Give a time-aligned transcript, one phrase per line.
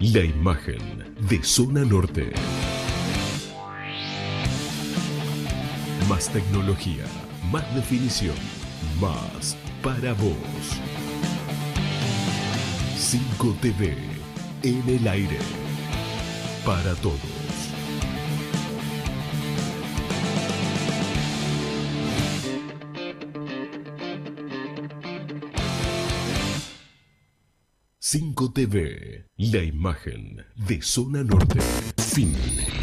[0.00, 2.32] la imagen de Zona Norte.
[6.08, 7.04] Más tecnología,
[7.50, 8.34] más definición,
[9.00, 10.80] más para vos.
[12.96, 13.96] 5 TV
[14.62, 15.38] en el aire.
[16.64, 17.33] Para todos.
[28.16, 31.58] Cinco TV, la imagen de Zona Norte.
[31.96, 32.32] Fin.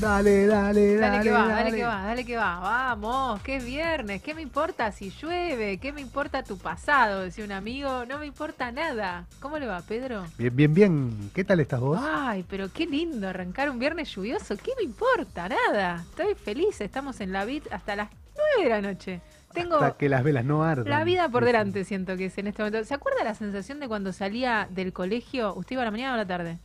[0.10, 0.98] Dale, dale, dale.
[0.98, 2.60] Dale que va, dale que va, dale que va.
[2.60, 4.24] Vamos, que es viernes.
[4.24, 5.78] ¿Qué me importa si llueve?
[5.78, 7.22] ¿Qué me importa tu pasado?
[7.22, 8.06] Decía un amigo.
[8.08, 9.28] No me importa nada.
[9.40, 10.26] ¿Cómo le va, Pedro?
[10.40, 11.32] Bien, bien, bien.
[11.36, 12.00] ¿Qué tal estás vos?
[12.02, 14.58] Ay, pero qué lindo arrancar un viernes lluvioso.
[14.58, 15.48] ¿Qué me importa?
[15.48, 16.04] Nada.
[16.10, 16.82] Estoy feliz.
[16.82, 18.10] Estamos en la vid hasta las
[18.58, 19.22] 9 de la noche.
[19.54, 20.90] Tengo Hasta que las velas no ardan.
[20.90, 22.84] la vida por delante, siento que es en este momento.
[22.84, 25.54] ¿Se acuerda la sensación de cuando salía del colegio?
[25.56, 26.58] ¿Usted iba a la mañana o a la tarde?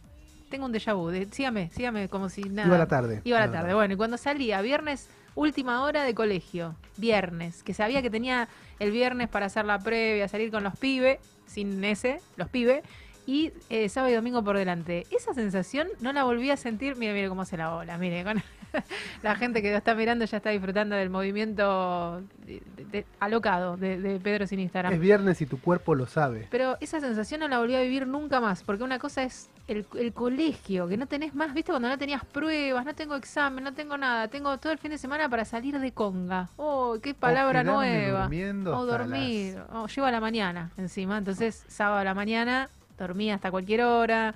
[0.54, 1.08] Tengo un déjà vu.
[1.10, 2.68] de- sígame, sígame como si nada.
[2.68, 3.20] Iba a la tarde.
[3.24, 3.74] Iba a la tarde.
[3.74, 8.46] Bueno, y cuando salía, viernes, última hora de colegio, viernes, que sabía que tenía
[8.78, 12.84] el viernes para hacer la previa, salir con los pibes, sin ese, los pibes,
[13.26, 15.06] y eh, sábado y domingo por delante.
[15.10, 18.42] Esa sensación no la volví a sentir, mire, mire cómo se la ola, mire, con-
[19.22, 23.76] La gente que lo está mirando ya está disfrutando del movimiento de- de- de- alocado
[23.76, 24.92] de, Pedro sin Instagram.
[24.92, 26.48] Es viernes y tu cuerpo lo sabe.
[26.50, 29.86] Pero esa sensación no la volví a vivir nunca más, porque una cosa es el,
[29.98, 33.72] el colegio, que no tenés más, viste, cuando no tenías pruebas, no tengo examen, no
[33.74, 36.48] tengo nada, tengo todo el fin de semana para salir de conga.
[36.56, 38.28] Oh, qué palabra nueva.
[38.76, 39.56] O dormir.
[39.72, 42.68] O llego a la mañana encima, entonces sábado a la mañana
[42.98, 44.34] dormía hasta cualquier hora.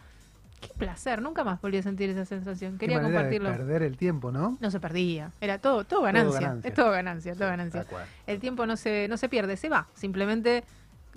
[0.60, 2.72] Qué placer, nunca más volví a sentir esa sensación.
[2.72, 3.50] Qué Quería manera compartirlo.
[3.50, 4.58] de perder el tiempo, ¿no?
[4.60, 6.68] No se perdía, era todo, todo ganancia, ganancia.
[6.68, 7.86] es todo ganancia, todo ganancia.
[8.26, 10.64] El tiempo no se, no se pierde, se va, simplemente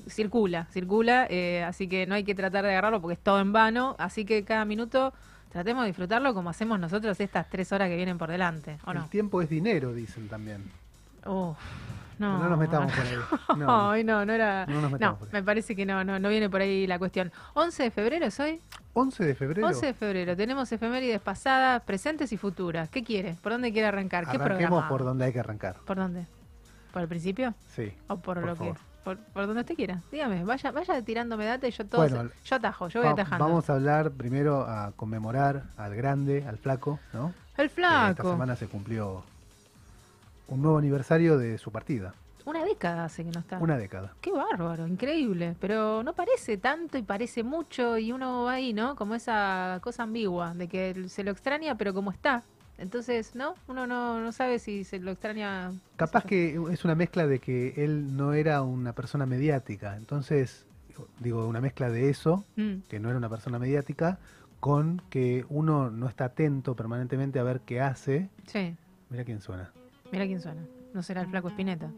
[0.08, 3.52] circula, circula, eh, así que no hay que tratar de agarrarlo porque es todo en
[3.52, 5.14] vano, así que cada minuto
[5.52, 9.04] tratemos de disfrutarlo como hacemos nosotros estas tres horas que vienen por delante, ¿o no?
[9.04, 10.64] El tiempo es dinero, dicen también.
[11.26, 11.58] Uf,
[12.22, 13.18] no, No, nos metamos por ahí.
[13.58, 14.04] No.
[14.04, 14.66] No, no era...
[14.68, 15.34] No nos metamos No, por ahí.
[15.34, 17.32] me parece que no, no, no viene por ahí la cuestión.
[17.56, 18.62] 11 de febrero es hoy.
[18.94, 19.68] 11 de febrero.
[19.68, 20.36] 11 de febrero.
[20.38, 22.90] Tenemos efemérides pasadas, presentes y futuras.
[22.90, 23.36] ¿Qué quiere?
[23.42, 24.26] ¿Por dónde quiere arrancar?
[24.26, 24.88] ¿Qué Arranquemos programa?
[24.90, 25.76] por donde hay que arrancar.
[25.86, 26.26] ¿Por dónde?
[26.94, 27.54] ¿Por el principio?
[27.76, 27.94] Sí.
[28.08, 28.76] ¿O por, Por lo favor.
[28.76, 28.82] que?
[29.04, 30.00] Por, por donde usted quiera.
[30.12, 32.02] Dígame, vaya, vaya tirándome data y yo todo.
[32.02, 33.46] Bueno, se- yo atajo, yo voy Va- atajando.
[33.46, 37.34] Vamos a hablar primero a conmemorar al grande, al flaco, ¿no?
[37.58, 38.32] El Que Esta flaco.
[38.32, 39.24] semana se cumplió
[40.52, 42.14] un nuevo aniversario de su partida.
[42.46, 43.60] Una década hace que no está.
[43.60, 44.14] Una década.
[44.20, 45.56] Qué bárbaro, increíble.
[45.60, 48.96] Pero no parece tanto y parece mucho y uno va ahí, ¿no?
[48.96, 52.44] Como esa cosa ambigua de que se lo extraña, pero como está.
[52.80, 53.54] Entonces, ¿no?
[53.68, 55.72] Uno no, no sabe si se lo extraña.
[55.98, 59.96] Capaz que es una mezcla de que él no era una persona mediática.
[59.96, 60.66] Entonces,
[61.20, 64.18] digo, una mezcla de eso, Mm, que no era una persona mediática,
[64.60, 68.30] con que uno no está atento permanentemente a ver qué hace.
[68.48, 68.76] sí,
[69.12, 69.72] Mira quién suena.
[70.12, 70.66] Mira quién suena.
[70.94, 71.90] No será el flaco Espineta.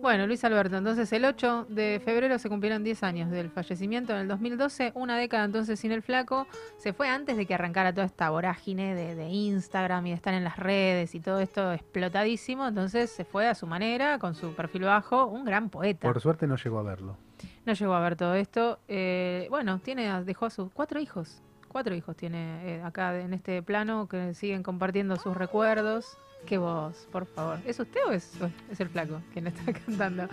[0.00, 4.20] Bueno, Luis Alberto, entonces el 8 de febrero se cumplieron 10 años del fallecimiento en
[4.20, 6.46] el 2012, una década entonces sin el flaco,
[6.76, 10.34] se fue antes de que arrancara toda esta vorágine de, de Instagram y de estar
[10.34, 14.54] en las redes y todo esto explotadísimo, entonces se fue a su manera, con su
[14.54, 16.06] perfil bajo, un gran poeta.
[16.06, 17.16] Por suerte no llegó a verlo.
[17.64, 18.78] No llegó a ver todo esto.
[18.86, 21.42] eh, bueno, tiene, dejó a sus cuatro hijos.
[21.76, 26.16] Cuatro hijos tiene eh, acá en este plano que siguen compartiendo sus recuerdos.
[26.46, 27.58] Qué voz, por favor.
[27.66, 28.32] ¿Es usted o es,
[28.70, 30.26] es el flaco quien está cantando?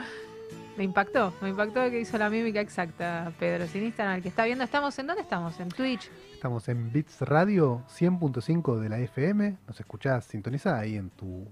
[0.77, 3.67] Me impactó, me impactó que hizo la mímica exacta, Pedro.
[3.67, 5.59] Sin Instagram, el que está viendo, estamos en dónde estamos?
[5.59, 6.09] En Twitch.
[6.33, 9.57] Estamos en Bits Radio 100.5 de la FM.
[9.67, 11.45] Nos escuchás, sintonizada ahí en tu.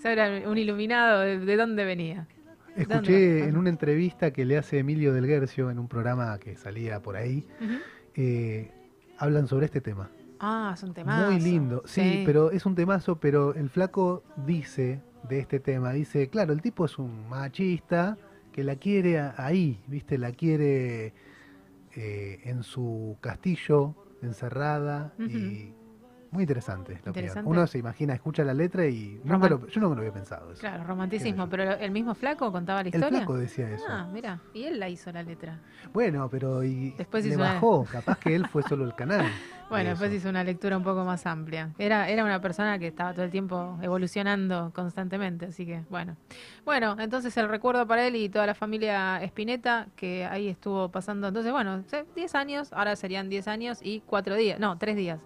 [0.03, 2.27] era un iluminado de, de dónde venía.
[2.75, 6.55] ¿Dónde Escuché en una entrevista que le hace Emilio del Guercio en un programa que
[6.55, 7.45] salía por ahí,
[8.15, 8.71] eh,
[9.17, 10.09] hablan sobre este tema.
[10.39, 11.31] Ah, es un temazo.
[11.31, 16.29] Muy lindo, sí, pero es un temazo, pero el flaco dice de este tema, dice,
[16.29, 18.17] claro, el tipo es un machista
[18.51, 20.17] que la quiere ahí, ¿viste?
[20.17, 21.13] La quiere
[21.95, 25.73] eh, en su castillo, encerrada y
[26.31, 26.93] muy interesante.
[27.05, 27.49] Lo que- Interesante.
[27.49, 30.51] uno se imagina, escucha la letra y nunca lo- yo no me lo había pensado.
[30.51, 30.59] Eso.
[30.61, 31.47] Claro, romanticismo.
[31.49, 33.19] Pero el mismo flaco contaba la El historia.
[33.19, 33.85] flaco decía eso.
[33.89, 34.39] Ah, mira.
[34.53, 35.59] Y él la hizo la letra.
[35.93, 39.25] Bueno, pero y Después le hizo una- bajó, capaz que él fue solo el canal.
[39.71, 40.17] Bueno, después eso.
[40.17, 41.69] hizo una lectura un poco más amplia.
[41.79, 46.17] Era, era una persona que estaba todo el tiempo evolucionando constantemente, así que bueno.
[46.65, 51.29] Bueno, entonces el recuerdo para él y toda la familia Espineta, que ahí estuvo pasando,
[51.29, 55.19] entonces bueno, se- 10 años, ahora serían 10 años y 4 días, no, 3 días,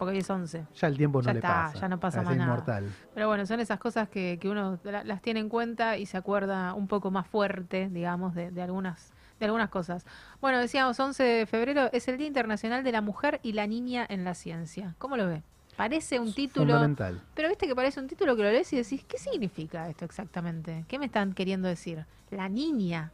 [0.00, 0.64] porque hoy es 11.
[0.74, 1.78] Ya el tiempo no Ya le está, pasa.
[1.78, 2.50] ya no pasa es más nada.
[2.50, 2.90] inmortal.
[3.14, 6.16] Pero bueno, son esas cosas que, que uno la- las tiene en cuenta y se
[6.16, 10.04] acuerda un poco más fuerte, digamos, de, de algunas de algunas cosas.
[10.42, 14.04] Bueno, decíamos, 11 de febrero es el Día Internacional de la Mujer y la Niña
[14.08, 14.94] en la Ciencia.
[14.98, 15.42] ¿Cómo lo ve?
[15.76, 17.22] Parece un título, Fundamental.
[17.34, 20.84] pero viste que parece un título que lo lees y decís, ¿qué significa esto exactamente?
[20.88, 22.04] ¿Qué me están queriendo decir?
[22.30, 23.12] La niña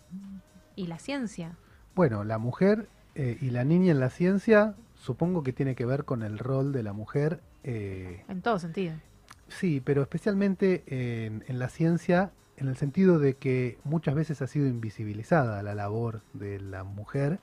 [0.74, 1.52] y la ciencia.
[1.94, 4.74] Bueno, la mujer eh, y la niña en la ciencia,
[5.06, 7.40] supongo que tiene que ver con el rol de la mujer.
[7.64, 8.94] eh, En todo sentido.
[9.48, 14.46] sí, pero especialmente en, en la ciencia, en el sentido de que muchas veces ha
[14.46, 17.38] sido invisibilizada la labor de la mujer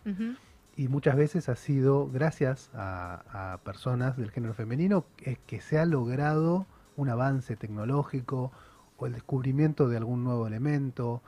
[0.76, 5.78] y muchas veces ha sido gracias a, a personas del género femenino es que se
[5.80, 6.66] ha logrado
[6.98, 8.52] un avance tecnológico
[8.98, 11.22] o el descubrimiento de algún nuevo elemento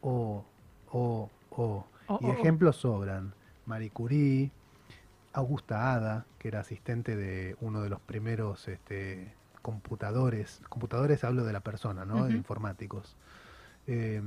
[0.00, 0.44] o,
[0.90, 1.84] o, o.
[2.20, 3.34] Y ejemplos sobran.
[3.66, 4.50] Marie Curie,
[5.32, 9.32] Augusta Ada, que era asistente de uno de los primeros este,
[9.62, 12.22] computadores, computadores hablo de la persona, ¿no?
[12.22, 12.30] Ujú.
[12.30, 13.16] Informáticos.
[13.86, 14.20] Eh,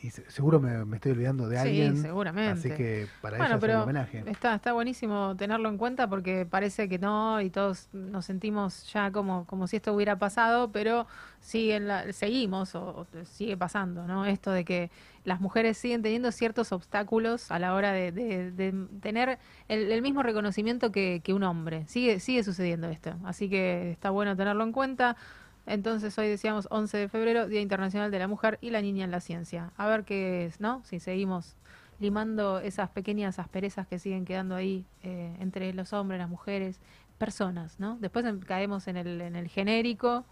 [0.00, 1.96] y se- seguro me, me estoy olvidando de Sí, alguien.
[1.96, 2.50] seguramente.
[2.52, 4.24] Así que para Bueno, ella es un homenaje.
[4.30, 9.10] Está, está buenísimo tenerlo en cuenta porque parece que no y todos nos sentimos ya
[9.10, 11.08] como, como si esto hubiera pasado, pero
[11.40, 14.24] siguen la- seguimos o, o sigue pasando, ¿no?
[14.24, 14.90] Esto de que
[15.28, 20.90] las mujeres siguen teniendo ciertos obstáculos a la hora de, de- tener el, mismo reconocimiento
[20.90, 21.86] que, un hombre.
[21.86, 25.16] Sigue, sigue sucediendo esto, así que está bueno tenerlo en cuenta.
[25.66, 29.10] Entonces hoy decíamos 11 de febrero, Día Internacional de la Mujer y la Niña en
[29.10, 29.70] la Ciencia.
[29.76, 30.82] A ver qué es, ¿no?
[30.84, 31.56] Si seguimos
[32.00, 36.80] limando esas pequeñas asperezas que siguen quedando ahí eh, entre los hombres, las mujeres,
[37.18, 37.98] personas, ¿no?
[38.00, 40.24] Después em- caemos en el, en el genérico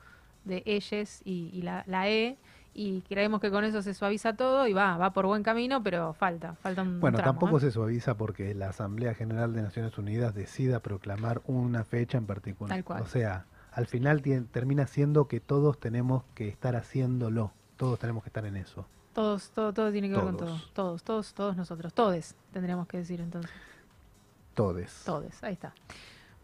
[0.45, 2.39] de ellas y, y la, la E
[2.77, 6.13] y creemos que con eso se suaviza todo y va, va por buen camino, pero
[6.13, 7.61] falta, falta un Bueno, tramo, tampoco ¿eh?
[7.61, 12.77] se suaviza porque la Asamblea General de Naciones Unidas decida proclamar una fecha en particular.
[12.77, 13.03] Tal cual.
[13.03, 14.21] O sea, al final
[14.53, 17.53] termina siendo que todos tenemos que estar haciéndolo.
[17.79, 18.87] Todos tenemos que estar en eso.
[19.15, 20.49] Todos, todo, todo tiene que ver con todo.
[20.49, 20.73] Todos.
[20.75, 21.95] Todos, todos, todos nosotros.
[21.95, 23.51] Todes, tendríamos que decir entonces.
[24.55, 25.03] Todes.
[25.07, 25.73] Todes, ahí está.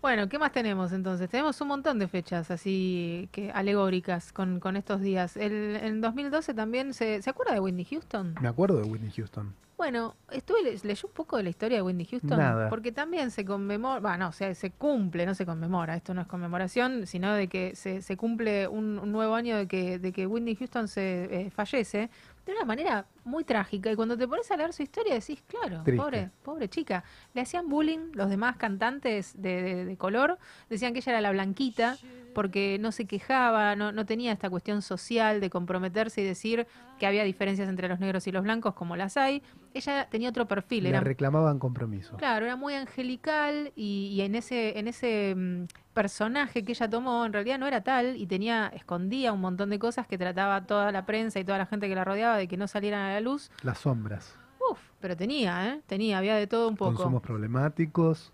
[0.02, 1.30] Bueno, ¿qué más tenemos entonces?
[1.30, 5.36] Tenemos un montón de fechas así que alegóricas con, con estos días.
[5.36, 8.34] El, en 2012 también, se, ¿se acuerda de Whitney Houston?
[8.40, 9.54] Me acuerdo de Whitney Houston.
[9.82, 12.68] Bueno, estuve le- leyó un poco de la historia de Whitney Houston Nada.
[12.68, 16.28] porque también se conmemora, bueno, o sea, se cumple, no se conmemora, esto no es
[16.28, 20.28] conmemoración, sino de que se, se cumple un, un nuevo año de que, de que
[20.28, 22.10] Whitney Houston se eh, fallece
[22.46, 25.82] de una manera muy trágica y cuando te pones a leer su historia decís, claro,
[25.82, 26.00] Triste.
[26.00, 27.02] pobre, pobre chica,
[27.34, 30.38] le hacían bullying los demás cantantes de, de- de color,
[30.70, 31.96] decían que ella era la blanquita
[32.34, 36.66] porque no se quejaba, no, no tenía esta cuestión social de comprometerse y decir
[37.02, 39.42] que había diferencias entre los negros y los blancos como las hay.
[39.74, 42.16] Ella tenía otro perfil, Le era reclamaban compromiso.
[42.16, 47.26] Claro, era muy angelical y, y en ese, en ese mm, personaje que ella tomó,
[47.26, 50.92] en realidad no era tal y tenía, escondía un montón de cosas que trataba toda
[50.92, 53.20] la prensa y toda la gente que la rodeaba de que no salieran a la
[53.20, 53.50] luz.
[53.64, 54.38] Las sombras.
[54.70, 55.80] Uf, pero tenía, ¿eh?
[55.88, 56.94] Tenía, había de todo un poco.
[56.94, 58.32] Consumos problemáticos.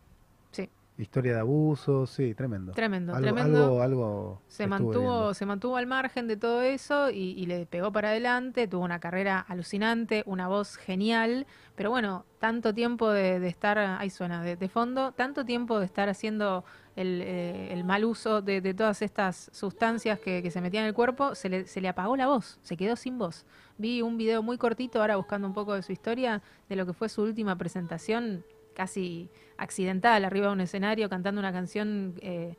[0.98, 2.10] Historia de abusos.
[2.10, 2.72] Sí, tremendo.
[2.72, 3.64] Tremendo, algo, tremendo.
[3.64, 5.34] Algo, algo se mantuvo, viendo.
[5.34, 8.98] se mantuvo al margen de todo eso y, y le pegó para adelante, tuvo una
[8.98, 14.56] carrera alucinante, una voz genial, pero bueno, tanto tiempo de, de estar, ahí suena, de,
[14.56, 16.64] de fondo, tanto tiempo de estar haciendo
[16.96, 20.88] el, eh, el mal uso de, de todas estas sustancias que, que se metían en
[20.88, 23.46] el cuerpo, se le, se le apagó la voz, se quedó sin voz.
[23.76, 26.92] Vi un video muy cortito, ahora buscando un poco de su historia, de lo que
[26.92, 28.44] fue su última presentación,
[28.78, 32.54] casi accidental, arriba de un escenario, cantando una canción eh,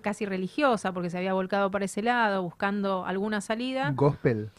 [0.00, 3.92] casi religiosa, porque se había volcado para ese lado, buscando alguna salida.
[3.94, 4.50] Gospel.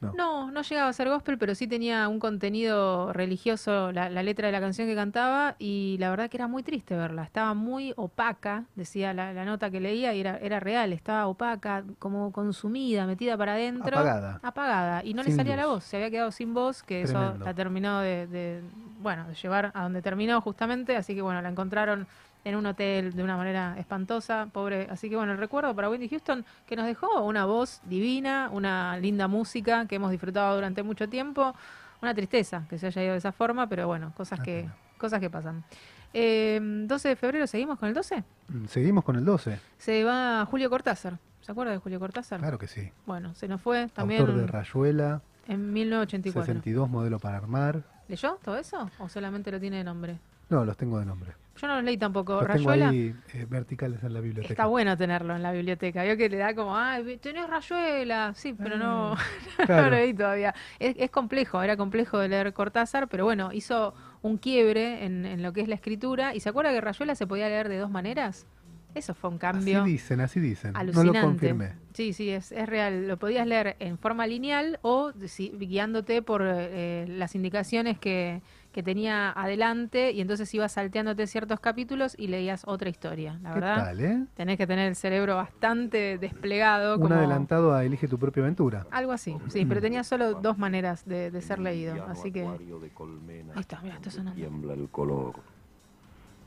[0.00, 0.12] No.
[0.14, 4.46] No, no llegaba a ser gospel, pero sí tenía un contenido religioso la, la letra
[4.46, 7.22] de la canción que cantaba y la verdad que era muy triste verla.
[7.22, 11.84] Estaba muy opaca, decía la, la nota que leía y era, era real, estaba opaca,
[11.98, 13.98] como consumida, metida para adentro.
[13.98, 14.40] Apagada.
[14.42, 15.04] Apagada.
[15.04, 18.00] Y no le salía la voz, se había quedado sin voz, que eso la terminó
[18.00, 18.62] de, de,
[19.02, 22.06] bueno, de llevar a donde terminó justamente, así que bueno, la encontraron
[22.44, 24.88] en un hotel de una manera espantosa, pobre.
[24.90, 28.96] Así que bueno, el recuerdo para Wendy Houston que nos dejó una voz divina, una
[28.98, 31.54] linda música que hemos disfrutado durante mucho tiempo.
[32.02, 35.28] Una tristeza que se haya ido de esa forma, pero bueno, cosas que cosas que
[35.30, 35.64] pasan.
[36.12, 38.24] Eh, 12 de febrero, ¿seguimos con el 12?
[38.48, 39.58] Mm, Seguimos con el 12.
[39.78, 41.18] Se va Julio Cortázar.
[41.40, 42.40] ¿Se acuerda de Julio Cortázar?
[42.40, 42.90] Claro que sí.
[43.06, 46.46] Bueno, se nos fue también Autor de Rayuela, en 1984.
[46.54, 47.82] 62 modelo para armar.
[48.08, 48.90] ¿Leyó todo eso?
[48.98, 50.18] ¿O solamente lo tiene de nombre?
[50.48, 51.32] No, los tengo de nombre.
[51.60, 52.34] Yo no los leí tampoco.
[52.40, 52.88] Los tengo Rayuela.
[52.90, 54.52] ahí eh, verticales en la biblioteca.
[54.52, 56.02] Está bueno tenerlo en la biblioteca.
[56.04, 58.32] Vio que le da como, ah, tenés rayuela.
[58.34, 59.14] Sí, pero no,
[59.58, 59.90] no claro.
[59.90, 60.54] lo leí todavía.
[60.78, 65.42] Es, es complejo, era complejo de leer Cortázar, pero bueno, hizo un quiebre en, en
[65.42, 66.34] lo que es la escritura.
[66.34, 68.46] ¿Y se acuerda que Rayuela se podía leer de dos maneras?
[68.92, 70.72] Eso fue un cambio Así dicen, así dicen.
[70.72, 71.18] No alucinante.
[71.20, 71.72] lo confirmé.
[71.94, 73.06] Sí, sí, es, es real.
[73.06, 78.82] Lo podías leer en forma lineal o si- guiándote por eh, las indicaciones que, que
[78.82, 83.38] tenía adelante y entonces ibas salteándote ciertos capítulos y leías otra historia.
[83.42, 84.24] La ¿Qué verdad, tal, eh?
[84.34, 86.94] tenés que tener el cerebro bastante desplegado.
[86.96, 88.86] Un como adelantado a Elige tu propia aventura.
[88.90, 92.04] Algo así, sí, pero tenía solo dos maneras de, de ser leído.
[92.06, 94.36] Así que Ahí está, mira, está sonando.
[94.36, 95.34] Tiembla el color.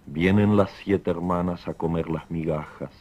[0.06, 2.92] Vienen las siete hermanas a comer las migajas,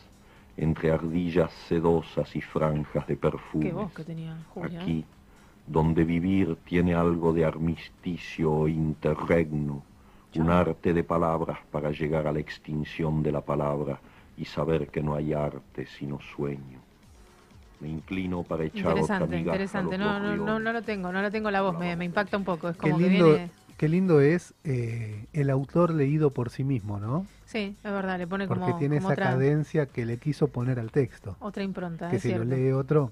[0.57, 3.73] entre ardillas sedosas y franjas de qué perfume.
[3.73, 4.79] voz que tenía Julia.
[4.79, 4.83] ¿eh?
[4.83, 5.05] Aquí,
[5.67, 9.83] donde vivir tiene algo de armisticio o interregno,
[10.37, 14.01] un arte de palabras para llegar a la extinción de la palabra
[14.37, 16.81] y saber que no hay arte sino sueño.
[17.81, 19.99] Me inclino para echar otra Interesante, migaja interesante.
[19.99, 22.45] No, no, no, no lo tengo, no lo tengo la voz, me, me impacta un
[22.45, 22.69] poco.
[22.69, 23.51] Es como Qué que lindo, viene.
[23.77, 27.27] Qué lindo es eh, el autor leído por sí mismo, ¿no?
[27.45, 30.47] Sí, es verdad, le pone Porque como, tiene como esa otra, cadencia que le quiso
[30.49, 31.37] poner al texto.
[31.41, 32.09] otra impronta.
[32.09, 33.11] que es si lo lee otro,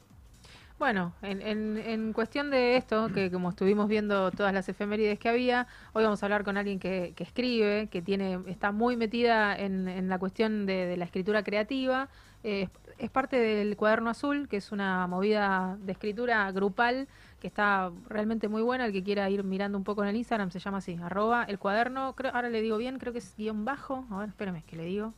[0.80, 5.28] Bueno, en, en, en cuestión de esto, que como estuvimos viendo todas las efemérides que
[5.28, 9.54] había, hoy vamos a hablar con alguien que, que escribe, que tiene está muy metida
[9.56, 12.08] en, en la cuestión de, de la escritura creativa.
[12.44, 12.68] Eh,
[12.98, 17.08] es parte del Cuaderno Azul, que es una movida de escritura grupal
[17.40, 18.86] que está realmente muy buena.
[18.86, 21.58] El que quiera ir mirando un poco en el Instagram se llama así, arroba el
[21.58, 24.06] cuaderno, creo, ahora le digo bien, creo que es guion bajo.
[24.10, 25.12] A ver, espérame, que le digo.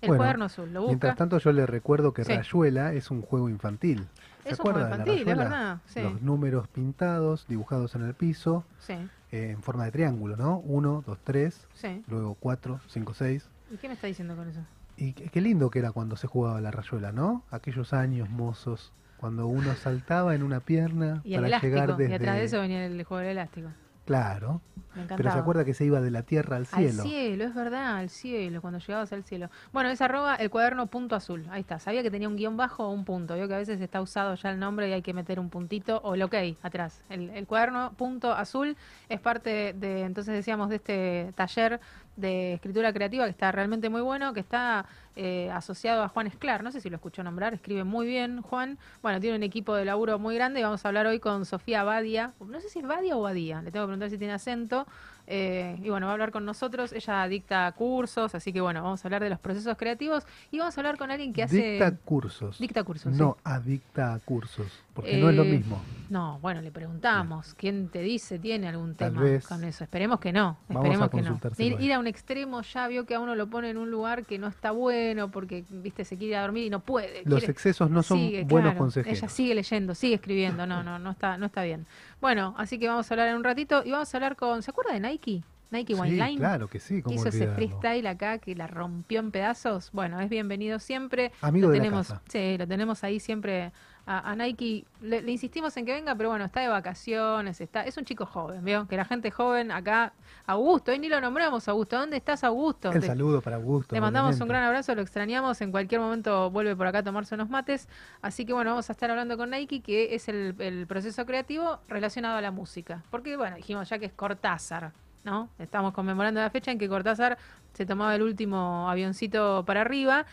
[0.00, 0.88] El Bueno, Cuaderno Azul, lo busca.
[0.90, 2.32] mientras tanto yo le recuerdo que Sí.
[2.34, 4.04] Rayuela es un juego infantil.
[4.42, 6.02] ¿Se Es juego de la infantil, es verdad, sí.
[6.02, 8.94] Los números pintados, dibujados en el piso, Sí,
[9.30, 10.58] eh, en forma de triángulo, ¿no?
[10.58, 12.02] 1, 2, 3, sí.
[12.08, 13.48] luego 4, 5, 6.
[13.70, 14.60] ¿Y qué me está diciendo con eso?
[14.96, 17.42] Y qué, qué lindo que era cuando se jugaba la rayuela, ¿no?
[17.50, 22.12] Aquellos años mozos, cuando uno saltaba en una pierna Y para elástico, llegar desde...
[22.12, 23.68] y atrás de eso venía el juego del elástico.
[24.04, 24.60] Claro,
[24.94, 25.16] Me encantaba.
[25.16, 27.02] pero se acuerda que se iba de la tierra al cielo.
[27.02, 29.48] Al cielo, es verdad, al cielo, cuando llegabas al cielo.
[29.72, 31.46] Bueno, es arroba el cuaderno punto azul.
[31.50, 31.78] Ahí está.
[31.78, 33.34] Sabía que tenía un guion bajo o un punto.
[33.34, 35.98] Veo que a veces está usado ya el nombre y hay que meter un puntito
[36.02, 37.04] o el ok atrás.
[37.08, 38.76] El, el cuaderno punto azul
[39.08, 41.80] es parte de, entonces decíamos, de este taller
[42.16, 46.62] de escritura creativa que está realmente muy bueno, que está eh, asociado a Juan Esclar.
[46.62, 48.78] No sé si lo escuchó nombrar, escribe muy bien Juan.
[49.02, 51.84] Bueno, tiene un equipo de laburo muy grande y vamos a hablar hoy con Sofía
[51.84, 52.32] Badia.
[52.40, 54.86] No sé si es Badia o Badía, le tengo que preguntar si tiene acento.
[55.34, 56.92] Eh, y bueno, va a hablar con nosotros.
[56.92, 60.76] Ella dicta cursos, así que bueno, vamos a hablar de los procesos creativos y vamos
[60.76, 61.56] a hablar con alguien que hace.
[61.72, 62.58] Dicta cursos.
[62.58, 63.14] Dicta cursos.
[63.14, 63.40] No, sí.
[63.44, 65.80] adicta a cursos, porque no es lo Eh, mismo.
[66.10, 67.54] No, bueno, le preguntamos.
[67.54, 69.46] ¿Quién te dice tiene algún Tal tema vez.
[69.46, 69.84] con eso?
[69.84, 70.58] Esperemos que no.
[70.68, 71.40] Esperemos que no.
[71.56, 73.90] Ir, a ir a un extremo ya vio que a uno lo pone en un
[73.90, 77.22] lugar que no está bueno porque, viste, se quiere ir a dormir y no puede.
[77.24, 78.78] Los quiere- excesos no son Sigue, buenos claro.
[78.80, 79.18] consejeros.
[79.18, 80.66] Ella sigue leyendo, sigue escribiendo.
[80.66, 81.86] No, no, no está, no está bien.
[82.22, 84.62] Bueno, así que vamos a hablar en un ratito y vamos a hablar con.
[84.62, 85.42] ¿Se acuerda de Nike?
[85.72, 86.38] Nike sí, Wineline.
[86.38, 89.90] claro que sí, cómo hizo ese freestyle acá que la rompió en pedazos.
[89.92, 91.32] Bueno, es bienvenido siempre.
[91.40, 92.22] Amigo lo de la tenemos, casa.
[92.28, 93.72] Sí, lo tenemos ahí siempre
[94.06, 94.84] a, a Nike.
[95.00, 98.26] Le, le insistimos en que venga, pero bueno, está de vacaciones, está, es un chico
[98.26, 98.86] joven, ¿vio?
[98.88, 100.12] Que la gente joven acá,
[100.46, 101.98] Augusto, hoy ni lo nombramos, Augusto.
[101.98, 102.90] ¿Dónde estás, Augusto?
[102.92, 103.94] El Te- saludo para Augusto.
[103.94, 105.60] le mandamos un gran abrazo, lo extrañamos.
[105.60, 107.88] En cualquier momento vuelve por acá a tomarse unos mates.
[108.22, 111.78] Así que bueno, vamos a estar hablando con Nike, que es el, el proceso creativo
[111.88, 113.02] relacionado a la música.
[113.10, 114.92] Porque bueno, dijimos ya que es Cortázar,
[115.24, 115.48] ¿no?
[115.58, 117.38] Estamos conmemorando la fecha en que Cortázar
[117.72, 120.26] se tomaba el último avioncito para arriba.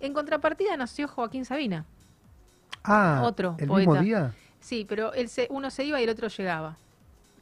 [0.00, 1.84] En contrapartida nació Joaquín Sabina.
[2.84, 3.90] Ah, otro ¿el poeta.
[3.90, 4.32] mismo día?
[4.60, 6.76] Sí, pero él se, uno se iba y el otro llegaba.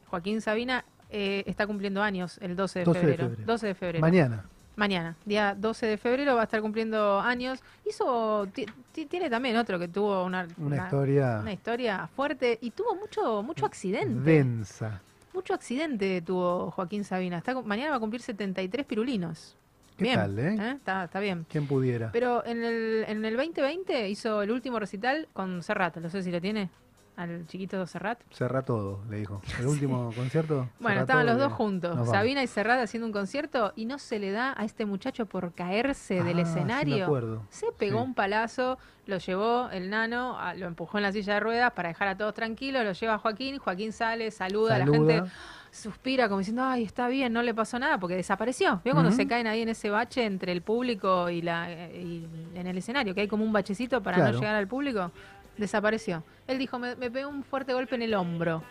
[0.09, 3.29] Joaquín Sabina eh, está cumpliendo años el 12 de 12 de febrero.
[3.29, 3.45] febrero.
[3.47, 4.01] 12 de febrero.
[4.01, 4.45] Mañana.
[4.77, 7.59] Mañana, día 12 de febrero, va a estar cumpliendo años.
[7.87, 12.71] Hizo, ti- ti- tiene también otro que tuvo una, Una historia una historia fuerte y
[12.71, 14.31] tuvo mucho, mucho accidente.
[14.31, 15.01] densa.
[15.33, 17.37] Mucho accidente tuvo Joaquín Sabina.
[17.37, 19.55] Está, mañana va a cumplir 73 pirulinos.
[20.01, 20.71] ¿Qué bien, tal, eh?
[20.77, 21.45] Está, está bien.
[21.49, 22.11] ¿Quién pudiera?
[22.11, 25.97] Pero en el, en el 2020 hizo el último recital con Serrat.
[25.97, 26.69] No sé si lo tiene,
[27.17, 28.19] al chiquito Serrat.
[28.31, 29.41] Cerra todo, le dijo.
[29.59, 30.69] El último concierto.
[30.79, 32.09] Bueno, estaban los dos juntos.
[32.09, 35.53] Sabina y Serrat haciendo un concierto y no se le da a este muchacho por
[35.53, 37.05] caerse del Ah, sí escenario.
[37.05, 37.43] acuerdo.
[37.49, 38.05] Se pegó Sí.
[38.05, 41.89] un palazo, lo llevó el nano, a- lo empujó en la silla de ruedas para
[41.89, 45.13] dejar a todos tranquilos, lo lleva a Joaquín, Joaquín sale, saluda, la Saluda.
[45.13, 45.31] gente
[45.71, 48.81] suspira como diciendo, ay, está bien, no le pasó nada, porque desapareció.
[48.83, 52.27] ¿Vio cuando se caen ahí en ese bache entre el público y, la, eh, y
[52.57, 54.33] en el escenario, que hay como un bachecito para Claro.
[54.33, 55.11] no llegar al público?
[55.57, 56.23] Desapareció.
[56.47, 58.63] Él dijo, me, me pegó un fuerte golpe en el hombro.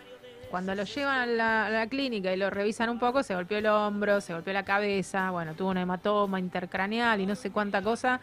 [0.51, 3.57] Cuando lo llevan a la, a la clínica y lo revisan un poco, se golpeó
[3.57, 7.81] el hombro, se golpeó la cabeza, bueno, tuvo un hematoma intercraneal y no sé cuánta
[7.81, 8.19] cosa.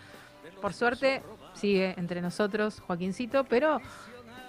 [0.60, 1.22] Por suerte,
[1.54, 3.80] sigue entre nosotros Joaquincito, pero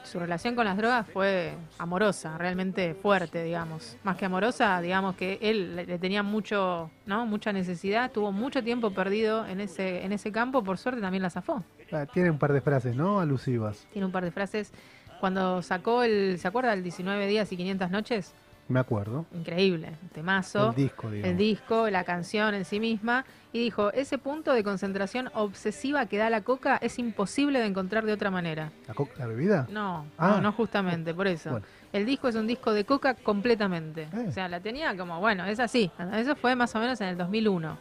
[0.03, 3.97] su relación con las drogas fue amorosa, realmente fuerte, digamos.
[4.03, 7.25] Más que amorosa, digamos que él le, tenía mucho, ¿no?
[7.25, 11.29] Mucha necesidad, tuvo mucho tiempo perdido en ese, en ese campo, por suerte también la
[11.29, 11.63] zafó.
[11.91, 13.19] Ah, tiene un par de frases, ¿no?
[13.19, 13.87] Alusivas.
[13.91, 14.71] Tiene un par de frases.
[15.19, 18.33] Cuando sacó el, ¿se acuerda del 19 días y 500 noches?
[18.69, 19.25] Me acuerdo.
[19.33, 20.69] Increíble, temazo.
[20.69, 21.31] El disco, digamos.
[21.31, 26.17] el disco, la canción en sí misma, y dijo, ese punto de concentración obsesiva que
[26.17, 28.71] da la coca es imposible de encontrar de otra manera.
[28.87, 29.67] ¿La, la bebida?
[29.71, 30.29] No, Ah.
[30.35, 31.49] no, no justamente, por eso.
[31.51, 31.65] Bueno.
[31.91, 34.03] El disco es un disco de coca completamente.
[34.13, 34.25] Eh.
[34.29, 35.89] O sea, la tenía como, bueno, es así.
[36.13, 37.75] Eso fue más o menos en el 2001.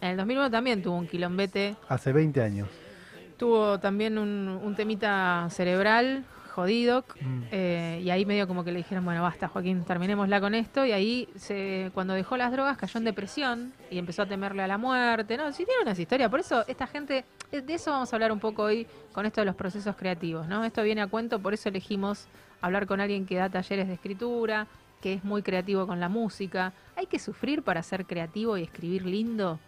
[0.00, 2.68] En el 2001 también tuvo un quilombete, Hace 20 años.
[3.36, 7.04] tuvo también un, un temita cerebral jodido.
[7.20, 7.42] Mm.
[7.50, 10.86] eh, y ahí medio como que le dijeron, bueno, basta Joaquín, terminémosla con esto.
[10.86, 14.68] Y ahí, se, cuando dejó las drogas, cayó en depresión y empezó a temerle a
[14.68, 15.36] la muerte.
[15.36, 16.30] No, sí tiene unas historias.
[16.30, 19.40] Por eso esta gente, eh, de eso vamos a hablar un poco hoy con esto
[19.40, 20.46] de los procesos creativos.
[20.46, 20.64] ¿no?
[20.64, 22.28] Esto viene a cuento, por eso elegimos
[22.60, 24.68] hablar con alguien que da talleres de escritura,
[25.00, 26.72] que es muy creativo con la música.
[26.96, 29.58] ¿Hay que sufrir para ser creativo y escribir lindo?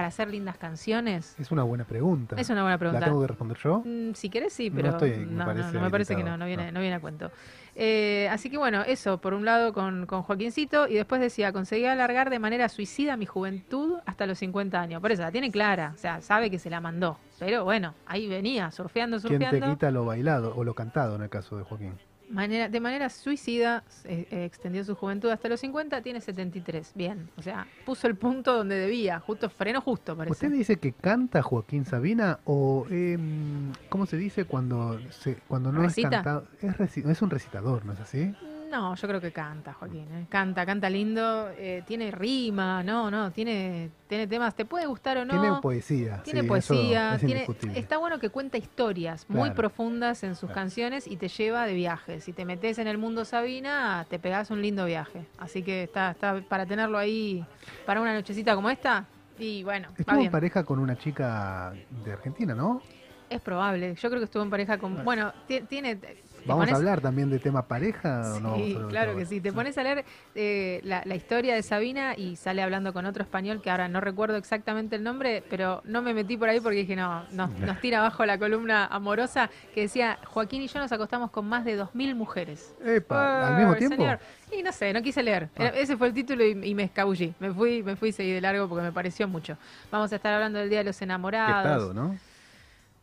[0.00, 1.34] ¿Para hacer lindas canciones?
[1.38, 2.34] Es una buena pregunta.
[2.38, 3.04] Es una buena ¿La pregunta.
[3.04, 3.82] tengo que responder yo?
[3.84, 6.24] Mm, Si querés, sí, No pero estoy, me no, no, parece no, me parece que
[6.24, 6.72] no, no viene, No.
[6.72, 7.30] no viene a cuento.
[7.76, 11.84] Eh, así que bueno, eso, por un lado con, con Joaquincito, y después decía, conseguí
[11.84, 15.02] alargar de manera suicida mi juventud hasta los 50 años.
[15.02, 17.18] Por eso, la tiene clara, o sea, sabe que se la mandó.
[17.38, 19.74] Pero bueno, ahí venía, surfeando, ¿Quién te surfeando.
[19.74, 21.92] quita lo bailado o lo cantado en el caso de Joaquín?
[22.30, 26.92] Manera, de manera suicida, eh, eh, extendió su juventud hasta los 50, tiene 73.
[26.94, 30.32] Bien, o sea, puso el punto donde debía, justo freno justo, parece.
[30.46, 35.82] ¿Usted dice que canta Joaquín Sabina o em, cómo se dice cuando se, cuando no
[35.82, 36.08] ¿Recita?
[36.08, 36.46] es cantado?
[36.62, 38.32] Es, reci- es un recitador, ¿no es así?
[38.70, 40.06] No, yo creo que canta, Joaquín.
[40.12, 40.26] ¿eh?
[40.28, 45.24] Canta, canta lindo, eh, tiene rima, no, no, tiene, tiene temas, te puede gustar o
[45.24, 45.32] no.
[45.40, 46.22] Tiene poesía.
[46.22, 49.54] Tiene sí, poesía, es tiene, está bueno que cuenta historias muy Claro.
[49.56, 50.54] profundas en sus Claro.
[50.54, 52.20] canciones y te lleva de viaje.
[52.20, 55.24] Si te metes en el mundo Sabina, te pegás un lindo viaje.
[55.36, 57.44] Así que está, está para tenerlo ahí
[57.84, 59.04] para una nochecita como esta.
[59.36, 61.72] Y bueno, va Estuvo en pareja con una chica
[62.04, 62.82] de Argentina, ¿no?
[63.30, 63.94] Es probable.
[63.94, 65.04] Yo creo que estuvo en pareja con.
[65.04, 65.98] Bueno, ti- tiene.
[66.46, 68.56] ¿Vamos pones- a hablar también de tema pareja o no?
[68.56, 69.40] Sí, de claro que sí.
[69.40, 73.22] Te pones a leer eh, la, la historia de Sabina y sale hablando con otro
[73.22, 76.78] español que ahora no recuerdo exactamente el nombre, pero no me metí por ahí porque
[76.78, 80.92] dije, no, nos, nos tira abajo la columna amorosa que decía, Joaquín y yo nos
[80.92, 82.74] acostamos con más de 2.000 mujeres.
[82.84, 83.96] Epa, ¿Al mismo tiempo?
[83.96, 84.18] señor.
[84.56, 85.48] Y no sé, no quise leer.
[85.58, 85.66] Ah.
[85.74, 87.32] Ese fue el título y, y me escabullí.
[87.38, 89.56] Me fui, me fui y seguí de largo porque me pareció mucho.
[89.92, 91.64] Vamos a estar hablando del Día de los ¿Qué Enamorados.
[91.64, 92.16] estado, no?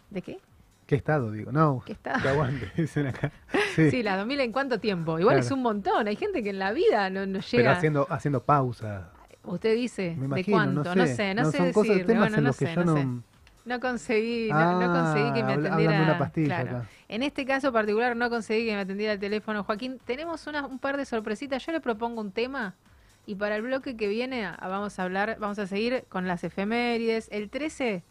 [0.10, 0.40] ¿De qué?
[0.88, 1.52] ¿Qué estado, digo?
[1.52, 2.22] No, ¿Qué estado?
[2.22, 3.32] que aguante, dicen acá.
[3.76, 5.20] Sí, Sí, las 2.000 en cuánto tiempo.
[5.20, 5.46] Igual Claro.
[5.46, 6.08] es un montón.
[6.08, 7.72] Hay gente que en la vida no, no pero llega.
[7.74, 9.12] haciendo, haciendo pausa.
[9.44, 10.96] Usted dice, Me ¿de imagino, cuánto?
[10.96, 11.36] no sé.
[11.36, 12.04] no sé, son decirle.
[12.06, 12.98] temas Bueno, en no los que sé, yo no no...
[13.02, 13.08] sé.
[13.66, 15.98] No conseguí, no, no conseguí que me Ah, atendiera.
[15.98, 16.86] de una pastilla claro.
[17.10, 19.66] En este caso particular no conseguí que me atendiera el teléfono.
[19.66, 21.66] Joaquín, tenemos una- un par de sorpresitas.
[21.66, 22.76] Yo le propongo un tema
[23.26, 26.46] y para el bloque que viene a- vamos a hablar, vamos a seguir con las
[26.46, 27.28] efemérides.
[27.30, 28.06] El 13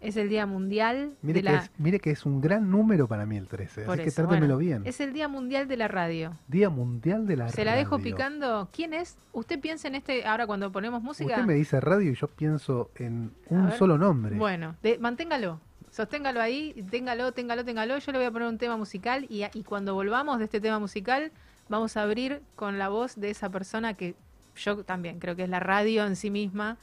[0.00, 1.58] es el Día Mundial Mire de que, la...
[1.60, 4.22] es, mire que es un gran número para mí el 13, por así que eso,
[4.22, 4.82] trátemelo bueno, bien.
[4.86, 6.36] Es el Día Mundial de la Radio.
[6.48, 8.04] Día Mundial de la Se la dejo Radio.
[8.12, 8.68] picando.
[8.72, 9.18] ¿Quién es?
[9.32, 11.34] Usted piensa en este, ahora cuando ponemos música.
[11.34, 14.36] Usted me dice radio y yo pienso en un solo nombre.
[14.36, 15.60] Bueno, de- manténgalo.
[15.90, 17.98] Sosténgalo ahí, téngalo, téngalo, téngalo.
[17.98, 20.78] Yo le voy a poner un tema musical y, y cuando volvamos de este tema
[20.78, 21.32] musical,
[21.68, 24.14] vamos a abrir con la voz de esa persona que
[24.56, 26.76] yo también creo que es la radio en sí misma.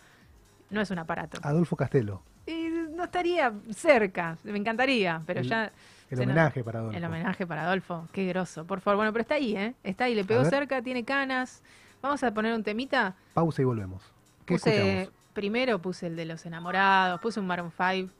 [0.69, 1.39] No es un aparato.
[1.41, 5.71] Adolfo Castelo, Y no estaría cerca, me encantaría, pero El- ya.
[6.09, 6.97] el homenaje para Adolfo.
[6.97, 8.65] El homenaje para Adolfo, qué groso.
[8.65, 9.73] Por favor, bueno, pero está ahí, ¿eh?
[9.83, 11.61] Está ahí, le pegó cerca, tiene canas.
[12.01, 13.15] Vamos a poner un temita.
[13.33, 14.01] Pausa y volvemos.
[14.45, 15.13] ¿Qué Puse, escuchamos?
[15.33, 18.11] primero puse el de los enamorados, puse un Maroon 5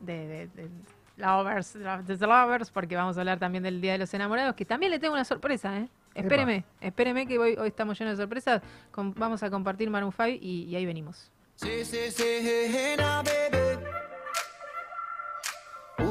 [0.00, 0.68] de, de, de
[1.16, 4.64] Lovers, de The Lovers, porque vamos a hablar también del Día de los Enamorados, que
[4.66, 5.88] también le tengo una sorpresa, ¿eh?
[6.14, 8.60] Espéreme, espéreme que hoy, hoy estamos llenos de sorpresas.
[8.90, 11.30] Com- vamos a compartir Maroon 5 y, y ahí venimos.
[11.56, 13.69] Say, say, say, hey, hey now, baby.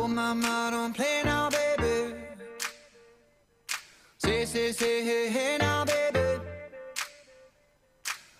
[0.09, 2.15] Oh, mama, don't play now, baby.
[4.17, 6.41] Say, say, say, hey, hey now, baby.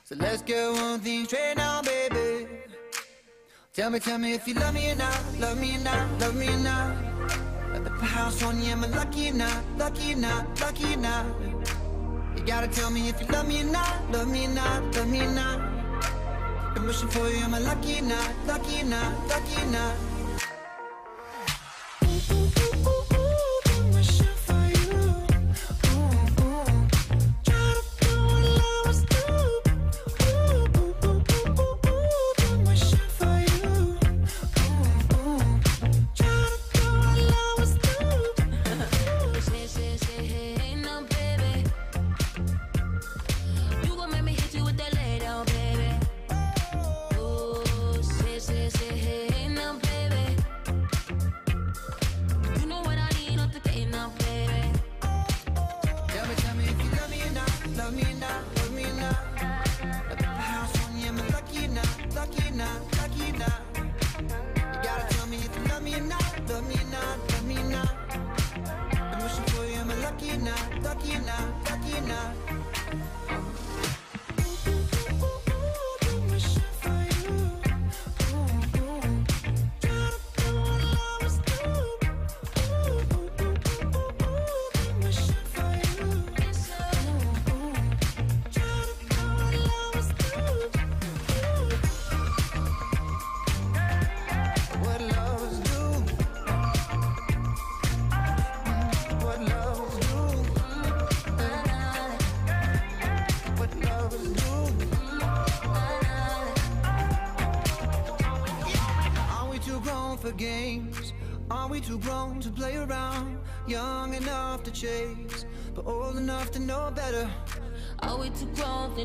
[0.03, 2.47] So let's get one thing straight now, baby.
[3.71, 6.35] Tell me, tell me if you love me or not, love me or not, love
[6.35, 6.95] me or not.
[7.75, 10.97] At the house on you, am I lucky or not, lucky or not, lucky or
[10.97, 11.25] not?
[12.35, 15.07] You gotta tell me if you love me or not, love me or not, love
[15.07, 15.59] me or not.
[16.75, 20.08] I'm wishing for you, am I lucky or not, lucky or not, lucky or not?
[22.31, 22.68] you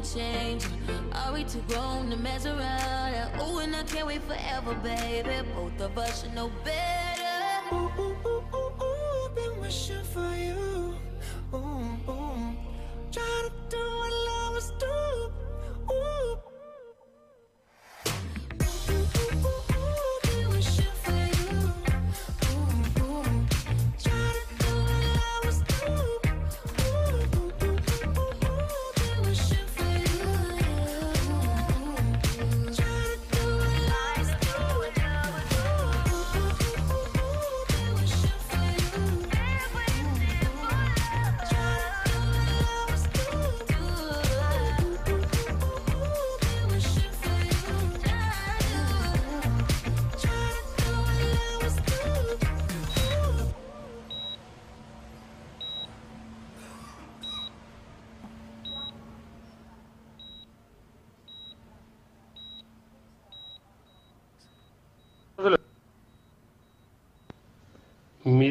[0.01, 0.65] to change?
[1.13, 3.41] Are we too grown to mess around?
[3.41, 5.49] Ooh, and I can't wait forever, baby.
[5.55, 6.84] Both of us should know better.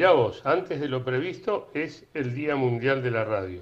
[0.03, 3.61] Mirá vos, antes de lo previsto es el Día Mundial de la Radio.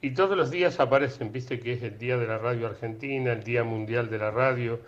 [0.00, 3.42] Y todos los días aparecen, viste que es el Día de la Radio Argentina, el
[3.42, 4.80] Día Mundial de la Radio,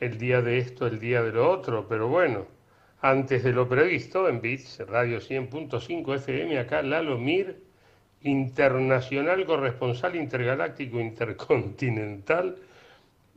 [0.00, 2.46] el día de esto, el día de lo otro, pero bueno,
[3.00, 7.62] antes de lo previsto, en Bits, Radio 100.5 FM, acá Lalo Mir,
[8.20, 12.56] internacional corresponsal intergaláctico intercontinental,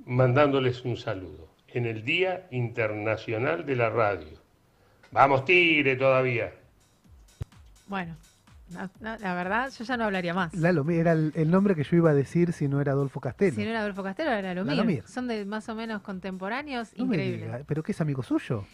[0.05, 4.41] mandándoles un saludo en el Día Internacional de la Radio.
[5.11, 6.51] Vamos, Tigre, todavía.
[7.87, 8.15] Bueno,
[8.71, 10.53] no- no, la verdad, yo ya no hablaría más.
[10.55, 13.19] Lalo Mir, era el, el nombre que yo iba a decir si no era Adolfo
[13.19, 13.55] Castello.
[13.55, 14.71] Si no era Adolfo Castelo, era Lomir.
[14.73, 15.03] Lalomir.
[15.07, 17.45] Son de más o menos contemporáneos, No me increíble.
[17.45, 18.65] diga, ¿Pero qué es amigo suyo?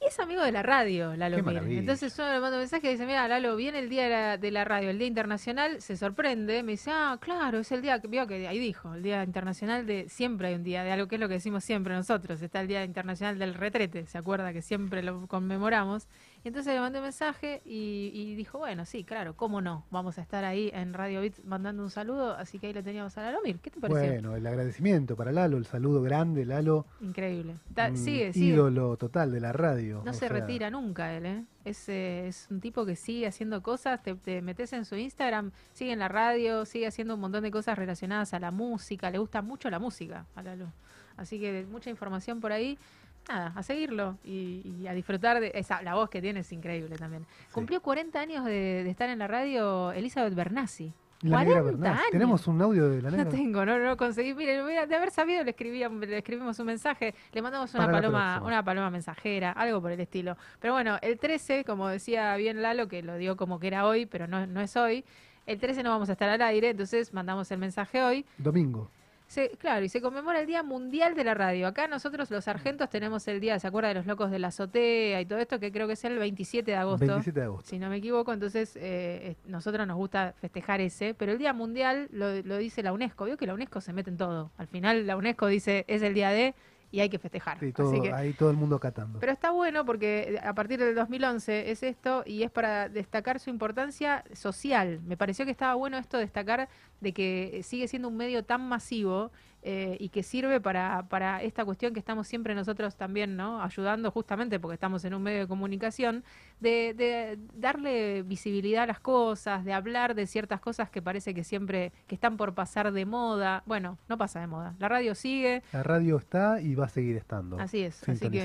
[0.00, 1.78] Y es amigo de la radio, Lalo Mir.
[1.78, 4.36] Entonces yo le mando un mensaje y dice, mira, Lalo, viene el día de la,
[4.36, 8.00] de la radio, el Día Internacional, se sorprende, me dice, ah, claro, es el día,
[8.00, 11.08] que vio que ahí dijo, el Día Internacional de, siempre hay un día de algo
[11.08, 14.52] que es lo que decimos siempre nosotros, está el Día Internacional del Retrete, ¿se acuerda
[14.52, 16.06] que siempre lo conmemoramos?
[16.44, 20.18] Y entonces le mandé un mensaje y, y dijo, bueno, sí, claro, cómo no, vamos
[20.18, 23.22] a estar ahí en Radio Bits mandando un saludo, así que ahí lo teníamos a
[23.22, 24.12] Lalo Mir, ¿qué te pareció?
[24.12, 26.86] Bueno, el agradecimiento para Lalo, el saludo grande, Lalo.
[27.00, 27.56] Increíble.
[27.94, 28.46] Sigue, sigue.
[28.46, 30.02] ídolo total de la radio.
[30.04, 31.44] No se sea, retira nunca él, ¿eh?
[31.64, 35.50] Es, eh, es un tipo que sigue haciendo cosas, te, te metes en su Instagram,
[35.72, 39.18] sigue en la radio, sigue haciendo un montón de cosas relacionadas a la música, le
[39.18, 40.72] gusta mucho la música a Lalo.
[41.18, 42.78] Así que mucha información por ahí.
[43.28, 46.96] Nada, a seguirlo y, y a disfrutar de esa, la voz que tiene es increíble
[46.96, 47.26] también.
[47.52, 50.92] Cumplió 40 años de, de estar en la radio Elizabeth Bernassi.
[51.22, 51.92] La negra 40 Bernal.
[51.98, 52.10] años.
[52.12, 53.30] Tenemos un audio de la No negra.
[53.32, 54.34] tengo, no, no conseguí.
[54.34, 58.40] Mire, de haber sabido le, escribía, le escribimos un mensaje, le mandamos una Para paloma,
[58.44, 60.36] una paloma mensajera, algo por el estilo.
[60.60, 64.06] Pero bueno, el 13, como decía bien Lalo, que lo dio como que era hoy,
[64.06, 65.04] pero no, no es hoy.
[65.44, 68.24] El 13 no vamos a estar al aire, entonces mandamos el mensaje hoy.
[68.38, 68.88] Domingo.
[69.28, 71.66] Se- claro, y se conmemora el Día Mundial de la Radio.
[71.66, 75.20] Acá nosotros los sargentos tenemos el día, ¿se acuerda de los locos de la azotea
[75.20, 75.60] y todo esto?
[75.60, 77.04] Que creo que es el 27 de agosto.
[77.06, 77.68] 27 de agosto.
[77.68, 82.08] Si no me equivoco, entonces eh, nosotros nos gusta festejar ese, pero el Día Mundial
[82.10, 83.26] lo, lo dice la UNESCO.
[83.26, 84.50] Vio que la UNESCO se mete en todo.
[84.56, 86.54] Al final la UNESCO dice es el día de
[86.90, 87.58] y hay que festejar.
[87.60, 89.18] Sí, todo, Así que- ahí todo el mundo catando.
[89.20, 93.50] pero está bueno porque a partir del 2011 es esto y es para destacar su
[93.50, 95.00] importancia social.
[95.06, 96.68] Me pareció que estaba bueno esto destacar
[97.00, 99.30] de que sigue siendo un medio tan masivo
[99.62, 104.10] eh, y que sirve para, para esta cuestión que estamos siempre nosotros también no ayudando
[104.10, 106.22] justamente porque estamos en un medio de comunicación
[106.60, 111.42] de, de darle visibilidad a las cosas de hablar de ciertas cosas que parece que
[111.44, 113.62] siempre que están por pasar de moda.
[113.66, 114.74] Bueno no pasa de moda.
[114.78, 115.62] La radio sigue.
[115.72, 117.58] La radio está y va a seguir estando.
[117.58, 118.44] Así es, así que-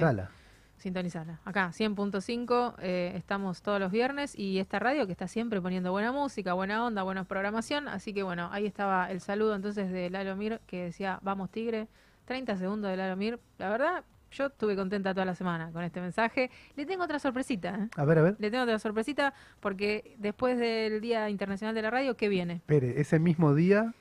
[0.83, 1.39] Sintonizala.
[1.45, 6.11] Acá, 100.5, eh, estamos todos los viernes y esta radio que está siempre poniendo buena
[6.11, 7.87] música, buena onda, buena programación.
[7.87, 11.87] Así que bueno, ahí estaba el saludo entonces de Lalo Mir que decía, vamos Tigre,
[12.25, 13.39] 30 segundos de Lalo Mir.
[13.59, 16.51] La verdad, yo estuve contenta toda la semana con este mensaje.
[16.75, 17.69] Le tengo otra sorpresita.
[17.69, 17.89] ¿eh?
[17.95, 18.35] A ver, a ver.
[18.39, 22.55] Le tengo otra sorpresita porque después del Día Internacional de la Radio, ¿qué viene?
[22.55, 23.93] Espere, ese mismo día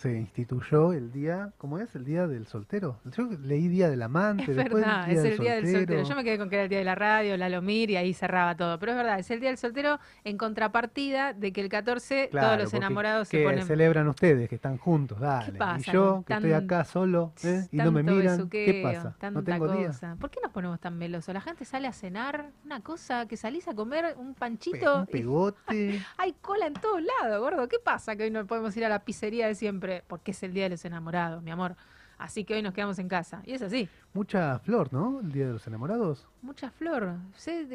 [0.00, 1.94] se instituyó el día, ¿cómo es?
[1.94, 2.98] El día del soltero.
[3.16, 5.78] Yo leí día del amante, Es después verdad, día es del el día del soltero.
[5.86, 6.08] soltero.
[6.08, 8.14] Yo me quedé con que era el día de la radio, la Lomir y ahí
[8.14, 8.78] cerraba todo.
[8.78, 12.46] Pero es verdad, es el día del soltero en contrapartida de que el 14 Claro,
[12.46, 13.66] todos los enamorados se que ponen.
[13.66, 15.58] celebran ustedes, que están juntos, dale.
[15.58, 17.66] pasa y yo, que estoy acá solo, ¿eh?
[17.70, 19.16] y no me miran, ¿qué pasa?
[19.30, 19.88] ¿No tengo día?
[19.88, 20.16] cosa.
[20.18, 21.34] ¿Por qué nos ponemos tan melosos?
[21.34, 24.96] La gente sale a cenar, una cosa, que salís a comer un Pe- panchito.
[25.00, 26.00] un y pegote.
[26.16, 27.68] hay cola en todos lados, gordo.
[27.68, 29.89] ¿Qué pasa que hoy no podemos ir a la pizzería de siempre?
[30.06, 31.76] Porque es el día de los enamorados, mi amor.
[32.18, 33.40] Así que hoy nos quedamos en casa.
[33.46, 33.88] Y es así.
[34.12, 35.20] Mucha flor, ¿no?
[35.20, 36.28] El Día de los Enamorados.
[36.42, 37.14] Mucha flor.
[37.34, 37.72] Usted,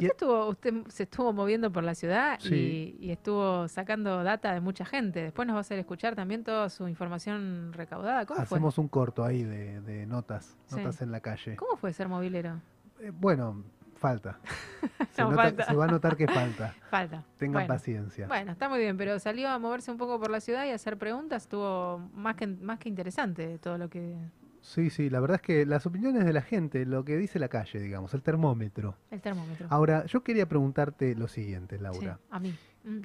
[0.00, 2.96] estuvo, usted se estuvo moviendo por la ciudad Sí.
[3.00, 5.24] y, y estuvo sacando data de mucha gente.
[5.24, 8.26] Después nos va a hacer escuchar también toda su información recaudada.
[8.26, 10.76] ¿Cómo Hacemos un corto ahí de, de notas, Sí.
[10.76, 11.56] notas en la calle.
[11.56, 12.60] ¿Cómo fue ser movilero?
[13.00, 13.64] Eh, bueno,
[14.00, 14.38] falta.
[15.12, 15.64] Se, No, nota- falta.
[15.66, 16.74] se va a notar que falta.
[16.90, 17.22] Falta.
[17.38, 17.68] Tengan Bueno.
[17.68, 18.26] paciencia.
[18.26, 20.74] Bueno, está muy bien, pero salió a moverse un poco por la ciudad y a
[20.74, 21.42] hacer preguntas.
[21.44, 24.16] Estuvo más que, más que interesante todo lo que...
[24.62, 27.48] Sí, sí, la verdad es que las opiniones de la gente, lo que dice la
[27.48, 28.96] calle, digamos, el termómetro.
[29.10, 29.66] El termómetro.
[29.70, 32.18] Ahora, yo quería preguntarte lo siguiente, Sí, Laura.
[32.30, 32.54] a mí.
[32.84, 32.98] Mm.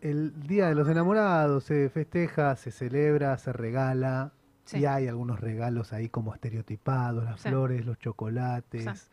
[0.00, 4.32] El Día de los Enamorados se festeja, se celebra, se regala.
[4.64, 4.78] Sí.
[4.80, 7.50] Y hay algunos regalos ahí como estereotipados, las Sí.
[7.50, 9.10] flores, los chocolates.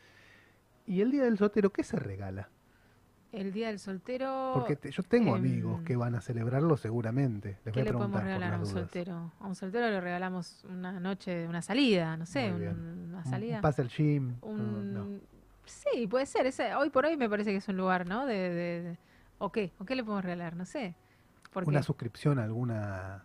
[0.86, 2.50] ¿Y el Día del Soltero qué se regala?
[3.32, 4.52] El día del soltero...
[4.54, 7.58] Porque te- yo tengo em, amigos que van a celebrarlo seguramente.
[7.65, 9.32] Les ¿Qué voy a le podemos regalar a un soltero?
[9.39, 13.56] A un soltero le regalamos una noche, una salida, no sé, un- una Un- salida.
[13.56, 14.36] Un pase al gym.
[14.41, 15.19] Un- no, no.
[15.65, 16.46] Sí, puede ser.
[16.46, 18.28] Ese, hoy por hoy me parece que es un lugar, ¿no?
[18.28, 18.98] De, de- de-
[19.39, 19.72] ¿O qué?
[19.80, 20.56] ¿O qué le podemos regalar?
[20.56, 20.93] No sé.
[21.52, 23.24] Porque Una suscripción a alguna...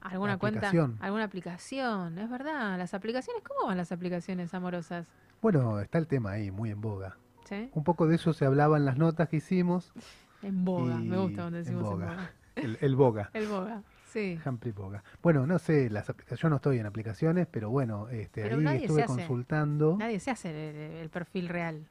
[0.00, 0.98] alguna cuenta, aplicación.
[1.00, 2.18] alguna aplicación.
[2.18, 2.76] Es verdad.
[2.76, 5.06] Las aplicaciones, ¿cómo van las aplicaciones amorosas?
[5.44, 7.18] Bueno, está el tema ahí, muy en boga.
[7.44, 7.68] ¿Sí?
[7.74, 9.92] Un poco de eso se hablaba en las notas que hicimos.
[10.40, 10.96] En boga.
[10.96, 12.06] Me gusta cuando decimos en boga.
[12.06, 12.30] boga.
[12.54, 13.30] El, el boga.
[13.34, 13.82] El boga.
[14.06, 14.40] Sí.
[14.46, 15.04] Humphrey Boga.
[15.22, 18.84] Bueno, no sé, las aplicaciones, yo no estoy en aplicaciones, pero bueno, este, Pero ahí
[18.84, 19.96] estuve consultando.
[19.98, 21.88] Nadie se hace el, el perfil real.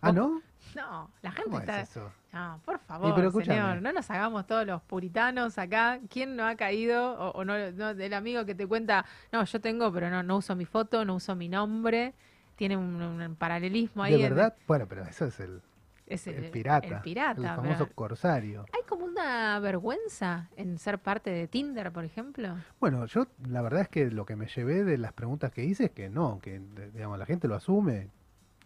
[0.00, 0.42] Ah, ¿no?
[0.74, 1.82] No, la gente ¿Cómo está.
[1.82, 2.10] es eso?
[2.32, 6.00] No, por favor, pero señor, no nos hagamos todos los puritanos acá.
[6.10, 7.12] ¿Quién no ha caído?
[7.20, 10.38] O, o no, no, del amigo que te cuenta, no, yo tengo, pero no, no
[10.38, 12.14] uso mi foto, no uso mi nombre.
[12.56, 14.12] Tiene un, un paralelismo ahí.
[14.16, 14.54] ¿De en- verdad?
[14.66, 15.60] Bueno, pero eso es el,
[16.06, 16.86] es el pirata.
[16.86, 17.30] El pirata.
[17.40, 18.64] El pero famoso corsario.
[18.72, 22.56] ¿Hay como una vergüenza en ser parte de Tinder, por ejemplo?
[22.80, 25.86] Bueno, yo la verdad es que lo que me llevé de las preguntas que hice
[25.86, 26.60] es que no, que
[26.94, 28.08] digamos, la gente lo asume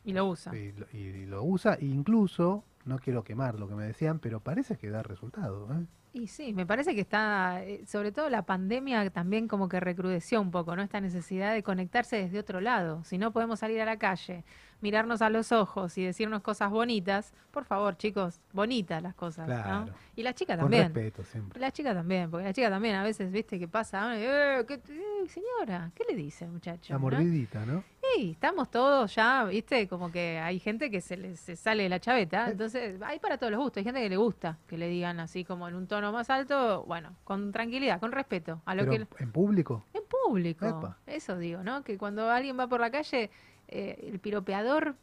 [0.04, 0.54] Y lo usa.
[0.56, 1.74] y, lo- y lo usa.
[1.74, 5.66] e incluso, no quiero quemar lo que me decían, pero parece que da resultado.
[5.74, 5.84] ¿eh?
[6.12, 10.40] Y sí, me parece que está, eh, sobre todo la pandemia también como que recrudeció
[10.40, 10.82] un poco, ¿no?
[10.82, 13.04] Esta necesidad de conectarse desde otro lado.
[13.04, 14.44] Si no podemos salir a la calle,
[14.80, 19.54] mirarnos a los ojos y decirnos cosas bonitas, por favor, chicos, bonitas las cosas, ¿no?
[19.54, 19.92] Claro.
[20.16, 20.94] Y la chica Con también.
[20.94, 21.60] respeto siempre.
[21.60, 24.12] La chica también, porque la chica también a veces, ¿viste qué pasa?
[24.16, 26.92] Eh, ¿qué- eh, señora, ¿qué le dice muchacho?
[26.92, 27.02] La no?
[27.02, 27.82] mordidita, ¿no?
[28.14, 31.88] Sí, estamos todos ya, viste, como que hay gente que se le se sale de
[31.88, 32.52] la chaveta, Eh.
[32.52, 35.44] entonces hay para todos los gustos, hay gente que le gusta que le digan así
[35.44, 39.22] como en un tono más alto, bueno, con tranquilidad, con respeto a lo Pero que
[39.22, 39.84] en público.
[39.94, 40.66] en público.
[40.66, 40.98] Epa.
[41.06, 41.82] Eso digo, ¿no?
[41.82, 43.30] Que cuando alguien va por la calle,
[43.70, 44.94] eh, el piropeador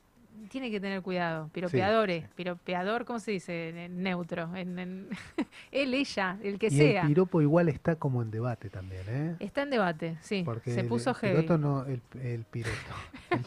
[0.50, 1.50] tiene que tener cuidado.
[1.52, 3.70] Piropeadores, piropeador, ¿cómo se dice?
[3.86, 5.10] En neutro, en, en-
[5.72, 7.02] él, ella, el que y sea.
[7.02, 9.36] el piropo igual está como en debate también, ¿eh?
[9.40, 10.44] Está en debate, sí.
[10.46, 11.36] Porque se el- puso el, heavy.
[11.42, 12.22] piloto no, el, el.
[12.22, 12.64] El, pi-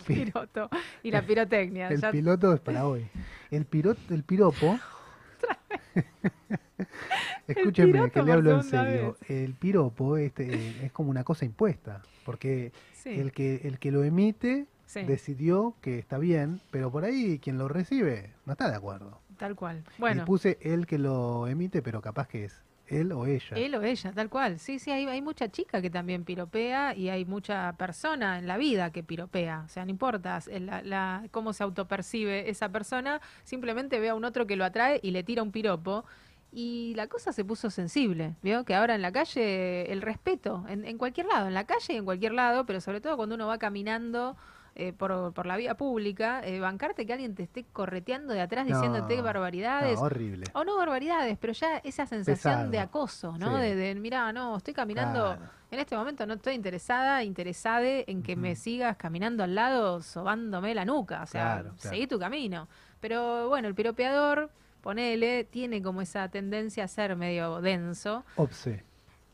[0.06, 0.68] Piroto
[1.04, 1.88] y la pirotecnia.
[1.88, 3.06] el ya- piloto es para hoy.
[3.52, 4.78] El piloto, el piropo.
[7.46, 9.16] Escúcheme, piroto que le hablo en serio.
[9.28, 14.04] El piropo este, es como una cosa impuesta, porque sí, el que el que lo
[14.04, 18.76] emite sí, decidió que está bien, pero por ahí quien lo recibe no está de
[18.76, 19.20] acuerdo.
[19.38, 19.85] tal cual.
[19.96, 23.57] Y Bueno, puse el que lo emite, pero capaz que es él o ella.
[23.57, 24.59] él o ella, tal cual.
[24.59, 28.57] Sí, sí, hay, hay mucha chica que también piropea y hay mucha persona en la
[28.57, 29.62] vida que piropea.
[29.64, 34.14] O sea, no importa es la, la- cómo se autopercibe esa persona, simplemente ve a
[34.16, 36.05] un otro que lo atrae y le tira un piropo.
[36.53, 38.64] Y la cosa se puso sensible, ¿vio?
[38.64, 41.96] Que ahora en la calle el respeto, en, en cualquier lado, en la calle y
[41.96, 44.37] en cualquier lado, pero sobre todo cuando uno va caminando
[44.74, 48.66] eh, por, por la vía pública, eh, bancarte que alguien te esté correteando de atrás
[48.66, 49.98] diciéndote barbaridades.
[49.98, 50.44] No, horrible.
[50.54, 52.70] O no barbaridades, pero ya esa sensación Pesado.
[52.70, 53.56] de acoso, ¿no?
[53.56, 53.62] Sí.
[53.62, 55.50] De, de, mira, no, estoy caminando, Claro.
[55.70, 60.74] en este momento no estoy interesada, interesade en que me sigas caminando al lado, sobándome
[60.74, 61.76] la nuca, o sea, Claro, claro.
[61.78, 62.68] seguí tu camino.
[63.00, 64.50] Pero bueno, el piropeador,
[64.83, 68.24] ponele, tiene como esa tendencia a ser medio denso.
[68.37, 68.85] Obse.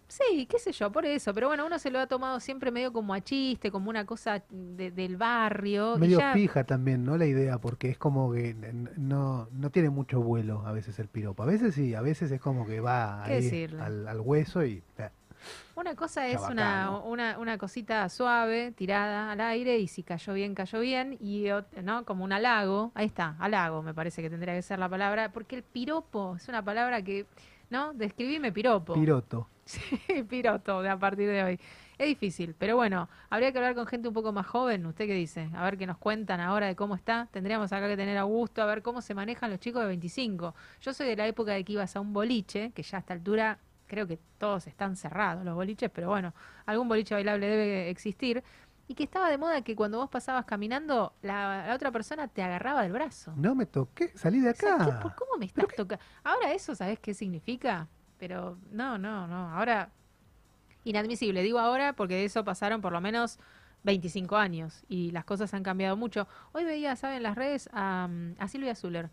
[0.08, 1.34] Sí, qué sé yo, por eso.
[1.34, 4.42] Pero bueno, uno se lo ha tomado siempre medio como a chiste, como una cosa
[4.50, 5.96] de- del barrio.
[5.98, 7.16] Medio ya- fija también, ¿no?
[7.16, 11.42] La idea, porque es como que no, no tiene mucho vuelo a veces el piropo.
[11.42, 13.24] A veces sí, a veces es como que va
[13.80, 14.82] al, al hueso y...
[14.98, 15.10] eh,
[15.74, 20.54] Una cosa es una, una, una cosita suave, tirada al aire, y si cayó bien,
[20.54, 21.46] cayó bien, y
[21.82, 22.04] ¿no?
[22.04, 25.56] como un halago, ahí está, halago me parece que tendría que ser la palabra, porque
[25.56, 27.26] el piropo es una palabra que,
[27.70, 27.92] ¿no?
[27.92, 28.94] Describime piropo.
[28.94, 29.48] Piroto.
[29.66, 29.80] Sí,
[30.28, 31.60] piroto de a partir de hoy.
[31.98, 34.84] Es difícil, pero bueno, habría que hablar con gente un poco más joven.
[34.86, 35.48] ¿Usted qué dice?
[35.54, 37.26] A ver qué nos cuentan ahora de cómo está.
[37.32, 40.54] Tendríamos acá que tener a Augusto, a ver cómo se manejan los chicos de 25.
[40.80, 43.14] Yo soy de la época de que ibas a un boliche, que ya a esta
[43.14, 46.34] altura creo que todos están cerrados los boliches, pero bueno,
[46.66, 48.42] algún boliche bailable debe existir.
[48.88, 52.40] Y que estaba de moda que cuando vos pasabas caminando, la, la otra persona te
[52.42, 53.32] agarraba del brazo.
[53.36, 55.00] No me toqué, salí de O sea, ¿qué- acá.
[55.00, 56.04] por ¿Cómo me estás tocando?
[56.22, 57.88] Ahora eso, ¿sabes qué significa?
[58.18, 59.50] Pero no, no, no.
[59.54, 59.90] Ahora,
[60.84, 61.42] inadmisible.
[61.42, 63.38] Digo ahora porque de eso pasaron por lo menos
[63.84, 66.26] 25 años y las cosas han cambiado mucho.
[66.52, 67.18] Hoy veía, ¿saben?
[67.18, 68.08] En las redes a,
[68.38, 69.10] a Silvia Zuller.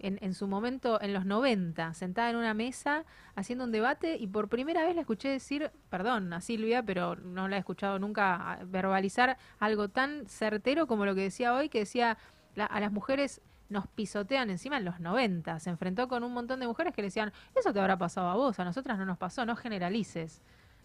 [0.00, 3.04] En, en su momento, en los 90, sentada en una mesa
[3.36, 7.48] haciendo un debate y por primera vez la escuché decir, perdón a Silvia, pero no
[7.48, 12.18] la he escuchado nunca verbalizar algo tan certero como lo que decía hoy, que decía,
[12.56, 15.58] la- a las mujeres nos pisotean encima en los 90.
[15.60, 18.34] Se enfrentó con un montón de mujeres que le decían, eso te habrá pasado a
[18.34, 20.42] vos, a nosotras no nos pasó, no generalices.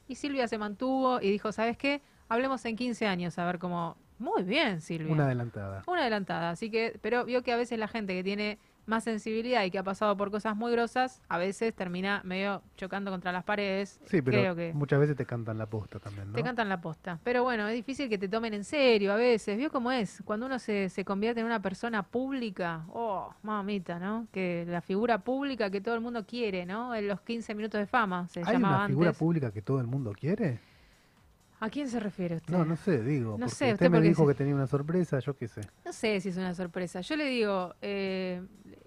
[0.08, 2.02] Y Silvia se mantuvo y dijo, ¿sabes qué?
[2.30, 3.98] Hablemos en 15 años a ver cómo...
[4.18, 5.14] Muy bien, Silvia.
[5.14, 5.82] Una adelantada.
[5.88, 8.60] Una adelantada, así que, pero vio que a veces la gente que tiene
[8.90, 13.12] más sensibilidad y que ha pasado por cosas muy grosas, a veces termina medio chocando
[13.12, 14.00] contra las paredes.
[14.06, 16.34] Sí, pero Creo que muchas veces te cantan la posta también, ¿no?
[16.34, 17.20] te cantan la posta.
[17.24, 19.58] Pero bueno, es difícil que te tomen en serio a veces.
[19.58, 20.22] ¿Vio cómo es?
[20.26, 24.28] Cuando uno se, se convierte en una persona pública, oh, mamita, ¿no?
[24.32, 26.94] Que la figura pública que todo el mundo quiere, ¿no?
[26.96, 29.20] En los 15 minutos de fama se ¿Hay llamaba una figura antes.
[29.20, 30.60] pública que todo el mundo quiere?
[31.62, 32.54] ¿A quién se refiere usted?
[32.54, 33.36] No, no sé, digo.
[33.38, 35.60] No sé, usted, usted me dijo se- que tenía una sorpresa, yo qué sé.
[35.84, 37.02] No sé si es una sorpresa.
[37.02, 38.42] Yo le digo, eh,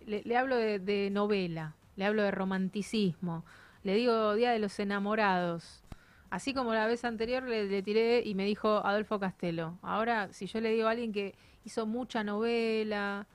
[0.06, 3.44] le, le hablo de, de novela, le hablo de romanticismo,
[3.82, 5.82] le digo Día de los Enamorados.
[6.30, 9.78] Así como la vez anterior le, le tiré y me dijo Adolfo Castelo.
[9.82, 11.34] Ahora, si yo le digo a alguien que
[11.64, 13.26] hizo mucha novela,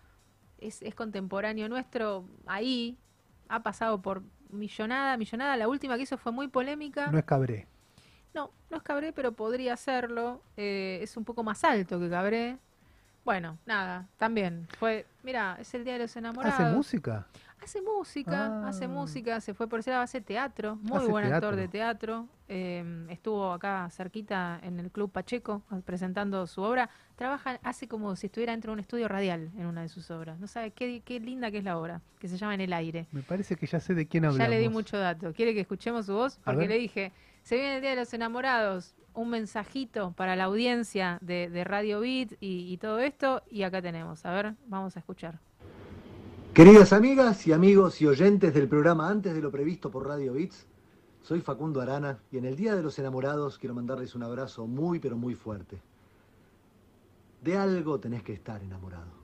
[0.57, 2.97] es, es contemporáneo nuestro, ahí
[3.49, 5.55] ha pasado por millonada, millonada.
[5.57, 7.11] La última que hizo fue muy polémica.
[7.11, 7.67] No es cabré.
[8.33, 10.43] No, no es Cabré, pero podría serlo.
[10.57, 12.59] Eh, es un poco más alto que Cabré.
[13.27, 16.57] Bueno, nada, también fue, mira, es el Día de los Enamorados.
[16.57, 17.27] ¿Hace música?
[17.61, 18.87] Hace música, hace Ah.
[18.87, 22.29] música, se fue por lado, hace teatro, muy Hace buen actor de teatro.
[22.47, 26.89] eh, estuvo acá cerquita en el Club Pacheco eh, presentando su obra.
[27.17, 30.39] Trabaja, hace como si estuviera dentro de un estudio radial en una de sus obras.
[30.39, 33.07] No sabe qué, qué linda que es la obra, que se llama En el aire.
[33.11, 34.39] Me parece que ya sé de quién hablamos.
[34.39, 35.33] Ya le di mucho dato.
[35.33, 36.39] ¿Quiere que escuchemos su voz?
[36.45, 37.11] Porque le dije,
[37.43, 42.33] se viene el Día de los Enamorados, un mensajito para la audiencia de, Radio Beat
[42.39, 44.25] y, y todo esto, y acá tenemos.
[44.25, 45.39] A ver, vamos a escuchar.
[46.53, 50.65] Queridas amigas y amigos y oyentes del programa Antes de lo previsto por Radio Beats,
[51.21, 54.99] soy Facundo Arana y en el Día de los Enamorados quiero mandarles un abrazo muy
[54.99, 55.81] pero muy fuerte.
[57.43, 59.16] De algo tenés que estar enamorado.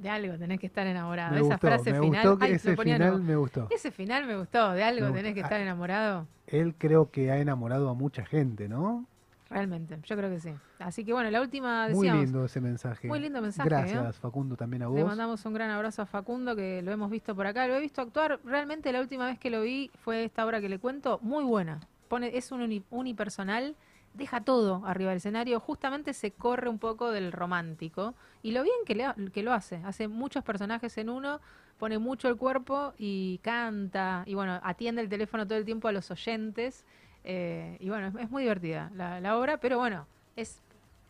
[0.00, 1.32] De algo tenés que estar enamorado.
[1.32, 2.26] Me Esa gustó, frase me final.
[2.28, 3.66] gustó ay, ese final me gustó.
[3.70, 4.72] Ese final me gustó.
[4.72, 5.34] De algo Me tenés gustó.
[5.34, 5.62] que estar Ah.
[5.62, 6.26] enamorado.
[6.46, 9.04] Él creo que ha enamorado a mucha gente, ¿no?
[9.50, 10.54] Realmente, yo creo que sí.
[10.78, 12.24] Así que bueno, la última Muy decíamos.
[12.24, 13.08] lindo ese mensaje.
[13.08, 14.18] Muy lindo mensaje, Gracias, ¿eh?
[14.22, 15.04] Facundo, también a Le vos.
[15.04, 17.66] mandamos un gran abrazo a Facundo, que lo hemos visto por acá.
[17.66, 18.38] Lo he visto actuar.
[18.44, 21.18] Realmente la última vez que lo vi fue esta obra que le cuento.
[21.22, 21.80] Muy buena.
[22.08, 23.74] Pone, es un uni- unipersonal.
[24.14, 25.60] Deja todo arriba del escenario.
[25.60, 28.14] Justamente se corre un poco del romántico.
[28.42, 29.76] Y lo bien que, le que lo hace.
[29.84, 31.40] Hace muchos personajes en uno.
[31.78, 34.24] Pone mucho el cuerpo y canta.
[34.26, 36.84] Y bueno, atiende el teléfono todo el tiempo a los oyentes.
[37.24, 39.58] eh, y bueno, es, muy divertida la, obra.
[39.58, 40.06] Pero bueno,
[40.36, 40.60] es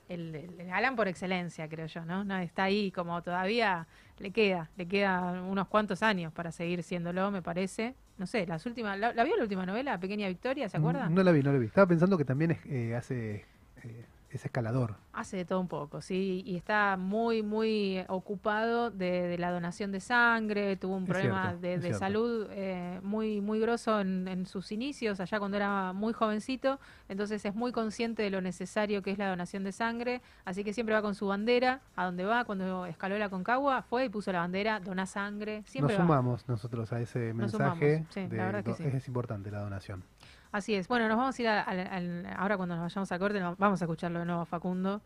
[0.09, 2.25] el, el galán por excelencia, creo yo, ¿no?
[2.25, 3.87] No, Está ahí como todavía
[4.21, 7.95] le queda, le queda unos cuantos años para seguir siéndolo, me parece.
[8.21, 11.09] No sé, las últimas, ¿la, vio la última novela, Pequeña Victoria, ¿se acuerda?
[11.09, 11.65] No la vi, no la vi.
[11.65, 13.47] Estaba pensando que también es, eh, hace
[13.83, 14.05] eh,
[14.37, 14.95] es escalador.
[15.13, 19.91] Hace de todo un poco, sí, y está muy, muy ocupado de, de la donación
[19.93, 24.29] de sangre, tuvo un Es problema cierto, de, de salud eh, muy, muy grosso en,
[24.29, 26.79] en sus inicios, allá cuando era muy jovencito,
[27.09, 30.73] entonces es muy consciente de lo necesario que es la donación de sangre, así que
[30.73, 34.31] siempre va con su bandera, a donde va, cuando escaló la Concagua, fue y puso
[34.33, 36.07] la bandera, dona sangre, siempre Nos va.
[36.07, 37.97] sumamos nosotros a ese Nos mensaje.
[37.99, 38.85] sumamos, sí, de la verdad que sí.
[38.85, 40.05] Es importante la donación.
[40.53, 40.89] Así es.
[40.89, 43.85] Bueno, nos vamos a ir a- al- ahora cuando nos vayamos a corte, vamos a
[43.85, 45.01] escucharlo de nuevo a Facundo.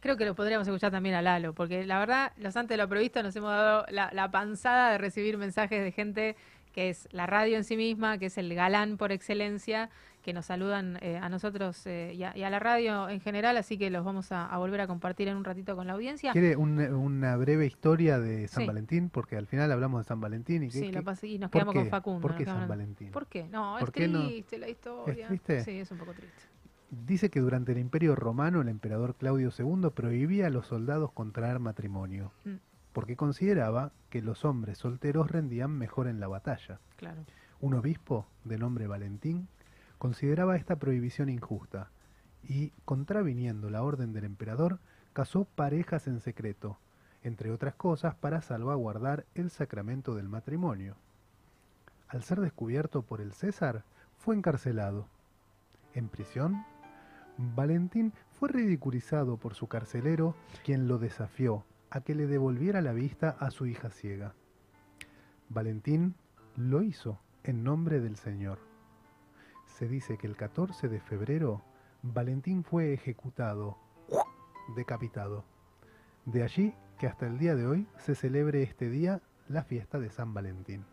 [0.00, 2.88] Creo que lo podríamos escuchar también a Lalo, porque la verdad, los antes de lo
[2.88, 6.36] previsto nos hemos dado la, la panzada de recibir mensajes de gente
[6.72, 9.90] que es la radio en sí misma, que es el galán por excelencia,
[10.22, 13.56] que nos saludan eh, a nosotros eh, y, a, y a la radio en general,
[13.56, 16.32] así que los vamos a, a volver a compartir en un ratito con la audiencia.
[16.32, 18.66] ¿Quiere un- una breve historia de San Sí.
[18.66, 19.10] Valentín?
[19.10, 21.50] Porque al final hablamos de San Valentín y, qué- Sí, qué- lo pasé y nos
[21.50, 21.90] ¿por quedamos con qué?
[21.90, 22.20] Facundo.
[22.20, 22.68] ¿Por qué San.
[22.68, 23.10] Valentín?
[23.10, 23.48] ¿Por qué?
[23.48, 24.26] No, ¿Por es qué no?
[24.26, 25.26] triste la historia.
[25.28, 25.64] triste?
[25.64, 26.42] Sí, es un poco triste.
[26.90, 31.58] Dice que durante el Imperio Romano el emperador Claudio II prohibía a los soldados contraer
[31.58, 32.56] matrimonio, Mm.
[32.92, 36.78] porque consideraba que los hombres solteros rendían mejor en la batalla.
[36.96, 37.24] Claro.
[37.60, 39.48] Un obispo, de nombre Valentín,
[40.02, 41.92] consideraba esta prohibición injusta
[42.42, 44.80] y, contraviniendo la orden del emperador,
[45.12, 46.76] casó parejas en secreto,
[47.22, 50.96] entre otras cosas para salvaguardar el sacramento del matrimonio.
[52.08, 53.84] Al ser descubierto por el César,
[54.18, 55.06] fue encarcelado.
[55.94, 56.64] En prisión,
[57.38, 60.34] Valentín fue ridiculizado por su carcelero,
[60.64, 64.34] quien lo desafió a que le devolviera la vista a su hija ciega.
[65.48, 66.16] Valentín
[66.56, 68.71] lo hizo en nombre del Señor.
[69.78, 71.62] Se dice que el 14 de febrero
[72.02, 73.78] Valentín fue ejecutado,
[74.76, 75.44] decapitado.
[76.24, 80.10] De allí que hasta el día de hoy se celebre este día la fiesta de
[80.10, 80.84] San Valentín.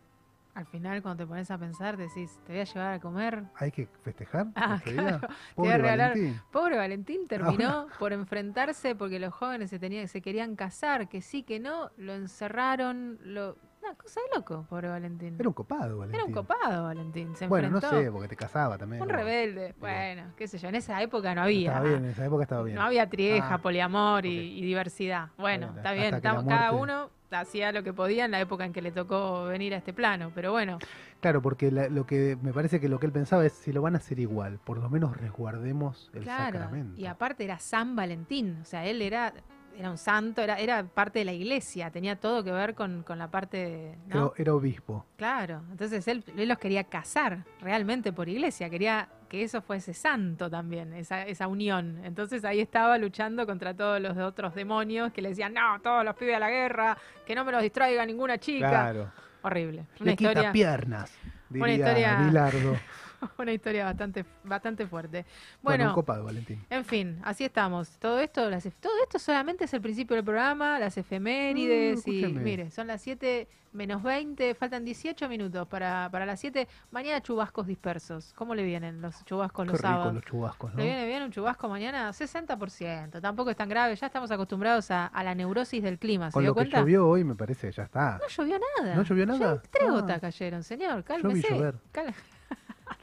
[0.56, 3.44] Al final, cuando te pones a pensar, decís, te voy a llevar a comer.
[3.56, 5.08] ¿Hay que festejar Ah, este claro.
[5.08, 5.20] día?
[5.20, 6.42] Te voy a Pobre regalar- Valentín.
[6.52, 11.44] Pobre Valentín terminó por enfrentarse porque los jóvenes se, tenían, se querían casar, que sí,
[11.44, 13.56] que no, lo encerraron, lo...
[13.90, 15.36] Una cosa de loco, pobre Valentín.
[15.40, 16.16] Era un copado, Valentín.
[16.16, 17.36] Era un copado, Valentín.
[17.36, 19.02] Se Bueno, no sé, porque te casaba también.
[19.02, 19.16] Un ¿no?
[19.16, 19.74] rebelde.
[19.80, 21.70] Bueno, qué sé yo, en esa época no había.
[21.70, 22.76] Estaba bien, en esa época estaba bien.
[22.76, 25.30] No había trieja, Ah, poliamor y, diversidad.
[25.40, 28.92] Bueno, está bien, cada uno hacía lo que podía en la época en que le
[28.92, 30.78] tocó venir a este plano, pero bueno,
[31.20, 33.82] Claro, porque la- lo que me parece que lo que él pensaba es si lo
[33.82, 36.60] van a hacer igual, por lo menos resguardemos el claro.
[36.60, 37.00] sacramento.
[37.00, 39.34] Y aparte era San Valentín, o sea, él era,
[39.80, 43.18] era un santo, era, era parte de la iglesia, tenía todo que ver con, con
[43.18, 43.96] la parte de...
[44.08, 44.26] ¿no?
[44.28, 45.06] Era, era obispo.
[45.16, 50.50] Claro, entonces él, él los quería casar realmente por iglesia, quería que eso fuese santo
[50.50, 52.02] también, esa, esa unión.
[52.04, 56.14] Entonces ahí estaba luchando contra todos los otros demonios que le decían, no, todos los
[56.16, 58.68] pibes a la guerra, que no me los distraiga ninguna chica.
[58.70, 59.12] Claro.
[59.44, 59.86] Horrible.
[60.02, 61.14] Una Le quita historia, piernas,
[61.52, 62.76] una diría historia- Bilardo.
[63.38, 65.26] una historia bastante, bastante fuerte.
[65.62, 66.64] Bueno, Bueno, copado, Valentín.
[66.70, 67.98] en fin, así estamos.
[68.00, 72.26] Todo esto, las, todo esto solamente es el principio del programa, las efemérides Mm, y
[72.34, 76.68] mire, son las 7 menos 20, faltan 18 minutos para, para las 7.
[76.92, 78.34] Mañana chubascos dispersos.
[78.36, 80.14] ¿Cómo le vienen los chubascos Qué los rico sábados?
[80.16, 80.78] los chubascos, ¿no?
[80.80, 82.10] ¿Le viene bien un chubasco mañana?
[82.12, 83.22] 60%.
[83.22, 83.96] Tampoco es tan grave.
[83.96, 86.32] Ya estamos acostumbrados a, a la neurosis del clima.
[86.32, 86.80] ¿Se Con dio lo que cuenta?
[86.80, 88.18] llovió hoy me parece que ya está.
[88.20, 88.96] No llovió nada.
[88.96, 89.62] ¿No llovió nada?
[89.62, 89.92] Tres Ah.
[89.92, 91.04] gotas cayeron, señor.
[91.04, 91.48] Cálmese.
[91.54, 91.76] llover.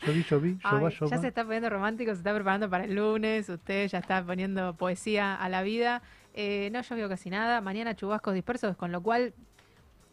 [0.07, 0.47] Lloví, llova,
[0.89, 1.11] Ay, llova.
[1.11, 4.75] ya se está poniendo romántico, se está preparando para el lunes, usted ya está poniendo
[4.75, 6.03] poesía a la vida.
[6.35, 9.33] Eh, no llovió casi nada, mañana chubascos dispersos, con lo cual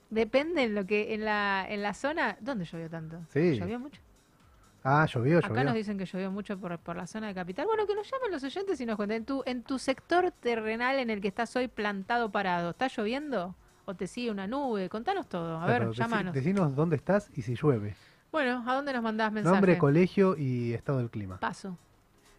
[0.09, 2.37] depende en lo que en la, en la zona.
[2.39, 3.19] ¿Dónde llovió tanto?
[3.29, 3.57] Sí.
[3.59, 3.99] ¿Llovió mucho?
[4.85, 5.63] Ah, llovió, Acá llovió.
[5.63, 7.65] nos dicen que llovió mucho por, por la zona de capital.
[7.65, 9.17] Bueno, que nos llamen los oyentes y nos cuenten.
[9.17, 13.55] En tu, en tu sector terrenal en el que estás hoy plantado parado, ¿está lloviendo?
[13.85, 14.89] ¿O te sigue una nube?
[14.89, 15.59] Contanos todo.
[15.61, 16.33] A Claro, ver, llámanos.
[16.33, 17.95] Decinos dónde estás y si llueve.
[18.33, 19.53] Bueno, ¿a dónde nos mandás mensaje?
[19.53, 21.37] Nombre, colegio y estado del clima.
[21.39, 21.77] Paso.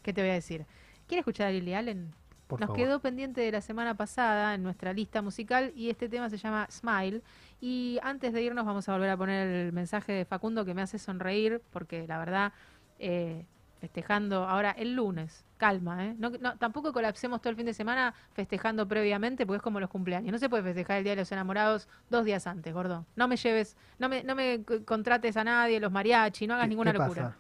[0.04, 0.66] ¿qué te voy a decir?
[1.08, 2.12] ¿Quieres escuchar a Lily Allen?
[2.48, 2.78] Por Nos favor.
[2.84, 6.68] quedó pendiente de la semana pasada en nuestra lista musical y este tema se llama
[6.70, 7.22] Smile.
[7.60, 10.82] Y antes de irnos vamos a volver a poner el mensaje de Facundo que me
[10.84, 12.54] hace sonreír porque la verdad,
[13.00, 13.46] eh,
[13.80, 16.16] festejando ahora el lunes, calma, ¿eh?
[16.20, 19.90] No, no, tampoco colapsemos todo el fin de semana festejando previamente porque es como los
[19.90, 20.32] cumpleaños.
[20.32, 23.06] No se puede festejar el Día de los Enamorados dos días antes, gordo.
[23.16, 26.70] No me lleves, no me, no me contrates a nadie, los mariachi, no hagas ¿Qué-
[26.70, 27.24] ninguna locura.
[27.24, 27.38] pasa?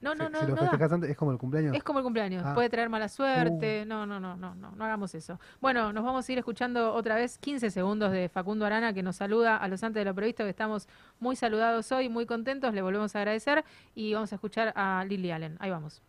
[0.00, 0.70] No, no, si, no, si lo no da.
[0.70, 1.76] festejas antes, es como el cumpleaños.
[1.76, 2.52] Es como el cumpleaños, Ah.
[2.52, 2.54] Uh.
[2.54, 3.84] puede traer mala suerte.
[3.86, 5.38] No, no, no, no, no, no hagamos eso.
[5.60, 9.16] Bueno, nos vamos a ir escuchando otra vez 15 segundos de Facundo Arana que nos
[9.16, 10.88] saluda a los antes de lo previsto, que estamos
[11.18, 13.62] muy saludados hoy, muy contentos, le volvemos a agradecer
[13.94, 15.56] y vamos a escuchar a Lily Allen.
[15.60, 16.02] Ahí vamos.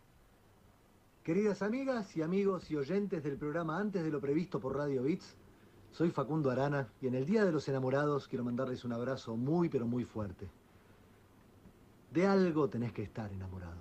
[1.22, 5.36] Queridas amigas y amigos y oyentes del programa Antes de lo previsto por Radio Bits,
[5.92, 9.68] soy Facundo Arana y en el Día de los Enamorados quiero mandarles un abrazo muy
[9.68, 10.48] pero muy fuerte.
[12.12, 13.80] De algo tenés que estar enamorado.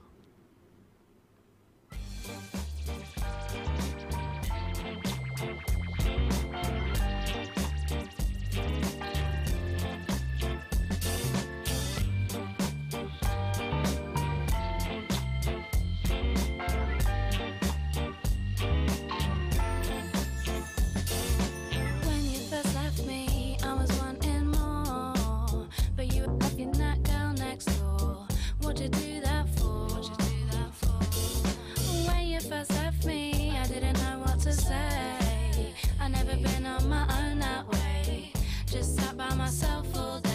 [34.51, 35.73] to say.
[35.99, 38.31] I never been on my own that way.
[38.65, 40.30] Just sat by myself all day.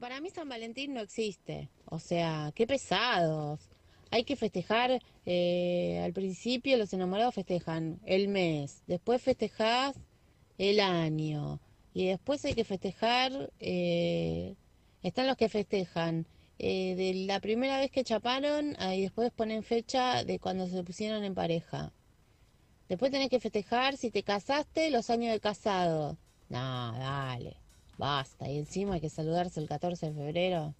[0.00, 1.70] Para mí San Valentín no existe.
[1.86, 3.70] O sea, qué pesados.
[4.10, 9.96] Hay que festejar, eh, al principio los enamorados festejan el mes, después festejás
[10.58, 11.60] el año
[11.92, 14.54] y después hay que festejar, eh,
[15.02, 16.26] están los que festejan
[16.58, 21.24] eh, de la primera vez que chaparon y después ponen fecha de cuando se pusieron
[21.24, 21.92] en pareja.
[22.88, 26.16] Después tenés que festejar si te casaste los años de casado.
[26.48, 27.56] No, dale,
[27.98, 28.48] basta.
[28.48, 30.74] Y encima hay que saludarse el 14 de febrero.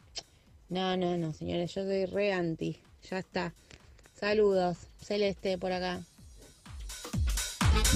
[0.69, 2.81] No, no, no, señores, yo soy re anti.
[3.11, 3.53] Ya está.
[4.19, 4.79] Saludos.
[5.01, 6.01] Celeste por acá.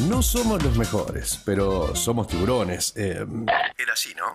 [0.08, 2.92] No somos los mejores, pero somos tiburones.
[2.96, 3.26] Eh,
[3.78, 4.34] era así, ¿no?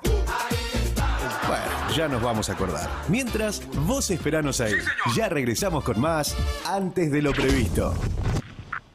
[1.48, 2.90] Bueno, ya nos vamos a acordar.
[3.08, 4.74] Mientras, vos esperanos ahí.
[5.16, 7.94] Ya regresamos con más antes de lo previsto.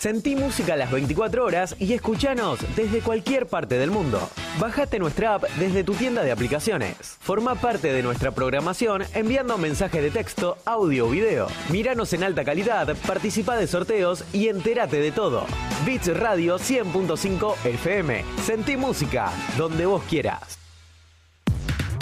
[0.00, 4.30] Sentí música a las 24 horas y escuchanos desde cualquier parte del mundo.
[4.58, 7.18] Bájate nuestra app desde tu tienda de aplicaciones.
[7.20, 11.48] Forma parte de nuestra programación enviando mensaje de texto, audio o video.
[11.68, 15.44] Míranos en alta calidad, participa de sorteos y entérate de todo.
[15.84, 18.24] Beats Radio 100.5 FM.
[18.42, 20.58] Sentí música donde vos quieras.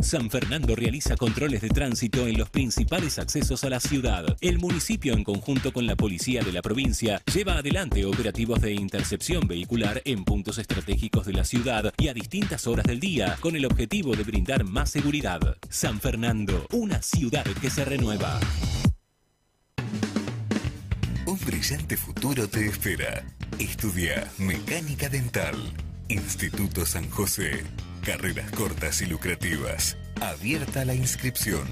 [0.10, 4.36] San Fernando realiza controles de tránsito en los principales accesos a la ciudad.
[4.42, 9.48] El municipio, en conjunto con la policía de la provincia, lleva adelante operativos de intercepción
[9.48, 13.68] vehicular en puntos estratégicos de la ciudad y a distintas horas del día, con el
[13.68, 15.42] objetivo de brindar más seguridad.
[15.70, 18.40] San Fernando, una ciudad que se renueva.
[21.28, 23.24] Un brillante futuro te espera.
[23.60, 25.56] Estudia Mecánica Dental.
[26.08, 27.64] Instituto San José.
[28.10, 29.96] Carreras cortas y lucrativas.
[30.20, 31.68] Abierta la inscripción.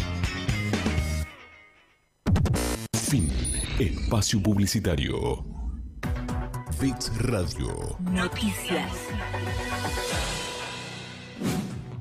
[2.94, 3.30] Fin.
[3.78, 5.44] Espacio Publicitario.
[6.80, 7.96] Bits Radio.
[8.00, 8.90] Noticias.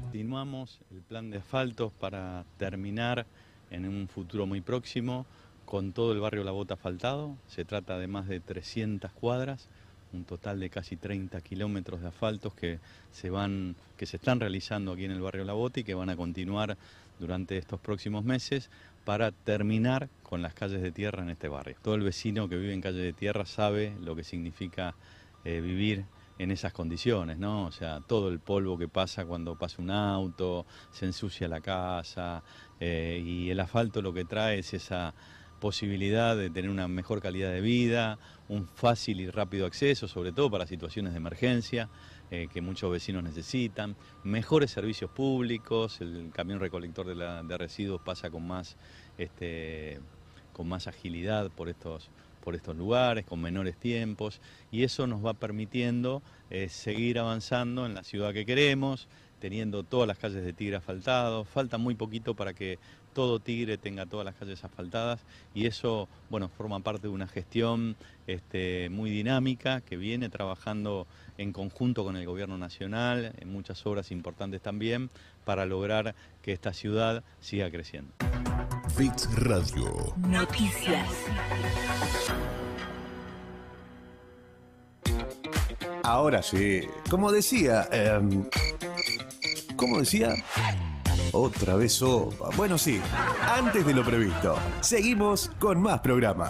[0.02, 3.28] Continuamos el plan de asfaltos para terminar
[3.72, 5.26] en un futuro muy próximo
[5.66, 7.36] con todo el barrio La Bota asfaltado.
[7.48, 9.68] Se trata de más de 300 cuadras,
[10.14, 12.80] un total de casi 30 kilómetros de asfaltos que
[13.12, 16.10] se, van, que se están realizando aquí en el barrio La Bota y que van
[16.10, 16.78] a continuar
[17.20, 18.70] durante estos próximos meses
[19.04, 21.76] para terminar con las calles de tierra en este barrio.
[21.82, 24.96] Todo el vecino que vive en calle de tierra sabe lo que significa
[25.44, 26.06] eh, vivir
[26.40, 27.66] en esas condiciones, ¿no?
[27.66, 32.44] O sea, todo el polvo que pasa cuando pasa un auto, se ensucia la casa
[32.80, 35.16] eh, y el asfalto lo que trae es esa
[35.60, 40.52] posibilidad de tener una mejor calidad de vida, un fácil y rápido acceso, sobre todo
[40.52, 41.90] para situaciones de emergencia
[42.30, 48.30] eh, que muchos vecinos necesitan, mejores servicios públicos, el camión recolector de, la- residuos pasa
[48.30, 48.78] con más,
[49.18, 50.00] este,
[50.52, 55.34] con más agilidad por estos, por estos lugares, con menores tiempos, y eso nos va
[55.34, 59.08] permitiendo eh, seguir avanzando en la ciudad que queremos,
[59.40, 62.80] teniendo todas las calles de Tigre asfaltados, falta muy poquito para que
[63.14, 65.22] todo Tigre tenga todas las calles asfaltadas
[65.56, 67.96] y eso, bueno, forma parte de una gestión
[68.28, 71.08] este, muy dinámica que viene trabajando
[71.38, 75.10] en conjunto con el gobierno nacional, en muchas obras importantes también,
[75.46, 78.14] para lograr que esta ciudad siga creciendo.
[78.98, 80.14] Bits Radio.
[80.18, 81.08] Noticias.
[86.04, 88.46] Ahora sí, como decía, em,
[89.78, 90.36] ¿cómo decía?
[91.32, 92.50] Otra vez sopa.
[92.58, 93.00] Bueno, sí,
[93.42, 96.50] antes de lo previsto, seguimos con más programa.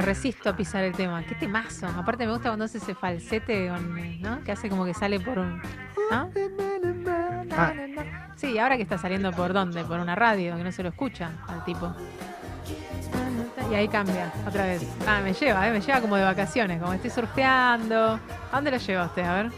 [0.00, 1.22] Me- resisto a pisar el tema.
[1.24, 1.86] Qué temazo.
[1.86, 3.70] Aparte me gusta cuando hace ese falsete,
[4.20, 4.42] ¿no?
[4.44, 5.60] Que hace como que sale por un...
[6.10, 6.30] ¿no?
[7.56, 7.72] Ah.
[8.36, 9.84] Sí, ahora que está saliendo por dónde?
[9.84, 11.94] Por una radio, que no se lo escucha al tipo.
[13.70, 14.82] Y ahí cambia, otra vez.
[15.06, 15.70] Ah, me lleva, ¿eh?
[15.72, 18.14] me lleva como de vacaciones, como estoy surfeando.
[18.14, 19.22] ¿A dónde lo lleva usted?
[19.24, 19.52] A ver.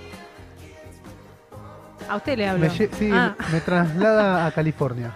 [2.09, 2.65] A usted le hablo.
[2.67, 3.35] Me sí, Ah.
[3.51, 5.11] me traslada a California.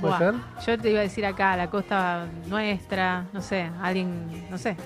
[0.00, 0.34] ¿Puede Buah, ser?
[0.66, 4.76] Yo te iba a decir acá, la costa nuestra, no sé, alguien, no sé.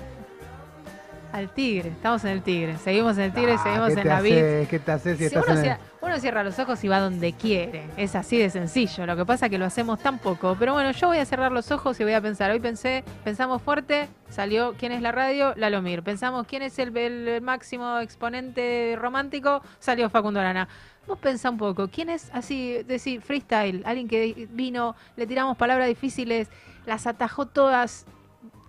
[1.35, 4.07] Al Tigre, estamos en el Tigre, seguimos en el Tigre, Ah, seguimos ¿qué en te
[4.07, 4.67] la haces?
[4.69, 6.87] ¿Qué te haces si Si estás uno, en el- cierra, uno cierra los ojos y
[6.87, 9.05] va donde quiere, es así de sencillo.
[9.05, 10.55] Lo que pasa es que lo hacemos tan poco.
[10.57, 12.51] Pero bueno, yo voy a cerrar los ojos y voy a pensar.
[12.51, 16.03] Hoy pensé, pensamos fuerte, salió quién es la radio, Lalomir.
[16.03, 20.69] Pensamos quién es el, el máximo exponente romántico, salió Facundo Arana.
[21.05, 23.83] Vos pensá un poco, ¿quién es así, decir, freestyle?
[23.85, 26.47] Alguien que vino, le tiramos palabras difíciles,
[26.85, 28.05] las atajó todas,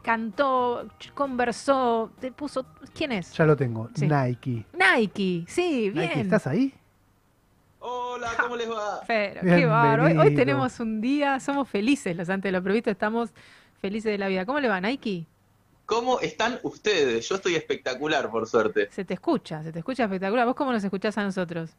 [0.06, 2.64] cantó, conversó, te puso.
[2.94, 3.32] ¿Quién es?
[3.32, 3.90] Ya lo tengo.
[3.92, 4.06] Sí.
[4.06, 4.64] Nike.
[4.72, 6.10] Nike, sí, bien.
[6.10, 6.72] Nike, ¿estás ahí?
[7.80, 9.00] Hola, ¿cómo les va?
[9.04, 10.04] Pero, qué bárbaro.
[10.04, 13.30] Hoy, hoy tenemos un día, somos felices los antes de lo previsto, estamos
[13.80, 14.46] felices de la vida.
[14.46, 15.26] ¿Cómo le va, Nike?
[15.86, 17.28] ¿Cómo están ustedes?
[17.28, 18.88] Yo estoy espectacular, por suerte.
[18.92, 20.46] Se te escucha, se te escucha espectacular.
[20.46, 21.70] ¿Vos cómo nos escuchás a nosotros?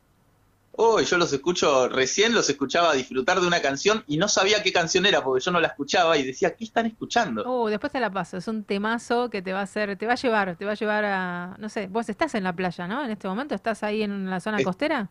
[0.79, 4.71] Hoy yo los escucho, recién los escuchaba disfrutar de una canción y no sabía qué
[4.71, 7.43] canción era porque yo no la escuchaba y decía, ¿qué están escuchando?
[7.49, 8.37] Uh, después te la paso.
[8.37, 10.75] Es un temazo que te va a hacer, te va a llevar, te va a
[10.75, 13.03] llevar a, no sé, vos estás en la playa, ¿no?
[13.03, 15.09] En este momento estás ahí en la zona Es- costera.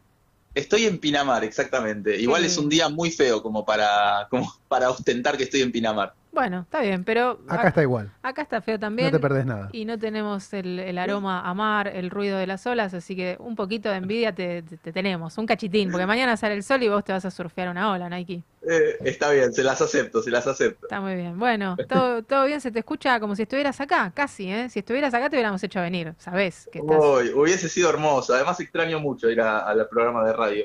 [0.55, 2.17] Estoy en Pinamar, exactamente.
[2.19, 2.47] Igual Sí.
[2.47, 6.15] es un día muy feo como para, como para ostentar que estoy en Pinamar.
[6.37, 8.13] Bueno, está bien, pero Acá está igual.
[8.23, 9.07] acá está feo también.
[9.11, 9.71] No te perdés nada.
[9.73, 13.37] Y no tenemos el, el aroma a mar, el ruido de las olas, así que
[13.41, 16.83] un poquito de envidia te, te- te tenemos, un cachitín, porque mañana sale el sol
[16.83, 18.43] y vos te vas a surfear una ola, Nike.
[18.69, 20.87] Eh, está bien, se las acepto, se las acepto.
[20.87, 21.39] Está muy bien.
[21.39, 24.69] Bueno, todo, todo bien, se te escucha como si estuvieras acá, casi, ¿eh?
[24.69, 26.99] Si estuvieras acá te hubiéramos hecho venir, sabés que estás.
[27.01, 28.35] Uy, hubiese sido hermoso.
[28.35, 30.65] Además extraño mucho ir a- al programa de radio.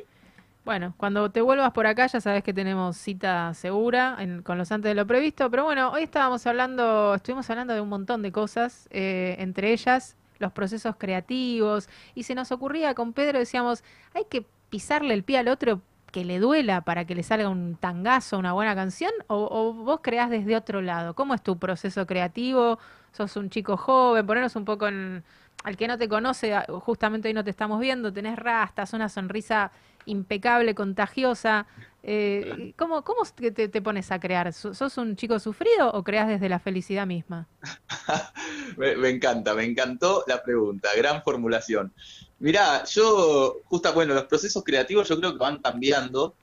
[0.64, 4.72] Bueno, cuando te vuelvas por acá ya sabes que tenemos cita segura en- con los
[4.72, 8.32] antes de lo previsto, pero bueno, hoy estábamos hablando, estuvimos hablando de un montón de
[8.32, 13.84] cosas, eh, entre ellas los procesos creativos, y se nos ocurría con Pedro, decíamos,
[14.14, 15.82] hay que pisarle el pie al otro
[16.12, 20.00] que le duela para que le salga un tangazo, una buena canción, o, o vos
[20.04, 21.14] creás desde otro lado.
[21.16, 22.80] ¿Cómo es tu proceso creativo?
[23.14, 24.26] ¿Sos un chico joven?
[24.28, 25.24] Ponernos un poco en,
[25.64, 29.72] al que no te conoce, justamente hoy no te estamos viendo, tenés rastas, una sonrisa
[30.06, 31.68] impecable, contagiosa.
[32.04, 34.52] Eh, ¿cómo, ¿Cómo te, te pones a crear?
[34.54, 37.48] ¿So- ¿Sos un chico sufrido o creas desde la felicidad misma?
[38.78, 41.94] Me, me encanta, me encantó la pregunta, gran formulación.
[42.40, 46.36] Mirá, yo, justa, bueno, los procesos creativos yo creo que van cambiando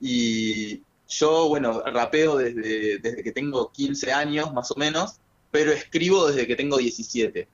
[0.00, 6.26] y yo, bueno, rapeo desde, desde que tengo 15 años más o menos, pero escribo
[6.28, 7.48] desde que tengo 17.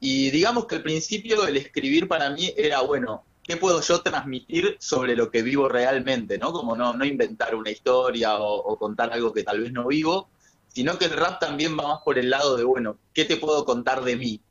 [0.00, 4.76] Y digamos que al principio el escribir para mí era, bueno, ¿qué puedo yo transmitir
[4.80, 6.38] sobre lo que vivo realmente?
[6.38, 6.52] ¿no?
[6.52, 10.30] Como no, inventar una historia o, o contar algo que tal vez no vivo,
[10.68, 13.64] sino que el rap también va más por el lado de, bueno, ¿qué te puedo
[13.64, 14.42] contar de mí?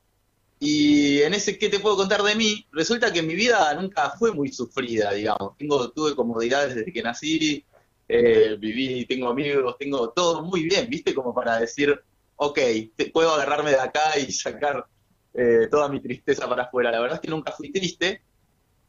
[0.59, 2.65] Y en ese ¿qué te puedo contar de mí?
[2.71, 5.57] Resulta que mi vida nunca fue muy sufrida, digamos.
[5.57, 7.65] Tengo, tuve comodidades desde que nací,
[8.07, 11.13] eh, viví, tengo amigos, tengo todo muy bien, ¿viste?
[11.13, 11.99] Como para decir,
[12.37, 12.59] ok,
[12.95, 14.85] te- puedo agarrarme de acá y sacar
[15.33, 16.91] eh, toda mi tristeza para afuera.
[16.91, 18.21] La verdad es que nunca fui triste.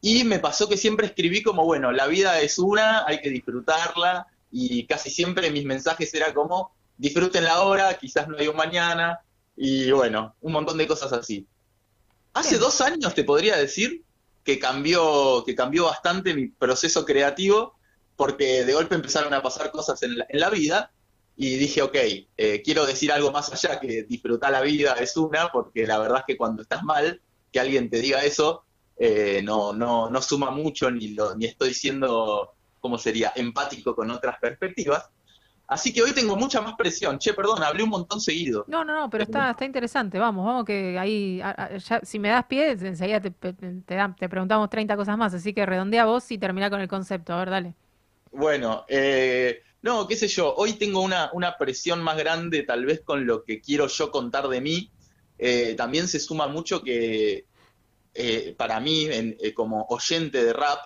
[0.07, 4.27] Y me pasó que siempre escribí como, bueno, la vida es una, hay que disfrutarla.
[4.51, 9.21] Y casi siempre mis mensajes era como, disfruten la hora, quizás no hay un mañana.
[9.57, 11.47] Y bueno, un montón de cosas así.
[12.33, 14.03] Hace dos años te podría decir
[14.43, 17.73] que cambió, que cambió bastante mi proceso creativo,
[18.15, 20.91] porque de golpe empezaron a pasar cosas en la, en la vida
[21.35, 21.95] y dije, ok,
[22.37, 26.19] eh, quiero decir algo más allá que disfrutar la vida es una, porque la verdad
[26.19, 28.64] es que cuando estás mal, que alguien te diga eso,
[28.97, 34.09] eh, no, no, no suma mucho, ni, lo, ni estoy siendo, ¿cómo sería?, empático con
[34.11, 35.09] otras perspectivas.
[35.67, 37.17] Así que hoy tengo mucha más presión.
[37.17, 38.65] Che, perdón, hablé un montón seguido.
[38.67, 40.19] No, no, no, pero está, está interesante.
[40.19, 44.29] Vamos, vamos, que ahí, ya, si me das pie, enseguida te, te, te dan- te
[44.29, 45.33] preguntamos 30 cosas más.
[45.33, 47.33] Así que redondea vos y termina con el concepto.
[47.33, 47.73] A ver, dale.
[48.31, 53.01] Bueno, eh, no, qué sé yo, hoy tengo una, una presión más grande tal vez
[53.03, 54.91] con lo que quiero yo contar de mí.
[55.39, 57.45] Eh, también se suma mucho que
[58.15, 60.79] eh, para mí, en- eh, como oyente de rap,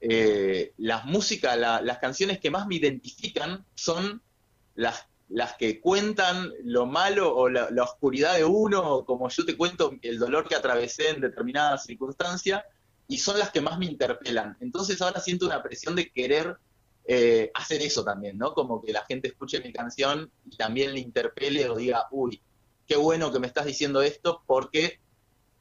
[0.00, 4.22] eh, las músicas, la- las canciones que más me identifican son
[4.76, 5.06] las,
[5.58, 10.18] que cuentan lo malo o la, oscuridad de uno, o como yo te cuento el
[10.18, 12.64] dolor que atravesé en determinada circunstancia,
[13.08, 14.56] y son las que más me interpelan.
[14.60, 16.56] Entonces ahora siento una presión de querer
[17.54, 18.54] hacer eso también, ¿no?
[18.54, 22.40] Como que la gente escuche mi canción y también le interpele o diga, uy,
[22.86, 25.00] qué bueno que me estás diciendo esto porque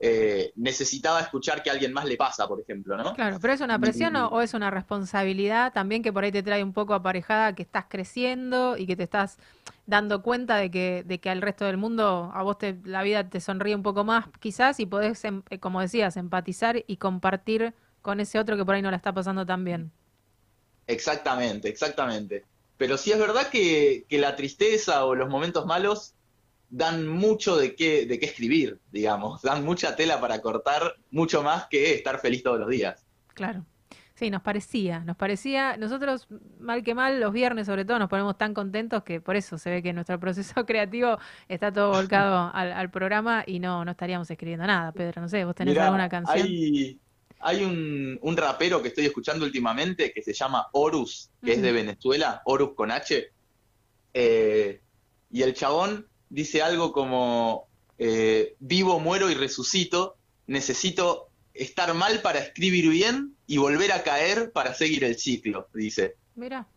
[0.04, 3.14] eh, necesitaba escuchar que a alguien más le pasa, por ejemplo, ¿no?
[3.14, 6.42] Claro, pero ¿es una presión o, o es una responsabilidad también que por ahí te
[6.42, 9.38] trae un poco aparejada que estás creciendo y que te estás
[9.86, 13.30] dando cuenta de que, de que al resto del mundo a vos te, la vida
[13.30, 17.76] te sonríe un poco más quizás y podés, em- eh, como decías, empatizar y compartir
[18.02, 19.92] con ese otro que por ahí no la está pasando tan bien?
[20.88, 22.48] Exactamente, exactamente.
[22.78, 26.16] Pero sí es verdad que, que la tristeza o los momentos malos
[26.74, 31.68] dan mucho de qué, de qué escribir, digamos, dan mucha tela para cortar, mucho más
[31.68, 33.06] que estar feliz todos los días.
[33.36, 33.64] Claro.
[34.16, 36.28] Sí, nos parecía, nos parecía, nosotros
[36.60, 39.70] mal que mal, los viernes sobre todo nos ponemos tan contentos que por eso se
[39.70, 41.18] ve que nuestro proceso creativo
[41.48, 45.46] está todo volcado al, al programa y no, no estaríamos escribiendo nada, Pedro, no sé,
[45.46, 46.48] vos tenés Mirá, alguna canción.
[46.48, 47.00] Hay,
[47.40, 51.72] hay un, un rapero que estoy escuchando últimamente que se llama Horus, que es de.
[51.72, 53.32] Venezuela, Horus con H.
[54.16, 54.82] Eh,
[55.32, 57.68] y el chabón dice algo como,
[57.98, 60.16] eh, vivo, muero y resucito,
[60.48, 66.16] necesito estar mal para escribir bien y volver a caer para seguir el ciclo, dice.
[66.36, 66.68] Mira,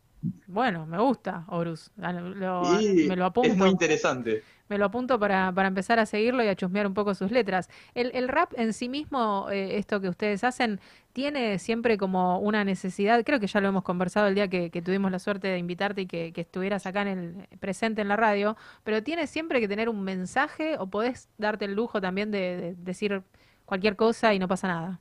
[0.46, 3.70] bueno, me gusta, Horus, Ah, lo- me lo es muy apunto.
[3.70, 4.42] interesante.
[4.68, 7.68] Me lo apunto para, para empezar a seguirlo y a chusmear un poco sus letras.
[7.94, 10.80] El, el rap en sí mismo, eh, esto que ustedes hacen,
[11.16, 15.10] tiene siempre como una necesidad, creo que ya lo hemos conversado el día que, tuvimos
[15.10, 18.54] la suerte de invitarte y que, estuvieras acá en el, presente en la radio,
[18.84, 22.74] pero tiene siempre que tener un mensaje o podés darte el lujo también de, de
[22.74, 23.22] decir
[23.64, 25.00] cualquier cosa y no pasa nada.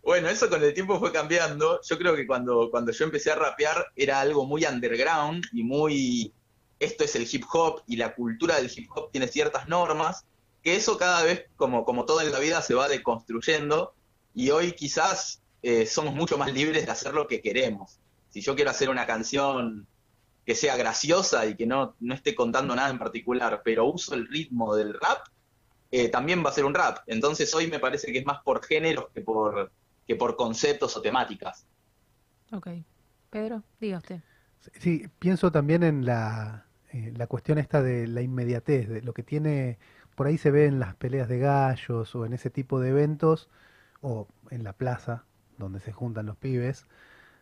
[0.06, 1.80] Bueno, eso con el tiempo fue cambiando.
[1.82, 6.34] Yo creo que cuando, cuando yo empecé a rapear era algo muy underground y muy...
[6.78, 10.26] Esto es el hip hop y la cultura del hip hop tiene ciertas normas,
[10.62, 13.94] que eso cada vez, como, como todo en la vida, se va deconstruyendo
[14.34, 18.00] y hoy quizás eh, somos mucho más libres de hacer lo que queremos.
[18.30, 19.88] Si yo quiero hacer una canción
[20.46, 24.28] que sea graciosa y que no, no esté contando nada en particular, pero uso el
[24.28, 25.28] ritmo del rap,
[25.92, 27.00] eh, también va a ser un rap.
[27.08, 29.72] Entonces hoy me parece que es más por géneros que por,
[30.08, 31.66] que por conceptos o temáticas.
[32.52, 32.70] Ok.
[33.30, 34.22] Pedro, diga usted.
[34.80, 39.24] Sí, pienso también en la, eh, la cuestión esta de la inmediatez, de lo que
[39.24, 39.78] tiene,
[40.16, 43.50] por ahí se ve en las peleas de gallos o en ese tipo de eventos,
[44.04, 45.24] o en la plaza
[45.58, 46.86] donde se juntan los pibes,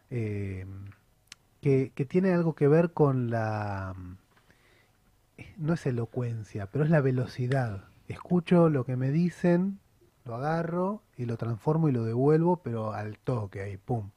[0.10, 0.66] eh,
[1.62, 3.96] que, tiene algo que ver con la,
[5.58, 7.86] no es elocuencia, pero es la velocidad.
[8.08, 9.80] escucho lo que me dicen,
[10.26, 14.12] lo agarro y lo transformo y lo devuelvo, pero al toque ahí, pum.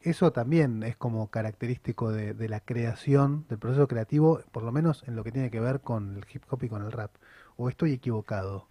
[0.00, 5.16] Eso también es como característico de la creación, del proceso creativo, por lo menos en
[5.16, 7.10] lo que tiene que ver con el hip hop y con el rap.
[7.56, 8.68] ¿O estoy equivocado?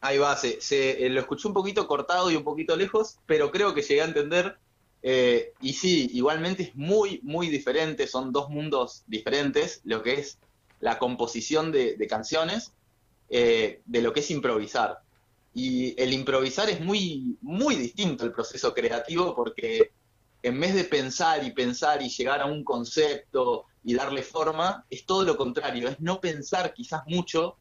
[0.00, 3.50] Ahí va, se, se- eh, lo escuché un poquito cortado y un poquito lejos, pero
[3.50, 4.58] creo que llegué a entender.
[5.02, 10.40] eh, y sí, igualmente es muy, muy diferente, son dos mundos diferentes, lo que es
[10.78, 12.74] la composición de, canciones,
[13.28, 14.98] eh, de lo que es improvisar.
[15.52, 19.92] Y el improvisar es muy, muy distinto al proceso creativo porque
[20.42, 25.04] en vez de pensar y pensar y llegar a un concepto y darle forma, es
[25.06, 27.58] todo lo contrario, es no pensar quizás mucho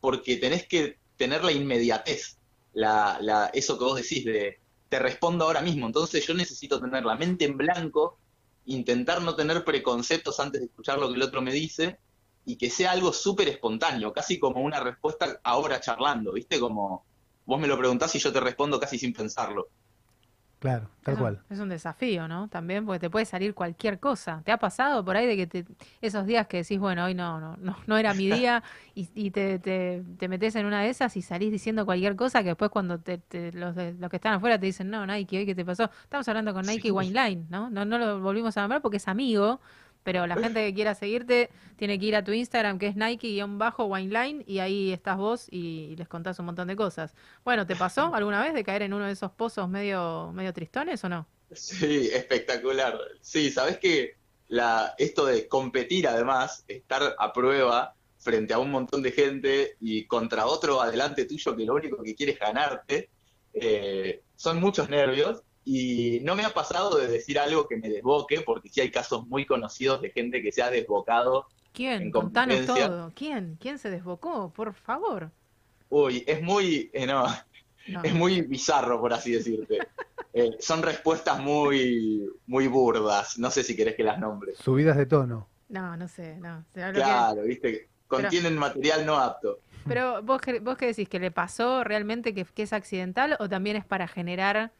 [0.00, 2.36] porque tenés que tener la inmediatez,
[2.72, 4.58] la, la, eso que vos decís de
[4.88, 8.18] te respondo ahora mismo, entonces yo necesito tener la mente en blanco,
[8.66, 11.96] intentar no tener preconceptos antes de escuchar lo que el otro me dice
[12.44, 16.58] y que sea algo súper espontáneo, casi como una respuesta ahora charlando, ¿viste?
[16.58, 17.04] Como
[17.46, 19.68] vos me lo preguntás y yo te respondo casi sin pensarlo.
[20.62, 21.40] Claro, tal es un- cual.
[21.50, 22.46] Es un desafío, ¿no?
[22.46, 24.42] También, porque te puede salir cualquier cosa.
[24.44, 25.64] ¿Te ha pasado por ahí de que te,
[26.00, 28.62] esos días que decís, bueno, hoy no, no, no, no era mi día,
[28.94, 32.42] y, y te, te, te metes en una de esas y salís diciendo cualquier cosa
[32.44, 35.38] que después cuando te, te- los, de- los que están afuera te dicen, no, Nike,
[35.38, 35.90] hoy qué te pasó?
[36.04, 37.68] Estamos hablando con Nike Wineline, ¿no?
[37.68, 37.84] ¿no?
[37.84, 39.60] No lo volvimos a nombrar porque es amigo,
[40.02, 44.44] pero la gente que quiera seguirte tiene que ir a tu Instagram, que es Nike-Wineline,
[44.46, 47.14] y ahí estás vos y les contás un montón de cosas.
[47.44, 51.02] Bueno, ¿te pasó alguna vez de caer en uno de esos pozos medio, medio tristones
[51.04, 51.26] o no?
[51.52, 52.98] Sí, espectacular.
[53.20, 54.16] Sí, sabes que
[54.48, 60.04] la, esto de competir además, estar a prueba frente a un montón de gente y
[60.04, 63.10] contra otro adelante tuyo que lo único que quiere es ganarte,
[63.54, 68.40] eh, son muchos nervios y no me ha pasado de decir algo que me desboque,
[68.40, 71.46] porque sí hay casos muy conocidos de gente que se ha desbocado.
[71.72, 72.02] ¿Quién?
[72.02, 73.12] En Contanos todo.
[73.14, 73.56] ¿Quién?
[73.60, 74.50] ¿Quién se desbocó?
[74.52, 75.30] Por favor.
[75.88, 77.26] Uy, es muy, eh, no,
[77.88, 78.02] No.
[78.02, 79.78] es muy bizarro, por así decirte.
[80.34, 83.38] Eh, son respuestas muy, muy burdas.
[83.38, 84.54] No sé si querés que las nombre.
[84.54, 85.46] Subidas de tono.
[85.68, 86.64] No, no sé, no.
[86.72, 89.58] Será lo que- Claro, viste, contienen material no apto.
[89.86, 93.48] Pero vos, qué- vos qué decís, que le pasó realmente que, que es accidental o
[93.50, 94.72] también es para generar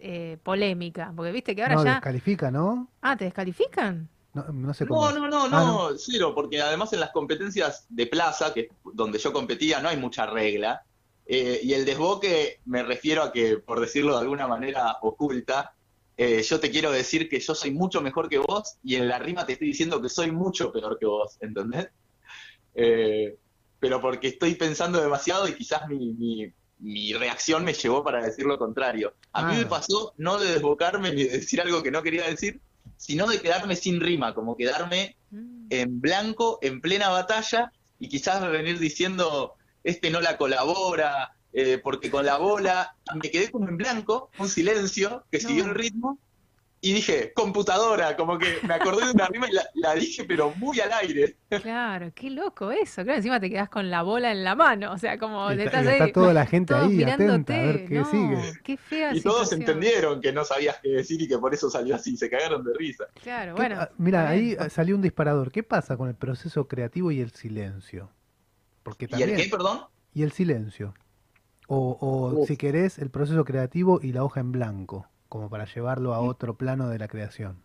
[0.00, 1.12] eh, polémica?
[1.14, 1.94] Porque viste que ahora No, ya...
[1.94, 2.88] descalifica, ¿no?
[3.02, 4.08] Ah, ¿te descalifican?
[4.34, 5.00] No, no sé cómo.
[5.00, 8.68] No, no, no, Ah, no, cero, porque además en las competencias de plaza, que es
[8.94, 10.82] donde yo competía, no hay mucha regla.
[11.26, 15.72] Eh, y el desboque me refiero a que, por decirlo de alguna manera oculta,
[16.16, 19.18] eh, yo te quiero decir que yo soy mucho mejor que vos y en la
[19.18, 21.88] rima te estoy diciendo que soy mucho peor que vos, ¿entendés?
[22.74, 23.38] Eh,
[23.78, 28.46] pero porque estoy pensando demasiado y quizás mi, mi- mi reacción me llevó para decir
[28.46, 29.14] lo contrario.
[29.32, 29.58] A mí Ah.
[29.58, 32.60] me pasó no de desbocarme ni de decir algo que no quería decir,
[32.96, 35.16] sino de quedarme sin rima, como quedarme
[35.70, 39.54] en blanco, en plena batalla, y quizás venir diciendo,
[39.84, 44.48] este no la colabora, eh, porque con la bola, me quedé como en blanco, un
[44.48, 46.18] silencio que siguió el ritmo,
[46.82, 50.54] y dije, computadora, como que me acordé de una rima y la, la dije, pero
[50.56, 51.36] muy al aire.
[51.62, 53.02] Claro, qué loco eso.
[53.02, 54.92] Claro, encima te quedás con la bola en la mano.
[54.92, 57.66] O sea, como está, estás y está ahí, toda la gente ahí atenta a mirándote.
[57.66, 58.60] ver qué No, sigue.
[58.64, 61.94] Qué fea Y todos entendieron que no sabías qué decir y que por eso salió
[61.96, 63.04] así, se cagaron de risa.
[63.22, 63.76] Claro, ¿Qué- bueno.
[63.78, 65.52] ah, Mira, ahí ah, salió un disparador.
[65.52, 68.10] ¿Qué pasa con el proceso creativo y el silencio?
[68.82, 69.80] Porque ¿Y el qué, perdón?
[70.14, 70.94] Y el silencio.
[71.68, 72.48] O, o Uf.
[72.48, 76.58] si querés, el proceso creativo y la hoja en blanco, como para llevarlo a otro
[76.58, 77.62] plano de la creación.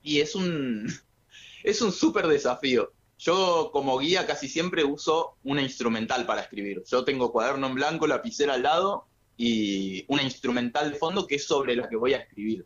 [0.00, 0.86] Y es un
[1.62, 2.92] es un súper desafío.
[3.18, 6.82] Yo como guía casi siempre uso una instrumental para escribir.
[6.86, 11.46] Yo tengo cuaderno en blanco, lapicera al lado y una instrumental de fondo que es
[11.46, 12.64] sobre la que voy a escribir.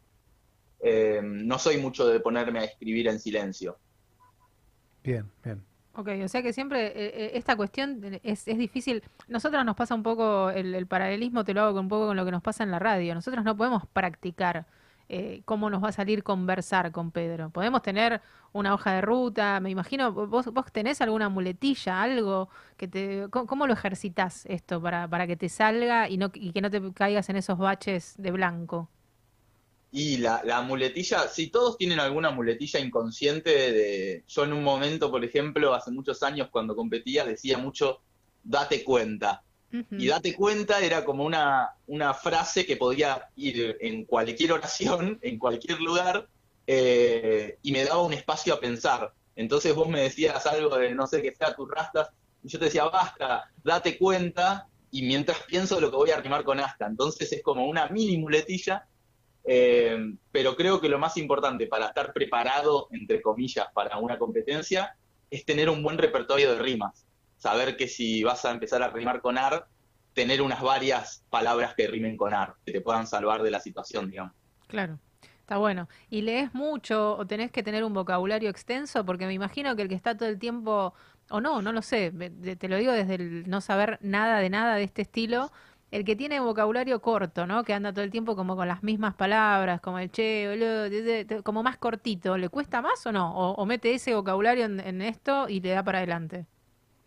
[0.81, 3.78] Eh, no soy mucho de ponerme a escribir en silencio.
[5.03, 5.70] Bien, bien.
[5.93, 6.93] Ok, o sea que siempre eh,
[7.26, 9.03] eh, esta cuestión de- es, es difícil.
[9.28, 12.24] Nosotros nos pasa un poco, el, el paralelismo te lo hago un poco con lo
[12.24, 13.12] que nos pasa en la radio.
[13.14, 14.66] Nosotros no podemos practicar
[15.09, 17.51] eh, cómo nos va a salir conversar con Pedro.
[17.51, 18.20] Podemos tener
[18.53, 23.26] una hoja de ruta, me imagino, vos, vos tenés alguna muletilla, algo que te...
[23.30, 26.70] ¿Cómo, cómo lo ejercitas esto para, para que te salga y, no, y que no
[26.70, 28.88] te caigas en esos baches de blanco?
[29.93, 34.24] Y la, la muletilla, si todos tienen alguna muletilla inconsciente de...
[34.28, 38.01] Yo en un momento, por ejemplo, hace muchos años cuando competía, decía mucho,
[38.43, 39.43] date cuenta.
[39.93, 45.38] Y date cuenta era como una, una frase que podía ir en cualquier oración, en
[45.38, 46.28] cualquier lugar,
[46.66, 49.12] eh, y me daba un espacio a pensar.
[49.36, 52.11] Entonces vos me decías algo de, no sé, que sea tus rastas,
[52.43, 56.43] y yo te decía, basta, date cuenta, y mientras pienso lo que voy a arrimar
[56.43, 56.86] con hasta.
[56.86, 58.88] Entonces es como una mini muletilla,
[59.45, 64.97] eh, pero creo que lo más importante para estar preparado, entre comillas, para una competencia,
[65.30, 67.07] es tener un buen repertorio de rimas.
[67.38, 69.66] saber que si vas a empezar a rimar con ar,
[70.12, 74.11] tener unas varias palabras que rimen con ar, que te puedan salvar de la situación,
[74.11, 74.34] digamos.
[74.66, 74.99] Claro.
[75.51, 75.88] Está bueno.
[76.11, 79.05] ¿Y lees mucho o tenés que tener un vocabulario extenso?
[79.05, 80.95] Porque me imagino que el que está todo el tiempo,
[81.28, 84.76] o no, no lo sé, te lo digo desde el no saber nada de nada
[84.76, 85.51] de este estilo,
[85.91, 87.64] el que tiene vocabulario corto, ¿no?
[87.64, 91.78] Que anda todo el tiempo como con las mismas palabras, como el che, como más
[91.78, 93.34] cortito, ¿le cuesta más o no?
[93.36, 96.47] ¿O, o mete ese vocabulario en, en esto y le da para adelante?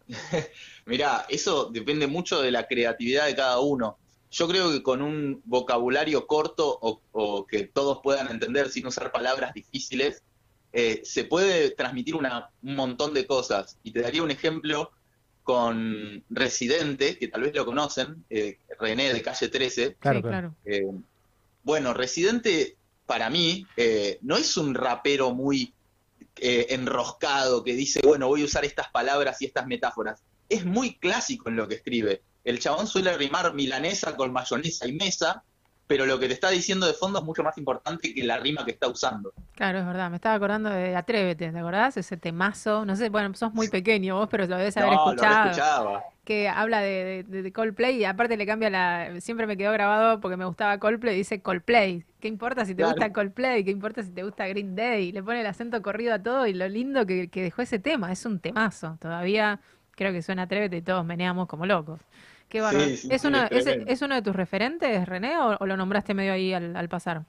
[0.85, 3.97] Mirá, eso depende mucho de la creatividad de cada uno.
[4.31, 9.11] Yo creo que con un vocabulario corto o, o que todos puedan entender sin usar
[9.11, 10.23] palabras difíciles,
[10.71, 13.79] eh, se puede transmitir una- un montón de cosas.
[13.83, 14.91] Y te daría un ejemplo
[15.43, 19.95] con Residente, que tal vez lo conocen, eh, René de Calle 13.
[19.99, 20.55] Claro, Sí, claro.
[20.65, 20.91] Eh,
[21.63, 25.73] bueno, Residente para mí eh, no es un rapero muy
[26.37, 30.23] eh, enroscado que dice, bueno, voy a usar estas palabras y estas metáforas.
[30.49, 32.21] Es muy clásico en lo que escribe.
[32.43, 35.43] El chabón suele rimar milanesa con mayonesa y mesa,
[35.87, 38.63] pero lo que te está diciendo de fondo es mucho más importante que la rima
[38.65, 39.33] que está usando.
[39.55, 41.97] Claro, es verdad, me estaba acordando de Atrévete, ¿te acordás?
[41.97, 45.11] Ese temazo, no sé, bueno, sos muy pequeño vos, pero lo debes haber No, lo
[45.11, 45.49] escuchado.
[45.51, 46.03] escuchaba.
[46.23, 49.19] que habla de, de- de Coldplay y aparte le cambia la...
[49.19, 52.05] Siempre me quedó grabado porque me gustaba Coldplay, dice Coldplay.
[52.21, 52.93] ¿Qué importa si te Claro.
[52.95, 53.65] gusta Coldplay?
[53.65, 55.11] ¿Qué importa si te gusta Green Day?
[55.11, 58.09] Le pone el acento corrido a todo y lo lindo que, que dejó ese tema,
[58.11, 58.95] es un temazo.
[59.01, 59.59] Todavía
[59.95, 61.99] creo que suena Atrévete y todos meneamos como locos.
[62.53, 62.85] Qué bárbaro.
[62.85, 66.13] Sí, sí, ¿Es, sí, uno, es uno de tus referentes, René, o, o lo nombraste
[66.13, 67.23] medio ahí al, al pasar?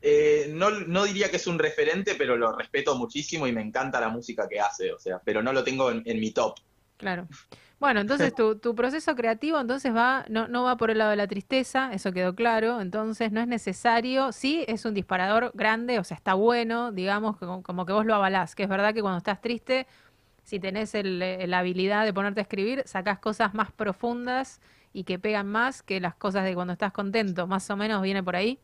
[0.00, 4.00] Eh, no, no diría que es un referente, pero lo respeto muchísimo y me encanta
[4.00, 6.56] la música que hace, o sea, pero no lo tengo en, en mi top.
[6.96, 7.28] Claro.
[7.78, 11.16] Bueno, entonces tu, tu proceso creativo entonces va, no, no va por el lado de
[11.18, 16.04] la tristeza, eso quedó claro, entonces no es necesario, sí es un disparador grande, o
[16.04, 19.18] sea, está bueno, digamos, como, como que vos lo avalás, que es verdad que cuando
[19.18, 19.86] estás triste,
[20.42, 24.60] si tenés eh, la habilidad de ponerte a escribir, sacás cosas más profundas
[24.92, 28.22] y que pegan más que las cosas de cuando estás contento, más o menos viene
[28.22, 28.58] por ahí.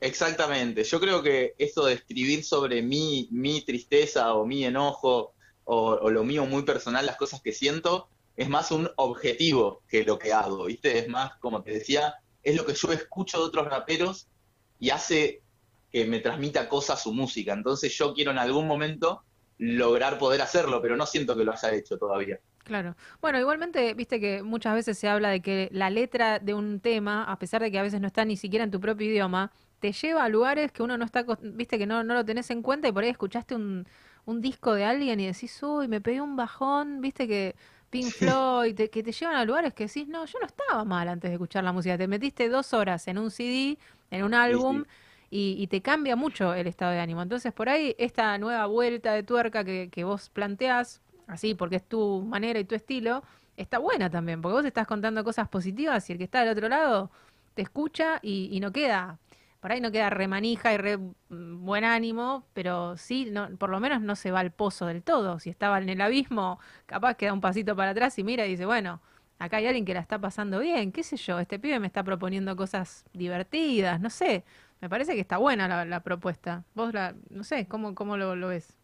[0.00, 5.90] Exactamente, yo creo que esto de escribir sobre mi, mi tristeza o mi enojo o,
[5.92, 10.18] o lo mío muy personal, las cosas que siento, es más un objetivo que lo
[10.18, 10.98] que hago, ¿viste?
[10.98, 14.26] Es más, como te decía, es lo que yo escucho de otros raperos
[14.80, 15.42] y hace
[15.92, 17.52] que me transmita cosas su música.
[17.52, 19.22] Entonces yo quiero en algún momento
[19.62, 22.38] lograr poder hacerlo, pero no siento que lo haya hecho todavía.
[22.64, 22.94] Claro.
[23.20, 27.24] Bueno, igualmente, viste que muchas veces se habla de que la letra de un tema,
[27.24, 29.90] a pesar de que a veces no está ni siquiera en tu propio idioma, te
[29.92, 32.86] lleva a lugares que uno no está, viste que no, no lo tenés en cuenta
[32.86, 33.84] y por ahí escuchaste un,
[34.26, 37.56] un disco de alguien y decís, uy, me pegué un bajón, viste que
[37.90, 41.08] Pink Floyd, te- que te llevan a lugares que decís, no, yo no estaba mal
[41.08, 43.78] antes de escuchar la música, te metiste dos horas en un CD,
[44.12, 44.84] en un álbum.
[45.34, 47.22] Y, y te cambia mucho el estado de ánimo.
[47.22, 51.88] Entonces, por ahí, esta nueva vuelta de tuerca que, que vos planteás, así porque es
[51.88, 53.22] tu manera y tu estilo,
[53.56, 56.68] está buena también, porque vos estás contando cosas positivas y el que está del otro
[56.68, 57.10] lado
[57.54, 59.18] te escucha y, y no queda,
[59.60, 63.80] por ahí no queda remanija y re mm, buen ánimo, pero sí, no, por lo
[63.80, 65.38] menos no se va al pozo del todo.
[65.38, 68.50] Si estaba en el abismo, capaz que da un pasito para atrás y mira y
[68.50, 69.00] dice, bueno,
[69.38, 72.02] acá hay alguien que la está pasando bien, qué sé yo, este pibe me está
[72.04, 74.44] proponiendo cosas divertidas, no sé,
[74.82, 76.64] me parece que está buena la, propuesta.
[76.74, 78.74] Vos la, no sé, ¿cómo, cómo lo, lo ves?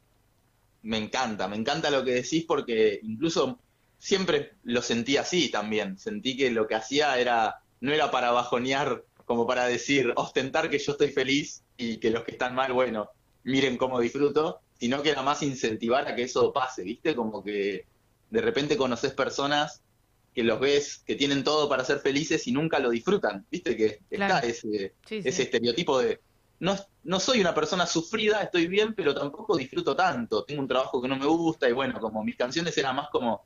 [0.83, 3.59] Me encanta, me encanta lo que decís porque incluso
[3.99, 5.99] siempre lo sentí así también.
[5.99, 10.79] Sentí que lo que hacía era, no era para bajonear, como para decir, ostentar que
[10.79, 13.11] yo estoy feliz y que los que están mal, bueno,
[13.43, 17.17] miren cómo disfruto, sino que era más incentivar a que eso pase, ¿viste?
[17.17, 17.87] Como que
[18.31, 19.83] de repente conoces personas
[20.35, 23.77] que los ves que tienen todo para ser felices y nunca lo disfrutan, ¿viste?
[23.77, 24.35] Que Claro.
[24.37, 25.29] está ese, Sí, sí.
[25.29, 26.21] ese estereotipo de
[26.61, 30.45] no, no soy una persona sufrida, estoy bien, pero tampoco disfruto tanto.
[30.45, 33.45] Tengo un trabajo que no me gusta y bueno, como mis canciones eran más como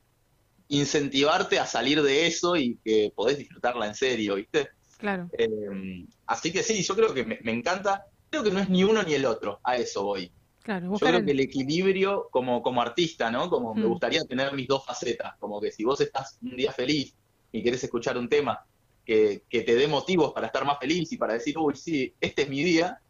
[0.68, 4.70] incentivarte a salir de eso y que podés disfrutarla en serio, ¿viste?
[4.98, 5.28] Claro.
[5.36, 8.04] Eh, así que sí, yo creo que me, me encanta.
[8.30, 10.32] Creo que no es ni uno ni el otro, a eso voy.
[10.62, 13.48] Claro, Yo creo el- que el equilibrio como, como artista, ¿no?
[13.50, 13.88] Como me Mm.
[13.88, 17.14] gustaría tener mis dos facetas, como que si vos estás un día feliz
[17.50, 18.58] y querés escuchar un tema
[19.04, 22.42] que, que te dé motivos para estar más feliz y para decir, uy, sí, este
[22.42, 23.00] es mi día,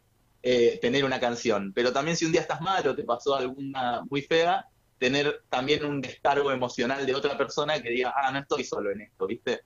[0.43, 1.73] eh, tener una canción.
[1.75, 4.65] Pero también si un día estás mal o te pasó alguna muy fea,
[4.99, 9.03] tener también un descargo emocional de otra persona que diga, ah, no estoy solo en
[9.03, 9.61] esto, ¿viste?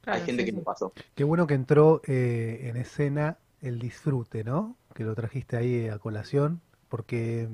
[0.00, 0.56] Claro, Hay gente sí, que sí.
[0.56, 0.92] me pasó.
[1.14, 4.76] Qué bueno que entró eh, en escena el disfrute, ¿no?
[4.94, 7.48] Que lo trajiste ahí a colación, porque,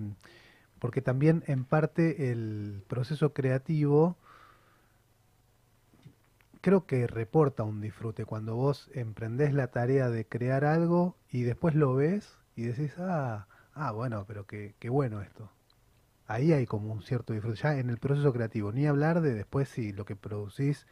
[0.78, 4.16] porque también en parte el proceso creativo
[6.61, 11.74] creo que reporta un disfrute cuando vos emprendés la tarea de crear algo y después
[11.74, 15.51] lo ves y decís, ah, ah bueno, pero qué, qué bueno esto.
[16.27, 19.69] ahí hay como un cierto disfrute, ya en el proceso creativo, ni hablar de después
[19.69, 20.86] si lo que producís,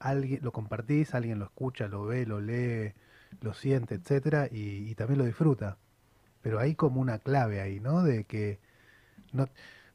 [0.00, 2.94] alguien lo compartís, alguien lo escucha, lo ve, lo lee,
[3.40, 5.78] lo siente, etcétera, y, y también lo disfruta.
[6.46, 8.04] Pero hay como una clave ahí, ¿no?
[8.04, 8.60] De que
[9.32, 9.48] no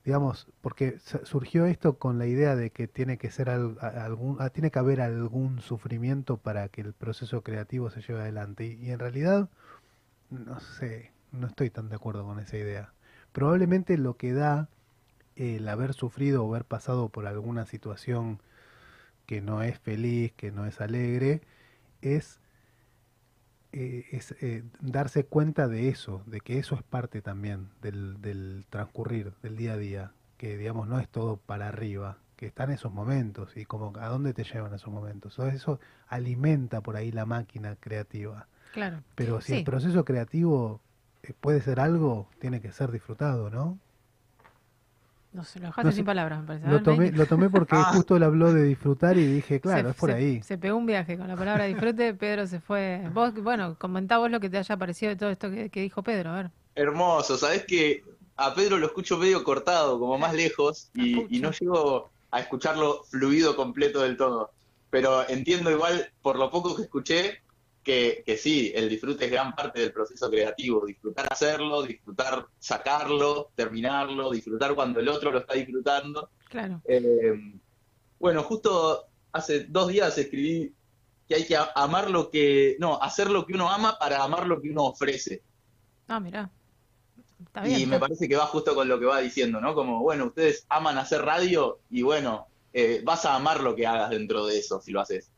[0.03, 4.69] digamos, porque surgió esto con la idea de que tiene que ser algún, ah, tiene
[4.69, 8.65] que haber algún sufrimiento para que el proceso creativo se lleve adelante.
[8.65, 9.49] Y en realidad,
[10.30, 12.91] no sé, no estoy tan de acuerdo con esa idea.
[13.32, 14.68] Probablemente lo que da
[15.38, 18.41] el haber sufrido o haber pasado por alguna situación
[19.26, 21.40] que no es feliz, que no es alegre,
[22.02, 22.40] es
[23.73, 28.65] eh, es eh, darse cuenta de eso, de que eso es parte también del, del
[28.69, 32.91] transcurrir del día a día, que digamos no es todo para arriba, que están esos
[32.91, 35.35] momentos y como a dónde te llevan esos momentos.
[35.35, 38.48] Todo eso alimenta por ahí la máquina creativa.
[38.73, 39.02] Claro.
[39.15, 39.57] Pero si Sí.
[39.60, 40.81] el proceso creativo
[41.23, 43.77] eh, puede ser algo, tiene que ser disfrutado, ¿no?
[45.34, 46.68] No sé, lo dejaste No sé, sin palabras, me parece.
[46.68, 47.18] Lo tomé, Nike.
[47.18, 47.91] lo tomé porque Ah.
[47.94, 50.44] justo él habló de disfrutar y dije, claro, Se- es por se- ahí.
[50.44, 53.02] Se pegó un viaje con la palabra disfrute, Pedro se fue.
[53.14, 56.03] Vos, bueno, comentá vos lo que te haya parecido de todo esto que, que dijo
[56.03, 56.52] Pedro, a ver.
[56.76, 58.03] Hermoso, sabes que
[58.38, 63.03] a Pedro lo escucho medio cortado, como más lejos, y, y no llego a escucharlo
[63.10, 64.52] fluido completo del todo.
[64.90, 67.41] Pero entiendo igual, por lo poco que escuché,
[67.84, 70.86] que, que sí, el disfrute es gran parte del proceso creativo.
[70.86, 76.30] Disfrutar hacerlo, disfrutar sacarlo, terminarlo, disfrutar cuando el otro lo está disfrutando.
[76.49, 76.82] Claro.
[76.86, 77.34] Eh,
[78.20, 80.74] bueno, justo hace dos días escribí
[81.28, 84.62] que hay que amar lo que, no, hacer lo que uno ama para amar lo
[84.62, 85.41] que uno ofrece.
[86.08, 86.52] Ah, mirá.
[87.45, 87.90] Está Y bien.
[87.90, 89.74] me parece que va justo con lo que va diciendo, ¿no?
[89.74, 94.10] Como, bueno, ustedes aman hacer radio y bueno, eh, vas a amar lo que hagas
[94.12, 95.31] dentro de eso si lo haces.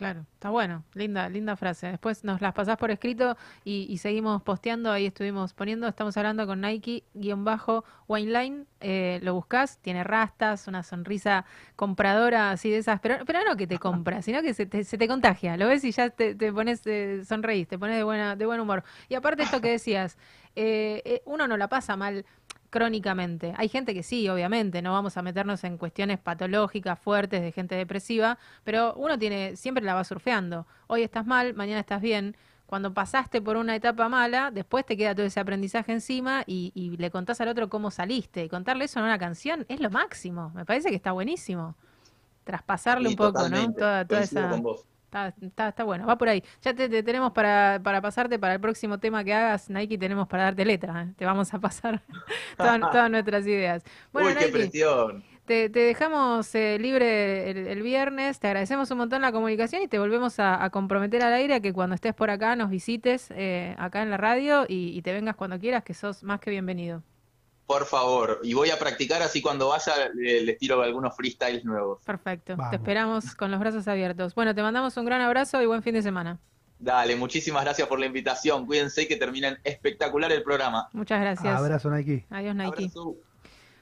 [0.00, 1.88] Claro, está bueno, linda, linda frase.
[1.88, 3.36] Después nos las pasás por escrito
[3.66, 9.20] y, y seguimos posteando, ahí estuvimos poniendo, estamos hablando con Nike, guion bajo, Wineline, eh,
[9.22, 11.44] lo buscas, tiene rastas, una sonrisa
[11.76, 14.96] compradora así de esas, pero, pero no que te compra, sino que se te, se
[14.96, 18.36] te contagia, lo ves y ya te, te pones, eh, sonreís, te pones de, buena,
[18.36, 18.84] de buen humor.
[19.10, 20.16] Y aparte esto que decías,
[20.56, 22.24] eh, eh, uno no la pasa mal
[22.70, 23.52] crónicamente.
[23.56, 27.74] Hay gente que sí, obviamente, no vamos a meternos en cuestiones patológicas fuertes de gente
[27.74, 30.66] depresiva, pero uno tiene siempre la va surfeando.
[30.86, 32.36] Hoy estás mal, mañana estás bien.
[32.66, 36.96] Cuando pasaste por una etapa mala, después te queda todo ese aprendizaje encima y, y
[36.96, 38.44] le contás al otro cómo saliste.
[38.44, 40.50] Y contarle eso en una canción es lo máximo.
[40.54, 41.74] Me parece que está buenísimo.
[42.44, 43.72] Traspasarle Sí, un poco, ¿no?
[43.74, 44.48] Toda, toda esa...
[44.48, 44.86] con vos.
[45.10, 46.42] Está, está, está bueno, va por ahí.
[46.62, 50.28] Ya te, te tenemos para, para pasarte para el próximo tema que hagas, Nike, tenemos
[50.28, 51.02] para darte letra.
[51.02, 51.14] ¿eh?
[51.16, 52.00] Te vamos a pasar
[52.56, 53.82] todas, todas nuestras ideas.
[54.12, 55.24] Bueno, Uy, qué Nike, presión.
[55.44, 59.88] te, te dejamos eh, libre el, el viernes, te agradecemos un montón la comunicación y
[59.88, 63.30] te volvemos a, a comprometer al aire a que cuando estés por acá nos visites
[63.32, 66.50] eh, acá en la radio y, y te vengas cuando quieras, que sos más que
[66.50, 67.02] bienvenido.
[67.70, 68.40] Por favor.
[68.42, 72.02] Y voy a practicar así cuando vaya le- les tiro algunos freestyles nuevos.
[72.04, 72.70] Perfecto, Vamos.
[72.70, 74.34] te esperamos con los brazos abiertos.
[74.34, 76.40] Bueno, te mandamos un gran abrazo y buen fin de semana.
[76.80, 78.66] Dale, muchísimas gracias por la invitación.
[78.66, 80.88] Cuídense que terminen espectacular el programa.
[80.92, 81.56] Muchas gracias.
[81.56, 82.26] Abrazo, Nike.
[82.30, 82.66] Adiós, Nike.
[82.86, 83.14] Abrazo.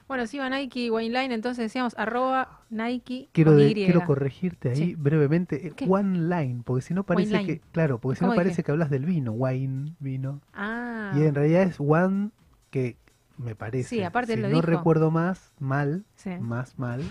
[0.07, 4.95] Bueno, si va Nike Wineline, entonces decíamos arroba Nike Quiero, de- quiero corregirte ahí Sí.
[4.95, 5.65] brevemente.
[5.67, 5.85] eh, ¿Qué?
[5.89, 7.51] One line, porque si no parece Wine que.
[7.53, 7.61] line.
[7.71, 9.31] Claro, porque si no parece que hablas del vino.
[9.31, 10.41] Wine, vino.
[10.53, 11.11] Ah.
[11.15, 12.29] Y en realidad es one
[12.69, 12.97] que
[13.39, 13.89] me parece.
[13.89, 14.67] Sí, aparte si lo no dijo.
[14.67, 16.31] recuerdo más, mal, Sí.
[16.39, 17.01] más mal,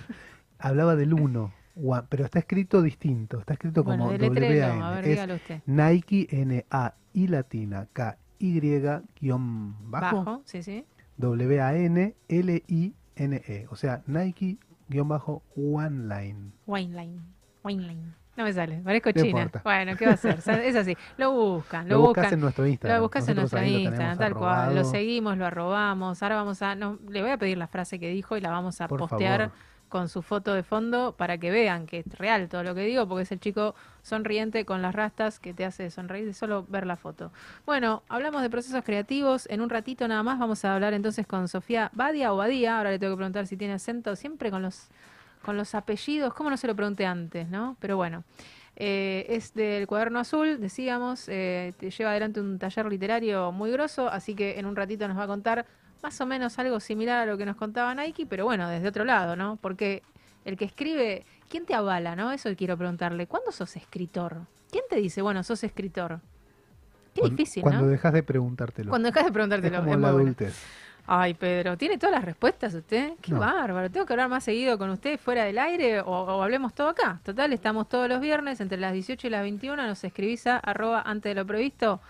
[0.58, 1.52] hablaba del uno.
[1.80, 3.38] one, pero está escrito distinto.
[3.40, 4.82] Está escrito Bueno, como deletréelo, W-A-N.
[4.84, 5.62] a ver, Es usted.
[5.66, 8.60] Nike N-A I latina K Y
[9.20, 10.84] guion bajo, Bajo, sí, sí.
[12.38, 13.66] W-A-N-L-I-N-E.
[13.70, 16.52] O sea, Nike guion bajo One Line.
[16.66, 17.20] Wineline.
[17.64, 18.14] Wineline.
[18.38, 19.28] No me sale, parezco No china.
[19.42, 19.60] importa.
[19.64, 20.38] Bueno, ¿qué va a hacer?
[20.64, 20.96] Es así.
[21.16, 22.34] Lo buscan, lo, Lo buscas buscan.
[22.34, 22.96] en nuestro Instagram.
[22.96, 24.74] Lo buscas en nuestro Instagram, tal cual.
[24.76, 26.22] Lo seguimos, lo arrobamos.
[26.22, 26.74] Ahora vamos a.
[26.76, 29.40] No, le voy a pedir la frase que dijo y la vamos a Por postear
[29.50, 29.54] favor.
[29.88, 33.08] con su foto de fondo para que vean que es real todo lo que digo,
[33.08, 36.86] porque es el chico sonriente con las rastas que te hace sonreír de solo ver
[36.86, 37.32] la foto.
[37.66, 39.46] Bueno, hablamos de procesos creativos.
[39.50, 42.78] En un ratito nada más vamos a hablar entonces con Sofía Badia o Badía.
[42.78, 44.88] Ahora le tengo que preguntar si tiene acento, siempre con los,
[45.42, 46.34] con los apellidos.
[46.34, 47.76] ¿Cómo no se lo pregunté antes, no?
[47.80, 48.24] Pero bueno.
[48.80, 54.08] Eh, es del cuaderno azul, decíamos, eh, te lleva adelante un taller literario muy grosso,
[54.08, 55.66] así que en un ratito nos va a contar
[56.00, 59.04] más o menos algo similar a lo que nos contaba Nike, pero bueno, desde otro
[59.04, 59.56] lado, ¿no?
[59.60, 60.04] Porque
[60.44, 62.30] el que escribe, ¿quién te avala, no?
[62.30, 63.26] Eso quiero preguntarle.
[63.26, 64.42] ¿Cuándo sos escritor?
[64.70, 66.20] ¿Quién te dice, bueno, sos escritor?
[67.14, 67.88] Qué Cuando- difícil, Cuando ¿no?
[67.88, 68.90] dejas de preguntártelo.
[68.90, 69.74] Cuando dejas de preguntártelo.
[69.74, 70.34] Es como es la bueno.
[71.10, 73.14] Ay, Pedro, ¿tiene todas las respuestas usted?
[73.22, 73.40] Qué No.
[73.40, 73.90] bárbaro.
[73.90, 77.20] ¿Tengo que hablar más seguido con usted fuera del aire o, o hablemos todo acá?
[77.24, 79.86] Total, estamos todos los viernes entre las 18 y las 21.
[79.86, 82.00] Nos escribís a arroba antes de lo previsto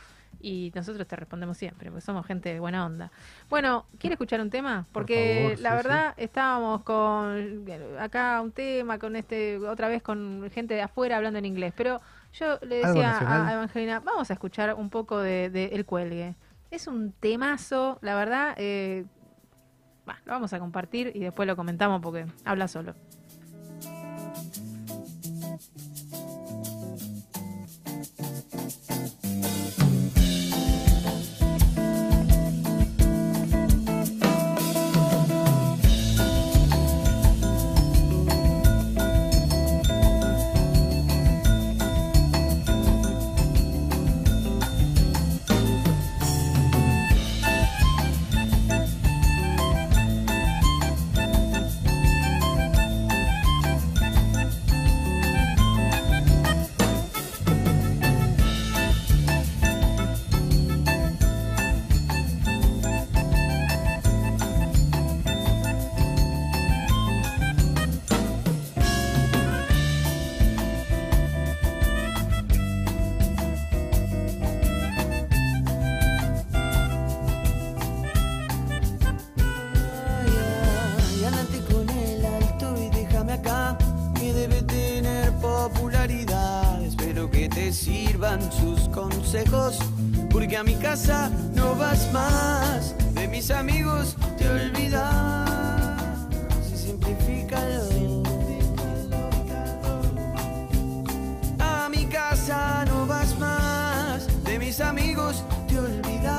[0.41, 3.11] Y nosotros te respondemos siempre, porque somos gente de buena onda.
[3.49, 4.87] Bueno, ¿quiere escuchar un tema?
[4.93, 7.65] Porque favor, la sí, verdad estábamos con
[7.99, 11.73] acá un tema, con este, otra vez con gente de afuera hablando en inglés.
[11.77, 12.01] Pero
[12.33, 16.37] yo le decía a Evangelina, vamos a escuchar un poco de, de El Cuelgue.
[16.71, 18.55] Es un temazo, la verdad.
[18.59, 19.05] Eh,
[20.25, 22.95] lo vamos a compartir y después lo comentamos porque habla solo.
[104.89, 106.39] Amigos te olvidas.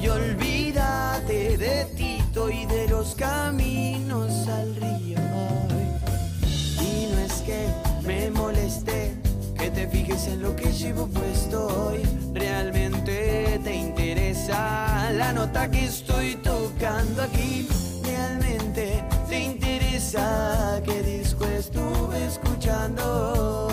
[0.00, 5.18] Y olvídate de Tito y de los caminos al río.
[6.80, 7.68] Y no es que
[8.04, 9.14] me moleste
[9.56, 12.02] que te fijes en lo que llevo puesto hoy.
[12.34, 17.68] Realmente te interesa la nota que estoy tocando aquí.
[18.04, 23.71] Realmente te interesa qué disco estuve escuchando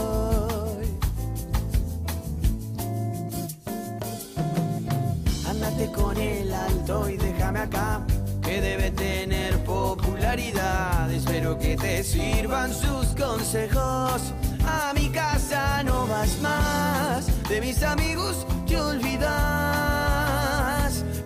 [6.89, 8.01] y déjame acá,
[8.41, 11.11] que debe tener popularidad.
[11.11, 14.33] Espero que te sirvan sus consejos.
[14.65, 19.29] A mi casa no vas más, de mis amigos te olvidas.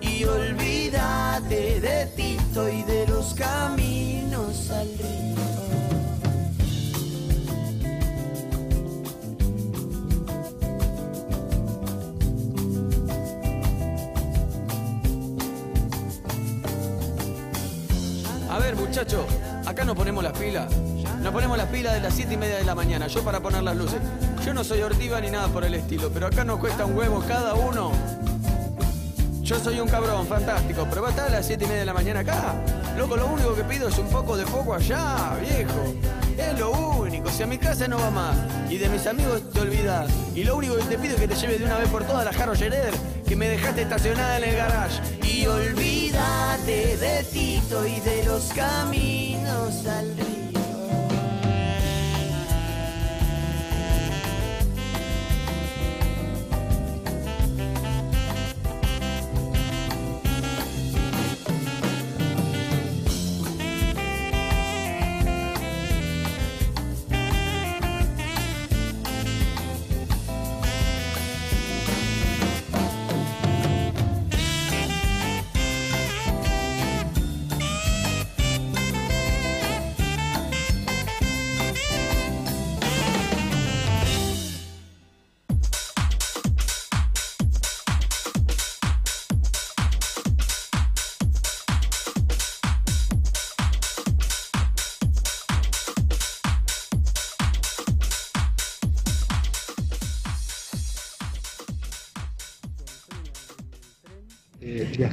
[0.01, 5.32] Y olvídate de Tito y de los caminos al río.
[18.93, 19.25] A ver, muchacho,
[19.65, 20.71] acá nos ponemos las pilas.
[21.19, 23.63] Nos ponemos las pilas de las 7 y media de la mañana, yo para poner
[23.63, 23.99] las luces.
[24.45, 27.23] Yo no soy ortiva ni nada por el estilo, pero acá nos cuesta un huevo
[27.27, 27.91] cada uno.
[29.41, 31.85] Yo soy un cabrón, fantástico, pero va a estar a las 7 y media de
[31.87, 32.53] la mañana acá.
[32.95, 35.95] Loco, lo único que pido es un poco de poco allá, viejo.
[36.37, 38.35] Es lo único, si a mi casa no va más
[38.69, 40.11] y de mis amigos te olvidas.
[40.33, 42.25] Y lo único que te pido es que te lleves de una vez por todas
[42.25, 42.93] la Scherer
[43.27, 44.99] que me dejaste estacionada en el garage.
[45.23, 50.42] Y olvídate de Tito y de los caminos al río.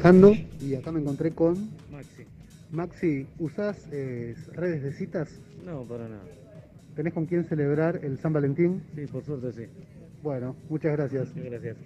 [0.00, 0.32] Viajando
[0.62, 2.24] y acá me encontré con Maxi.
[2.70, 5.38] Maxi, ¿usás eh, redes de citas?
[5.62, 6.24] No, para nada.
[6.96, 8.82] ¿Tenés con quién celebrar el San Valentín?
[8.94, 9.66] Sí, por suerte sí.
[10.22, 11.28] Bueno, muchas gracias.
[11.34, 11.76] Sí, gracias.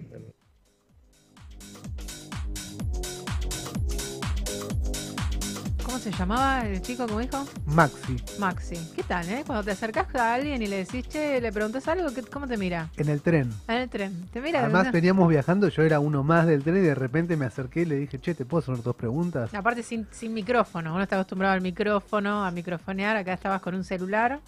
[5.95, 7.45] ¿Cómo se llamaba el chico, como dijo?
[7.67, 8.75] Maxi, Maxi.
[8.97, 9.43] ¿Qué tal, eh?
[9.47, 12.57] Cuando te acercás a alguien y le decís, che, le preguntas algo, ¿qué- ¿cómo te
[12.57, 12.89] mira?
[12.97, 13.49] en el tren.
[13.69, 14.27] En el tren.
[14.33, 14.59] Te mira.
[14.65, 17.85] Además veníamos viajando, yo era uno más del tren y de repente me acerqué y
[17.85, 19.53] le dije, che, ¿te puedo hacer dos preguntas?
[19.53, 23.85] Aparte sin, sin micrófono, uno está acostumbrado al micrófono, a microfonear, acá estabas con un
[23.85, 24.41] celular.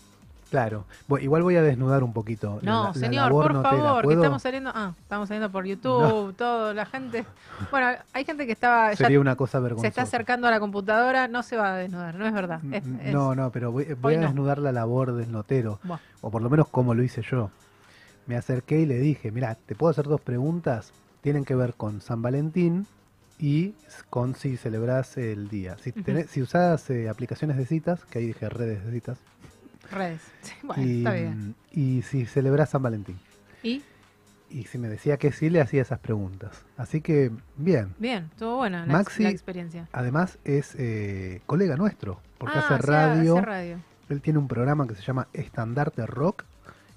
[0.50, 0.86] Claro.
[1.10, 2.60] Bu- igual voy a desnudar un poquito.
[2.62, 4.72] No, la- la señor, por favor, que estamos saliendo.
[4.74, 7.26] Ah, estamos saliendo por YouTube, todo, la gente.
[7.72, 8.96] Bueno, hay gente que estaba.
[8.96, 9.88] Sería una cosa se vergonzosa.
[9.88, 12.62] está acercando a la computadora, no se va a desnudar, no es verdad.
[12.72, 14.10] Es- es- No, no, pero voy, a no.
[14.28, 15.80] desnudar la labor del notero.
[15.84, 16.00] Buah.
[16.22, 17.50] O por lo menos como lo hice yo.
[18.26, 20.92] Me acerqué y le dije, mira, te puedo hacer dos preguntas.
[21.22, 22.86] Tienen que ver con San Valentín
[23.40, 23.74] y
[24.10, 25.78] con si celebras el día.
[25.82, 29.18] Si, tenés- si usás eh, aplicaciones de citas, que ahí dije redes de citas.
[29.92, 30.22] Redes.
[30.42, 31.56] Sí, bueno, y, está bien.
[31.72, 33.20] y si celebras San Valentín.
[33.64, 33.82] ¿Y?
[34.50, 36.64] Y si me decía que sí, le hacía esas preguntas.
[36.78, 37.94] Así que, bien.
[38.00, 39.88] Bien, estuvo buena la, Maxi, la experiencia.
[39.92, 43.38] Además es eh, colega nuestro, porque Ah, hace hace- radio.
[43.38, 43.80] hace radio.
[44.10, 46.46] Él tiene un programa que se llama Estandarte Rock.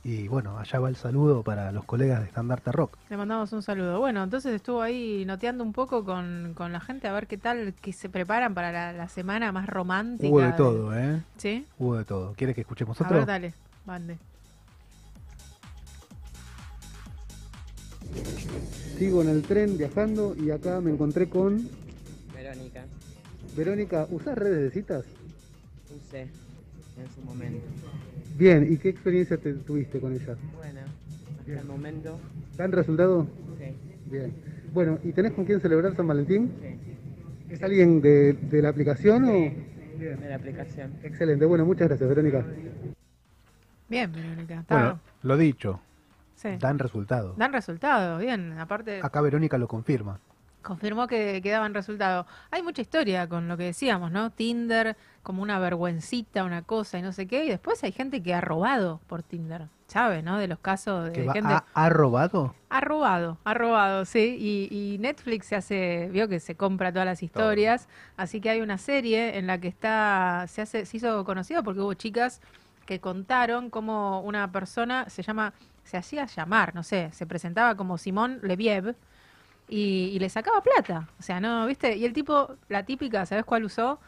[0.02, 2.96] Y bueno, allá va el saludo para los colegas de Estandarte Rock.
[3.10, 3.98] Le mandamos un saludo.
[4.00, 7.74] Bueno, entonces estuvo ahí noteando un poco con, con la gente a ver qué tal,
[7.74, 10.32] que se preparan para la, la semana más romántica.
[10.32, 11.22] Hubo de todo, ¿eh?
[11.36, 11.66] ¿Sí?
[11.78, 12.32] Hubo de todo.
[12.34, 13.16] ¿Quieres que escuchemos A otro?
[13.18, 13.54] ver, dale,
[13.84, 14.16] mande.
[18.98, 21.68] Sigo en el tren viajando y acá me encontré con
[22.34, 22.84] Verónica,
[23.56, 24.06] Verónica.
[24.10, 25.04] ¿Usás redes de citas?
[26.08, 27.66] usé en su momento.
[28.36, 30.36] Bien, ¿y qué experiencia te tuviste con ella?
[30.56, 30.80] Bueno,
[31.40, 32.18] hasta el momento,
[32.56, 33.26] ¿Dan resultado?
[33.58, 33.74] sí.
[34.10, 34.32] Bien.
[34.72, 36.52] Bueno, ¿y tenés con quién celebrar San Valentín?
[36.60, 37.54] Sí.
[37.54, 39.30] ¿Es alguien de, de la aplicación o...?
[39.98, 40.92] De la aplicación.
[41.02, 42.44] Excelente, bueno, muchas gracias, Verónica.
[43.88, 44.64] Bien, Verónica.
[44.68, 45.80] Bueno, lo dicho,
[46.36, 46.48] sí.
[46.58, 47.34] dan resultado.
[47.36, 48.52] Dan resultado, bien.
[48.58, 50.20] Aparte, Acá Verónica lo confirma.
[50.62, 52.26] Confirmó que, que daban resultado.
[52.50, 54.30] Hay mucha historia con lo que decíamos, ¿no?
[54.30, 57.44] Tinder como una vergüencita, una cosa y no sé qué.
[57.44, 60.22] Y después hay gente que ha robado por Tinder, ¿sabe?
[60.22, 60.38] ¿No?
[60.38, 61.52] De los casos de ¿Que va- gente...
[61.52, 62.54] ha, ha robado?
[62.70, 64.36] Ha robado, ha robado, sí.
[64.38, 68.60] Y, y Netflix se hace, vio que se compra todas las historias, así que hay
[68.60, 72.40] una serie en la que está, se hace, se hizo conocida porque hubo chicas
[72.86, 75.52] que contaron cómo una persona se llama,
[75.84, 78.96] se hacía llamar, no sé, se presentaba como Simón Leviev
[79.70, 81.08] y, y le sacaba plata.
[81.18, 81.96] O sea, no, ¿viste?
[81.96, 84.00] Y el tipo, la típica, ¿sabes cuál usó?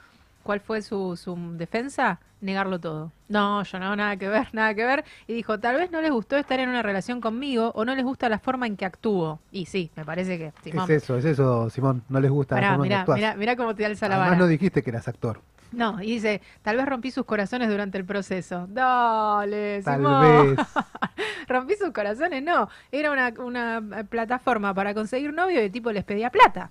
[0.43, 2.21] ¿Cuál fue su, su defensa?
[2.41, 3.13] Negarlo todo.
[3.29, 5.05] No, yo no, nada que ver, nada que ver.
[5.29, 8.05] Y dijo, tal vez no les gustó estar en una relación conmigo o no les
[8.05, 9.41] gusta la forma en que actúo.
[9.53, 10.53] Y sí, me parece que...
[10.63, 12.05] Simón, Es eso, es eso, Simón.
[12.09, 13.17] No les gusta la Pará, forma en que mirá, actuás.
[13.17, 14.39] mirá, mirá cómo te alza la Además vara.
[14.39, 15.41] no dijiste que eras actor.
[15.73, 18.67] No, y dice, tal vez rompí sus corazones durante el proceso.
[18.69, 20.57] Dale, Tal Simón.
[20.57, 20.67] vez.
[21.49, 22.69] rompí sus corazones, no.
[22.91, 26.71] Era una, una eh, plataforma para conseguir novio y el tipo les pedía plata.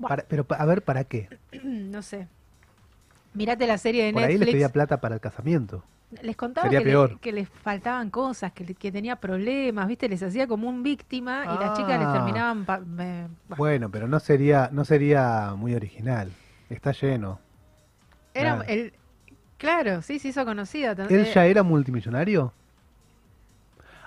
[0.00, 1.28] Para- pero a ver, ¿para qué?
[1.64, 2.28] no sé.
[3.34, 4.46] Mirate la serie de Por ahí Netflix.
[4.46, 5.84] les pedía plata para el casamiento.
[6.22, 10.08] Les contaba que, le- que les faltaban cosas, que, que tenía problemas, ¿viste?
[10.08, 12.12] Les hacía como un víctima y las chicas les Ah.
[12.12, 12.64] terminaban...
[12.64, 16.32] pa- me- Bueno, pero no sería, no sería muy original.
[16.68, 17.38] Está lleno.
[18.34, 18.68] Era Claro.
[18.68, 18.92] el...
[19.58, 20.92] Claro, sí, se hizo conocida.
[20.92, 22.52] ¿Él Eh, ya era multimillonario?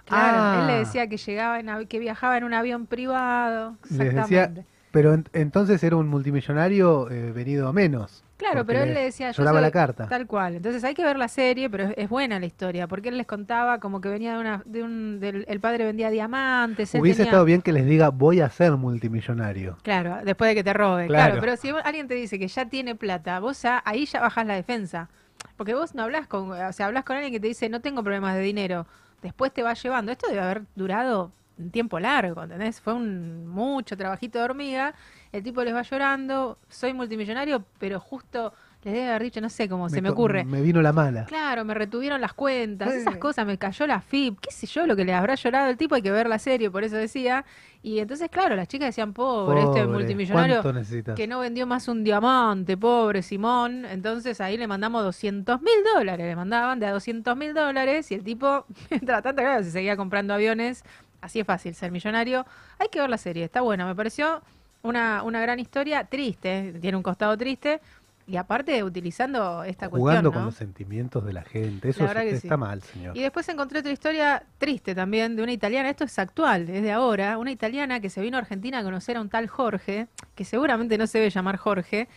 [0.05, 0.57] Claro, Ah.
[0.61, 3.77] él le decía que llegaba en que viajaba en un avión privado.
[3.83, 4.09] Les decía,
[4.43, 4.65] Exactamente.
[4.94, 8.24] Pero en- entonces era un multimillonario eh, venido a menos.
[8.38, 10.07] Claro, pero él le decía, yo soy la carta.
[10.07, 10.56] tal cual.
[10.56, 13.26] Entonces hay que ver la serie, pero es, es buena la historia, porque él les
[13.26, 16.94] contaba como que venía de una, de un, del, el padre vendía diamantes.
[16.94, 19.78] él Hubiese tenía- estado bien que les diga, voy a ser multimillonario.
[19.82, 21.07] Claro, después de que te robe.
[21.07, 21.41] Claro, Claro.
[21.41, 24.45] pero si vos- alguien te dice que ya tiene plata, vos ya, ahí ya bajás
[24.45, 25.10] la defensa.
[25.57, 28.03] Porque vos no hablas con, o sea, hablas con alguien que te dice, no tengo
[28.03, 28.86] problemas de dinero.
[29.22, 30.11] Después te va llevando.
[30.11, 32.81] Esto debe haber durado un tiempo largo, ¿entendés?
[32.81, 34.93] Fue un mucho trabajito de hormiga.
[35.31, 38.53] El tipo les va llorando, soy multimillonario, pero justo
[38.84, 40.43] les debe haber dicho, no sé cómo se me ocurre.
[40.43, 41.23] Me vino la mala.
[41.25, 42.97] Claro, me retuvieron las cuentas, Eh.
[42.97, 45.77] esas cosas, me cayó la FIP, qué sé yo lo que le habrá llorado el
[45.77, 47.45] tipo, hay que ver la serie, por eso decía.
[47.81, 51.15] Y entonces, claro, las chicas decían, pobre, este Pobre, multimillonario ¿cuánto necesitas?
[51.15, 53.85] que no vendió más un diamante, pobre Simón.
[53.85, 58.15] Entonces ahí le mandamos 200 mil dólares, le mandaban de a 200 mil dólares y
[58.15, 60.84] el tipo, mientras tanto, claro, se seguía comprando aviones.
[61.23, 62.45] Así es fácil ser millonario.
[62.79, 64.41] Hay que ver la serie, está buena, me pareció
[64.81, 67.79] una, una gran historia, triste, tiene un costado triste.
[68.25, 70.45] Y aparte utilizando esta Jugando cuestión, con ¿no?
[70.47, 71.89] los sentimientos de la gente.
[71.89, 72.59] Eso La es- está sí.
[72.59, 73.17] mal, señor.
[73.17, 76.91] Y después encontré otra historia triste también de una italiana, esto es actual, es de
[76.93, 80.45] ahora, una italiana que se vino a Argentina a conocer a un tal Jorge, que
[80.45, 82.07] seguramente no se debe llamar Jorge,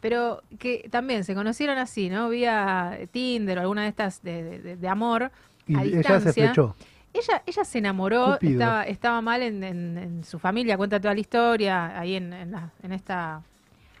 [0.00, 2.28] pero que también se conocieron así, ¿no?
[2.28, 5.30] Vía Tinder o alguna de estas de, de- amor
[5.68, 6.32] Y a ella se distancia.
[6.46, 6.74] flechó.
[7.14, 11.20] Ella, ella se enamoró, estaba, estaba mal en, en- en su familia, cuenta toda la
[11.20, 13.42] historia, ahí en, en, la- en esta,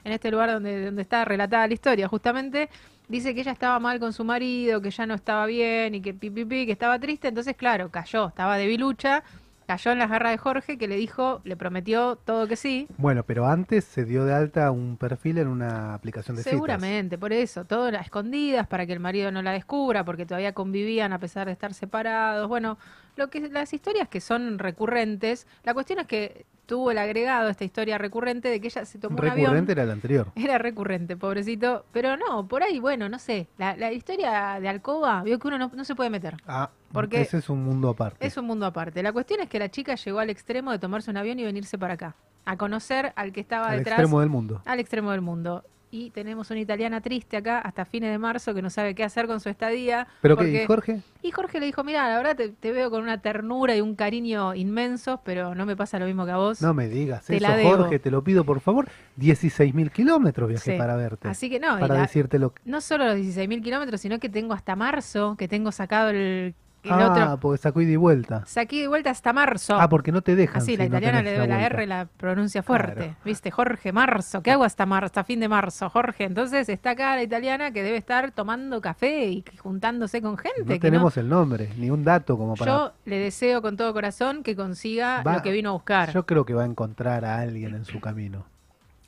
[0.04, 2.68] en este lugar donde, donde está relatada la historia, justamente.
[3.08, 6.14] Dice que ella estaba mal con su marido, que ya no estaba bien y que
[6.14, 7.28] pi, pi, pi, que estaba triste.
[7.28, 9.22] Entonces, claro, cayó, estaba debilucha,
[9.66, 12.86] cayó en las garras de Jorge, que le dijo, le prometió todo que sí.
[12.96, 16.54] Bueno, pero antes se dio de alta un perfil en una aplicación de citas.
[16.54, 20.54] Seguramente, por eso, todo a escondidas para que el marido no la descubra, porque todavía
[20.54, 22.48] convivían a pesar de estar separados.
[22.48, 22.78] Bueno,
[23.16, 27.64] lo que las historias que son recurrentes, la cuestión es que tuvo el agregado esta
[27.64, 29.46] historia recurrente de que ella se tomó un avión.
[29.46, 30.28] Recurrente era el anterior.
[30.36, 31.84] Era recurrente, pobrecito.
[31.92, 33.48] Pero no, por ahí, bueno, no sé.
[33.58, 36.36] La, la historia de Alcoba, vio que uno no, no se puede meter.
[36.46, 38.26] Ah, Porque ese es un mundo aparte.
[38.26, 39.02] Es un mundo aparte.
[39.02, 41.76] La cuestión es que la chica llegó al extremo de tomarse un avión y venirse
[41.76, 42.14] para acá.
[42.44, 43.98] A conocer al que estaba Al detrás.
[43.98, 44.62] extremo del mundo.
[44.64, 45.64] Al extremo del mundo.
[45.94, 49.26] Y tenemos una italiana triste acá hasta fines de marzo que no sabe qué hacer
[49.26, 50.06] con su estadía.
[50.22, 50.62] ¿Pero qué?
[50.62, 51.02] ¿Y Jorge?
[51.20, 53.94] Y Jorge le dijo, mira, la verdad te, te veo con una ternura y un
[53.94, 56.62] cariño inmensos, pero no me pasa lo mismo que a vos.
[56.62, 57.76] No me digas Te eso, la debo.
[57.76, 58.88] Jorge, te lo pido por favor.
[59.20, 60.78] 16.000 kilómetros viajé Sí.
[60.78, 61.28] para verte.
[61.28, 62.62] Así que no, Para la- decirte lo que...
[62.64, 66.54] No solo los 16.000 kilómetros, sino que tengo hasta marzo, que tengo sacado el,
[66.84, 67.40] el Ah, otro.
[67.40, 68.44] porque sacó ida y vuelta.
[68.46, 69.76] Saqué de vuelta hasta marzo.
[69.80, 70.58] Ah, porque no te dejan.
[70.58, 71.66] Así, si la no italiana tenés le debe la.
[71.66, 72.94] R, la pronuncia fuerte.
[72.94, 73.16] Claro.
[73.24, 73.50] ¿Viste?
[73.50, 74.42] Jorge, marzo.
[74.42, 75.88] ¿Qué hago hasta marzo, hasta fin de marzo?
[75.90, 76.24] Jorge.
[76.24, 80.60] Entonces está acá la italiana que debe estar tomando café y juntándose con gente.
[80.62, 82.70] No que tenemos el nombre, ni un dato como para...
[82.72, 86.12] Yo le deseo con todo corazón que consiga Va- lo que vino a buscar.
[86.12, 88.44] Yo creo que va a encontrar a alguien en su camino.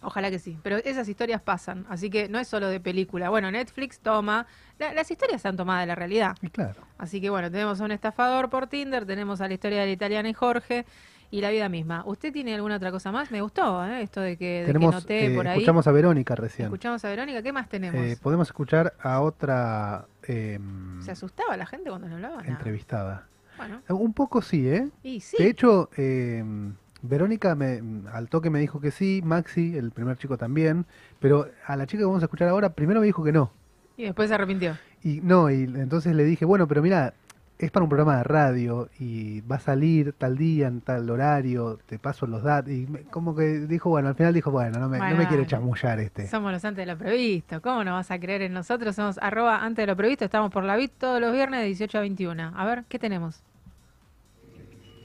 [0.04, 0.58] Ojalá que sí.
[0.62, 1.86] Pero esas historias pasan.
[1.88, 3.30] Así que no es solo de película.
[3.30, 4.46] Bueno, Netflix toma.
[4.78, 6.36] la- las historias están tomadas de la realidad.
[6.52, 6.82] claro.
[6.98, 9.92] Así que bueno, tenemos a un estafador por Tinder, tenemos a la historia de la
[9.92, 10.84] italiana y Jorge
[11.30, 12.02] y la vida misma.
[12.06, 13.30] ¿Usted tiene alguna otra cosa más?
[13.30, 14.02] Me gustó, ¿eh?
[14.02, 15.58] Esto de que, de que noté eh, por ahí.
[15.58, 16.66] escuchamos a Verónica recién.
[16.66, 17.42] Escuchamos a Verónica.
[17.42, 18.00] ¿Qué más tenemos?
[18.00, 22.42] Eh, podemos escuchar a otra em, ¿Se asustaba la gente cuando le hablaba?
[22.44, 23.26] Entrevistada.
[23.56, 23.80] Bueno.
[23.88, 24.88] Un poco sí, ¿eh?
[25.02, 25.36] Y sí.
[25.38, 26.74] De hecho, em,
[27.08, 27.80] Verónica me,
[28.12, 30.86] al toque me dijo que sí, Maxi, el primer chico también,
[31.20, 33.50] pero a la chica que vamos a escuchar ahora, primero me dijo que no.
[33.96, 34.76] Y después se arrepintió.
[35.02, 37.12] Y no, y entonces le dije, bueno, pero mira,
[37.58, 41.78] es para un programa de radio y va a salir tal día, en tal horario,
[41.86, 42.72] te paso los datos.
[42.72, 45.28] Y me- como que dijo, bueno, al final dijo, bueno, no me, no me Bueno.
[45.28, 46.26] quiere chamullar este.
[46.26, 47.60] Somos los antes de lo previsto.
[47.62, 48.96] ¿Cómo no vas a creer en nosotros?
[48.96, 50.24] Somos arroba antes de lo previsto.
[50.24, 52.52] Estamos por la VIT todos los viernes de 18 a 21.
[52.56, 53.42] A ver, ¿qué tenemos?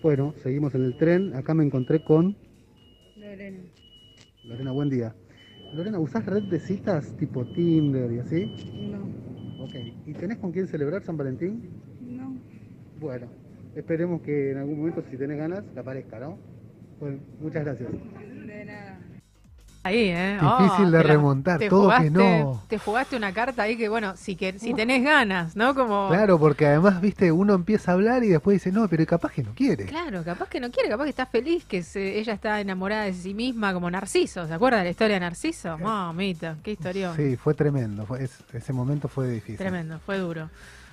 [0.02, 1.36] Bueno, seguimos en el tren.
[1.36, 2.36] Acá me encontré con
[3.18, 3.60] Lorena.
[4.46, 5.14] Lorena, buen día.
[5.74, 8.46] Lorena, ¿usás red de citas tipo Tinder y así?
[8.90, 9.76] No, Ok.
[10.08, 11.62] ¿Y tenés con quién celebrar San Valentín?
[12.02, 12.34] no.
[13.00, 13.28] Bueno,
[13.76, 16.38] esperemos que en algún momento, si tenés ganas, te aparezca, ¿no?
[17.00, 17.90] Bueno, muchas gracias.
[19.84, 19.90] De.
[19.90, 20.38] Ahí, ¿eh?
[20.60, 22.64] Difícil de te la- remontar, todo que no.
[22.68, 25.74] Te jugaste una carta ahí que, bueno, si, que, si tenés ganas, ¿no?
[25.74, 26.10] Como...
[26.10, 29.44] Claro, porque además, viste, uno empieza a hablar y después dice, no, pero capaz que
[29.44, 29.86] no quiere.
[29.86, 33.14] Claro, capaz que no quiere, capaz que está feliz, que se- ella está enamorada de
[33.14, 34.46] sí misma como Narciso.
[34.48, 35.78] ¿Se acuerda de la historia de Narciso?
[35.78, 37.14] Mamita, qué historia.
[37.16, 38.06] Sí, fue tremendo.
[38.06, 39.58] fue- es- ese momento fue difícil.
[39.58, 40.50] Tremendo, fue duro.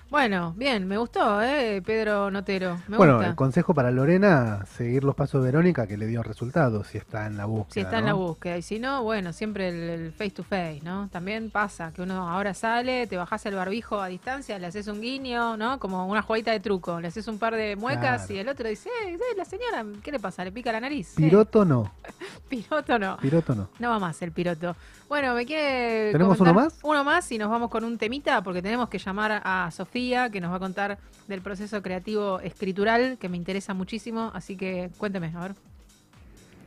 [0.08, 1.82] Bueno, bien, me gustó, ¿eh?
[1.84, 2.78] Pedro Notero.
[2.86, 3.28] Me bueno, gusta.
[3.30, 7.26] el consejo para Lorena, seguir los pasos de Verónica que le dio resultados si está
[7.26, 7.74] en la búsqueda.
[7.74, 8.56] Si está en la búsqueda.
[8.56, 11.08] Y si no, bueno, siempre el, el face to face, ¿no?
[11.10, 15.00] También pasa que uno ahora sale, te bajás el barbijo a distancia, le haces un
[15.00, 15.80] guiño, ¿no?
[15.80, 17.00] Como una jugadita de truco.
[17.00, 18.34] Le haces un par de muecas Claro.
[18.34, 20.44] y el otro dice, eh, eh, la señora, ¿qué le pasa?
[20.44, 21.14] ¿Le pica la nariz?
[21.16, 21.90] Piroto no.
[22.48, 23.16] Piroto no.
[23.18, 23.68] Piroto no.
[23.78, 24.76] No va más el piroto.
[25.08, 26.12] Bueno, me quiere.
[26.12, 26.78] ¿Tenemos uno más?
[26.82, 30.40] Uno más y nos vamos con un temita porque tenemos que llamar a Sofía que
[30.40, 30.98] nos va a contar
[31.28, 34.30] del proceso creativo escritural que me interesa muchísimo.
[34.34, 35.54] Así que cuénteme, a ver.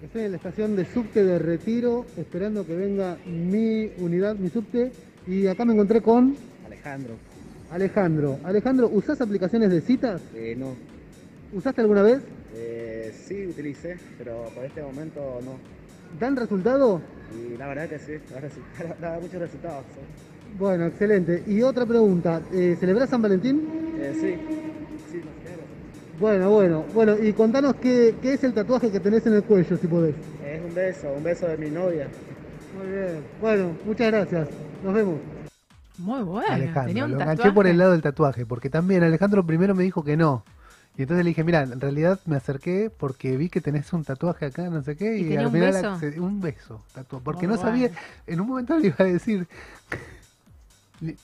[0.02, 4.94] Estoy en la estación de subte de Retiro, esperando que venga mi unidad, mi subte.
[5.28, 6.36] Y acá me encontré con
[6.66, 7.16] Alejandro.
[7.70, 8.40] Alejandro.
[8.44, 10.22] Alejandro, ¿usás aplicaciones de citas?
[10.34, 10.76] Eh, no.
[11.52, 12.22] ¿Usaste alguna vez?
[12.56, 15.58] Eh, sí, utilicé, pero por este momento no.
[16.20, 17.02] ¿Dan resultado?
[17.34, 18.14] Y la verdad que sí,
[19.00, 19.86] da, muchos resultados.
[19.94, 20.56] ¿sí?
[20.58, 21.44] Bueno, excelente.
[21.48, 23.68] Y otra pregunta, eh, ¿celebrás San Valentín?
[23.98, 24.36] Eh, sí.
[26.20, 29.78] Bueno, bueno, bueno, y contanos qué, qué es el tatuaje que tenés en el cuello,
[29.78, 30.16] si podés.
[30.46, 32.08] Es un beso, un beso de mi novia.
[32.78, 33.24] Muy bien.
[33.40, 34.50] Bueno, muchas gracias.
[34.84, 35.16] Nos vemos.
[35.98, 36.48] Muy bueno.
[36.48, 39.84] tenía Alejandro, un lo enganché por el lado del tatuaje, porque también Alejandro primero me
[39.84, 40.44] dijo que no.
[41.00, 44.48] Y entonces le dije, mira, en realidad me acerqué porque vi que tenés un tatuaje
[44.48, 45.92] acá, no sé qué, ¿Y al un final beso?
[45.94, 47.90] accedí- un beso, tatuado, porque Muy no sabía,
[48.28, 49.48] en un momento le iba a decir,
[49.90, 49.98] "Li-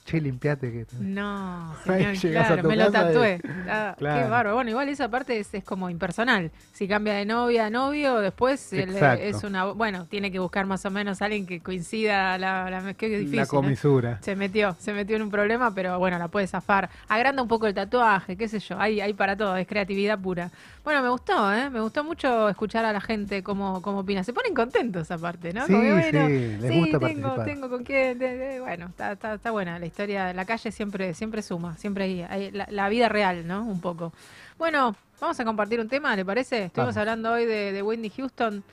[0.06, 0.85] che, limpiate que...
[0.99, 3.41] No, señor, a claro, me lo y- tatué.
[3.68, 4.53] Ah, Qué bárbaro.
[4.56, 6.52] Bueno, igual esa parte es, es como impersonal.
[6.73, 9.23] Si cambia de novia a novio, después Exacto.
[9.23, 9.65] es una.
[9.65, 12.38] Bueno, tiene que buscar más o menos alguien que coincida.
[12.38, 13.39] La, la, qué difícil.
[13.39, 13.47] ¿eh?
[13.47, 14.19] comisura.
[14.22, 16.89] Se metió, se metió en un problema, pero bueno, la puede zafar.
[17.07, 18.80] Agranda un poco el tatuaje, qué sé yo.
[18.80, 20.52] Hay, hay para todo, es creatividad pura.
[20.84, 21.69] Bueno, me gustó, ¿eh?
[21.69, 24.23] Me gustó mucho escuchar a la gente cómo, cómo opina.
[24.23, 25.65] Se ponen contentos aparte, ¿no?
[25.65, 27.45] Sí, Como bueno, sí, les sí, gusta tengo, participar.
[27.45, 28.19] tengo con quién.
[28.19, 29.64] de- de- bueno, está, está, está bueno.
[29.65, 33.09] Buena, la historia de la calle siempre, siempre suma, siempre hay, hay la, la vida
[33.09, 33.63] real, ¿no?
[33.63, 34.13] Un poco.
[34.59, 36.65] Bueno, vamos a compartir un tema, ¿le parece?
[36.65, 36.97] Estuvimos Vamos.
[36.97, 38.63] hablando hoy de, de Whitney Houston,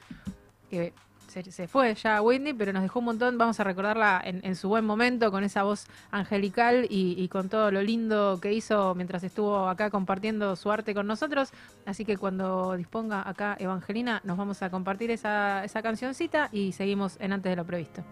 [0.70, 0.92] que
[1.28, 3.38] se, se fue ya Whitney, pero nos dejó un montón.
[3.38, 7.48] Vamos a recordarla en, en su buen momento, con esa voz angelical y, y con
[7.48, 11.52] todo lo lindo que hizo mientras estuvo acá compartiendo su arte con nosotros.
[11.86, 17.16] Así que cuando disponga acá Evangelina, nos vamos a compartir esa, esa cancioncita y seguimos
[17.18, 18.02] en antes de lo previsto.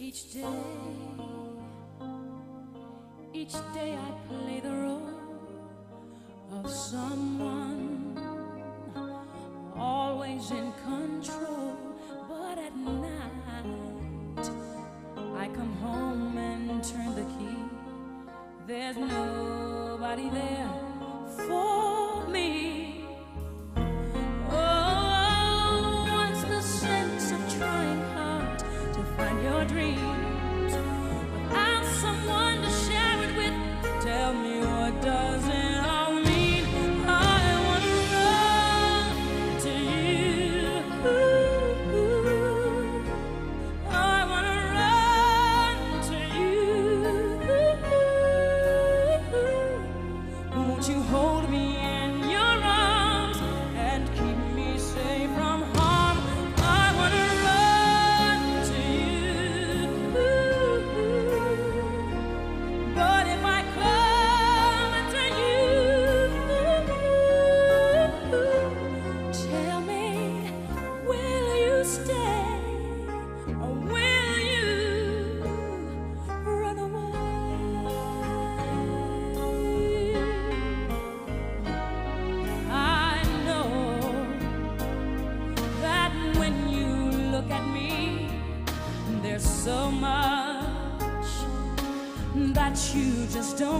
[0.00, 0.44] Each day,
[3.34, 5.10] each day I play the role
[6.52, 8.16] of someone
[9.76, 11.76] always in control.
[12.28, 14.50] But at night,
[15.36, 17.58] I come home and turn the key.
[18.66, 20.70] There's nobody there
[21.46, 22.67] for me.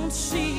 [0.09, 0.58] Don't see.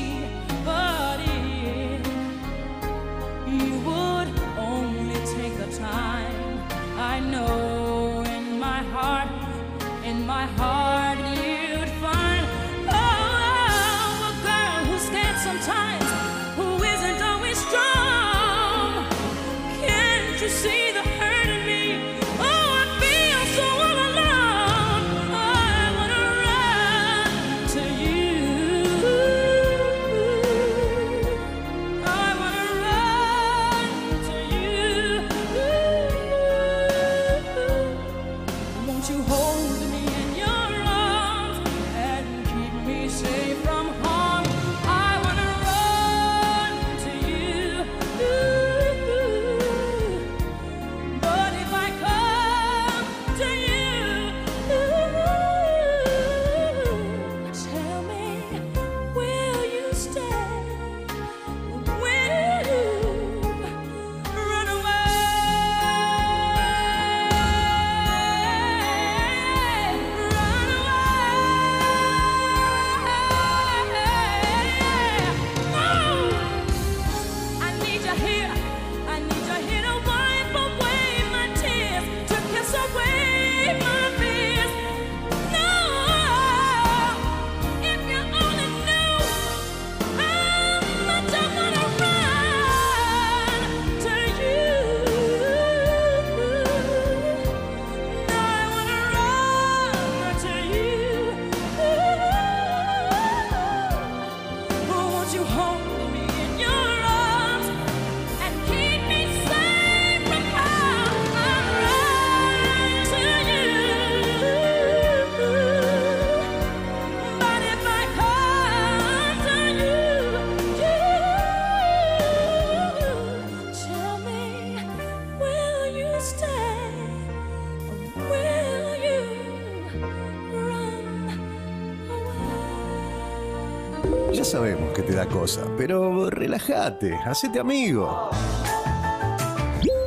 [134.49, 138.31] Sabemos que te da cosa, pero relájate, hacete amigo.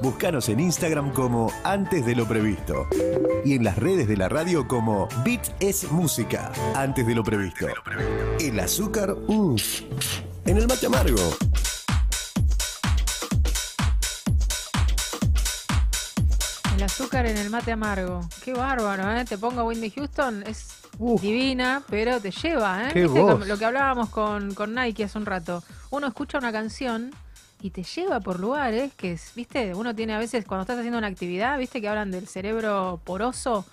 [0.02, 2.88] Búscanos en Instagram como Antes de lo Previsto
[3.44, 7.68] y en las redes de la radio como Beat es Música, Antes de lo Previsto.
[8.40, 9.56] El azúcar, mm,
[10.46, 11.36] en el mate amargo.
[16.74, 18.28] El azúcar en el mate amargo.
[18.44, 19.24] Qué bárbaro, ¿eh?
[19.24, 20.42] Te pongo Whitney Houston.
[20.48, 20.71] Es
[21.20, 22.90] divina, pero te lleva, ¿eh?
[22.92, 23.20] Qué ¿Viste?
[23.20, 23.46] voz.
[23.46, 25.62] Lo que hablábamos con, con Nike hace un rato.
[25.90, 27.10] Uno escucha una canción
[27.60, 30.98] y te lleva por lugares que, es, viste, uno tiene a veces, cuando estás haciendo
[30.98, 33.64] una actividad, viste, que hablan del cerebro poroso,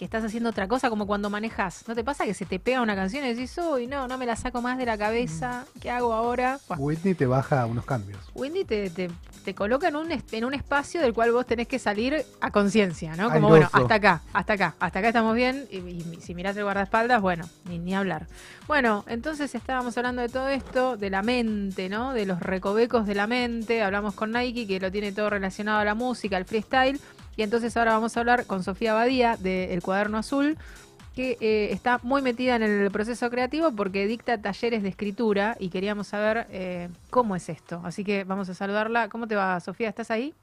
[0.00, 1.86] que estás haciendo otra cosa, como cuando manejas.
[1.86, 4.24] ¿No te pasa que se te pega una canción y decís, uy, no, no me
[4.24, 6.58] la saco más de la cabeza, ¿qué hago ahora?
[6.78, 8.18] Whitney te baja unos cambios.
[8.34, 9.10] Windy te, te,
[9.44, 13.14] te coloca en un, en un espacio del cual vos tenés que salir a conciencia,
[13.14, 13.30] ¿no?
[13.30, 15.68] Como, bueno, hasta acá, hasta acá, hasta acá estamos bien.
[15.70, 18.26] Y, y si mirás el guardaespaldas, bueno, ni, ni hablar.
[18.66, 22.14] Bueno, entonces estábamos hablando de todo esto, de la mente, ¿no?
[22.14, 23.82] De los recovecos de la mente.
[23.82, 26.98] Hablamos con Nike, que lo tiene todo relacionado a la música, al freestyle.
[27.36, 30.58] Y entonces ahora vamos a hablar con Sofía Badía, de El Cuaderno Azul,
[31.14, 35.70] que eh, está muy metida en el proceso creativo porque dicta talleres de escritura y
[35.70, 37.80] queríamos saber eh, cómo es esto.
[37.84, 39.08] Así que vamos a saludarla.
[39.08, 39.88] ¿Cómo te va, Sofía?
[39.88, 40.34] ¿Estás ahí?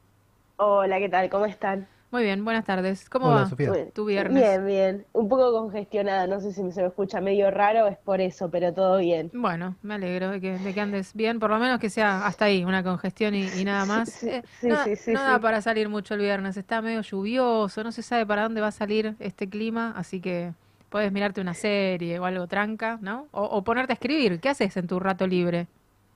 [0.57, 1.29] Hola, ¿qué tal?
[1.29, 1.87] ¿Cómo están?
[2.11, 3.09] Muy bien, buenas tardes.
[3.09, 3.77] ¿Cómo Hola, va Sofía.
[3.93, 4.41] Tu viernes?
[4.41, 5.05] Bien, bien.
[5.13, 8.73] Un poco congestionada, no sé si se me escucha medio raro, es por eso, pero
[8.73, 9.31] todo bien.
[9.33, 12.45] Bueno, me alegro de que, de que andes bien, por lo menos que sea hasta
[12.45, 14.09] ahí, una congestión y, y nada más.
[14.09, 15.41] Sí, Eh, sí, nada, sí, sí, no da sí.
[15.41, 18.71] para salir mucho el viernes, está medio lluvioso, no se sabe para dónde va a
[18.71, 20.53] salir este clima, así que
[20.89, 23.27] puedes mirarte una serie o algo tranca, ¿no?
[23.31, 24.39] O, o ponerte a escribir.
[24.39, 25.67] ¿Qué haces en tu rato libre?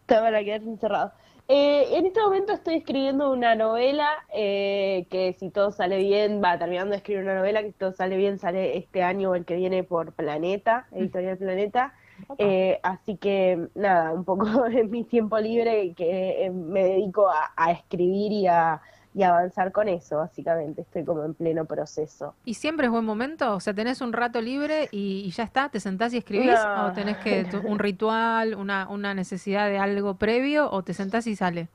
[0.05, 1.13] Te van a quedar encerrado.
[1.47, 6.57] Eh, en este momento estoy escribiendo una novela eh, que si todo sale bien, va
[6.57, 9.45] terminando de escribir una novela que si todo sale bien sale este año o el
[9.45, 11.93] que viene por Planeta, Editorial Planeta.
[12.37, 17.51] Eh, así que nada, un poco en mi tiempo libre que eh, me dedico a,
[17.55, 18.81] a escribir y a,
[19.13, 20.81] y avanzar con eso, básicamente.
[20.81, 22.33] Estoy como en pleno proceso.
[22.45, 23.55] ¿Y siempre es buen momento?
[23.55, 25.69] O sea, ¿tenés un rato libre y, y ya está?
[25.69, 26.53] ¿Te sentás y escribís?
[26.53, 26.87] No.
[26.87, 30.69] ¿O tenés que un ritual, una, una necesidad de algo previo?
[30.71, 31.67] ¿O te sentás y sale?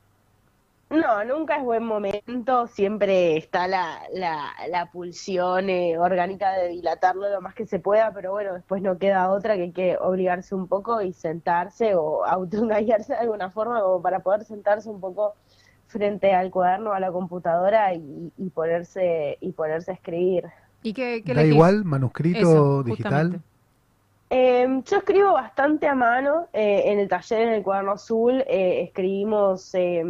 [0.89, 7.29] No, nunca es buen momento, siempre está la, la, la pulsión eh, orgánica de dilatarlo
[7.29, 10.55] lo más que se pueda, pero bueno, después no queda otra que hay que obligarse
[10.55, 15.35] un poco y sentarse o autoengañarse de alguna forma como para poder sentarse un poco
[15.97, 20.45] frente al cuaderno, a la computadora y, y ponerse y ponerse a escribir.
[20.83, 23.41] ¿Y qué, qué Da igual, manuscrito, Eso, digital.
[24.29, 26.47] Eh, yo escribo bastante a mano.
[26.53, 30.03] eh, en el taller, en el cuaderno azul, eh, escribimos, eh,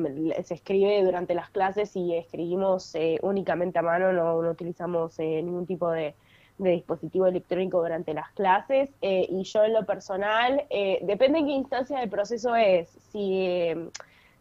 [0.44, 5.42] se escribe durante las clases y escribimos eh, únicamente a mano, no, no utilizamos eh,
[5.44, 6.16] ningún tipo de,
[6.58, 8.90] de dispositivo electrónico durante las clases.
[9.02, 12.90] eh, y yo en lo personal, eh, depende en qué instancia del proceso es.
[13.12, 13.90] Si, eh,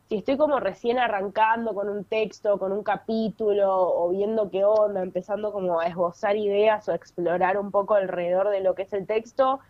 [0.08, 5.02] si estoy como recién arrancando con un texto, con un capítulo, o viendo qué onda,
[5.02, 8.92] empezando como a esbozar ideas o a explorar un poco alrededor de lo que es
[8.92, 9.60] el texto,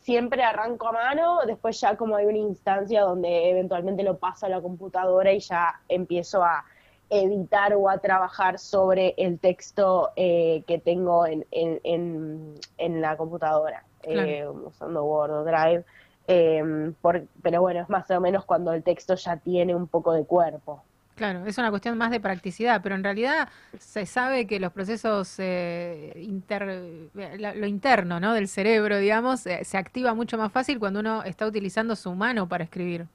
[0.00, 4.48] siempre arranco a mano, después ya como hay una instancia donde eventualmente lo paso a
[4.50, 6.64] la computadora y ya empiezo a
[7.08, 13.16] editar o a trabajar sobre el texto eh, que tengo en, en, en, en la
[13.16, 15.84] computadora, eh, usando Word o Drive.
[16.28, 20.12] Eh, por- pero bueno, es más o menos cuando el texto ya tiene un poco
[20.12, 20.82] de cuerpo.
[21.14, 23.48] Claro, es una cuestión más de practicidad, pero en realidad
[23.78, 28.34] se sabe que los procesos eh, inter- lo interno, ¿no?
[28.34, 32.46] del cerebro, digamos, eh, se activa mucho más fácil cuando uno está utilizando su mano
[32.46, 33.06] para escribir.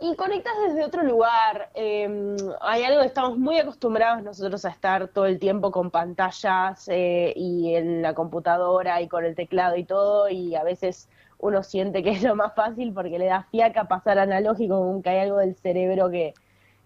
[0.00, 1.70] Y conectas desde otro lugar.
[1.74, 6.86] eh, hay algo que estamos muy acostumbrados nosotros a estar todo el tiempo con pantallas
[6.88, 11.08] eh, y en la computadora y con el teclado y todo, y a veces
[11.38, 15.18] uno siente que es lo más fácil porque le da fiaca pasar analógico, que hay
[15.18, 16.34] algo del cerebro que,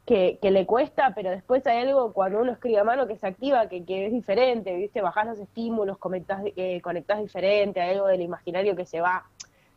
[0.08, 3.26] que, que le cuesta, pero después hay algo cuando uno escribe a mano que se
[3.26, 5.02] activa, que, que es diferente, ¿viste?
[5.02, 6.80] Bajás los estímulos, conectás, eh,
[7.20, 9.26] diferente, hay algo del imaginario que se va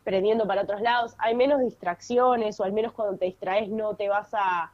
[0.06, 4.08] prendiendo para otros lados, hay menos distracciones, o al menos cuando te distraes no te
[4.08, 4.72] vas a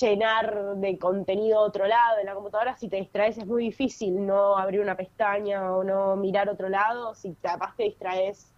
[0.00, 2.18] llenar de contenido a otro lado.
[2.18, 6.16] En la computadora si te distraes es muy difícil no abrir una pestaña o no
[6.16, 8.52] mirar otro lado, si capaz te distraes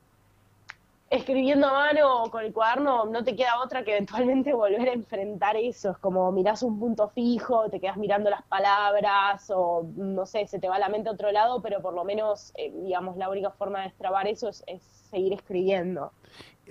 [1.10, 4.92] escribiendo a mano o con el cuaderno, no te queda otra que eventualmente volver a
[4.92, 5.90] enfrentar eso.
[5.90, 10.58] Es como mirás un punto fijo, te quedas mirando las palabras o no sé, se
[10.60, 13.50] te va la mente a otro lado, pero por lo menos, eh, digamos, la única
[13.50, 16.12] forma de destrabar eso es, es seguir escribiendo.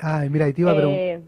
[0.02, 1.22] Ay, mira, y te iba a, pregun- Eh,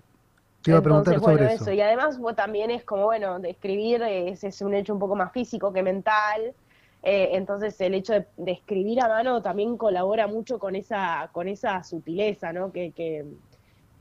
[0.62, 1.72] te iba a preguntar entonces, sobre bueno, eso.
[1.72, 5.16] Y además vos también es como, bueno, de escribir es, es un hecho un poco
[5.16, 6.54] más físico que mental.
[7.03, 11.84] Eh, entonces el hecho de, escribir a mano también colabora mucho con esa, con esa
[11.84, 12.72] sutileza, ¿no?
[12.72, 13.26] Que, que,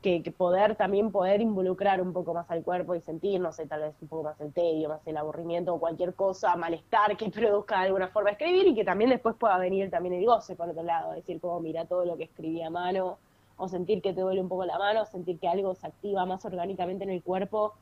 [0.03, 3.65] que, que poder también poder involucrar un poco más al cuerpo y sentir, no sé,
[3.65, 7.29] tal vez un poco más el tedio, más el aburrimiento o cualquier cosa, malestar que
[7.31, 10.69] produzca de alguna forma escribir y que también después pueda venir también el goce por
[10.69, 13.17] otro lado, decir como mira todo lo que escribí a mano
[13.57, 16.45] o sentir que te duele un poco la mano, sentir que algo se activa más
[16.45, 17.73] orgánicamente en el cuerpo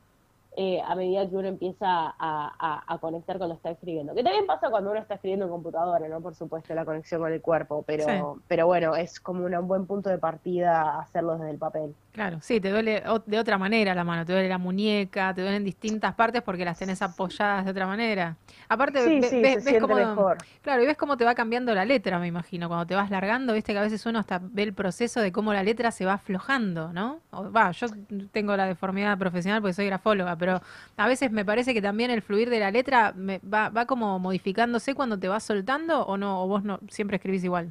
[0.56, 4.14] eh, a medida que uno empieza a, a- a conectar con lo que está escribiendo.
[4.14, 6.20] Que también pasa cuando uno está escribiendo en computadora, ¿no?
[6.20, 8.42] Por supuesto, la conexión con el cuerpo, pero, Sí.
[8.48, 11.94] pero bueno, es como un buen punto de partida hacerlo desde el papel.
[12.12, 15.62] Claro, sí, te duele de otra manera la mano, te duele la muñeca, te duelen
[15.62, 18.36] distintas partes porque las tenés apoyadas de otra manera.
[18.68, 20.38] Aparte, Sí, ve- sí, ves, ves cómo, mejor.
[20.60, 23.52] claro, y ves cómo te va cambiando la letra, me imagino, cuando te vas largando,
[23.54, 26.14] viste que a veces uno hasta ve el proceso de cómo la letra se va
[26.14, 27.20] aflojando, ¿no?
[27.30, 27.86] O, Va, yo
[28.32, 30.60] tengo la deformidad profesional porque soy grafóloga, pero
[30.96, 34.18] a veces me parece que también el fluir de la letra me- va, va como
[34.18, 37.70] modificándose cuando te vas soltando o no, o vos no siempre escribís igual.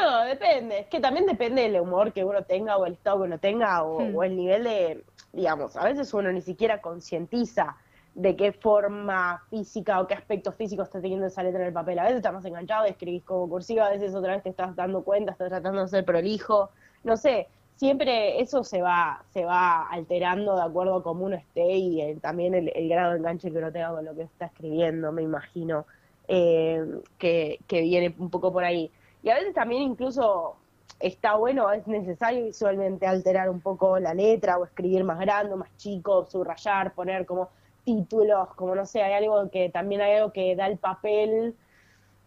[0.00, 0.80] No, depende.
[0.80, 3.82] Es que también depende del humor que uno tenga o el estado que uno tenga
[3.84, 4.16] o, Hmm.
[4.16, 7.76] o el nivel de, digamos, a veces uno ni siquiera concientiza
[8.14, 11.98] de qué forma física o qué aspecto físico está teniendo esa letra en el papel.
[11.98, 15.02] A veces estás más enganchado, escribís como cursiva, a veces otra vez te estás dando
[15.04, 16.70] cuenta, estás tratando de ser prolijo.
[17.04, 21.76] No sé, siempre eso se va, se va alterando de acuerdo a cómo uno esté
[21.76, 24.46] y el- también el, el grado de enganche que uno tenga con lo que está
[24.46, 25.86] escribiendo, me imagino,
[26.28, 26.84] eh,
[27.18, 28.90] que, que viene un poco por ahí.
[29.24, 30.56] Y a veces también incluso
[31.00, 35.74] está bueno, es necesario visualmente alterar un poco la letra o escribir más grande, más
[35.78, 37.48] chico, subrayar, poner como
[37.84, 41.56] títulos, como no sé, hay algo que también hay algo que da el papel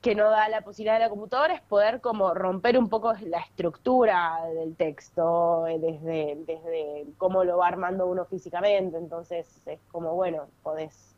[0.01, 3.39] que no da la posibilidad de la computadora es poder como romper un poco la
[3.41, 10.15] estructura del texto eh, desde, desde cómo lo va armando uno físicamente, entonces es como
[10.15, 11.15] bueno, podés,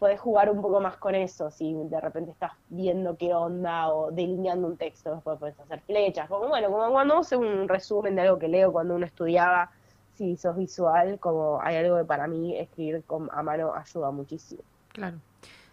[0.00, 4.10] podés jugar un poco más con eso, si de repente estás viendo qué onda o
[4.10, 8.22] delineando un texto, después podés hacer flechas, como bueno, como cuando hace un resumen de
[8.22, 9.70] algo que leo cuando uno estudiaba,
[10.14, 14.62] si sos visual, como hay algo que para mí escribir con, a mano ayuda muchísimo.
[14.92, 15.18] Claro.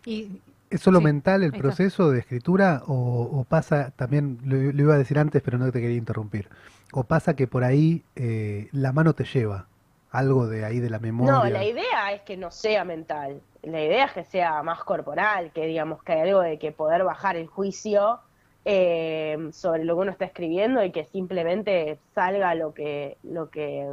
[0.05, 4.81] Y ¿Es solo Sí, mental el proceso de escritura o, o pasa, también lo, lo
[4.83, 6.49] iba a decir antes, pero no te quería interrumpir,
[6.91, 9.67] o pasa que por ahí eh, la mano te lleva,
[10.11, 11.33] algo de ahí de la memoria?
[11.33, 13.41] No, la idea es que no sea mental.
[13.63, 17.03] La idea es que sea más corporal, que digamos que hay algo de que poder
[17.03, 18.19] bajar el juicio
[18.65, 23.87] eh, sobre lo que uno está escribiendo y que simplemente salga lo que, lo que,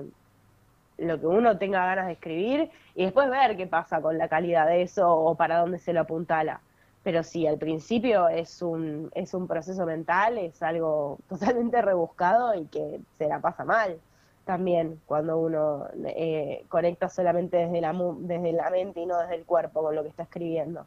[0.98, 4.66] lo que uno tenga ganas de escribir y después ver qué pasa con la calidad
[4.66, 6.60] de eso o para dónde se lo apuntala.
[7.02, 12.66] Pero sí, al principio es un, es un proceso mental, es algo totalmente rebuscado y
[12.66, 13.98] que se la pasa mal
[14.44, 19.36] también cuando uno eh, conecta solamente desde la, mu- desde la mente y no desde
[19.36, 20.86] el cuerpo con lo que está escribiendo.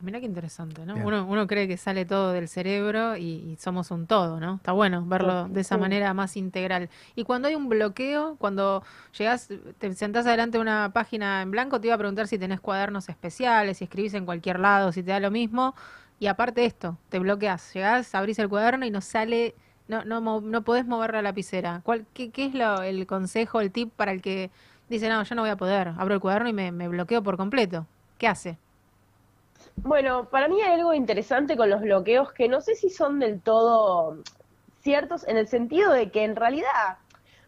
[0.00, 0.98] Mira qué interesante, ¿no?
[1.00, 3.22] Uno, uno cree que sale todo del cerebro y,
[3.52, 4.56] y somos un todo, ¿no?
[4.56, 6.90] Está bueno verlo de esa manera más integral.
[7.14, 8.82] Y cuando hay un bloqueo, cuando
[9.16, 9.48] llegás,
[9.78, 13.08] te sentás adelante de una página en blanco, te iba a preguntar si tenés cuadernos
[13.08, 15.74] especiales, si escribís en cualquier lado, si te da lo mismo.
[16.18, 19.54] Y aparte de esto, te bloqueás, llegás, abrís el cuaderno y no sale,
[19.88, 21.80] no, no, no podés mover la lapicera.
[21.84, 24.50] ¿Cuál, qué, qué es lo, el consejo, el tip para el que
[24.88, 27.86] dice, no, yo no voy a poder, abro el cuaderno y me, bloqueo por completo?
[28.18, 28.58] ¿Qué hace?
[29.76, 33.40] Bueno, para mí hay algo interesante con los bloqueos que no sé si son del
[33.40, 34.18] todo
[34.80, 36.98] ciertos en el sentido de que en realidad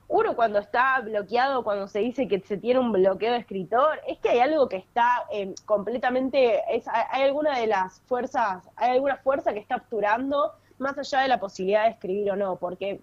[0.09, 4.19] uno cuando está bloqueado, cuando se dice que se tiene un bloqueo de escritor, es
[4.19, 8.93] que hay algo que está eh, completamente, es, hay hay alguna de las fuerzas, hay
[8.93, 13.01] alguna fuerza que está obturando más allá de la posibilidad de escribir o no, porque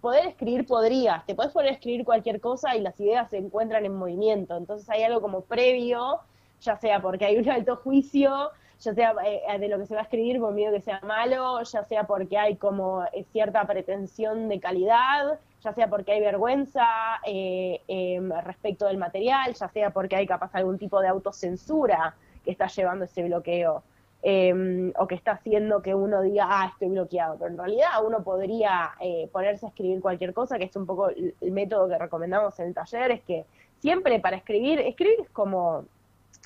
[0.00, 3.84] poder escribir podrías, te puedes poner a escribir cualquier cosa y las ideas se encuentran
[3.84, 6.20] en movimiento, entonces hay algo como previo,
[6.60, 8.50] ya sea porque hay un alto juicio,
[8.80, 11.62] ya sea eh, de lo que se va a escribir por miedo que sea malo,
[11.62, 16.86] ya sea porque hay como eh, cierta pretensión de calidad, ya sea porque hay vergüenza
[17.26, 22.14] eh, em, respecto del material, ya sea porque hay capaz algún tipo de autocensura
[22.44, 23.82] que está llevando ese bloqueo.
[24.22, 27.36] Em, o que está haciendo que uno diga, ah, estoy bloqueado.
[27.38, 31.08] Pero en realidad uno podría eh, ponerse a escribir cualquier cosa, que es un poco
[31.10, 33.44] el, el método que recomendamos en el taller, es que
[33.80, 35.84] siempre para escribir, escribir es como,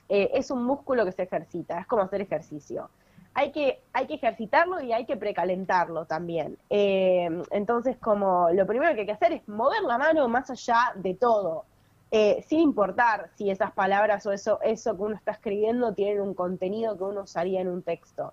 [0.08, 2.90] eh, es un músculo que se ejercita, es como hacer ejercicio.
[3.34, 6.58] Hay que, hay que ejercitarlo y hay que precalentarlo también.
[6.68, 10.92] Eh, entonces, como lo primero que hay que hacer es mover la mano más allá
[10.96, 11.64] de todo,
[12.12, 16.34] eh, sin importar si esas palabras o eso, eso que uno está escribiendo tienen un
[16.34, 18.32] contenido que uno usaría en un texto.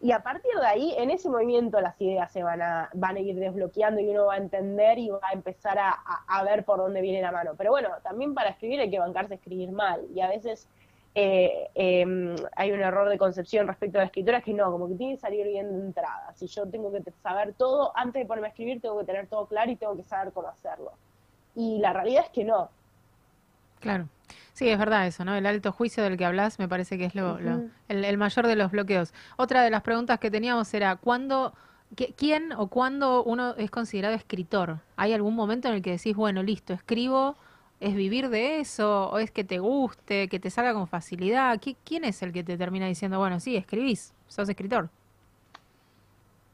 [0.00, 3.20] Y a partir de ahí, en ese movimiento las ideas se van a, van a
[3.20, 5.90] ir desbloqueando y uno va a entender y va a empezar a,
[6.28, 7.52] a- ver por dónde viene la mano.
[7.58, 10.06] Pero bueno, también para escribir hay que bancarse a escribir mal.
[10.14, 10.68] Y a veces
[11.16, 14.94] eh, eh, hay un error de concepción respecto a la escritura que no, como que
[14.94, 16.32] tiene que salir bien de entrada.
[16.34, 19.46] Si yo tengo que saber todo, antes de ponerme a escribir, tengo que tener todo
[19.46, 20.92] claro y tengo que saber cómo hacerlo.
[21.56, 22.70] Y la realidad es que no.
[23.80, 24.08] Claro.
[24.52, 25.34] Sí, es verdad eso, ¿no?
[25.36, 27.38] El alto juicio del que hablas me parece que es lo,
[27.88, 29.14] el, el mayor de los bloqueos.
[29.36, 31.54] Otra de las preguntas que teníamos era, ¿cuándo,
[31.94, 34.80] qué- quién o cuándo uno es considerado escritor?
[34.96, 37.36] ¿Hay algún momento en el que decís, bueno, listo, escribo
[37.80, 39.08] ¿Es vivir de eso?
[39.10, 41.56] ¿O es que te guste, que te salga con facilidad?
[41.60, 44.90] ¿Qui- ¿Quién es el que te termina diciendo, bueno, sí, escribís, sos escritor?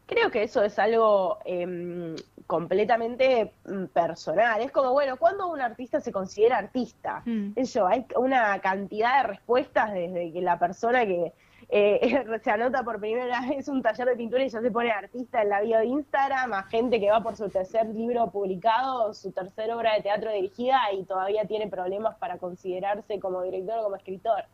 [0.06, 2.14] Creo que eso es algo em,
[2.46, 4.60] completamente mm, personal.
[4.60, 7.22] Es como, bueno, ¿cuándo un artista se considera artista?
[7.56, 11.32] Eso, hay una cantidad de respuestas desde que la persona que
[11.70, 15.40] eh, se anota por primera vez un taller de pintura y ya se pone artista
[15.40, 19.32] en la bio de Instagram, a gente que va por su tercer libro publicado, su
[19.32, 23.96] tercera obra de teatro dirigida y todavía tiene problemas para considerarse como director o como
[23.96, 24.44] escritor.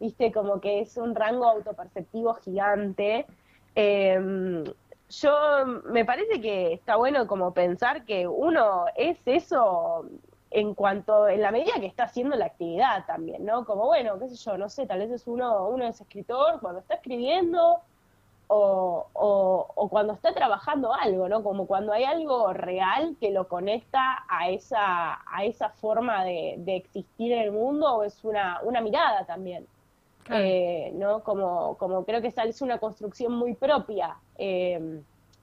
[0.00, 3.26] Viste, como que es un rango autoperceptivo gigante.
[3.76, 4.64] Eh,
[5.10, 10.06] yo me parece que está bueno como pensar que uno es eso
[10.50, 13.64] en cuanto, en la medida que está haciendo la actividad también, ¿no?
[13.64, 16.80] Como bueno, qué sé yo, no sé, tal vez es uno, uno es escritor cuando
[16.80, 17.80] está escribiendo
[18.48, 21.42] o, o, o cuando está trabajando algo, ¿no?
[21.42, 26.76] Como cuando hay algo real que lo conecta a esa, a esa forma de, de
[26.76, 29.66] existir en el mundo o es una, una mirada también.
[30.30, 31.22] Eh, ¿no?
[31.22, 34.16] Como, como creo que esa es una construcción muy propia.
[34.36, 35.00] Eh,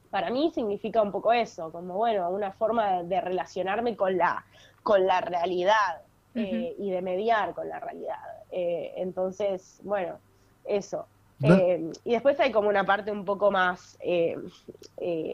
[0.10, 4.46] para mí significa un poco eso, como bueno, una forma de, de relacionarme con la,
[4.84, 6.02] con la realidad
[6.36, 8.20] eh, y de mediar con la realidad.
[8.52, 10.18] Entonces, bueno,
[10.64, 11.06] eso.
[11.40, 11.58] No.
[12.06, 13.98] Y después hay como una parte un poco más,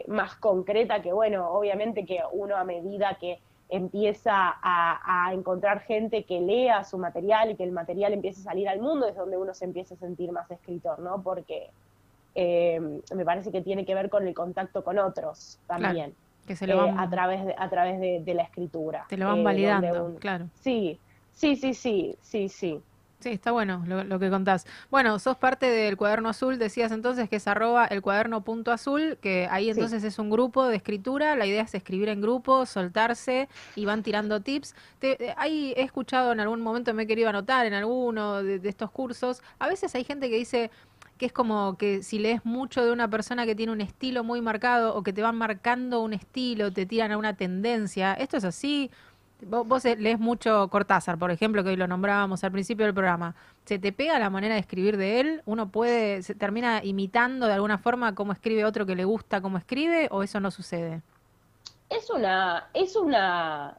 [0.08, 3.38] más concreta que, bueno, obviamente que uno a medida que
[3.72, 4.32] empieza
[4.62, 8.68] a, a encontrar gente que lea su material y que el material empiece a salir
[8.68, 11.22] al mundo, es donde uno se empieza a sentir más escritor, ¿no?
[11.22, 11.70] Porque
[12.34, 12.80] eh,
[13.14, 16.12] me parece que tiene que ver con el contacto con otros también.
[16.12, 16.16] Claro,
[16.46, 19.08] que se lo eh, van- a través de, a través de, de la escritura.
[19.08, 20.50] Te lo van eh, validando, claro.
[20.54, 22.84] Sí, sí, sí, sí, sí, sí.
[23.22, 24.66] Sí, está bueno lo, lo que contás.
[24.90, 29.16] Bueno, sos parte del cuaderno azul, decías entonces que es arroba el cuaderno punto azul,
[29.20, 33.48] que ahí entonces es un grupo de escritura, la idea es escribir en grupo, soltarse
[33.76, 34.74] y van tirando tips.
[34.98, 38.58] Te- eh, ahí he escuchado en algún momento, me he querido anotar en alguno de,
[38.58, 40.70] de estos cursos, a veces hay gente que dice
[41.18, 44.40] que es como que si lees mucho de una persona que tiene un estilo muy
[44.40, 48.44] marcado o que te van marcando un estilo, te tiran a una tendencia, ¿esto es
[48.44, 48.90] así?
[49.46, 53.34] Vos, vos lees mucho Cortázar, por ejemplo, que hoy lo nombrábamos al principio del programa.
[53.64, 55.42] ¿Se te pega la manera de escribir de él?
[55.46, 59.58] ¿Uno puede, se termina imitando de alguna forma cómo escribe otro que le gusta cómo
[59.58, 61.02] escribe o eso no sucede?
[61.88, 63.78] Es una, es una,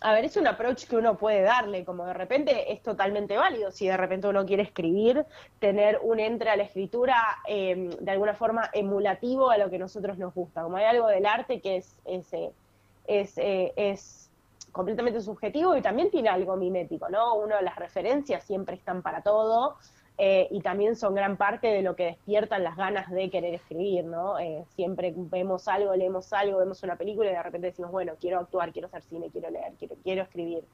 [0.00, 3.70] a ver, es un approach que uno puede darle, como de repente es totalmente válido,
[3.70, 5.24] si de repente uno quiere escribir,
[5.58, 7.16] tener un entre a la escritura
[7.46, 11.26] eh, de alguna forma emulativo a lo que nosotros nos gusta, como hay algo del
[11.26, 12.50] arte que es, es, eh,
[13.06, 14.25] es, eh, es
[14.76, 17.34] completamente subjetivo y también tiene algo mimético, ¿no?
[17.34, 19.76] Uno, las referencias siempre están para todo,
[20.18, 24.04] eh, y también son gran parte de lo que despiertan las ganas de querer escribir,
[24.04, 24.38] ¿no?
[24.38, 28.38] Eh, siempre vemos algo, leemos algo, vemos una película y de repente decimos, bueno, quiero
[28.38, 30.64] actuar, quiero hacer cine, quiero leer, quiero, quiero escribir,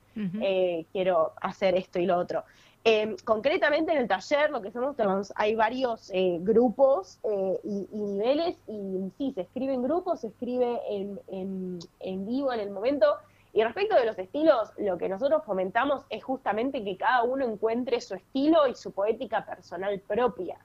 [0.43, 2.45] eh, quiero hacer esto y lo otro.
[2.85, 7.89] Eh, concretamente en el taller lo que hacemos, tenemos- hay varios eh, grupos eh, y,
[7.93, 12.61] y niveles y sí, se escribe en grupos, se escribe en, en- en vivo en
[12.61, 13.07] el momento.
[13.55, 18.01] Y respecto de los estilos, lo que nosotros fomentamos es justamente que cada uno encuentre
[18.01, 20.57] su estilo y su poética personal propia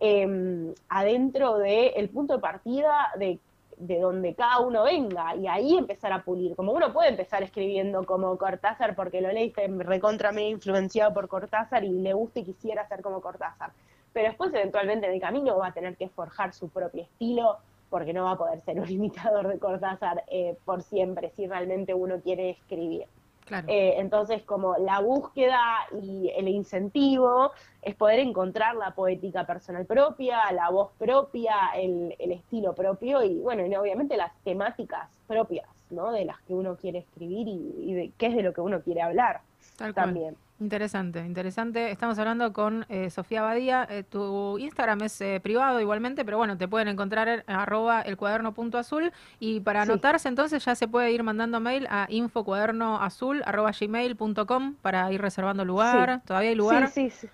[0.00, 3.38] eh, adentro del punto de partida de,
[3.76, 6.56] de donde cada uno venga y ahí empezar a pulir.
[6.56, 11.84] Como uno puede empezar escribiendo como Cortázar porque lo leíste recontra me influenciado por Cortázar
[11.84, 13.70] y le gusta y quisiera ser como Cortázar.
[14.12, 17.58] Pero después eventualmente en el camino va a tener que forjar su propio estilo
[17.94, 21.94] porque no va a poder ser un imitador de Cortázar eh, por siempre si realmente
[21.94, 23.06] uno quiere escribir.
[23.44, 23.68] Claro.
[23.68, 25.62] Eh, entonces, como la búsqueda
[26.02, 27.52] y el incentivo
[27.82, 33.38] es poder encontrar la poética personal propia, la voz propia, el, el estilo propio y,
[33.38, 36.10] bueno, y obviamente las temáticas propias, ¿no?
[36.10, 38.82] De las que uno quiere escribir y, y de qué es de lo que uno
[38.82, 39.42] quiere hablar
[39.76, 40.36] Tal cual.
[40.64, 41.90] Interesante, interesante.
[41.90, 43.86] Estamos hablando con eh, Sofía Badía.
[43.90, 48.16] Eh, tu Instagram es eh, privado igualmente, pero bueno, te pueden encontrar en arroba el
[48.16, 49.12] cuaderno punto azul.
[49.38, 49.90] Y para Sí.
[49.90, 55.12] anotarse entonces ya se puede ir mandando mail a infocuadernoazul arroba gmail punto com para
[55.12, 56.20] ir reservando lugar.
[56.20, 56.26] Sí.
[56.28, 56.88] ¿Todavía hay lugar?
[56.88, 57.28] Sí, sí, sí.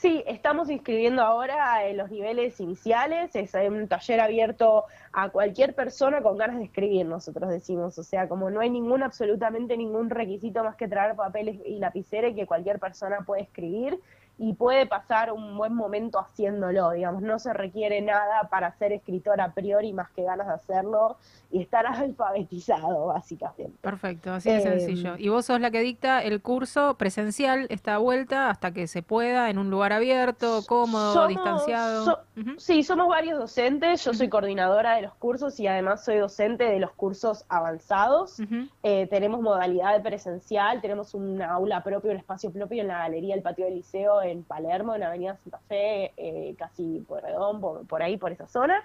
[0.00, 3.34] Sí, estamos inscribiendo ahora en los niveles iniciales.
[3.34, 7.98] Es un taller abierto a cualquier persona con ganas de escribir, nosotros decimos.
[7.98, 12.28] O sea, como no hay ningún, absolutamente ningún requisito más que traer papeles y lapicera
[12.28, 13.98] y que cualquier persona puede escribir.
[14.38, 19.40] Y puede pasar un buen momento haciéndolo, digamos, no se requiere nada para ser escritor
[19.40, 21.16] a priori más que ganas de hacerlo
[21.50, 21.84] y estar
[22.32, 23.72] alfabetizado, básicamente.
[23.80, 25.16] Perfecto, así de Eh, sencillo.
[25.18, 29.50] Y vos sos la que dicta el curso presencial, esta vuelta, hasta que se pueda,
[29.50, 32.04] en un lugar abierto, cómodo, Somos- distanciado.
[32.04, 32.18] so-
[32.58, 36.78] Sí, somos varios docentes, yo soy coordinadora de los cursos y además soy docente de
[36.78, 38.36] los cursos avanzados.
[38.84, 43.34] Eh, tenemos modalidad de presencial, tenemos un aula propio, un espacio propio en la galería
[43.34, 48.02] del patio del liceo en Palermo, en Avenida Santa Fe, eh, casi por Redón, por,
[48.02, 48.82] ahí, por esa zona.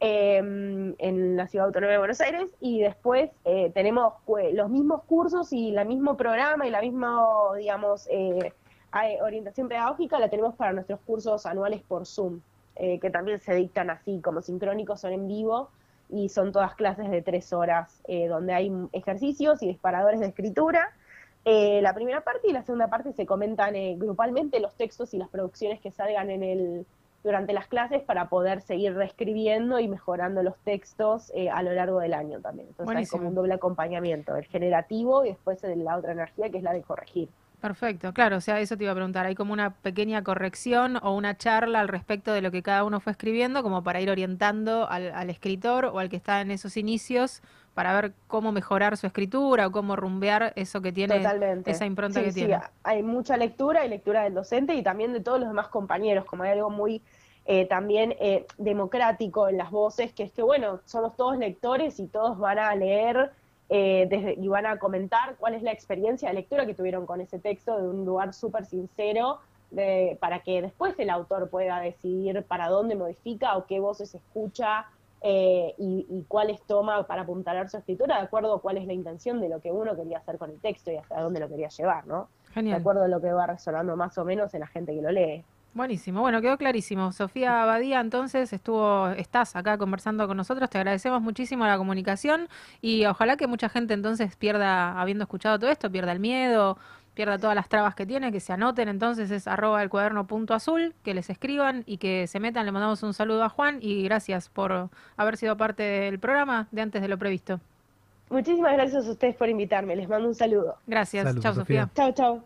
[0.00, 0.36] eh,
[0.98, 4.14] en la Ciudad Autónoma de Buenos Aires y después eh, tenemos
[4.52, 7.24] los mismos cursos y el mismo programa y la misma,
[7.56, 8.52] digamos, eh,
[9.22, 12.40] orientación pedagógica la tenemos para nuestros cursos anuales por Zoom,
[12.76, 15.70] eh, que también se dictan así, como sincrónicos, son en vivo
[16.08, 20.92] y son todas clases de tres horas, donde hay ejercicios y disparadores de escritura.
[21.48, 25.16] Eh, la primera parte y la segunda parte se comentan eh, grupalmente los textos y
[25.16, 26.86] las producciones que salgan en el,
[27.22, 32.00] durante las clases para poder seguir reescribiendo y mejorando los textos eh, a lo largo
[32.00, 32.66] del año también.
[32.66, 33.16] Entonces Buenísimo.
[33.16, 36.72] hay como un doble acompañamiento, el generativo y después la otra energía que es la
[36.72, 37.28] de corregir.
[37.60, 39.24] Perfecto, claro, o sea, eso te iba a preguntar.
[39.26, 42.98] Hay como una pequeña corrección o una charla al respecto de lo que cada uno
[42.98, 46.76] fue escribiendo, como para ir orientando al, al escritor o al que está en esos
[46.76, 47.40] inicios
[47.76, 51.70] para ver cómo mejorar su escritura o cómo rumbear eso que tiene, Totalmente.
[51.70, 52.58] esa impronta Sí, que sí, tiene.
[52.82, 56.44] hay mucha lectura y lectura del docente y también de todos los demás compañeros, como
[56.44, 57.02] hay algo muy
[57.44, 62.06] eh, también eh, democrático en las voces, que es que, bueno, somos todos lectores y
[62.06, 63.30] todos van a leer
[63.68, 67.20] eh, desde, y van a comentar cuál es la experiencia de lectura que tuvieron con
[67.20, 69.38] ese texto de un lugar súper sincero,
[69.70, 74.86] de- para que después el autor pueda decidir para dónde modifica o qué voces escucha
[75.22, 78.92] eh, y, y cuáles toma para apuntalar su escritura, de acuerdo a cuál es la
[78.92, 81.68] intención de lo que uno quería hacer con el texto y hasta dónde lo quería
[81.68, 82.28] llevar, ¿no?
[82.52, 82.76] Genial.
[82.76, 85.10] De acuerdo a lo que va resonando más o menos en la gente que lo
[85.10, 85.44] lee.
[85.76, 87.12] Buenísimo, bueno, quedó clarísimo.
[87.12, 92.48] Sofía Abadía, entonces, estuvo, estás acá conversando con nosotros, te agradecemos muchísimo la comunicación
[92.80, 96.78] y ojalá que mucha gente entonces pierda, habiendo escuchado todo esto, pierda el miedo,
[97.16, 100.52] pierda todas las trabas que tiene, que se anoten, entonces es arroba el cuaderno punto
[100.52, 104.04] azul, que les escriban y que se metan, le mandamos un saludo a Juan y
[104.04, 107.58] gracias por haber sido parte del programa de antes de lo previsto.
[108.28, 110.76] Muchísimas gracias a ustedes por invitarme, les mando un saludo.
[110.86, 111.88] Gracias, chao Sofía.
[111.94, 112.44] Chao, chao.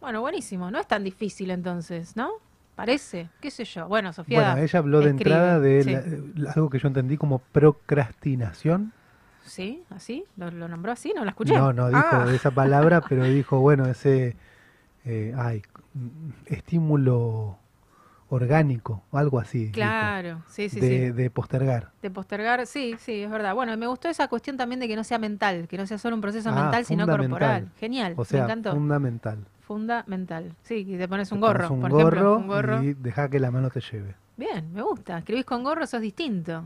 [0.00, 2.30] Bueno, buenísimo, no es tan difícil entonces, ¿no?
[2.74, 3.86] Parece, qué sé yo.
[3.86, 4.40] Bueno, Sofía.
[4.40, 5.92] Bueno, ella habló de entrada de sí.
[5.92, 8.92] la- eh, algo que yo entendí como procrastinación.
[9.44, 9.82] ¿Sí?
[9.90, 10.24] ¿Así?
[10.36, 11.12] ¿Lo, lo nombró así?
[11.14, 11.54] ¿No la escuché?
[11.56, 12.26] No, no dijo Ah.
[12.32, 14.36] esa palabra, pero dijo, bueno, ese
[15.04, 15.62] eh, ay,
[16.46, 17.58] estímulo
[18.28, 19.64] orgánico, algo así.
[19.64, 21.10] dijo, Claro, sí, sí, de, sí.
[21.12, 21.90] de postergar.
[22.00, 23.54] De postergar, sí, sí, es verdad.
[23.54, 26.16] Bueno, me gustó esa cuestión también de que no sea mental, que no sea solo
[26.16, 27.68] un proceso Ah, mental, sino corporal.
[27.78, 28.72] Genial, O sea, me encantó.
[28.72, 29.38] fundamental.
[29.60, 30.54] Fundamental.
[30.62, 32.36] Sí, que te pones un Te gorro, pones un por gorro, ejemplo.
[32.38, 32.82] Un gorro.
[32.82, 34.14] y deja que la mano te lleve.
[34.36, 35.18] Bien, me gusta.
[35.18, 36.64] Escribís con gorro, sos distinto.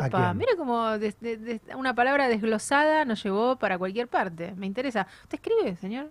[0.00, 4.52] ¿A Epa, mira como des- de- de- una palabra desglosada nos llevó para cualquier parte.
[4.56, 5.06] Me interesa.
[5.24, 6.10] ¿Usted escribe, señor?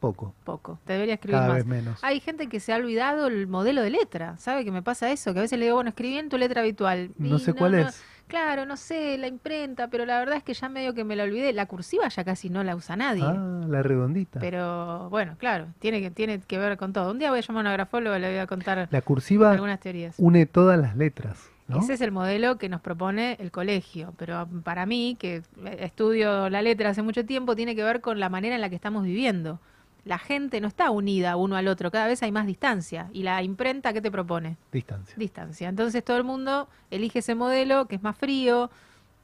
[0.00, 0.34] Poco.
[0.44, 0.78] Poco.
[0.84, 1.56] Te debería escribir Cada más.
[1.56, 1.98] vez menos.
[2.04, 4.36] Hay gente que se ha olvidado el modelo de letra.
[4.36, 5.32] ¿Sabe que me pasa eso?
[5.32, 7.10] Que a veces le digo, bueno, escribí en tu letra habitual.
[7.18, 8.02] No Y sé cuál es.
[8.28, 11.22] Claro, no sé, la imprenta, pero la verdad es que ya medio que me la
[11.22, 11.52] olvidé.
[11.52, 13.22] La cursiva ya casi no la usa nadie.
[13.24, 14.40] Ah, la redondita.
[14.40, 17.12] Pero bueno, claro, tiene que, tiene que ver con todo.
[17.12, 19.52] Un día voy a llamar a una grafóloga y le voy a contar La cursiva
[19.52, 20.16] algunas teorías.
[20.18, 21.48] une todas las letras.
[21.68, 21.80] ¿No?
[21.80, 25.42] Ese es el modelo que nos propone el colegio, pero para mí, que
[25.78, 28.76] estudio la letra hace mucho tiempo, tiene que ver con la manera en la que
[28.76, 29.58] estamos viviendo.
[30.04, 33.08] La gente no está unida uno al otro, cada vez hay más distancia.
[33.12, 34.56] ¿Y la imprenta qué te propone?
[34.70, 35.14] Distancia.
[35.18, 35.68] Distancia.
[35.68, 38.70] Entonces todo el mundo elige ese modelo que es más frío,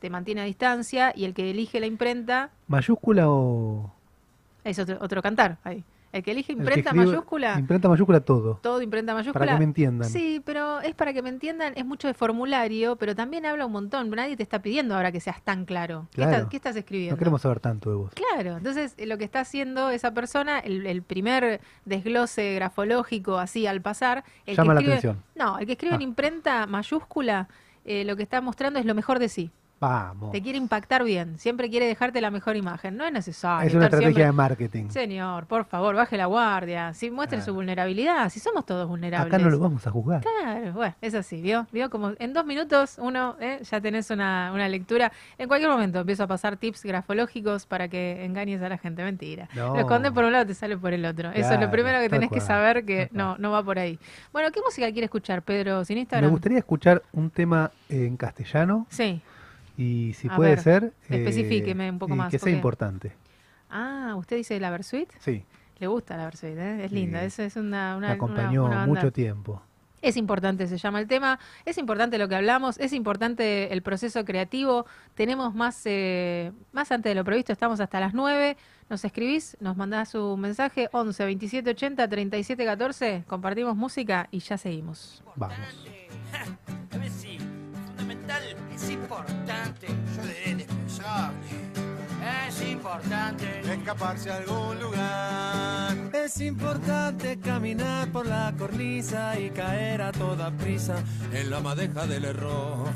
[0.00, 3.92] te mantiene a distancia, y el que elige la imprenta ¿Mayúscula o...?
[4.64, 5.84] es otro, otro cantar ahí.
[6.12, 8.56] El que elige el que imprenta mayúscula, Imprenta mayúscula todo.
[8.62, 9.38] todo imprenta mayúscula.
[9.46, 10.08] Para que me entiendan.
[10.10, 13.72] Sí, pero es para que me entiendan, es mucho de formulario, pero también habla un
[13.72, 14.10] montón.
[14.10, 16.08] Nadie te está pidiendo ahora que seas tan claro.
[16.10, 16.32] ¿Qué, Claro.
[16.32, 17.14] estás, qué estás escribiendo?
[17.16, 18.12] No queremos saber tanto de vos.
[18.14, 23.66] Claro, entonces eh, lo que está haciendo esa persona, el, el primer desglose grafológico así
[23.66, 25.24] al pasar, el Llama que la escribe, atención.
[25.34, 26.04] No, el que escribe en Ah.
[26.04, 27.48] imprenta mayúscula,
[27.84, 29.50] eh, lo que está mostrando es lo mejor de sí.
[29.82, 30.30] Vamos.
[30.30, 32.96] Te quiere impactar bien, siempre quiere dejarte la mejor imagen.
[32.96, 33.66] No es necesario.
[33.68, 34.88] Es una estrategia siempre- de marketing.
[34.90, 36.94] Señor, por favor, baje la guardia.
[36.94, 39.32] Si muestre su vulnerabilidad, si somos todos vulnerables.
[39.34, 40.22] Acá no lo vamos a juzgar.
[40.22, 41.66] Claro, bueno, es así, ¿vio?
[41.72, 41.90] ¿Vio?
[41.90, 45.10] Como en dos minutos uno eh, ya tenés una, una lectura.
[45.36, 49.02] En cualquier momento empiezo a pasar tips grafológicos para que engañes a la gente.
[49.02, 49.48] Mentira.
[49.56, 49.74] No.
[49.74, 51.30] Lo escondes por un lado, te sale por el otro.
[51.32, 53.98] Eso es lo primero que tenés que saber que no, no va por ahí.
[54.32, 55.84] Bueno, ¿qué música quiere escuchar, Pedro?
[55.84, 56.30] ¿Sin Me Instagram?
[56.30, 59.20] gustaría escuchar un tema en castellano Sí.
[59.82, 60.84] Y si A puede ver, ser...
[60.84, 63.12] eh, especifíqueme un poco y más, Que sea importante.
[63.70, 65.10] Ah, ¿usted dice la Versuit?
[65.18, 65.44] Sí.
[65.78, 66.84] Le gusta la Versuit, ¿eh?
[66.84, 67.20] es linda.
[67.20, 67.26] Sí.
[67.26, 69.62] Es, es una, una, Me acompañó una- una banda- mucho tiempo.
[70.02, 71.38] Es importante, se llama el tema.
[71.64, 72.76] Es importante lo que hablamos.
[72.80, 74.84] Es importante el proceso creativo.
[75.14, 77.52] Tenemos más, eh, más antes de lo previsto.
[77.52, 78.56] Estamos hasta las 9.
[78.90, 83.24] Nos escribís, nos mandás un mensaje 11 27 80 37 14.
[83.28, 85.22] Compartimos música y ya seguimos.
[85.36, 85.56] Vamos.
[88.22, 88.42] Fundamental
[88.74, 89.86] es importante.
[90.16, 91.36] Yo diré indispensable.
[92.48, 95.96] Es importante escaparse a algún lugar.
[96.12, 102.26] Es importante caminar por la cornisa y caer a toda prisa en la madeja del
[102.26, 102.88] error.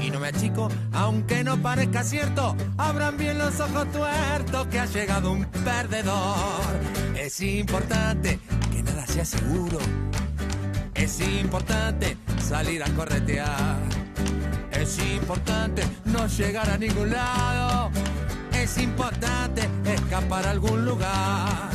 [0.00, 4.86] Y no me achico, aunque no parezca cierto, abran bien los ojos tuertos que ha
[4.86, 6.80] llegado un perdedor.
[7.16, 8.40] Es importante
[8.72, 9.78] que nada sea seguro.
[10.94, 14.07] Es importante salir a corretear.
[14.72, 17.90] Es importante no llegar a ningún lado.
[18.52, 21.70] Es importante escapar a algún lugar.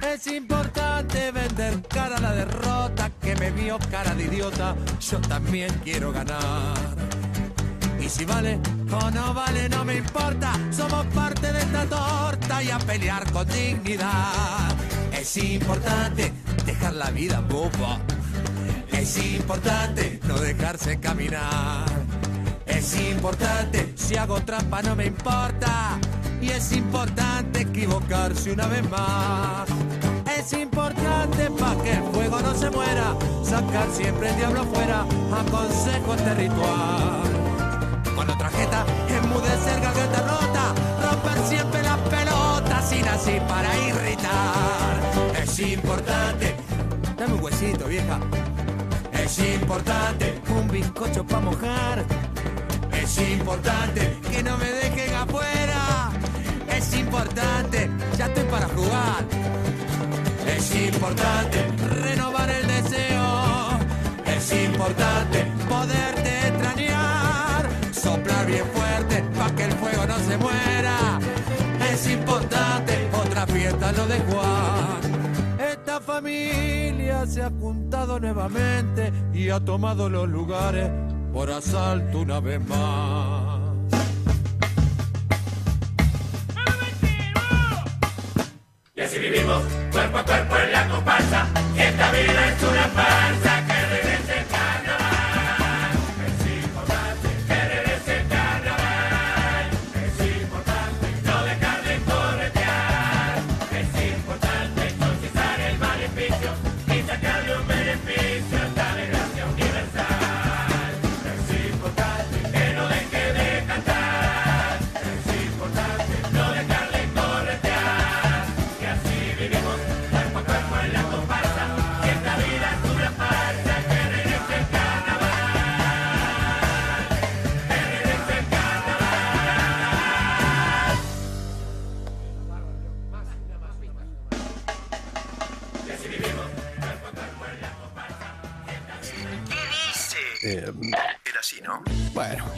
[0.00, 4.74] Es importante vender cara a la derrota que me vio cara de idiota.
[5.00, 6.96] Yo también quiero ganar.
[8.00, 8.58] Y si vale
[8.90, 10.52] o no vale, no me importa.
[10.70, 14.74] Somos parte de esta torta y a pelear con dignidad.
[15.12, 16.32] Es importante
[16.64, 17.98] dejar la vida boba.
[18.90, 21.84] Es importante no dejarse caminar.
[22.70, 25.98] Es importante, si hago trampa no me importa.
[26.40, 29.68] Y es importante equivocarse una vez más.
[30.38, 33.14] Es importante para que el fuego no se muera.
[33.44, 35.04] Sacar siempre el diablo afuera.
[35.32, 37.30] Aconsejo este ritual.
[38.16, 40.74] Con otra jeta, enmudecer garganta rota.
[41.02, 45.42] Romper siempre las pelotas sin así para irritar.
[45.42, 46.54] Es importante.
[47.18, 48.18] Dame un huesito, vieja.
[49.12, 52.04] Es importante un bizcocho para mojar.
[53.10, 56.12] Es importante que no me dejen afuera.
[56.68, 59.24] Es importante, ya estoy para jugar.
[60.46, 61.66] Es importante
[62.04, 63.80] renovar el deseo.
[64.24, 67.68] Es importante poderte extrañar.
[67.90, 71.18] Soplar bien fuerte para que el fuego no se muera.
[71.92, 75.58] Es importante otra fiesta lo de Juan.
[75.58, 80.88] Esta familia se ha juntado nuevamente y ha tomado los lugares
[81.32, 83.60] por asalto una vez más.
[88.94, 89.62] Y así vivimos,
[89.92, 91.46] cuerpo a cuerpo en la comparsa.
[91.74, 93.79] Y esta vida es una farsa que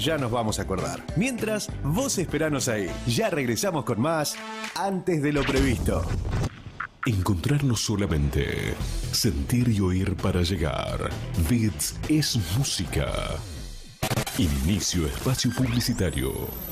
[0.02, 1.02] ya nos vamos a acordar.
[1.16, 2.88] Mientras, vos esperanos ahí.
[3.06, 4.36] Ya regresamos con más
[4.74, 6.02] antes de lo previsto.
[7.06, 8.74] Encontrarnos solamente.
[9.12, 11.10] Sentir y oír para llegar.
[11.48, 13.10] Bits es música.
[14.38, 16.71] Inicio espacio publicitario.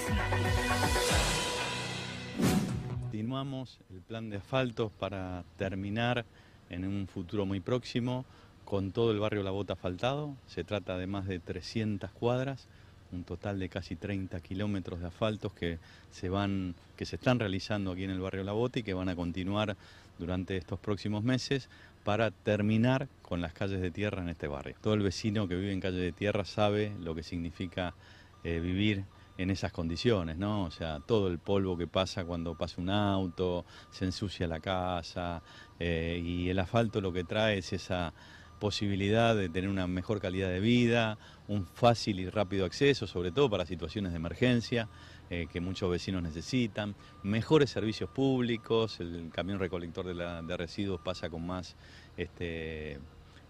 [3.28, 6.24] Continuamos el plan de asfaltos para terminar
[6.70, 8.24] en un futuro muy próximo
[8.64, 10.34] con todo el barrio La Bota asfaltado.
[10.46, 12.68] Se trata de más de 300 cuadras,
[13.12, 15.78] un total de casi 30 kilómetros de asfaltos que
[16.10, 19.10] se, van, que se están realizando aquí en el barrio La Bota y que van
[19.10, 19.76] a continuar
[20.18, 21.68] durante estos próximos meses
[22.05, 24.74] para terminar con las calles de tierra en este barrio.
[24.80, 27.92] Todo el vecino que vive en calle de tierra sabe lo que significa
[28.42, 29.05] eh, vivir
[29.39, 30.65] en esas condiciones, ¿no?
[30.65, 35.43] O sea, todo el polvo que pasa cuando pasa un auto, se ensucia la casa
[35.78, 38.15] eh, y el asfalto lo que trae es esa
[38.59, 43.48] posibilidad de tener una mejor calidad de vida, un fácil y rápido acceso, sobre todo
[43.48, 44.90] para situaciones de emergencia
[45.31, 51.01] eh, que muchos vecinos necesitan, mejores servicios públicos, el camión recolector de, la- de residuos
[51.01, 51.77] pasa con más,
[52.16, 53.01] este,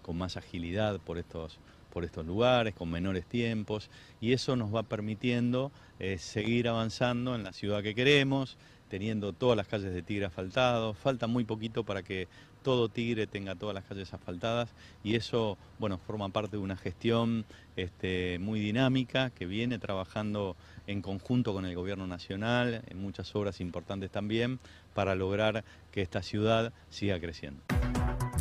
[0.02, 1.60] con más agilidad por estos,
[1.98, 7.42] por estos lugares, con menores tiempos, y eso nos va permitiendo eh, seguir avanzando en
[7.42, 8.56] la ciudad que queremos,
[8.88, 12.28] teniendo todas las calles de Tigre asfaltados, falta muy poquito para que
[12.62, 14.70] todo Tigre tenga todas las calles asfaltadas
[15.02, 17.44] y eso, bueno, forma parte de una gestión
[17.74, 20.54] este, muy dinámica que viene trabajando
[20.86, 24.60] en conjunto con el Gobierno Nacional, en muchas obras importantes también,
[24.94, 27.60] para lograr que esta ciudad siga creciendo.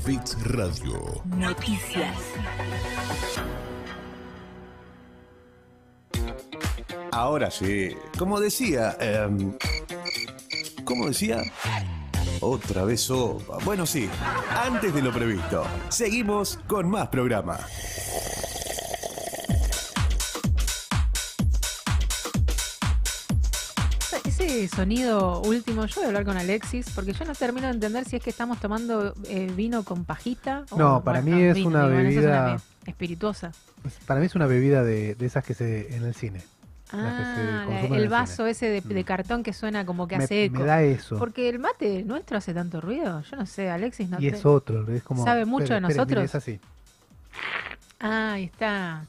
[0.06, 1.24] Fix Radio.
[1.26, 2.16] Noticias.
[7.18, 9.58] Ahora sí, como decía, em,
[10.84, 11.42] ¿cómo decía?
[12.42, 13.58] Otra vez sopa.
[13.66, 14.08] Bueno, sí,
[14.64, 17.58] antes de lo previsto, seguimos con más programa.
[24.24, 28.06] Ese sonido último, yo voy a hablar con Alexis, porque yo no termino de entender
[28.06, 30.64] si es que estamos tomando eh, vino con pajita.
[30.70, 33.52] o- No, para mí es vino, una bueno, es bebida- be- espirituosa.
[34.06, 36.42] Para mí es una bebida de, de esas que se en el cine.
[36.92, 38.50] Ah, la- el vaso cine.
[38.52, 40.60] ese de, de cartón que suena como que Me- hace eco.
[40.60, 41.18] me da eso.
[41.18, 43.22] Porque el mate nuestro hace tanto ruido.
[43.24, 45.24] Yo no sé, Alexis no y te- es otro, es como...
[45.26, 46.24] ¿Sabe mucho espere, de espere, mire, nosotros?
[46.26, 46.60] es así.
[48.00, 49.04] Ah, ahí está.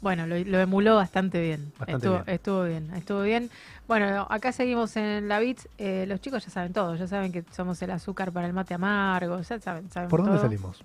[0.00, 1.72] Bueno, lo, lo emuló bastante bien.
[1.78, 2.34] Bastante estuvo, bien.
[2.34, 3.50] estuvo bien, estuvo bien.
[3.88, 5.66] Bueno, acá seguimos en la Bits.
[5.78, 8.74] Eh, los chicos ya saben todo, ya saben que somos el azúcar para el mate
[8.74, 10.82] amargo, ya saben, saben ¿Por dónde salimos?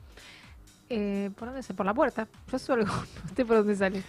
[0.90, 1.74] Eh, ¿Por dónde?
[1.74, 2.28] Por la puerta.
[2.50, 2.86] Yo suelo.
[3.26, 4.04] ¿Usted por dónde sale?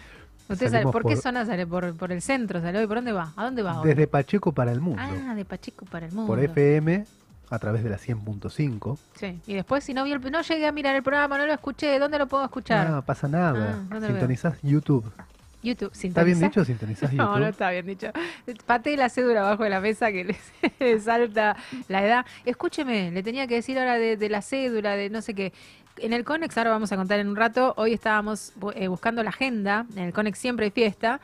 [0.50, 0.82] ¿Usted sale?
[0.84, 1.66] ¿Por qué por- zona sale?
[1.66, 2.86] ¿Por, por el centro sale hoy?
[2.86, 3.32] ¿Por dónde va?
[3.36, 3.88] ¿A dónde va hoy?
[3.88, 5.02] Desde Pacheco para el mundo.
[5.02, 6.26] Ah, de Pacheco para el mundo.
[6.26, 7.04] por FM,
[7.50, 8.98] a través de la 100.5.
[9.14, 9.40] Sí.
[9.46, 11.98] Y después, si no vi el, no llegué a mirar el programa, no lo escuché,
[11.98, 12.88] ¿dónde lo puedo escuchar?
[12.90, 13.78] No pasa nada.
[13.90, 14.00] Ah.
[14.06, 15.04] Sintonizás YouTube.
[15.62, 15.92] YouTube.
[15.92, 16.64] ¿Está bien dicho?
[16.64, 17.40] ¿Sintonizás No, YouTube?
[17.40, 18.06] no está bien dicho.
[18.64, 20.24] Pateé la cédula abajo de la mesa que
[20.78, 21.54] les salta
[21.88, 22.26] la edad.
[22.46, 25.52] Escúcheme, le tenía que decir ahora de, de la cédula, de no sé qué.
[26.02, 29.28] En el Conex, ahora vamos a contar en un rato, hoy estábamos eh, buscando la
[29.28, 31.20] agenda, en el Conex siempre hay fiesta,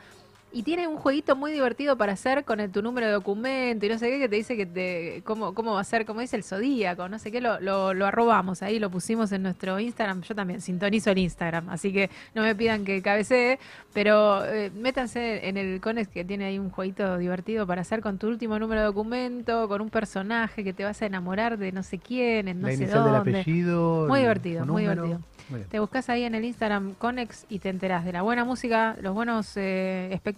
[0.53, 3.89] y tiene un jueguito muy divertido para hacer con el- tu número de documento y
[3.89, 6.35] no sé qué, que te dice que te, cómo, cómo va a ser, como dice
[6.37, 10.21] el zodíaco, no sé qué, lo, lo, lo arrobamos ahí, lo pusimos en nuestro Instagram,
[10.21, 13.59] yo también sintonizo el Instagram, así que no me pidan que cabecee,
[13.93, 18.17] pero eh, métanse en el Conex que tiene ahí un jueguito divertido para hacer con
[18.17, 21.83] tu último número de documento, con un personaje que te vas a enamorar de no
[21.83, 23.39] sé quién, en no la sé inicial del dónde.
[23.41, 24.05] apellido.
[24.07, 25.03] Muy divertido, muy número.
[25.03, 25.27] divertido.
[25.49, 25.61] Muy.
[25.61, 29.13] Te buscas ahí en el Instagram Conex y te enterás de la buena música, los
[29.13, 30.36] buenos eh, espectáculos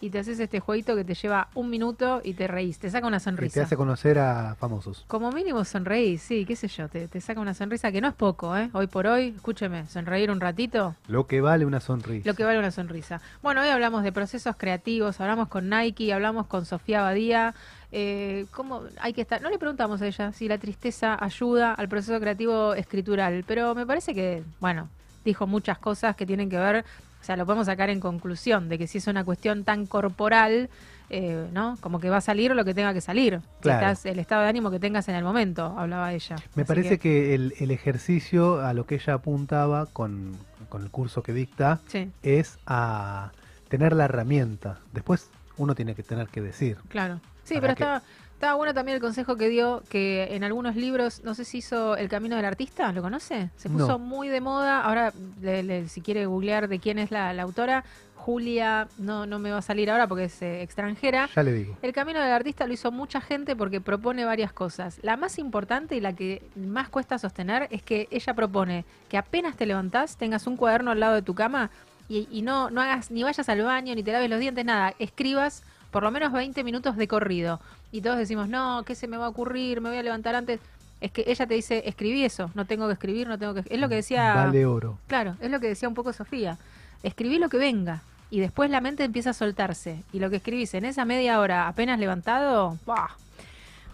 [0.00, 3.06] y te haces este jueguito que te lleva un minuto y te reís, te saca
[3.06, 3.62] una Y te sonrisa.
[3.62, 5.04] hace conocer a famosos.
[5.08, 8.14] Como mínimo sonreís, sí, qué sé yo, te, te saca una sonrisa que no es
[8.14, 8.70] poco, ¿eh?
[8.72, 12.28] Hoy por hoy, escúcheme, sonreír un ratito, Lo que vale una sonrisa.
[12.28, 13.20] lo que vale una sonrisa.
[13.42, 17.54] Bueno, hoy hablamos de procesos creativos, hablamos con Nike, hablamos con Sofía Badía.
[17.92, 19.40] Eh, ¿Cómo hay que estar?
[19.40, 23.86] No le preguntamos a ella si la tristeza ayuda al proceso creativo escritural, pero me
[23.86, 24.88] parece que, bueno,
[25.24, 26.84] dijo muchas cosas que tienen que ver,
[27.26, 30.70] sea, lo podemos sacar en conclusión de que si es una cuestión tan corporal,
[31.10, 31.76] eh, ¿no?
[31.80, 33.40] Como que va a salir lo que tenga que salir.
[33.40, 33.86] Que Claro.
[33.88, 36.36] estás- el estado de ánimo que tengas en el momento, hablaba ella.
[36.54, 40.36] Me Así parece que, el, el ejercicio a lo que ella apuntaba con,
[40.68, 42.10] con el curso que dicta Sí.
[42.22, 43.32] es a
[43.68, 44.78] tener la herramienta.
[44.92, 46.76] Después uno tiene que tener que decir.
[46.88, 47.20] Claro.
[47.44, 48.02] Sí, pero que- estaba,
[48.36, 51.96] estaba bueno también el consejo que dio que en algunos libros, no sé si hizo
[51.96, 53.50] El Camino del Artista, ¿lo conoce?
[53.56, 53.98] Se puso No.
[53.98, 54.82] muy de moda.
[54.82, 57.82] Ahora, le- le- si quiere googlear de quién es la, la autora,
[58.14, 61.28] Julia, no, no me va a salir ahora porque es eh, extranjera.
[61.34, 61.76] Ya le digo.
[61.80, 64.98] El camino del artista lo hizo mucha gente porque propone varias cosas.
[65.02, 69.56] La más importante y la que más cuesta sostener es que ella propone que apenas
[69.56, 71.70] te levantás tengas un cuaderno al lado de tu cama
[72.08, 74.92] y, y no, no hagas ni vayas al baño ni te laves los dientes, nada.
[74.98, 77.60] Escribas por lo menos 20 minutos de corrido.
[77.92, 79.80] Y todos decimos, no, ¿qué se me va a ocurrir?
[79.80, 80.60] Me voy a levantar antes.
[81.00, 83.62] Es que ella te dice, escribí eso, no tengo que escribir, no tengo que...
[83.68, 84.34] Es lo que decía...
[84.34, 84.98] Vale oro.
[85.06, 86.56] Claro, es lo que decía un poco Sofía.
[87.02, 88.00] Escribí lo que venga
[88.30, 90.02] y después la mente empieza a soltarse.
[90.12, 93.08] Y lo que escribís en esa media hora apenas levantado, ¡buah!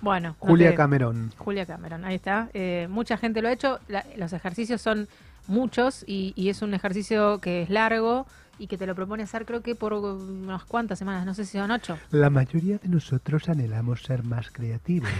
[0.00, 0.30] Bueno.
[0.40, 1.32] no Julia te- Cameron.
[1.38, 2.48] Julia Cameron, ahí está.
[2.54, 3.78] Eh, mucha gente lo ha hecho.
[3.88, 5.08] La- los ejercicios son
[5.48, 8.26] muchos y, y es un ejercicio que es largo
[8.62, 11.58] y que te lo propone hacer creo que por unas cuantas semanas, no sé si
[11.58, 11.98] son ocho.
[12.12, 15.10] La mayoría de nosotros anhelamos ser más creativos.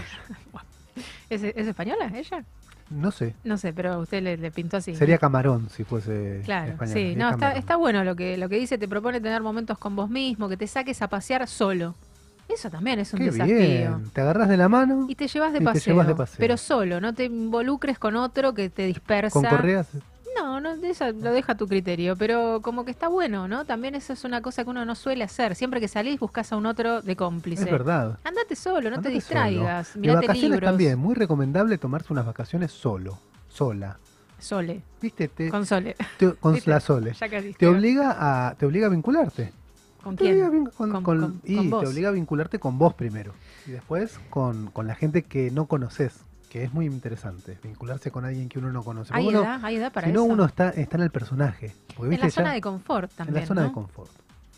[1.29, 2.45] ¿Es, es española ella?
[2.89, 3.33] No sé.
[3.43, 4.95] No sé, pero a usted le, le pintó así.
[4.95, 8.77] Sería Camarón si fuese Claro, sí, no, está, está bueno lo que, lo que dice,
[8.77, 11.95] te propone tener momentos con vos mismo, que te saques a pasear solo.
[12.47, 13.55] Eso también es un Qué desafío.
[13.57, 14.09] bien.
[14.13, 16.37] Te agarras de la mano Y te llevas de, y te paseo, llevas de paseo.
[16.39, 19.33] pero solo, no te involucres con otro que te dispersa.
[19.33, 19.87] con correas.
[20.35, 23.65] No, no, eso lo deja a tu criterio, pero como que está bueno, ¿no?
[23.65, 25.55] También eso es una cosa que uno no suele hacer.
[25.55, 27.63] Siempre que salís buscas a un otro de cómplice.
[27.65, 28.17] Es verdad.
[28.23, 29.89] Andate solo, no te distraigas.
[29.89, 30.01] solo.
[30.01, 30.69] Mirate vacaciones libros.
[30.69, 33.97] también, muy recomendable tomarse unas vacaciones solo, sola.
[34.39, 34.81] Sole.
[35.01, 35.29] ¿Viste?
[35.29, 35.95] Te, Con Sole.
[36.17, 36.69] te- con ¿Viste?
[36.69, 37.13] la Sole.
[37.13, 37.53] Ya caíste.
[37.59, 39.53] Te obliga a te obliga a vincularte.
[40.03, 40.43] ¿Con Te quién?
[40.43, 43.33] obliga con- Con- y te obliga a vincularte con vos primero.
[43.65, 47.57] Y después con, con la gente que no conoces, que es muy interesante.
[47.63, 49.11] Vincularse con alguien que uno no conoce.
[49.11, 50.33] Hay Porque uno- edad, hay edad para si no, eso.
[50.33, 51.73] uno está, está en el personaje.
[51.97, 53.35] Porque, En la zona ya- de confort también.
[53.37, 53.67] En la zona ¿no?
[53.69, 54.11] de confort.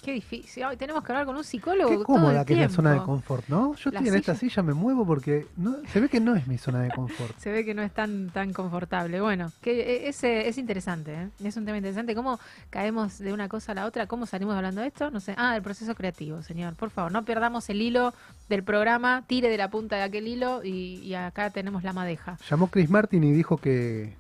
[0.05, 0.63] Qué difícil.
[0.63, 1.89] Ay, tenemos que hablar con un psicólogo.
[1.89, 3.73] Qué todo cómoda el que es la zona de confort, ¿no?
[3.75, 6.45] Yo La estoy en esta silla- me muevo porque no, se ve que no es
[6.47, 7.35] mi zona de confort.
[7.39, 9.19] Se ve que no es tan, tan confortable.
[9.19, 11.29] Bueno, que eh, es, es interesante, ¿eh?
[11.43, 12.13] Es un tema interesante.
[12.13, 14.05] ¿Cómo caemos de una cosa a la otra?
[14.05, 15.09] ¿Cómo salimos hablando de esto?
[15.09, 15.33] No sé.
[15.37, 16.75] Ah, del proceso creativo, señor.
[16.75, 18.13] Por favor, no perdamos el hilo
[18.47, 19.23] del programa.
[19.25, 22.37] Tire de la punta de aquel hilo y, y acá tenemos la madeja.
[22.47, 24.13] Llamó Chris Martin y dijo que,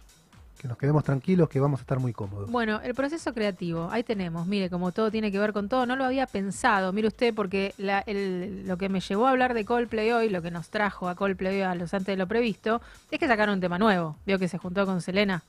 [0.59, 2.49] que nos quedemos tranquilos, que vamos a estar muy cómodos.
[2.49, 5.95] Bueno, el proceso creativo, ahí tenemos, mire, como todo tiene que ver con todo, no
[5.95, 9.65] lo había pensado, mire usted, porque la- el- lo que me llevó a hablar de
[9.65, 13.19] Coldplay hoy, lo que nos trajo a Coldplay a los antes de lo previsto, es
[13.19, 15.43] que sacaron un tema nuevo, vio que se juntó con Selena.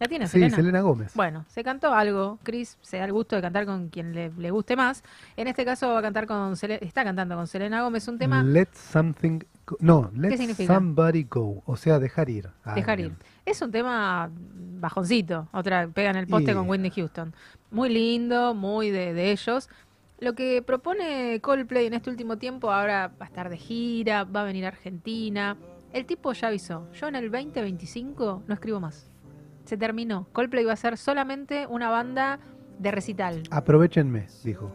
[0.00, 0.56] ¿La tiene Sí, Selena?
[0.56, 1.12] Selena Gómez.
[1.14, 4.50] Bueno, se cantó algo, Chris se da el gusto de cantar con quien le, le
[4.50, 5.04] guste más,
[5.36, 8.42] en este caso va a cantar con Sele- está cantando con Selena Gómez un tema
[8.42, 10.74] Let something go- no, let significa?
[10.74, 12.50] somebody go, o sea, dejar ir.
[12.64, 13.12] a Dejar ir.
[13.44, 14.30] Es un tema
[14.80, 17.34] bajoncito, otra pega en el poste Y- con Whitney Houston.
[17.70, 19.68] Muy lindo, muy de, de ellos.
[20.20, 24.42] Lo que propone Coldplay en este último tiempo, ahora va a estar de gira, va
[24.42, 25.56] a venir a Argentina.
[25.92, 29.10] El tipo ya avisó, yo en el 2025 no escribo más.
[29.64, 30.26] Se terminó.
[30.32, 32.38] Coldplay va a ser solamente una banda
[32.78, 33.42] de recital.
[33.50, 34.74] Aprovechenme, dijo.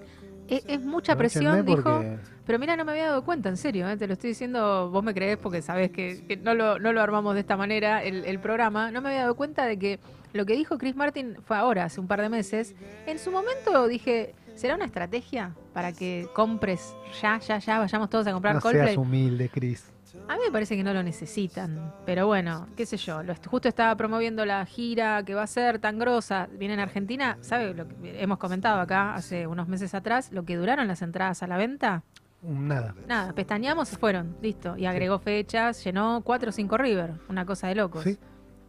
[0.49, 1.81] Es, es mucha presión, dijo.
[1.83, 3.95] porque- Pero mira, no me había dado cuenta, en serio, ¿eh?
[3.97, 7.01] te lo estoy diciendo, vos me creés porque sabés que, que no, lo, no lo
[7.01, 8.91] armamos de esta manera el, el programa.
[8.91, 9.99] No me había dado cuenta de que
[10.33, 12.73] lo que dijo Chris Martin fue ahora, hace un par de meses.
[13.05, 18.25] En su momento dije, ¿será una estrategia para que compres ya, ya, ya, vayamos todos
[18.27, 18.87] a comprar No Coldplay?
[18.87, 19.91] seas humilde, Chris.
[20.27, 23.23] A mí me parece que no lo necesitan, pero bueno, qué sé yo.
[23.23, 26.47] Lo justo estaba promoviendo la gira que va a ser tan grosa.
[26.57, 27.73] Viene en Argentina, ¿sabe?
[27.73, 31.47] Lo que hemos comentado acá hace unos meses atrás, lo que duraron las entradas a
[31.47, 32.03] la venta.
[32.41, 32.95] Nada.
[33.07, 34.77] Nada, pestañamos, se fueron, listo.
[34.77, 38.05] Y agregó fechas, llenó 4 o 5 River, una cosa de locos.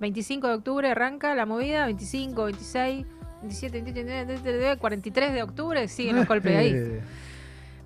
[0.00, 3.06] 25 de octubre arranca la movida, 25, 26,
[3.42, 7.00] 27, 27, 27, 43 de octubre, siguen los Coldplay ahí.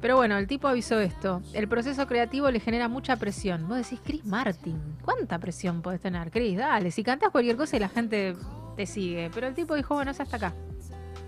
[0.01, 1.43] Pero bueno, el tipo avisó esto.
[1.53, 3.67] El proceso creativo le genera mucha presión.
[3.69, 6.59] Vos decís, Chris Martin, ¿cuánta presión podés tener, Chris?
[6.59, 8.37] Dale, si cantás cualquier cosa y la gente
[8.77, 9.31] te sigue.
[9.33, 10.55] Pero el tipo dijo, bueno, es hasta acá.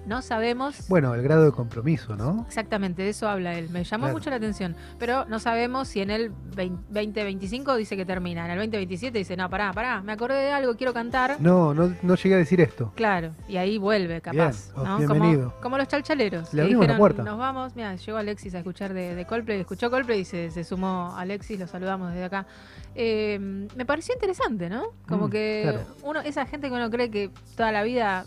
[0.06, 2.44] No sabemos Bueno, el grado de compromiso, ¿no?
[2.46, 3.68] exactamente, de eso habla él.
[3.70, 4.18] Me llamó Claro.
[4.18, 4.76] mucho la atención.
[4.98, 8.44] Pero no sabemos si en el 20 2025 dice que termina.
[8.44, 11.36] En el 2027 dice, no, pará, pará, me acordé de algo, quiero cantar.
[11.40, 12.92] No, no, no llegué a decir esto.
[12.94, 14.72] Claro, y ahí vuelve, capaz.
[14.74, 14.98] Bien, ¿no?
[14.98, 15.50] bienvenido.
[15.50, 16.54] Como, como los chalchaleros.
[16.54, 17.22] Le abrimos la puerta.
[17.24, 17.74] Nos vamos.
[17.74, 19.60] Mira, llegó Alexis a escuchar de, de Coldplay.
[19.60, 21.58] Escuchó Coldplay y se, se sumó Alexis.
[21.58, 22.46] Lo saludamos desde acá.
[22.94, 23.38] Eh,
[23.76, 24.84] me pareció interesante, ¿no?
[25.08, 25.80] Como Mm, que claro.
[26.04, 28.24] uno, esa gente que uno cree que toda la vida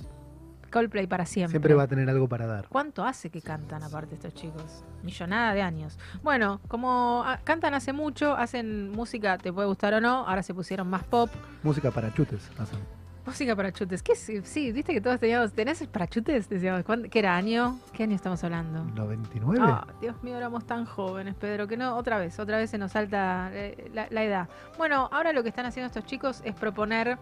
[0.69, 1.51] Coldplay para siempre.
[1.51, 2.67] Siempre va a tener algo para dar.
[2.69, 4.83] ¿Cuánto hace que cantan aparte estos chicos?
[5.03, 5.97] Millonada de años.
[6.23, 10.53] Bueno, como ah, cantan hace mucho, hacen música, te puede gustar o no, ahora se
[10.53, 11.29] pusieron más pop.
[11.63, 12.49] Música para chutes.
[12.57, 12.79] hacen.
[13.25, 14.01] Música para chutes.
[14.01, 14.31] ¿Qué es?
[14.43, 15.53] Sí, viste que todos teníamos.
[15.53, 16.49] ¿Tenés para chutes?
[16.49, 17.77] Decíamos, ¿cuándo- ¿qué era año?
[17.93, 18.83] ¿Qué año estamos hablando?
[18.95, 19.57] ¿99?
[19.61, 22.93] Ah, Dios mío, éramos tan jóvenes, Pedro, que no, otra vez, otra vez se nos
[22.93, 24.49] salta eh, la, la edad.
[24.79, 27.19] Bueno, ahora lo que están haciendo estos chicos es proponer,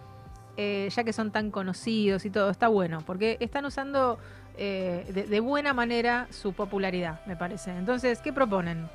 [0.57, 4.17] eh, ya que son tan conocidos y todo, está bueno, porque están usando
[4.57, 7.71] eh, de, de buena manera su popularidad, me parece.
[7.71, 8.89] Entonces, ¿qué proponen?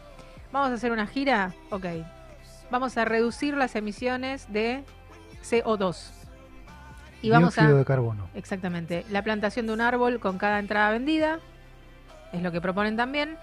[0.53, 1.87] Vamos a hacer una gira, ok.
[2.71, 4.85] Vamos a reducir las emisiones de
[5.43, 6.11] CO2.
[7.23, 7.79] Y vamos Dióxido a...
[7.79, 8.29] de carbono.
[8.35, 9.07] Exactamente.
[9.11, 11.39] La plantación de un árbol con cada entrada vendida,
[12.33, 13.37] es lo que proponen también.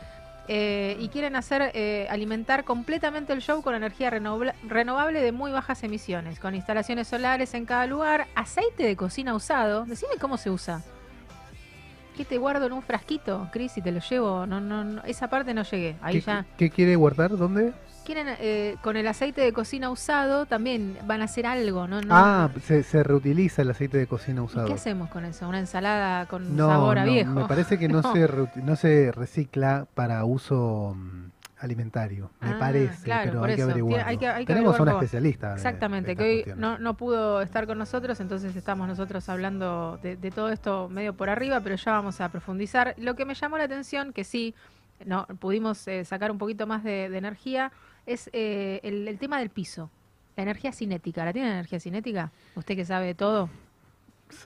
[0.52, 5.52] Eh, y quieren hacer eh, alimentar completamente el show con energía renobla- renovable de muy
[5.52, 9.86] bajas emisiones, con instalaciones solares en cada lugar, aceite de cocina usado.
[9.86, 10.82] Decime cómo se usa.
[12.18, 14.48] ¿Qué te guardo en un frasquito, Cris, y te lo llevo?
[14.48, 15.96] No, no, no, esa parte no llegué.
[16.02, 16.46] Ahí ¿Qué, ya.
[16.58, 17.38] qué quiere guardar?
[17.38, 17.72] ¿Dónde?
[18.10, 22.02] Quieren, eh, con el aceite de cocina usado, también van a hacer algo, ¿no?
[22.02, 24.66] no Ah, se, se reutiliza el aceite de cocina ¿Y usado.
[24.66, 25.48] ¿Qué hacemos con eso?
[25.48, 27.30] ¿Una ensalada con No, sabor a no, viejo?
[27.30, 28.02] me parece que no.
[28.12, 28.28] Se
[28.64, 31.26] no se recicla para uso mm,
[31.60, 34.08] alimentario, me Ah, parece, claro, pero hay que averiguarlo.
[34.08, 35.54] Hay que- hay que Tenemos averiguar una especialista.
[35.54, 40.16] Exactamente, de que hoy no, no pudo estar con nosotros, entonces estamos nosotros hablando de,
[40.16, 42.96] de todo esto medio por arriba, pero ya vamos a profundizar.
[42.98, 44.56] Lo que me llamó la atención, que sí,
[45.06, 47.72] no pudimos eh, sacar un poquito más de energía,
[48.10, 49.90] es eh, el, el tema del piso.
[50.36, 51.24] La energía cinética.
[51.26, 52.32] ¿La tiene energía cinética?
[52.56, 53.50] ¿Usted que sabe de todo?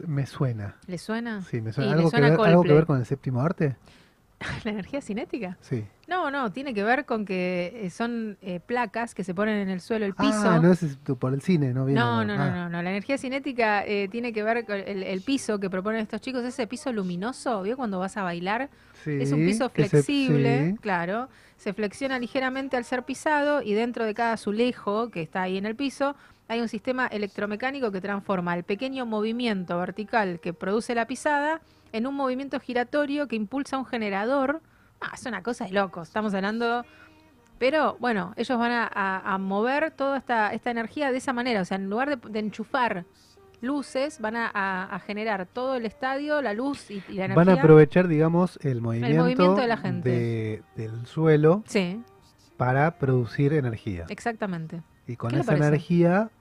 [0.08, 0.76] Me suena.
[0.88, 1.42] ¿Le suena?
[1.44, 1.94] Sí, me suena.
[1.94, 3.76] ¿Algo, que ver, ¿Algo que ver con el séptimo arte?
[4.64, 5.58] ¿La energía cinética?
[5.62, 5.84] Sí.
[6.08, 9.70] No, no, tiene que ver con que eh, son eh, placas que se ponen en
[9.70, 10.50] el suelo, el piso.
[10.50, 10.84] Ah, no es
[11.20, 12.00] por el cine, no viene.
[12.00, 12.50] No, no, no, ah.
[12.50, 12.82] no, no.
[12.82, 16.44] La energía cinética eh, tiene que ver con el, el piso que proponen estos chicos,
[16.44, 18.70] ese piso luminoso, ¿vio cuando vas a bailar?
[19.04, 20.78] Sí, es un piso que se- flexible, sí.
[20.80, 21.30] claro.
[21.58, 25.66] Se flexiona ligeramente al ser pisado y dentro de cada azulejo que está ahí en
[25.66, 26.16] el piso
[26.50, 31.62] hay un sistema electromecánico que transforma el pequeño movimiento vertical que produce la pisada
[31.94, 34.62] en un movimiento giratorio que impulsa un generador.
[35.00, 36.10] Ah, es una cosa de locos.
[36.10, 36.84] Estamos hablando
[37.60, 41.62] pero bueno, ellos van a, a- a mover toda esta, esta energía de esa manera.
[41.62, 43.06] O sea, en lugar de, de enchufar
[43.62, 47.36] luces, van a, generar todo el estadio, la luz y, y la energía.
[47.36, 50.10] Van a aprovechar, digamos, el movimiento, movimiento de la gente.
[50.10, 52.02] de- del suelo Sí,
[52.58, 54.08] para producir energía.
[54.10, 54.82] exactamente.
[55.08, 56.32] Y con ¿Qué le esa energía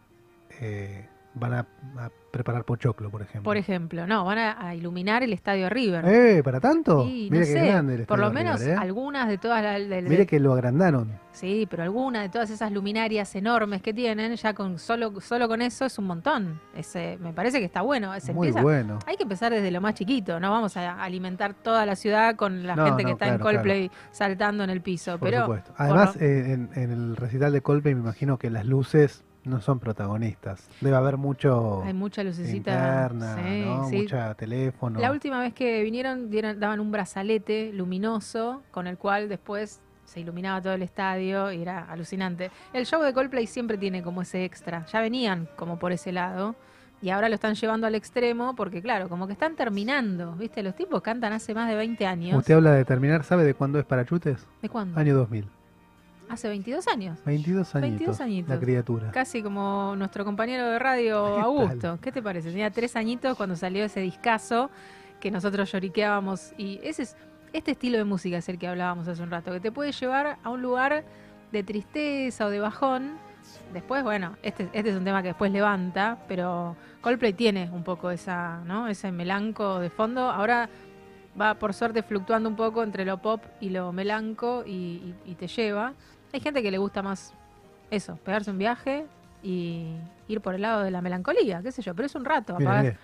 [0.61, 1.66] eh, van a,
[1.99, 3.43] a preparar pochoclo, por ejemplo.
[3.45, 6.05] Por ejemplo, no, van a, a iluminar el estadio River.
[6.07, 6.43] ¡Eh!
[6.43, 7.05] ¿Para tanto?
[7.05, 8.79] Sí, Mire no sé, grande el por lo estadio menos River, ¿eh?
[8.81, 9.79] algunas de todas las...
[9.89, 11.13] de- de- Mire que lo agrandaron.
[11.31, 15.63] Sí, pero algunas de todas esas luminarias enormes que tienen, ya con solo solo con
[15.63, 16.61] eso es un montón.
[16.75, 18.19] Ese, me parece que está bueno.
[18.21, 18.99] Se Muy empieza- bueno.
[19.07, 22.67] Hay que empezar desde lo más chiquito, no vamos a alimentar toda la ciudad con
[22.67, 25.19] la No, gente que está en claro, Coldplay saltando en el piso.
[25.19, 25.73] Por pero supuesto.
[25.77, 29.78] Además, eh, en, en el recital de Coldplay me imagino que las luces no son
[29.81, 30.69] protagonistas.
[30.81, 32.56] Debe haber mucho hay mucha lucecita.
[32.73, 33.89] interna, sí, ¿no?
[33.89, 33.97] sí.
[34.02, 35.01] Mucha teléfono.
[35.01, 40.20] La última vez que vinieron dieron- daban un brazalete luminoso con el cual después se
[40.20, 42.51] iluminaba todo el estadio y era alucinante.
[42.73, 44.85] El show de Coldplay siempre tiene como ese extra.
[44.86, 46.55] Ya venían como por ese lado
[47.01, 50.62] y ahora lo están llevando al extremo porque claro, como que están terminando, ¿viste?
[50.62, 52.39] Los tipos cantan hace más de 20 años.
[52.39, 54.47] Usted habla de terminar, ¿sabe de cuándo es Parachutes?
[54.60, 55.01] ¿De cuándo?
[55.01, 55.47] Año 2000.
[56.33, 57.19] Hace 22 años.
[57.27, 57.91] 22 añitos.
[57.91, 58.55] 22 añitos.
[58.55, 59.11] La criatura.
[59.11, 61.99] Casi como nuestro compañero de radio Augusto.
[62.01, 62.49] ¿Qué te parece?
[62.49, 64.71] Tenía tres añitos cuando salió ese discazo
[65.21, 66.55] que nosotros lloriqueábamos.
[66.57, 67.17] Y ese es,
[67.53, 70.39] este estilo de música es el que hablábamos hace un rato, que te puede llevar
[70.43, 71.05] a un lugar
[71.53, 73.19] de tristeza o de bajón.
[73.75, 78.11] Después, bueno, este, este es un tema que después levanta, pero Coldplay tiene un poco
[78.11, 78.89] esa, ¿no?
[78.89, 80.31] Ese melanco de fondo.
[80.31, 80.71] Ahora
[81.39, 85.35] va por suerte fluctuando un poco entre lo pop y lo melanco y, y- y
[85.35, 85.93] te lleva.
[86.33, 87.35] Hay gente que le gusta más
[87.91, 89.07] eso, pegarse un viaje
[89.43, 89.95] y
[90.29, 92.55] ir por el lado de la melancolía, qué sé yo, pero es un rato.
[92.55, 92.97] Apagar-.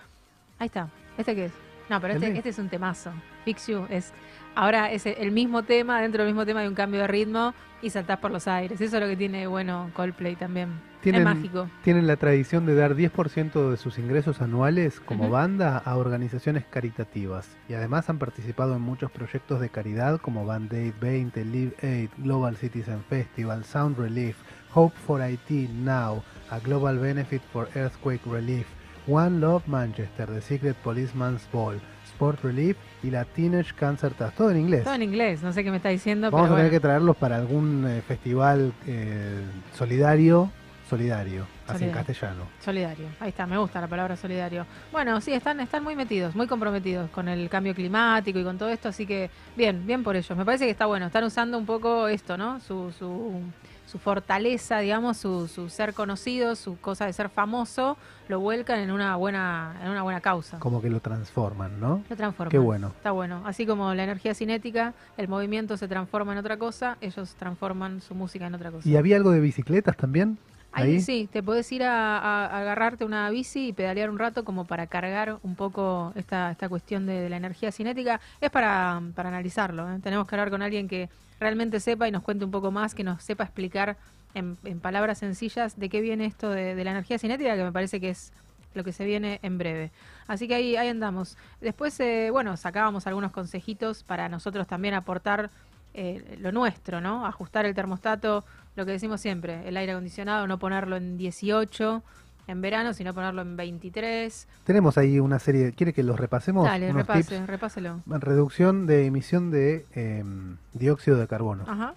[0.57, 0.89] Ahí está.
[1.17, 1.51] ¿Este qué es?
[1.89, 3.11] No, pero este, este es un temazo.
[3.45, 4.13] Fix You es.
[4.55, 7.89] Ahora es el mismo tema, dentro del mismo tema hay un cambio de ritmo y
[7.89, 8.79] saltás por los aires.
[8.79, 10.88] Eso es lo que tiene bueno Coldplay también.
[11.01, 11.69] Tienen, es mágico.
[11.83, 17.47] tienen la tradición de dar 10% de sus ingresos anuales como banda a organizaciones caritativas
[17.69, 22.09] y además han participado en muchos proyectos de caridad como Band Aid 20, Live Aid,
[22.17, 24.35] Global Citizen Festival, Sound Relief,
[24.73, 28.67] Hope for IT Now, a Global Benefit for Earthquake Relief,
[29.07, 34.35] One Love Manchester, The Secret Policeman's Ball, Sport Relief y la Teenage Cancer Task.
[34.35, 34.83] Todo en inglés.
[34.83, 36.71] Todo en inglés, no sé qué me está diciendo, Vamos a tener bueno.
[36.71, 39.41] que traerlos para algún eh, festival eh,
[39.73, 40.51] solidario,
[40.89, 42.45] solidario, así en castellano.
[42.59, 44.65] Solidario, ahí está, me gusta la palabra solidario.
[44.91, 48.69] Bueno, sí, están, están muy metidos, muy comprometidos con el cambio climático y con todo
[48.69, 50.35] esto, así que bien, bien por ellos.
[50.35, 52.59] Me parece que está bueno, están usando un poco esto, ¿no?
[52.59, 53.41] Su, su,
[53.85, 57.95] su fortaleza, digamos, su, su ser conocido, su cosa de ser famoso,
[58.27, 60.59] lo vuelcan en una buena, en una buena causa.
[60.59, 62.03] Como que lo transforman, ¿no?
[62.09, 62.51] Lo transforman.
[62.51, 62.87] Qué bueno.
[62.87, 63.43] Está bueno.
[63.45, 68.15] Así como la energía cinética, el movimiento se transforma en otra cosa, ellos transforman su
[68.15, 68.89] música en otra cosa.
[68.89, 70.37] ¿Y había algo de bicicletas también?
[70.71, 74.87] Ahí, sí, te podés ir a, agarrarte una bici y pedalear un rato como para
[74.87, 78.21] cargar un poco esta, esta cuestión de, la energía cinética.
[78.39, 79.91] Es para, para analizarlo.
[79.91, 79.99] ¿eh?
[80.01, 81.09] Tenemos que hablar con alguien que
[81.39, 83.97] realmente sepa y nos cuente un poco más, que nos sepa explicar
[84.33, 87.71] en, en palabras sencillas de qué viene esto de, de la energía cinética, que me
[87.71, 88.31] parece que es
[88.73, 89.91] lo que se viene en breve.
[90.27, 91.37] Así que ahí, ahí andamos.
[91.61, 95.49] Después, eh, bueno, sacábamos algunos consejitos para nosotros también aportar
[95.93, 97.25] eh, lo nuestro, ¿no?
[97.25, 98.45] Ajustar el termostato,
[98.79, 102.01] lo que decimos siempre, el aire acondicionado, no ponerlo en 18
[102.47, 104.47] en verano, sino ponerlo en 23.
[104.63, 106.65] Tenemos ahí una serie, ¿quiere que los repasemos?
[106.65, 107.47] Dale, Unos repase, tips.
[107.47, 108.01] repáselo.
[108.07, 111.65] Reducción de emisión de em, dióxido de carbono.
[111.67, 111.93] Ajá.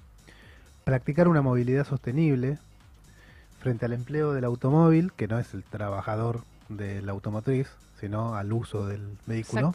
[0.85, 2.59] Practicar una movilidad sostenible
[3.61, 7.69] frente al empleo del automóvil, que no es el trabajador de la automotriz,
[8.03, 9.71] sino al uso del vehículo.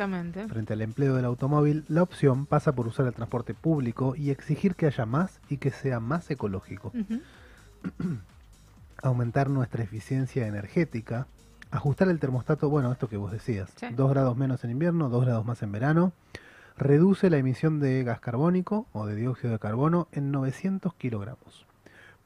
[0.50, 4.76] Frente al empleo del automóvil, la opción pasa por usar el transporte público y exigir
[4.76, 6.92] que haya más y que sea más ecológico.
[9.02, 11.28] Aumentar nuestra eficiencia energética.
[11.72, 13.86] Ajustar el termostato, bueno, esto que vos decías, Sí.
[13.96, 16.12] 2 grados menos en invierno, 2 grados más en verano.
[16.78, 21.66] Reduce la emisión de gas carbónico o de dióxido de carbono en 900 kilogramos.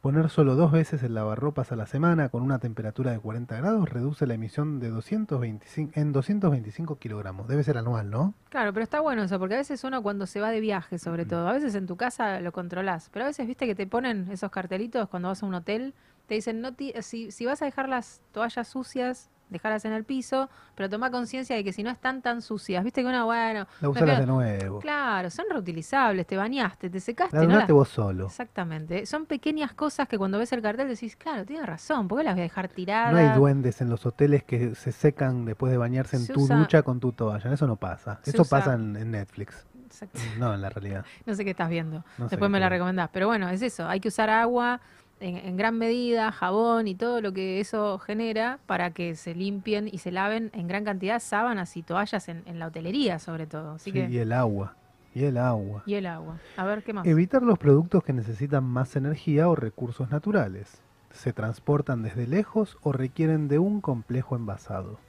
[0.01, 3.87] Poner solo dos veces el lavarropas a la semana con una temperatura de 40 grados
[3.87, 7.47] reduce la emisión de 225, en 225 kilogramos.
[7.47, 8.33] Debe ser anual, ¿no?
[8.49, 11.25] Claro, pero está bueno eso, porque a veces uno cuando se va de viaje, sobre
[11.27, 14.27] todo, a veces en tu casa lo controlás, pero a veces viste que te ponen
[14.31, 15.93] esos cartelitos cuando vas a un hotel,
[16.25, 20.03] te dicen, no ti- si, si vas a dejar las toallas sucias, dejarlas en el
[20.05, 23.67] piso, pero toma conciencia de que si no están tan sucias, viste que uno, bueno...
[23.81, 24.79] La usarás de nuevo.
[24.79, 27.35] Claro, son reutilizables, te bañaste, te secaste.
[27.37, 28.25] La no las- vos solo.
[28.25, 32.23] Exactamente, son pequeñas cosas que cuando ves el cartel decís, claro, tienes razón, ¿por qué
[32.23, 33.11] las voy a dejar tiradas?
[33.13, 36.41] No hay duendes en los hoteles que se secan después de bañarse en Se tu
[36.45, 37.53] usa- ducha con tu toalla.
[37.53, 38.19] Eso no pasa.
[38.23, 39.65] Se Eso usa- pasa en, en Netflix.
[39.85, 40.19] Exacto.
[40.39, 41.05] No, en la realidad.
[41.25, 42.05] No sé qué estás viendo.
[42.17, 43.09] No Después me la recomendás.
[43.11, 43.85] Pero bueno, es eso.
[43.89, 44.79] Hay que usar agua
[45.21, 49.87] en, en gran medida, jabón y todo lo que eso genera para que se limpien
[49.91, 53.73] y se laven en gran cantidad sábanas y toallas en, en la hotelería, sobre todo.
[53.73, 54.09] Así Sí, que.
[54.09, 54.75] Y el agua.
[55.13, 55.83] Y el agua.
[55.85, 56.37] y el agua.
[56.57, 57.05] A ver qué más.
[57.05, 60.81] Evitar los productos que necesitan más energía o recursos naturales.
[61.11, 64.99] Se transportan desde lejos o requieren de un complejo envasado.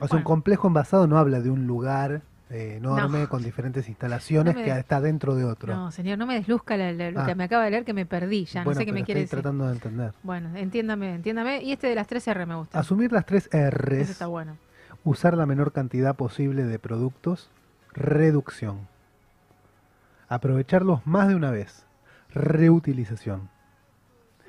[0.00, 3.28] O sea, un complejo envasado no habla de un lugar eh, enorme No.
[3.28, 5.74] con diferentes instalaciones No que está dentro de otro.
[5.74, 7.26] No, señor, no me desluzca la- la- lo Ah.
[7.26, 8.64] que me acaba de leer que me perdí ya.
[8.64, 9.42] Bueno, no sé qué me quiere estoy decir.
[9.42, 10.12] tratando de entender.
[10.22, 11.62] Bueno, entiéndame, entiéndame.
[11.62, 12.78] Y este de las 3R me gusta.
[12.78, 14.10] Asumir las tres Ese R's.
[14.10, 14.56] está bueno.
[15.04, 17.50] Usar la menor cantidad posible de productos.
[17.92, 18.88] Reducción.
[20.28, 21.84] Aprovecharlos más de una vez.
[22.32, 23.48] Reutilización.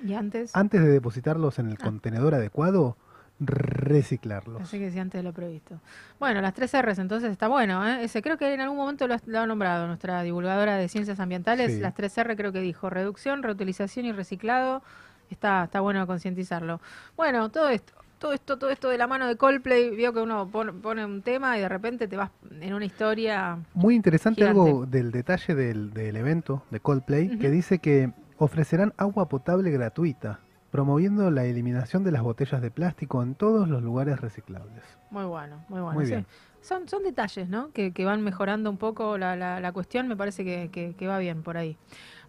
[0.03, 0.55] Y antes.
[0.55, 1.83] Antes de depositarlos en el Ah.
[1.83, 2.97] contenedor adecuado,
[3.41, 4.57] reciclarlos.
[4.57, 5.79] Pensé que decía antes de lo previsto.
[6.19, 8.03] Bueno, las tres R's entonces está bueno, ¿eh?
[8.03, 11.73] Ese creo que en algún momento lo, lo ha nombrado nuestra divulgadora de ciencias ambientales.
[11.73, 11.79] Sí.
[11.79, 14.83] Las tres R creo que dijo reducción, reutilización y reciclado.
[15.29, 16.81] Está, está bueno concientizarlo.
[17.15, 20.47] Bueno, todo esto, todo esto, todo esto de la mano de Coldplay, vio que uno
[20.47, 22.29] pone, un tema y de repente te vas
[22.59, 23.57] en una historia.
[23.73, 24.59] Muy interesante Gigante.
[24.59, 30.41] algo del detalle del, del evento de Coldplay, que dice que ofrecerán agua potable gratuita,
[30.72, 34.83] promoviendo la eliminación de las botellas de plástico en todos los lugares reciclables.
[35.09, 35.93] Muy bueno, muy bueno.
[36.00, 36.11] Muy sí.
[36.14, 36.25] bien.
[36.61, 37.72] Son, son detalles, ¿no?
[37.72, 40.08] Que, que van mejorando un poco la, la, la cuestión.
[40.08, 41.75] Me parece que, que- que va bien por ahí.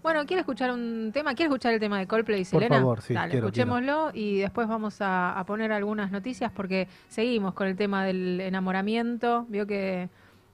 [0.03, 1.35] Bueno, ¿quiere escuchar un tema?
[1.35, 2.77] ¿Quiere escuchar el tema de Coldplay y Por Selena?
[2.79, 7.55] favor, sí, Dale, quiero, escuchémoslo y después vamos a, a poner algunas noticias porque seguimos
[7.55, 9.47] con el tema del enamoramiento.
[9.49, 10.09] Vio que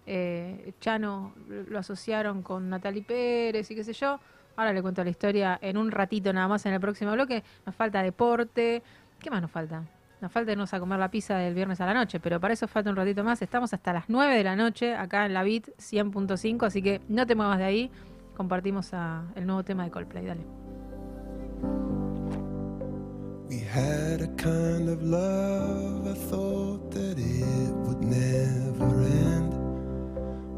[0.07, 4.19] eh, Chano lo asociaron con Natalie Pérez y qué sé yo.
[4.59, 7.45] Ahora le cuento la historia en un ratito nada más en el próximo bloque.
[7.65, 8.83] Nos falta deporte.
[9.21, 9.85] ¿Qué más nos falta?
[10.21, 12.67] Nos falta irnos a comer la pizza del viernes a la noche, pero para eso
[12.67, 13.41] falta un ratito más.
[13.41, 17.25] Estamos hasta las 9 de la noche acá en la BIT 100.5, así que no
[17.25, 17.91] te muevas de ahí.
[18.37, 18.91] Compartimos
[19.37, 20.45] el nuevo tema de Coldplay, dale.
[23.49, 29.55] We had a kind of love, I thought that it would never end.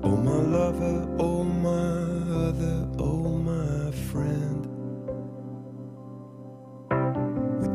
[0.02, 2.88] Oh, my lover, oh, my other,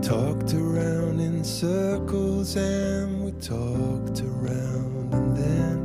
[0.05, 5.79] talked around in circles and we talked around, and then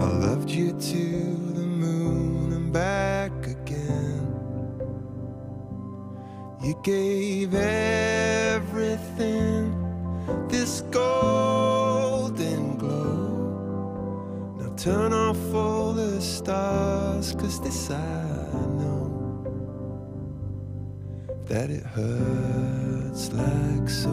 [0.00, 1.24] I loved you to
[1.58, 4.32] the moon and back again.
[6.62, 8.94] You gave everything
[10.48, 14.54] this golden glow.
[14.60, 17.96] Now turn off all the stars, cause this I
[18.78, 18.95] know
[21.46, 24.10] that it hurts like so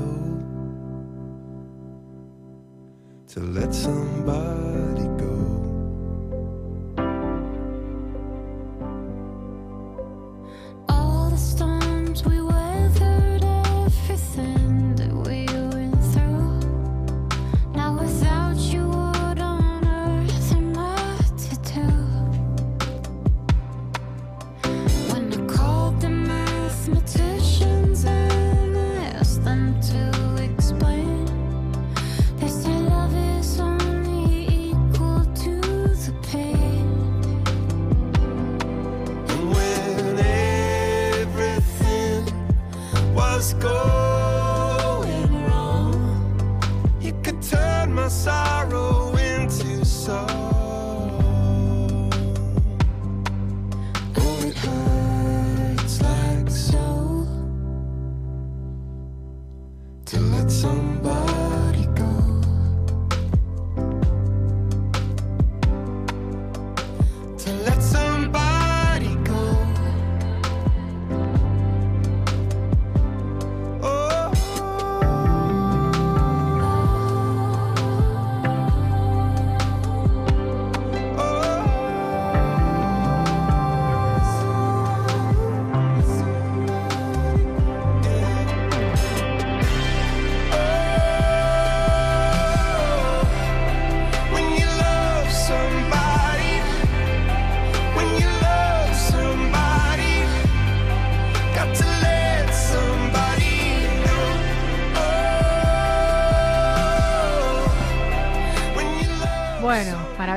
[3.27, 5.23] to let somebody go.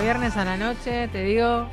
[0.06, 1.66] Viernes a la noche, te digo,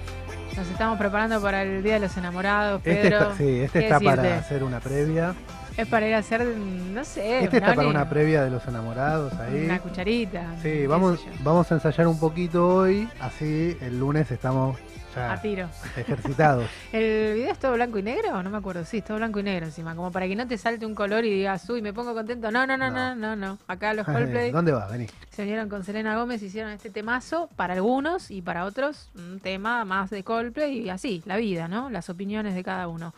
[0.57, 3.17] nos estamos preparando para el Día de los Enamorados, Este Pedro.
[3.21, 5.35] está, sí, este ¿Qué está para hacer una previa.
[5.77, 9.33] Es para ir a hacer, no sé, Este está para una previa de los enamorados
[9.35, 9.65] ahí.
[9.65, 10.47] una cucharita.
[10.63, 14.79] Sí, vamos, vamos a ensayar un poquito hoy, así el lunes estamos
[15.15, 15.69] ya A tiro.
[15.97, 16.69] ejercitados.
[16.91, 18.41] ¿El video es todo blanco y negro?
[18.43, 18.85] No me acuerdo.
[18.85, 19.95] Sí, es todo blanco y negro encima.
[19.95, 22.51] Como para que no te salte un color y digas, uy, me pongo contento.
[22.51, 23.57] No, no, no, no, no, no.
[23.67, 24.87] Acá los Coldplay ¿Dónde va?
[24.87, 25.07] Vení.
[25.31, 29.85] se unieron con Selena Gómez, hicieron este temazo para algunos y para otros un tema
[29.85, 31.89] más de Coldplay y así, la vida, ¿no?
[31.89, 33.13] Las opiniones de cada uno.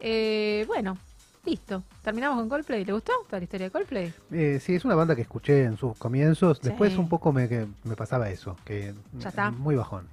[0.00, 0.98] Eh, bueno,
[1.46, 1.82] listo.
[2.02, 2.84] Terminamos con Coldplay.
[2.84, 4.12] ¿Te gustó toda la historia de Coldplay?
[4.32, 6.60] Eh, sí, es una banda que escuché en sus comienzos.
[6.60, 6.98] Después Sí.
[6.98, 9.50] un poco me, que me pasaba eso, que Ya está.
[9.50, 10.06] muy bajón.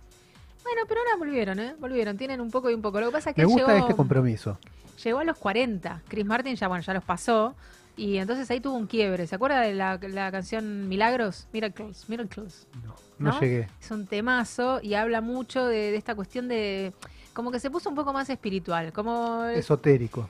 [0.64, 1.76] Bueno, pero ahora volvieron, ¿eh?
[1.80, 2.18] Volvieron.
[2.18, 3.00] Tienen un poco y un poco.
[3.00, 4.58] Lo que pasa es que Me gusta llegó, este compromiso.
[5.04, 6.02] llegó a los 40.
[6.08, 7.56] Chris Martin ya, bueno, ya los pasó.
[7.98, 9.28] Y entonces ahí tuvo un quiebre.
[9.28, 11.48] ¿Se acuerda de la, la canción Milagros?
[11.52, 12.68] Miracles, Miracles.
[12.84, 12.96] No,
[13.32, 13.40] ¿no?
[13.40, 13.68] llegué.
[13.82, 16.94] Es un temazo y habla mucho de, de esta cuestión de...
[17.34, 18.92] Como que se puso un poco más espiritual.
[18.94, 19.44] Como...
[19.46, 20.30] Esotérico.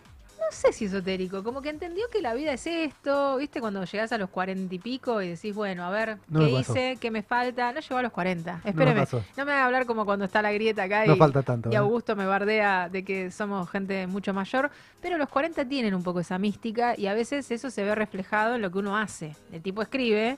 [0.52, 1.46] No sé si esotérico.
[1.46, 3.38] Como que entendió que la vida es esto.
[3.38, 3.62] ¿Viste?
[3.62, 6.98] Cuando llegás a los cuarenta y pico y decís, bueno, a ver, No ¿qué hice?
[7.00, 7.72] ¿Qué me falta?
[7.72, 8.60] No llegó a los 40.
[8.62, 9.08] me Espéreme.
[9.38, 11.74] No me haga hablar como cuando está la grieta acá No y, falta tanto, y
[11.74, 11.78] ¿eh?
[11.78, 14.72] Augusto me bardea de que somos gente mucho mayor.
[15.02, 18.56] Pero los 40 tienen un poco esa mística y a veces eso se ve reflejado
[18.56, 19.38] en lo que uno hace.
[19.54, 20.38] El tipo escribe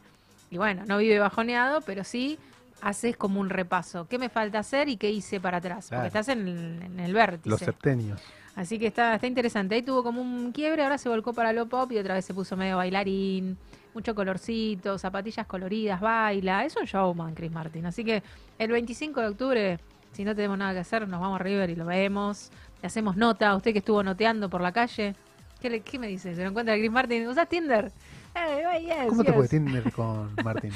[0.52, 2.38] y bueno, no vive bajoneado, pero sí
[2.82, 4.08] haces como un repaso.
[4.08, 5.88] ¿Qué me falta hacer y qué hice para atrás?
[5.88, 6.04] Claro.
[6.04, 7.50] Porque estás en el, en el vértice.
[7.50, 8.22] Los septenios.
[8.56, 9.76] Así que está, está interesante.
[9.76, 12.34] Ahí tuvo como un quiebre, ahora se volcó para lo pop y otra vez se
[12.34, 13.58] puso medio bailarín,
[13.96, 16.64] mucho colorcito, zapatillas coloridas, baila.
[16.66, 17.86] Es un showman, Chris Martin.
[17.88, 18.22] Así que
[18.60, 19.80] el 25 de octubre,
[20.12, 22.52] si no tenemos nada que hacer, nos vamos a River y lo vemos.
[22.82, 23.56] Le hacemos nota.
[23.56, 25.16] Usted que estuvo noteando por la calle,
[25.60, 26.36] ¿qué, le- qué me dice?
[26.36, 27.28] ¿Se lo encuentra Chris Martin?
[27.28, 27.92] ¿Usás Tinder?
[28.36, 30.72] Eh, yes, ¿Cómo te fue Tinder con Martín?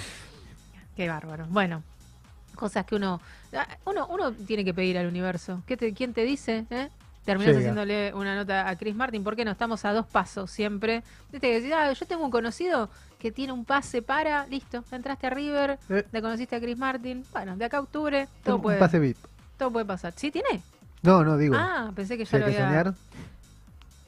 [0.95, 1.45] Qué bárbaro.
[1.49, 1.83] Bueno,
[2.55, 3.21] cosas que uno,
[3.53, 5.61] ah, uno, uno tiene que pedir al universo.
[5.67, 6.65] ¿Qué te, ¿Quién te dice?
[6.71, 6.89] Eh?
[7.27, 7.59] Terminas Llega.
[7.71, 9.21] haciéndole una nota a Chris Martin.
[9.21, 9.51] ¿Por qué no?
[9.51, 11.03] Estamos a dos pasos siempre.
[11.29, 12.89] Viste que decís, ah, yo tengo un conocido
[13.19, 16.05] que tiene un pase para, listo, entraste a River, Eh.
[16.09, 17.25] le conociste a Chris Martin.
[17.33, 19.17] Bueno, de acá a octubre, todo Un puede, pase VIP.
[19.57, 20.13] todo puede pasar.
[20.15, 20.61] ¿Sí tiene?
[21.01, 21.55] No, no, digo.
[21.57, 22.65] Ah, pensé que ya lo había...
[22.65, 22.93] soñar.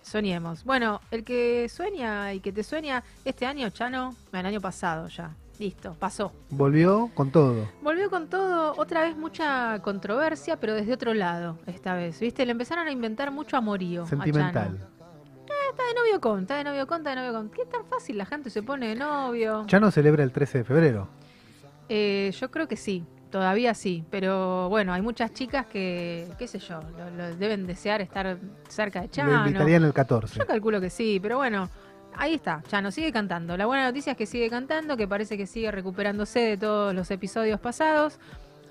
[0.01, 0.63] Soñemos.
[0.63, 5.31] Bueno, el que sueña y que te sueña este año, Chano, el año pasado ya.
[5.59, 6.31] Listo, pasó.
[6.49, 7.67] Volvió con todo.
[7.81, 12.45] Volvió con todo, otra vez mucha controversia, pero desde otro lado esta vez, ¿viste?
[12.45, 14.03] Le empezaron a inventar mucho amorío.
[14.03, 14.77] a Sentimental.
[14.77, 14.85] Chano.
[15.47, 17.49] Eh, está de novio con, está de novio con, está de novio con.
[17.49, 19.65] ¿Qué tan fácil la gente se pone de novio?
[19.67, 21.09] Ya no celebra el 13 de febrero.
[21.89, 26.59] Eh, yo creo que sí, todavía sí, pero bueno, hay muchas chicas que, qué sé
[26.59, 28.37] yo, lo, lo deben desear estar
[28.69, 29.31] cerca de Chano.
[29.31, 30.39] Lo invitarían el 14.
[30.39, 31.67] Yo calculo que sí, pero bueno,
[32.15, 33.55] ahí está, Chano sigue cantando.
[33.57, 37.09] La buena noticia es que sigue cantando, que parece que sigue recuperándose de todos los
[37.11, 38.19] episodios pasados.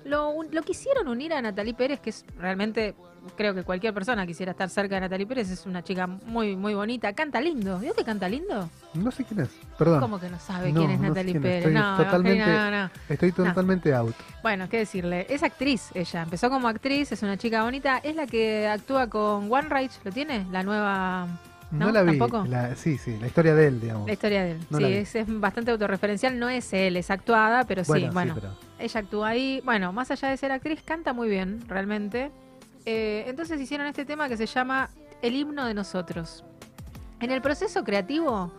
[0.05, 2.95] Lo, un- lo quisieron unir a Natalie Pérez, que es realmente,
[3.35, 6.73] creo que cualquier persona quisiera estar cerca de Natalie Pérez, es una chica muy, muy
[6.73, 7.77] bonita, canta lindo.
[7.79, 8.69] ¿Vio que canta lindo?
[8.93, 9.49] No sé quién es.
[9.77, 9.99] Perdón.
[9.99, 11.49] ¿Cómo que no sabe No, quién es no Natalie quién es.
[11.49, 11.57] Pérez?
[11.65, 12.91] Estoy No, totalmente, Evangelina, no, no.
[13.09, 14.15] Estoy totalmente out.
[14.41, 15.27] Bueno, qué decirle.
[15.29, 16.21] Es actriz ella.
[16.23, 17.97] Empezó como actriz, es una chica bonita.
[17.97, 20.47] Es la que actúa con One Rage, ¿lo tiene?
[20.49, 21.27] La nueva.
[21.71, 21.91] No, ¿No?
[21.91, 22.17] la vi.
[22.17, 22.45] ¿Tampoco?
[22.47, 24.07] La- sí, sí, la historia de él, digamos.
[24.07, 24.57] La historia de él.
[24.69, 26.39] No sí, es, es bastante autorreferencial.
[26.39, 28.33] No es él, es actuada, pero sí, Bueno, sí, bueno.
[28.35, 28.49] pero-
[28.79, 29.61] Ella actúa ahí.
[29.63, 32.31] Bueno, más allá de ser actriz, canta muy bien, realmente.
[32.85, 34.89] Eh, entonces hicieron este tema que se llama
[35.21, 36.43] El himno de nosotros.
[37.19, 38.51] En el proceso creativo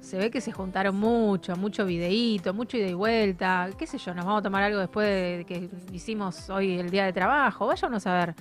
[0.00, 3.70] se ve que se juntaron mucho, mucho videíto, mucho ida y vuelta.
[3.78, 4.14] ¿Qué sé yo?
[4.14, 5.06] Nos vamos a tomar algo después
[5.38, 7.66] de que hicimos hoy el día de trabajo.
[7.66, 8.34] Váyanos a ver.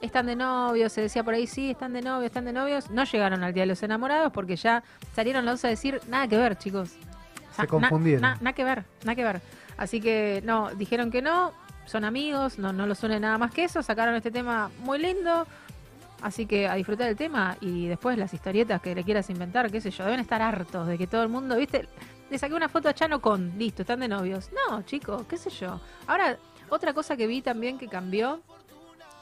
[0.00, 2.90] Están de novios, se decía por ahí, sí, están de novios, están de novios.
[2.90, 4.82] No llegaron al Día de los Enamorados porque ya
[5.14, 6.90] salieron los dos a decir, nada que ver, chicos.
[7.50, 8.20] O sea, Se confundieron.
[8.22, 9.40] na- Nada que ver, nada que ver.
[9.78, 11.52] Así que no, dijeron que no,
[11.86, 15.46] son amigos, no, no los une nada más que eso, sacaron este tema muy lindo.
[16.22, 19.80] Así que a disfrutar el tema y después las historietas que le quieras inventar, qué
[19.80, 21.88] sé yo, deben estar hartos de que todo el mundo, ¿viste?
[22.30, 24.50] Le saqué una foto a Chano con, listo, están de novios.
[24.68, 25.78] No, chicos, qué sé yo.
[26.06, 26.36] Ahora,
[26.70, 28.40] otra cosa que vi también que cambió,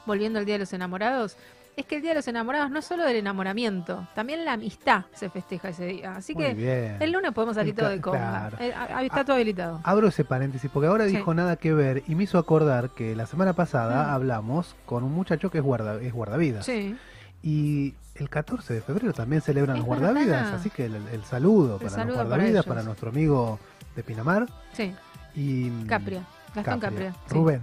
[0.05, 1.37] volviendo al Día de los Enamorados,
[1.77, 5.03] es que el Día de los Enamorados no es solo del enamoramiento, también la amistad
[5.13, 6.15] se festeja ese día.
[6.15, 6.97] Así Muy que bien.
[7.01, 8.55] el lunes podemos salir todo de claro.
[8.61, 9.81] Eh, ah, está todo habilitado.
[9.83, 11.17] Abro ese paréntesis porque ahora Sí.
[11.17, 14.13] dijo nada que ver y me hizo acordar que la semana pasada Mm.
[14.13, 16.65] hablamos con un muchacho que es, guarda, es guardavidas.
[16.65, 16.95] Sí.
[17.43, 20.53] Y el 14 de febrero también celebran Es los guardavidas, verdad.
[20.55, 23.59] así que el, el saludo El para saludo los guardavidas, para, nuestro amigo
[23.97, 24.93] de Pinamar Sí.
[25.35, 26.23] y Capria.
[26.55, 27.13] Gastón Capria.
[27.29, 27.61] Rubén.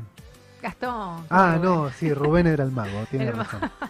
[0.62, 1.26] Gastón.
[1.28, 1.62] Ah, Rubén.
[1.62, 3.70] no, sí, Rubén era el mago, tiene El ma- razón.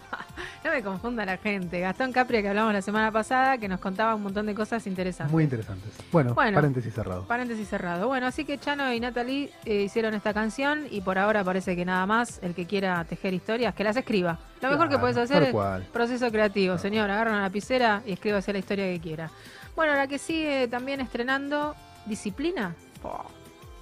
[0.63, 1.81] No me confunda la gente.
[1.81, 5.29] Gastón Capria, que hablamos la semana pasada, que nos contaba un montón de cosas interesantes.
[5.33, 5.91] Muy interesantes.
[6.09, 6.55] Bueno, Bueno.
[6.55, 7.25] paréntesis cerrado.
[7.25, 8.07] Paréntesis cerrado.
[8.07, 11.83] Bueno, así que Chano y Natalie eh, hicieron esta canción y por ahora parece que
[11.83, 14.39] nada más el que quiera tejer historias, que las escriba.
[14.61, 15.53] Lo mejor que puedes hacer es
[15.91, 17.11] proceso creativo, señor.
[17.11, 19.29] Agarra una lapicera y escríbase la historia que quiera.
[19.75, 22.73] Bueno, la que sigue también estrenando, Disciplina.
[23.03, 23.25] Oh,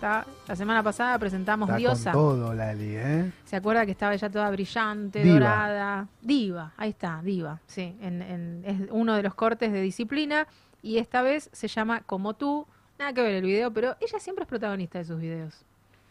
[0.01, 2.11] está- La semana pasada presentamos Está Diosa.
[2.11, 3.31] con todo, Lali, ¿eh?
[3.45, 5.33] ¿Se acuerda que estaba ella toda brillante, Diva.
[5.35, 6.07] dorada?
[6.21, 7.59] Diva, ahí está, diva.
[7.67, 10.47] Sí, en, en- es uno de los cortes de disciplina
[10.81, 12.65] y esta vez se llama Como tú.
[12.97, 15.63] Nada que ver el video, pero ella siempre es protagonista de sus videos.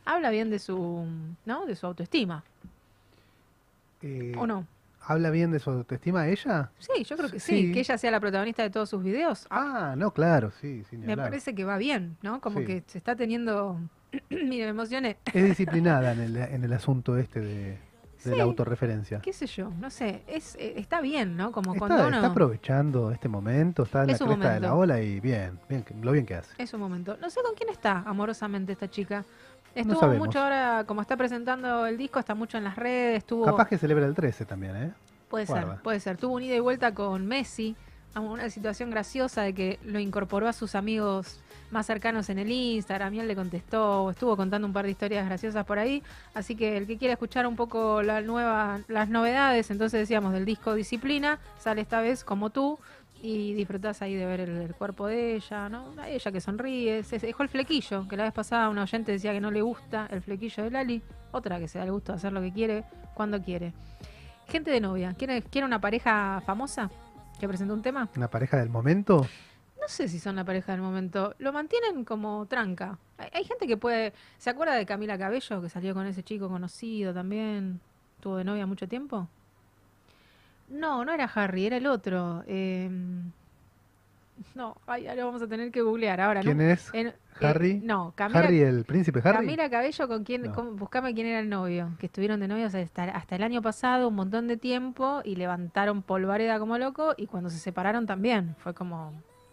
[0.05, 1.05] Habla bien de su,
[1.44, 1.67] ¿no?
[1.67, 2.43] De su autoestima,
[4.02, 4.67] Eh, ¿o no?
[5.03, 6.70] ¿Habla bien de su autoestima ella?
[6.79, 7.73] Sí, yo creo que sí, Sí.
[7.73, 9.47] que ella sea la protagonista de todos sus videos.
[9.51, 12.41] Ah, no, claro, sí, sin me parece que va bien, ¿no?
[12.41, 12.67] Como Sí.
[12.67, 13.81] que se está teniendo...
[14.31, 15.17] Mire, me emocioné.
[15.33, 17.79] Es disciplinada en el, en el asunto este de, de
[18.19, 18.31] Sí.
[18.37, 19.20] la autorreferencia.
[19.20, 19.70] ¿Qué sé yo?
[19.81, 21.51] No sé, es, eh, está bien, ¿no?
[21.53, 22.17] Como Está, cuando uno...
[22.17, 25.85] está aprovechando este momento, está en la Es cresta de la ola y bien, bien,
[26.03, 26.53] lo bien que hace.
[26.62, 27.17] Es un momento.
[27.20, 29.25] No sé con quién está amorosamente esta chica.
[29.74, 33.44] Estuvo mucho ahora, como está presentando el disco, está mucho en las redes, estuvo...
[33.44, 34.92] Capaz que celebra el 13 también, ¿eh?
[35.28, 35.74] Puede Guarda.
[35.74, 36.16] ser, puede ser.
[36.16, 37.76] Tuvo un ida y vuelta con Messi,
[38.16, 41.39] una situación graciosa de que lo incorporó a sus amigos
[41.70, 45.24] más cercanos en el Instagram y él le contestó, estuvo contando un par de historias
[45.26, 46.02] graciosas por ahí,
[46.34, 50.44] así que el que quiera escuchar un poco la nueva, las novedades, entonces decíamos del
[50.44, 52.81] disco Disciplina, sale esta vez como tú
[53.23, 55.94] y disfrutás ahí de ver el, el cuerpo de ella, ¿no?
[55.99, 59.12] A ella que sonríe, se se dejó el flequillo, que la vez pasada una oyente
[59.12, 62.12] decía que no le gusta el flequillo de Lali, otra que se da el gusto
[62.12, 62.84] de hacer lo que quiere,
[63.15, 63.73] cuando quiere.
[64.49, 66.90] Gente de novia, ¿quiere, quiere una pareja famosa
[67.39, 68.08] que presentó un tema?
[68.16, 69.26] ¿Una pareja del momento?
[69.81, 71.34] No sé si son la pareja del momento.
[71.39, 72.99] Lo mantienen como tranca.
[73.16, 74.12] Hay, hay gente que puede.
[74.36, 77.81] ¿Se acuerda de Camila Cabello, que salió con ese chico conocido también?
[78.20, 79.28] ¿Tuvo de novia mucho tiempo?
[80.70, 82.42] No, no era Harry, era el otro.
[82.47, 82.89] Eh,
[84.55, 86.40] no, ay, ahora vamos a tener que googlear ahora.
[86.40, 86.65] ¿Quién ¿no?
[86.65, 86.89] es?
[86.94, 87.81] En- eh, ¿Harry?
[87.82, 89.39] no, Camila, ¿Harry, el príncipe Harry?
[89.47, 90.52] Camila Cabello, con quién, No.
[90.73, 94.15] buscame quién era el novio, que estuvieron de novios hasta, hasta el año pasado, un
[94.15, 99.12] montón de tiempo, y levantaron polvareda como loco, y cuando se separaron también, fue como,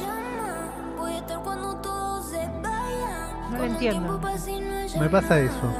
[0.00, 3.50] llama, voy a estar cuando todos se vayan.
[3.52, 4.20] No lo entiendo.
[5.00, 5.74] Me pasa eso.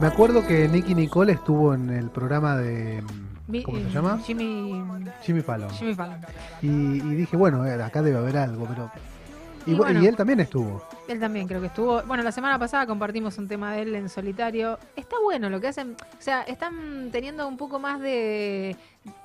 [0.00, 3.02] Me acuerdo que Nicky Nicole estuvo en el programa de.
[3.48, 4.18] Mi- ¿Cómo se eh, llama?
[4.24, 4.84] Jimmy,
[5.22, 5.70] Jimmy Fallon.
[5.70, 6.18] Jimmy Fallon.
[6.62, 8.90] Y, y dije, bueno, eh, acá debe haber algo, pero
[9.66, 10.02] Y, Y bu- bueno.
[10.02, 10.82] y él también estuvo.
[11.08, 12.02] Él también creo que estuvo.
[12.02, 14.78] Bueno, la semana pasada compartimos un tema de él en solitario.
[14.94, 15.96] Está bueno lo que hacen.
[16.00, 18.76] O sea, están teniendo un poco más de,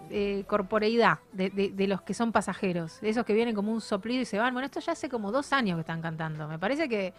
[0.10, 3.00] de corporeidad de, de- de los que son pasajeros.
[3.02, 4.54] De esos que vienen como un soplido y se van.
[4.54, 6.48] Bueno, esto ya hace como dos años que están cantando.
[6.48, 7.14] Me parece que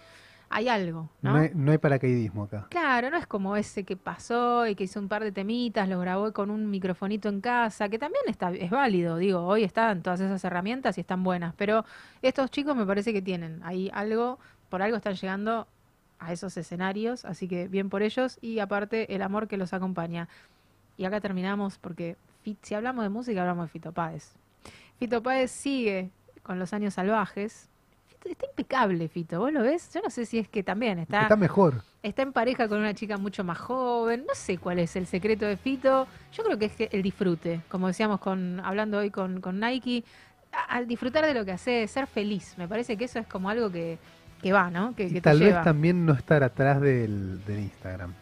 [0.50, 1.32] hay algo, ¿no?
[1.32, 2.66] No, hay, no hay paracaidismo acá.
[2.68, 5.98] Claro, no es como ese que pasó y que hizo un par de temitas, lo
[5.98, 10.20] grabó con un microfonito en casa, que también está, es válido, digo, hoy están todas
[10.20, 11.84] esas herramientas y están buenas, pero
[12.22, 15.66] estos chicos me parece que tienen ahí algo, por algo están llegando
[16.20, 20.28] a esos escenarios, así que bien por ellos y aparte el amor que los acompaña.
[20.98, 22.16] Y acá terminamos porque
[22.62, 24.32] si hablamos de música hablamos de Fito Páez.
[24.98, 26.10] Fito Páez sigue
[26.42, 27.68] con los años salvajes.
[28.08, 29.90] Fito- está impecable Fito, ¿vos lo ves?
[29.92, 31.22] Yo no sé si es que también está...
[31.22, 31.82] Está mejor.
[32.02, 34.24] Está en pareja con una chica mucho más joven.
[34.26, 36.06] No sé cuál es el secreto de Fito.
[36.32, 37.60] Yo creo que es que el disfrute.
[37.68, 40.04] Como decíamos con hablando hoy con, con Nike.
[40.68, 42.54] Al disfrutar de lo que hace, ser feliz.
[42.58, 43.98] Me parece que eso es como algo que,
[44.42, 44.94] que va, ¿no?
[44.94, 48.12] Que, Y que tal te vez también no estar atrás del, del Instagram.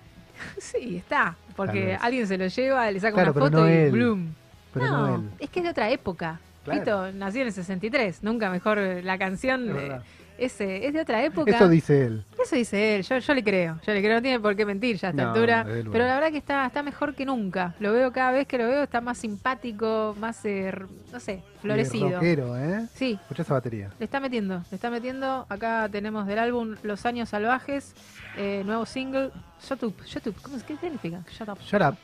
[0.58, 1.36] Sí, está.
[1.56, 3.90] Porque alguien se lo lleva, le saca Claro, una foto no y él.
[3.92, 4.34] bloom.
[4.72, 6.40] Pero no es que es de otra época.
[6.64, 6.80] Claro.
[6.80, 8.22] Fito nació en el 63.
[8.22, 9.76] Nunca mejor la canción.
[9.76, 10.00] Eh.
[10.38, 11.50] Ese, es de otra época.
[11.50, 12.24] Eso dice él.
[12.42, 14.96] Eso dice él, yo, yo le creo, yo le creo, no tiene por qué mentir
[14.96, 17.92] ya a esta No, altura, pero la verdad que está, está mejor que nunca, lo
[17.92, 20.72] veo cada vez que lo veo, está más simpático, más, eh,
[21.12, 22.10] no sé, florecido.
[22.10, 22.86] Rockero, ¿eh?
[22.94, 23.18] Sí.
[23.20, 23.90] Escucha esa batería.
[23.98, 27.94] Le está metiendo, le está metiendo, acá tenemos del álbum Los Años Salvajes,
[28.36, 29.30] eh, nuevo single,
[29.62, 30.64] Shut Up, Shut Up, ¿cómo es?
[30.64, 31.20] ¿qué significa?
[31.30, 31.58] Shut Up.
[31.60, 31.96] Shut up.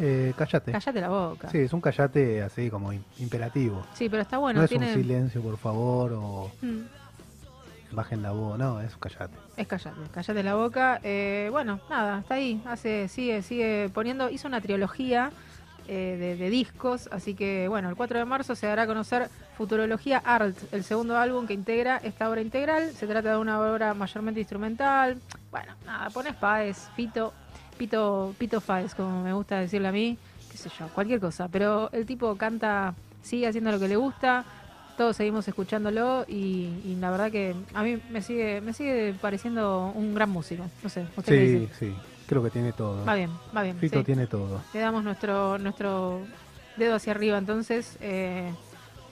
[0.00, 0.72] Eh, cállate.
[0.72, 1.48] Cállate la boca.
[1.48, 3.86] Sí, es un callate así como im- imperativo.
[3.94, 4.88] Sí, pero está bueno, no es tiene...
[4.88, 6.80] un silencio, por favor, o Mm.
[7.92, 8.58] Bajen la voz.
[8.58, 9.36] No, es callate.
[9.56, 11.00] Es callate, callate la boca.
[11.02, 12.62] Eh, bueno, nada, está ahí.
[12.66, 14.30] Hace, sigue, sigue poniendo.
[14.30, 15.30] Hizo una trilogía
[15.88, 20.18] eh, de, discos, así que bueno, el 4 de marzo se dará a conocer Futurología
[20.18, 22.92] Art, el segundo álbum que integra esta obra integral.
[22.92, 25.20] Se trata de una obra mayormente instrumental.
[25.50, 27.32] Bueno, nada, pones Páez, Fito,
[27.76, 30.16] Pito, Pito Páez, como me gusta decirle a mí,
[30.50, 31.48] qué sé yo, cualquier cosa.
[31.48, 34.44] Pero el tipo canta, sigue haciendo lo que le gusta
[35.00, 39.90] todos seguimos escuchándolo y, y la verdad que a mí me sigue me sigue pareciendo
[39.94, 40.66] un gran músico.
[40.82, 41.74] No sé, ¿usted Sí, dice?
[41.78, 41.94] sí.
[42.26, 43.02] Creo que tiene todo.
[43.06, 43.78] Va bien, va bien.
[43.78, 44.04] Fito sí.
[44.04, 44.60] tiene todo.
[44.74, 46.20] Le damos nuestro nuestro
[46.76, 48.52] dedo hacia arriba entonces eh,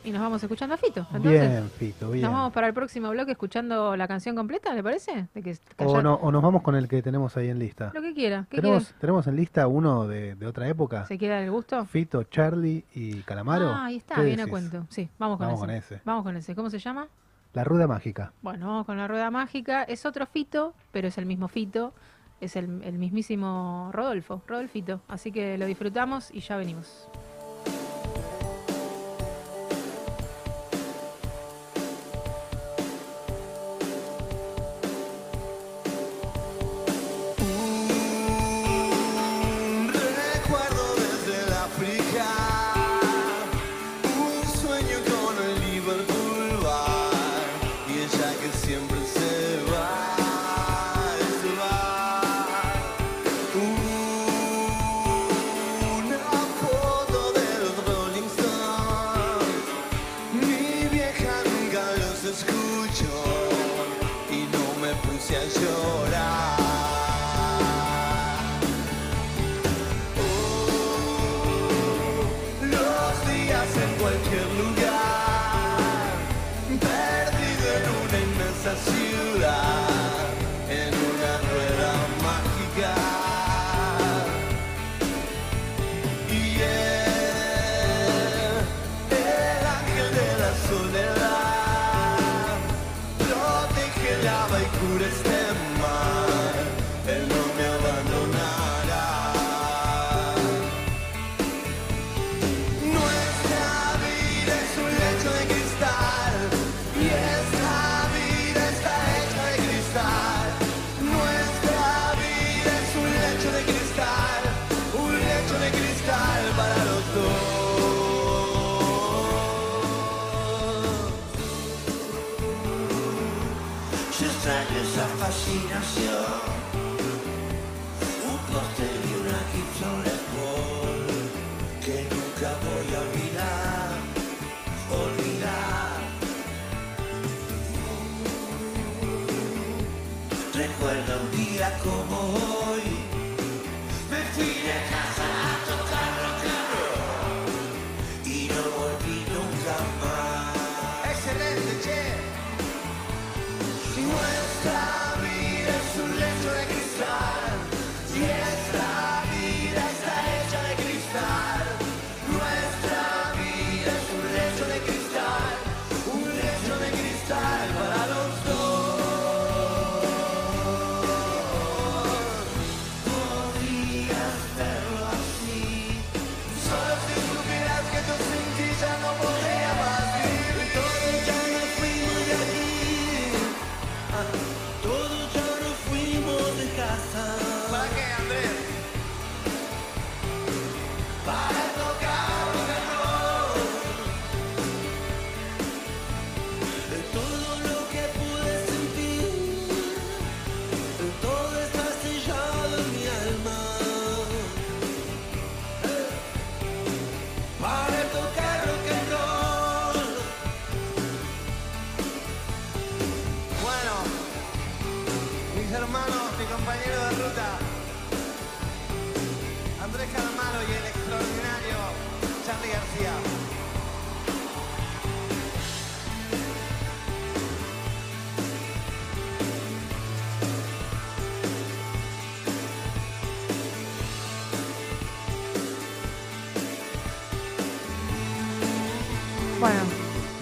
[0.04, 1.00] y nos vamos escuchando a Fito.
[1.12, 2.24] Entonces, Bien, Fito, bien.
[2.24, 5.28] Nos vamos para el próximo bloque escuchando la canción completa, ¿le parece?
[5.34, 7.90] De que O, no, o nos vamos con el que tenemos ahí en lista.
[7.94, 8.46] Lo que quiera.
[8.50, 9.00] ¿Qué ¿Tenemos, quiere?
[9.00, 11.06] tenemos en lista uno de, de otra época.
[11.06, 11.84] ¿Se quiere dar el gusto?
[11.86, 13.68] Fito, Charlie y Calamaro.
[13.68, 14.50] Ah, ahí está, ¿Qué viene a decís?
[14.70, 14.86] cuento.
[14.90, 15.66] Sí, vamos con Vamos ese.
[15.66, 16.00] con ese.
[16.04, 16.54] Vamos con ese.
[16.54, 17.08] ¿Cómo se llama?
[17.54, 18.32] La rueda mágica.
[18.42, 19.82] Bueno, vamos con la rueda mágica.
[19.82, 21.92] Es otro Fito, pero es el mismo Fito.
[22.40, 25.00] Es el, el mismísimo Rodolfo, Rodolfito.
[25.08, 27.08] Así que lo disfrutamos y ya venimos.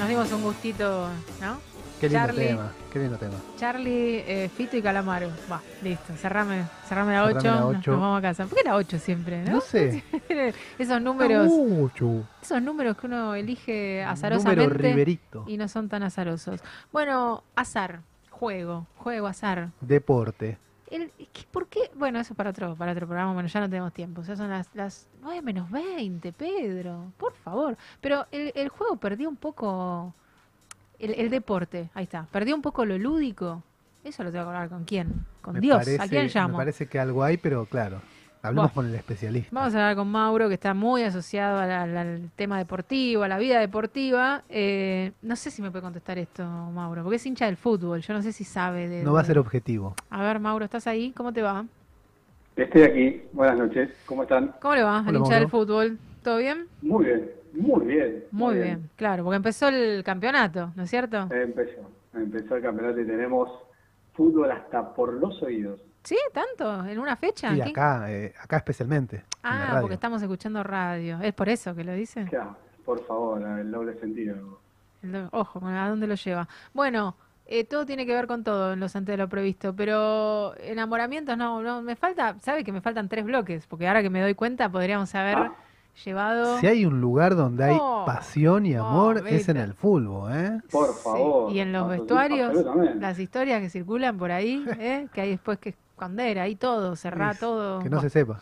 [0.06, 1.08] Nos dimos un gustito,
[1.40, 1.58] ¿no?
[2.00, 3.34] Qué lindo Charlie, tema, qué lindo tema.
[3.56, 5.30] Charlie, eh, Fito y Calamaro.
[5.50, 7.90] Va, listo, cerrame, cerrame la 8, Cerrame la nos, ocho.
[7.92, 8.44] nos vamos a casa.
[8.46, 9.52] ¿Por qué la 8 siempre, no?
[9.52, 10.04] No sé.
[10.78, 12.22] Esos números, Mucho.
[12.42, 15.44] esos números que uno elige Número azarosamente riverito.
[15.46, 16.60] y no son tan azarosos.
[16.92, 19.70] Bueno, azar, juego, juego, azar.
[19.80, 20.58] Deporte.
[20.90, 21.90] El, ¿qué- ¿Por qué?
[21.94, 23.32] Bueno, eso para otro, para otro programa.
[23.32, 24.23] Bueno, ya no tenemos tiempo.
[24.23, 27.12] Ya son las, las 9 menos 20, Pedro.
[27.16, 27.76] Por favor.
[28.00, 30.15] Pero el, el juego perdió un poco.
[30.98, 32.26] El, el deporte, ahí está.
[32.31, 33.62] Perdió un poco lo lúdico.
[34.05, 35.26] Eso lo tengo que hablar con quién.
[35.42, 35.76] Con Me Dios.
[35.78, 36.52] parece- ¿A quién llamo?
[36.52, 38.00] Me parece que algo hay, pero claro.
[38.47, 39.50] Hablemos con el especialista.
[39.52, 43.23] Vamos a hablar con Mauro, que está muy asociado a la- al- al tema deportivo,
[43.25, 44.42] a la vida deportiva.
[44.49, 48.00] Eh, no sé si me puede contestar esto, Mauro, porque es hincha del fútbol.
[48.02, 49.02] Yo no sé si sabe de.
[49.02, 49.94] No va a ser objetivo.
[50.10, 51.12] A ver, Mauro, ¿estás ahí?
[51.16, 51.65] ¿Cómo te va?
[52.55, 53.23] Estoy aquí.
[53.33, 53.91] Buenas noches.
[54.07, 54.55] ¿Cómo están?
[54.60, 55.36] ¿Cómo le va al hincha Mauro.
[55.39, 55.99] del fútbol?
[56.23, 56.66] ¿Todo bien?
[56.83, 58.25] Muy bien, muy bien.
[58.31, 61.28] Muy bien, claro, porque empezó el campeonato, ¿no es cierto?
[61.31, 63.49] Empezó, empezó el campeonato y tenemos
[64.15, 65.81] fútbol hasta por los oídos.
[66.06, 66.16] ¿Sí?
[66.32, 66.86] ¿Tanto?
[66.86, 67.52] ¿En una fecha?
[67.52, 69.16] Y ¿Qué- acá, eh, acá especialmente.
[69.16, 69.80] en la Ah, radio.
[69.82, 71.18] porque estamos escuchando radio.
[71.20, 72.24] ¿Es por eso que lo dice?
[72.26, 74.60] Claro, por favor, el doble sentido.
[75.02, 76.48] El Ojo, ¿a dónde lo lleva?
[76.72, 80.54] Bueno, eh, todo tiene que ver con todo en los antes de lo previsto, pero
[80.60, 83.66] enamoramientos no, no, me falta, ¿sabe que me faltan tres bloques?
[83.66, 85.50] Porque ahora que me doy cuenta podríamos haber
[86.04, 86.58] llevado...
[86.58, 90.60] Si hay un lugar donde hay Oh, pasión y amor, es en el fútbol, ¿eh?
[90.70, 91.52] Por favor.
[91.52, 92.52] Y en los vestuarios,
[92.96, 95.08] las historias que circulan por ahí, ¿eh?
[95.12, 97.81] que hay después que esconder, ahí todo, cerrar todo.
[97.81, 98.39] Que no se sepa.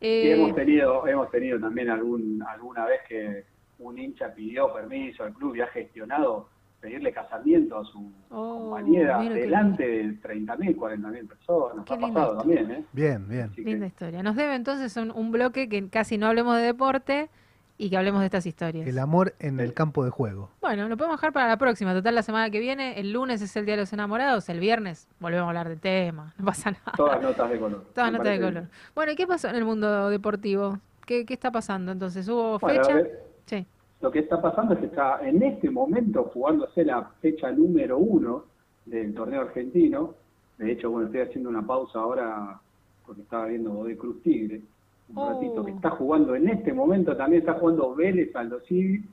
[0.00, 3.44] Y Eh, hemos tenido, hemos tenido también algún, alguna vez que
[3.78, 9.18] un hincha pidió permiso al club y ha gestionado pedirle casamiento a su oh, compañera
[9.22, 11.86] delante de 30.000, 40.000 personas.
[11.86, 12.58] Qué ha pasado historia.
[12.60, 12.84] también, ¿eh?
[12.92, 13.50] Bien, bien.
[13.56, 14.22] Linda historia.
[14.22, 17.30] Nos debe entonces un, un bloque que casi no hablemos de deporte
[17.76, 18.86] y que hablemos de estas historias.
[18.86, 20.50] El amor en el campo de juego.
[20.60, 21.92] Bueno, lo podemos dejar para la próxima.
[21.92, 25.08] Total, la semana que viene, el lunes es el Día de los Enamorados, el viernes
[25.18, 26.92] volvemos a hablar de tema, no pasa nada.
[26.96, 27.84] Todas notas de color.
[27.94, 28.64] Todas notas de color.
[28.94, 30.78] Bueno, ¿y qué pasó en el mundo deportivo?
[31.06, 32.28] ¿Qué, qué está pasando entonces?
[32.28, 33.02] ¿Hubo fecha?
[33.46, 33.66] Sí.
[34.00, 38.44] Lo que está pasando es que está en este momento jugándose la fecha número uno
[38.84, 40.14] del torneo argentino.
[40.58, 42.60] De hecho, bueno, estoy haciendo una pausa ahora
[43.06, 44.62] porque estaba viendo Godoy Cruz Tigre.
[45.10, 45.28] Un Oh.
[45.34, 49.04] ratito que está jugando en este momento, también está jugando Vélez Aldo Civi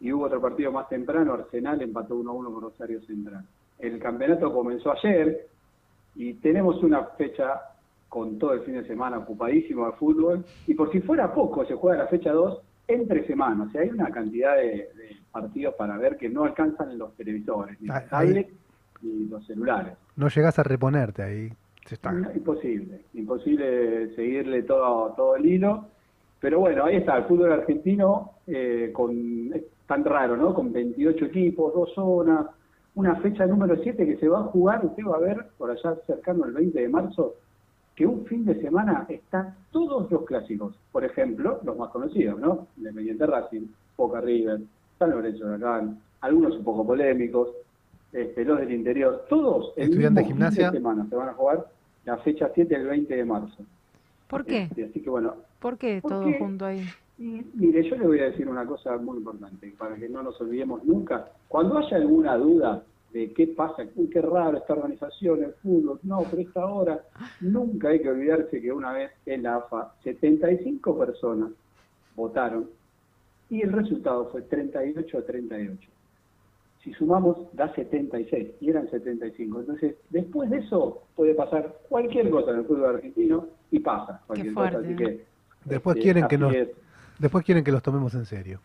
[0.00, 3.44] y hubo otro partido más temprano, Arsenal empató 1-1 con Rosario Central.
[3.78, 5.46] El campeonato comenzó ayer
[6.16, 7.60] y tenemos una fecha
[8.08, 11.74] con todo el fin de semana ocupadísimo de fútbol y por si fuera poco se
[11.74, 14.62] juega la fecha 2 entre semanas, o sea, hay una cantidad de,
[14.94, 18.52] de partidos para ver que no alcanzan en los televisores, ni Ah, los tablets,
[19.02, 19.92] ni los celulares.
[20.14, 21.52] No llegas a reponerte ahí.
[21.86, 22.12] Se está.
[22.12, 25.86] No, imposible, imposible seguirle todo, todo el hilo.
[26.40, 30.52] Pero bueno, ahí está, el fútbol argentino eh, con, es tan raro, ¿no?
[30.52, 32.46] Con 28 equipos, dos zonas,
[32.94, 35.96] una fecha número 7 que se va a jugar, usted va a ver por allá
[36.06, 37.34] cercano al 20 de marzo,
[37.94, 40.74] que un fin de semana están todos los clásicos.
[40.92, 42.66] Por ejemplo, los más conocidos, ¿no?
[42.76, 43.66] Independiente Racing,
[43.96, 44.60] Boca River,
[44.98, 47.50] San Lorenzo de Huracán, algunos un poco polémicos,
[48.12, 50.70] este, los del interior, todos el Estudiante mismo Gimnasia.
[50.70, 51.66] fin de semana se van a jugar
[52.06, 53.64] la fecha 7 el 20 de marzo.
[54.28, 54.62] ¿Por qué?
[54.62, 56.84] Este, así que bueno, ¿Por qué todo Porque- junto ahí?
[57.18, 60.84] mire, yo le voy a decir una cosa muy importante, para que no nos olvidemos
[60.84, 61.28] nunca.
[61.48, 66.22] Cuando haya alguna duda de qué pasa, uy, qué raro esta organización, el fútbol, no,
[66.30, 67.00] pero esta hora,
[67.40, 71.50] nunca hay que olvidarse que una vez en la AFA 75 personas
[72.14, 72.68] votaron
[73.48, 75.88] y el resultado fue 38 a 38.
[76.86, 79.58] Si sumamos, da 76 y eran 75.
[79.58, 84.54] Entonces, después de eso puede pasar cualquier cosa en el fútbol argentino y pasa cualquier
[84.54, 84.78] cosa.
[84.78, 85.24] Así que
[85.64, 86.68] Después este, quieren que nos, es.
[87.18, 88.60] después quieren que los tomemos en serio.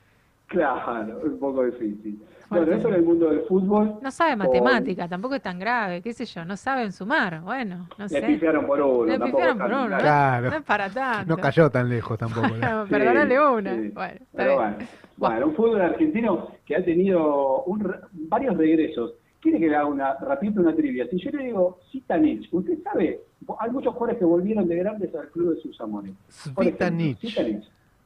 [0.51, 2.21] Claro, un poco difícil.
[2.49, 3.99] Bueno, eso en el mundo del fútbol.
[4.01, 8.03] No sabe matemática, tampoco es tan grave, qué sé yo, no saben sumar, bueno, no
[8.03, 8.21] Le sé.
[8.21, 9.05] pifiaron por uno.
[9.05, 9.97] Le pifiaron por uno.
[9.97, 10.49] Claro.
[10.49, 11.33] no es para tanto.
[11.33, 12.47] No cayó tan lejos tampoco.
[12.49, 12.57] ¿no?
[12.59, 13.75] Bueno, Sí, perdonale una.
[13.75, 13.89] sí.
[13.93, 14.73] Bueno, está Pero bien.
[14.73, 19.13] bueno, bueno, un fútbol argentino que ha tenido un varios regresos.
[19.39, 21.07] ¿Quiere que le haga una, rapidito una trivia?
[21.09, 23.21] Si yo le digo Zitanich, usted sabe,
[23.59, 26.11] hay muchos jugadores que volvieron de grandes al club de sus amores.
[26.27, 27.17] Svitanich.
[27.19, 27.63] Zitanich.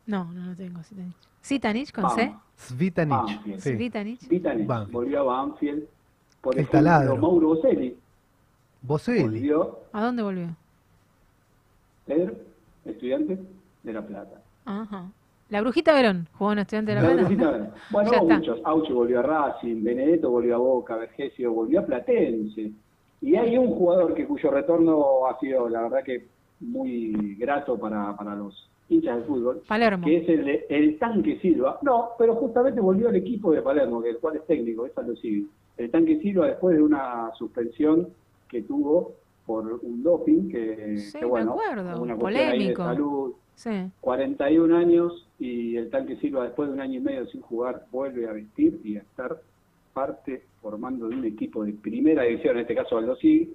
[0.07, 1.15] No, no lo tengo, Zitanich.
[1.43, 2.27] ¿Zitanich con C?
[2.27, 2.41] Vamos.
[2.57, 3.11] Svitanich.
[3.11, 3.59] Banfield.
[3.59, 4.39] Sí.
[4.65, 4.91] Banfield.
[4.91, 5.83] volvió a Banfield.
[6.41, 7.17] Por El ejemplo, taladro.
[7.17, 7.97] Mauro Boselli
[8.81, 9.21] Boselli.
[9.23, 10.55] volvió ¿A dónde volvió?
[12.05, 12.33] Pedro,
[12.85, 13.39] estudiante
[13.83, 14.41] de La Plata.
[14.65, 15.09] Ajá.
[15.49, 17.27] La Brujita Verón, jugó en Estudiante de la La Plata.
[17.27, 17.69] Brujita Verón.
[17.91, 18.37] Bueno, Ya está.
[18.37, 18.59] muchos.
[18.63, 22.71] Auchi volvió a Racing, Benedetto volvió a Boca, Vergesio volvió a Platense.
[23.21, 26.27] Y hay un jugador que cuyo retorno ha sido, la verdad que
[26.59, 30.05] muy grato para, para los hinchas de fútbol, Palermo.
[30.05, 31.79] que es el, de- el tanque Silva.
[31.81, 35.45] No, pero justamente volvió al equipo de Palermo, que el cual es técnico, es sigue.
[35.77, 38.07] El tanque Silva después de una suspensión
[38.47, 39.13] que tuvo
[39.45, 42.83] por un doping, que, Sí, que bueno, acuerdo, una cuestión ahí de polémico.
[42.83, 43.69] salud, Sí.
[44.01, 48.27] 41 años y el tanque Silva después de un año y medio sin jugar vuelve
[48.27, 49.39] a vestir y a estar
[49.93, 53.49] parte formando de un equipo de primera división, en este caso Aldo Sig,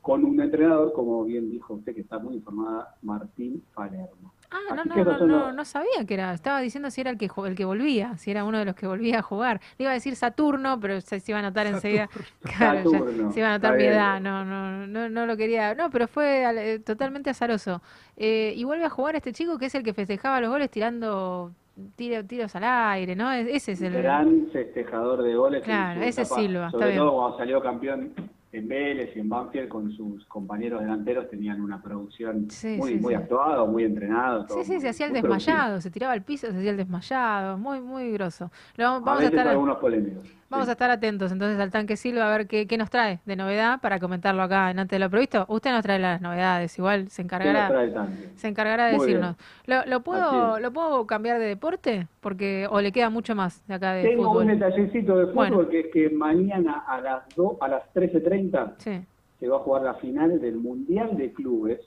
[0.00, 4.32] con un entrenador, como bien dijo usted que está muy informada, Martín Palermo.
[4.56, 6.32] Ah, no, no, no, no, no sabía que era.
[6.32, 8.76] Estaba diciendo si era el que ju- el que volvía, si era uno de los
[8.76, 9.60] que volvía a jugar.
[9.78, 12.08] Le iba a decir Saturno, pero se, se iba a notar enseguida.
[12.42, 12.88] Claro,
[13.32, 14.20] se iba a notar mi edad.
[14.20, 15.74] No, no, no, no lo quería.
[15.74, 17.82] No, pero fue al- eh, totalmente azaroso.
[18.16, 21.50] Eh, y vuelve a jugar este chico que es el que festejaba los goles tirando
[21.96, 23.32] tiro- tiros al aire, ¿no?
[23.32, 23.92] Es- Ese es el.
[23.94, 25.64] gran festejador de goles.
[25.64, 26.98] Claro, ese etapa, Silva, está bien.
[27.00, 28.12] cuando salió campeón
[28.54, 32.98] en Vélez y en Banfield con sus compañeros delanteros, tenían una producción Sí, muy, sí,
[33.00, 33.20] muy sí.
[33.20, 34.46] actuada, muy entrenado.
[34.46, 36.76] todo Sí, sí, muy- se hacía el desmayado, se tiraba al piso, se hacía el
[36.76, 38.52] desmayado, muy, muy groso.
[38.76, 40.28] Lo, vamos a a veces estar, algunos polémicos.
[40.54, 43.36] Vamos a estar atentos entonces al tanque Silva a ver qué, qué nos trae de
[43.36, 45.44] novedad para comentarlo acá en antes de lo previsto.
[45.48, 49.36] Usted nos trae las novedades, igual se ¿Qué nos encargará, se encargará de Muy decirnos.
[49.66, 50.58] ¿Lo, lo puedo.
[50.60, 52.06] ¿Lo puedo cambiar de deporte?
[52.20, 54.42] Porque, o le queda mucho más de acá de Tengo fútbol.
[54.46, 55.68] un detallecito de fútbol Bueno.
[55.68, 57.22] que es que mañana a las
[57.60, 59.00] a las 13.30 Sí.
[59.40, 61.80] se va a jugar la final del Mundial de Clubes.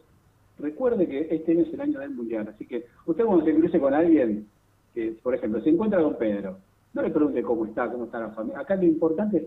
[0.60, 3.80] Recuerde que este año es el año del Mundial, así que usted cuando se cruce
[3.80, 4.48] con alguien,
[4.94, 6.58] que por ejemplo se encuentra con Pedro,
[6.94, 8.60] no le pregunte cómo está, cómo está la familia.
[8.60, 9.44] Acá lo importante es,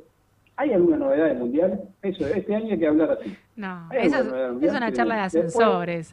[0.57, 1.81] ¿hay alguna novedad del Mundial?
[2.03, 3.37] Eso, este año hay que hablar así.
[3.57, 4.19] No, eso
[4.61, 6.13] es, una charla de ascensores.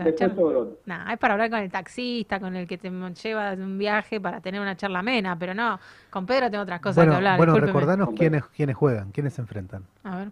[0.86, 4.20] Nah, es para hablar con el taxista, con el que te lleva de un viaje
[4.20, 7.38] para tener una charla amena, pero no, con Pedro tengo otras cosas Bueno, que hablar.
[7.38, 9.84] bueno recordanos quiénes, quiénes juegan, quiénes se enfrentan.
[10.04, 10.32] A ver.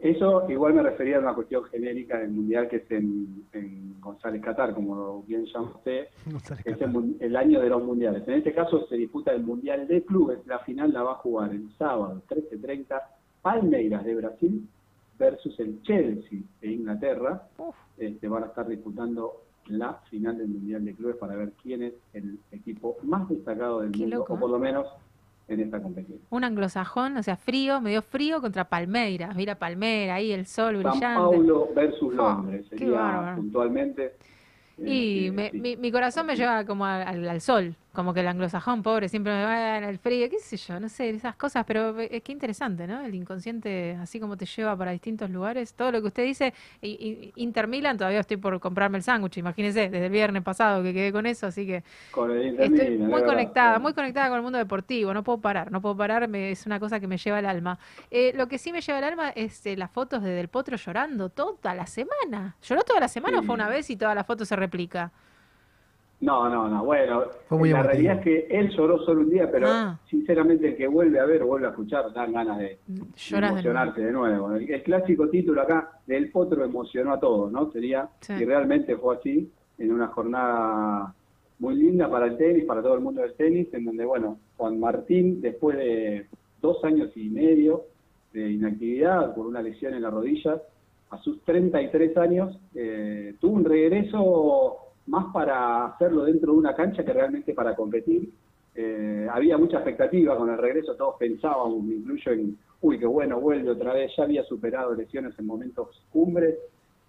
[0.00, 4.42] Eso igual me refería a una cuestión genérica del Mundial que es en, en González
[4.42, 6.08] Qatar, como bien llama usted,
[6.64, 8.26] es el, el año de los mundiales.
[8.26, 11.50] En este caso se disputa el Mundial de Clubes, la final la va a jugar
[11.50, 13.00] el sábado 13.30
[13.42, 14.68] Palmeiras de Brasil
[15.18, 17.42] versus el Chelsea de Inglaterra.
[17.98, 21.94] Este, van a estar disputando la final del Mundial de Clubes para ver quién es
[22.14, 24.52] el equipo más destacado del Qué mundo, loco, o por ¿eh?
[24.52, 24.86] lo menos
[25.50, 26.20] en esta competición.
[26.30, 29.34] Un anglosajón, o sea, frío, medio frío contra Palmeiras.
[29.34, 31.20] Mira Palmera, ahí el sol San brillante.
[31.20, 34.12] Paulo versus Oh, Londres, qué sería puntualmente.
[34.78, 39.08] Y me- mi, mi corazón me lleva como al sol, como que el anglosajón pobre
[39.08, 42.22] siempre me va en el frío, qué sé yo, no sé, esas cosas, pero es
[42.22, 43.00] que interesante, ¿no?
[43.02, 46.90] El inconsciente, así como te lleva para distintos lugares, todo lo que usted dice, y,
[46.90, 50.92] y- Inter Milan, todavía estoy por comprarme el sándwich, imagínese, desde el viernes pasado que
[50.94, 54.58] quedé con eso, así que Con el estoy muy conectada, muy conectada con el mundo
[54.58, 57.46] deportivo, no puedo parar, no puedo parar, me- es una cosa que me lleva al
[57.46, 57.78] alma.
[58.10, 60.76] Eh, lo que sí me lleva al alma es eh, las fotos de Del Potro
[60.76, 62.56] llorando toda la semana.
[62.62, 65.10] ¿Lloró toda la semana o fue una vez y toda la foto se replica?
[66.20, 66.84] No, no, no.
[66.84, 67.92] Bueno, Fue muy la emotivo.
[67.92, 69.98] realidad es que él lloró solo un día, pero Ah.
[70.08, 73.50] sinceramente el que vuelve a ver o vuelve a escuchar dan ganas de, de Lloras
[73.50, 74.52] de emocionarse de nuevo.
[74.54, 77.70] El, el clásico título acá del Potro emocionó a todos, ¿no?
[77.72, 78.34] Sería, Sí.
[78.34, 81.14] y realmente fue así, en una jornada
[81.58, 84.78] muy linda para el tenis, para todo el mundo del tenis, en donde, bueno, Juan
[84.78, 86.26] Martín, después de
[86.60, 87.84] dos años y medio
[88.34, 90.60] de inactividad por una lesión en la rodilla,
[91.10, 94.76] a sus 33 años, eh, tuvo un regreso
[95.10, 98.30] más para hacerlo dentro de una cancha que realmente para competir.
[98.74, 103.40] Eh, había mucha expectativa con el regreso, todos pensábamos, me incluyo en, uy, qué bueno,
[103.40, 106.56] vuelve otra vez, ya había superado lesiones en momentos cumbres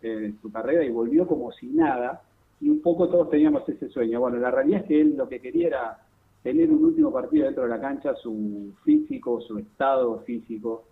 [0.02, 2.24] eh, de su carrera y volvió como si nada,
[2.60, 4.20] y un poco todos teníamos ese sueño.
[4.20, 5.98] Bueno, la realidad es que él lo que quería era
[6.42, 10.86] tener un último partido dentro de la cancha, su físico, su estado físico,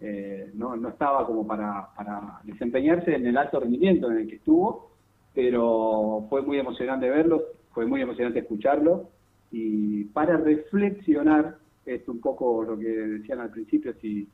[0.00, 4.36] eh, no, no estaba como para, para desempeñarse en el alto rendimiento en el que
[4.36, 4.91] estuvo,
[5.34, 9.08] pero fue muy emocionante verlo, fue muy emocionante escucharlo,
[9.50, 14.26] y para reflexionar, es un poco lo que decían al principio, si,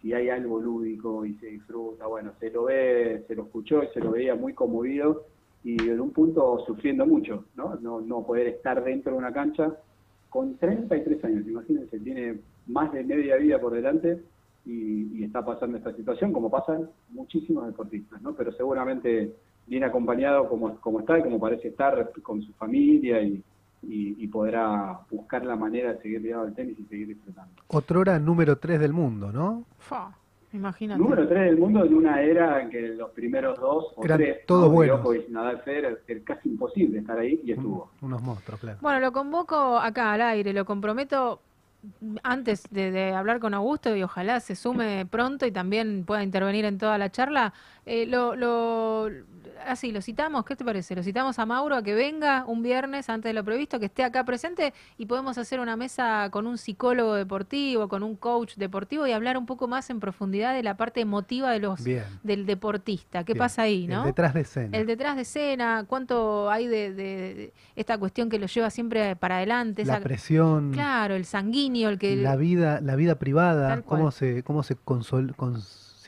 [0.00, 3.88] si hay algo lúdico y se disfruta, bueno, se lo ve, se lo escuchó y
[3.88, 5.24] se lo veía muy conmovido
[5.64, 7.76] y en un punto sufriendo mucho, ¿no?
[7.80, 9.76] No, no poder estar dentro de una cancha
[10.28, 14.22] con 33 años, imagínense, tiene más de media vida por delante
[14.66, 18.34] y, y está pasando esta situación, como pasan muchísimos deportistas, ¿no?
[18.34, 19.32] Pero seguramente
[19.68, 23.42] viene acompañado como, como está y como parece estar con su familia y,
[23.82, 27.62] y, y podrá buscar la manera de seguir ligado al tenis y seguir disfrutando.
[27.68, 29.64] Otrora número 3 del mundo, ¿no?
[29.78, 30.10] Fa,
[30.52, 30.98] imagínate.
[31.00, 34.46] Número 3 del mundo en una era en que los primeros dos o Eran tres,
[34.46, 34.74] todos ¿no?
[34.74, 35.06] buenos.
[35.28, 37.90] Nadal, Federer, era casi imposible estar ahí y estuvo.
[38.00, 38.78] Unos monstruos, claro.
[38.80, 41.40] Bueno, lo convoco acá al aire, lo comprometo
[42.22, 46.64] antes de, de hablar con Augusto y ojalá se sume pronto y también pueda intervenir
[46.64, 47.52] en toda la charla,
[47.86, 49.08] eh, lo, lo,
[49.66, 50.94] así, lo citamos, ¿qué te parece?
[50.94, 54.04] Lo citamos a Mauro a que venga un viernes antes de lo previsto, que esté
[54.04, 59.06] acá presente y podemos hacer una mesa con un psicólogo deportivo, con un coach deportivo
[59.06, 62.04] y hablar un poco más en profundidad de la parte emotiva de los Bien.
[62.22, 63.24] del deportista.
[63.24, 63.38] ¿Qué Bien.
[63.44, 64.04] pasa ahí, El no?
[64.04, 64.76] detrás de escena.
[64.78, 69.16] El detrás de escena, cuánto hay de, de- de esta cuestión que lo lleva siempre
[69.16, 69.84] para adelante.
[69.84, 72.16] La presión, Claro, el sanguíneo, el que...
[72.16, 75.34] la vida, la vida privada, cómo se, cómo se consol-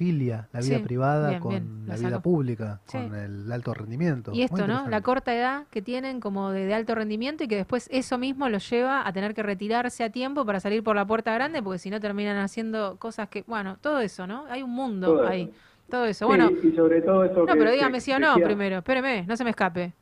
[0.04, 2.96] concilia la vida Sí, privada bien, con bien, la vida pública, Sí.
[2.98, 4.32] con el alto rendimiento.
[4.32, 4.88] Y esto, ¿no?
[4.88, 8.48] La corta edad que tienen como de, de alto rendimiento y que después eso mismo
[8.48, 11.78] los lleva a tener que retirarse a tiempo para salir por la puerta grande porque
[11.78, 14.46] si no terminan haciendo cosas que, bueno, todo eso, ¿no?
[14.48, 15.42] Hay un mundo Todo ahí.
[15.42, 15.52] eso.
[15.90, 16.18] Todo eso.
[16.20, 18.46] Sí, Bueno, y sobre todo eso no, que- pero que dígame sí o no decía-
[18.46, 18.78] primero.
[18.78, 19.92] Espéreme, no se me escape.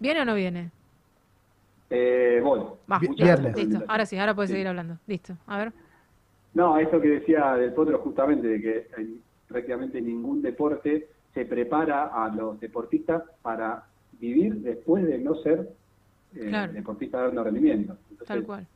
[0.00, 0.70] ¿Viene o no viene?
[1.90, 2.60] Eh, voy.
[2.90, 3.84] Va, listo.
[3.86, 4.54] Ahora sí, ahora puedes Sí.
[4.54, 4.96] seguir hablando.
[5.06, 5.34] Listo.
[5.46, 5.72] A ver.
[6.54, 12.06] No, eso que decía del potro justamente, de que en prácticamente ningún deporte se prepara
[12.06, 13.84] a los deportistas para
[14.18, 15.68] vivir después de no ser
[16.34, 16.72] eh, Claro.
[16.72, 17.96] deportistas de alto rendimiento.
[18.10, 18.66] Entonces, Tal cual.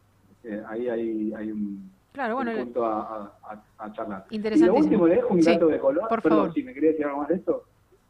[0.44, 3.33] eh, ahí hay, hay un, Claro, bueno, un le- punto a, a-
[3.78, 4.25] a- a charlar.
[4.31, 6.09] Y lo último, le dejo un Sí, dato de color.
[6.09, 6.55] por Perdón, favor.
[6.55, 7.65] si me quería decir algo más de esto.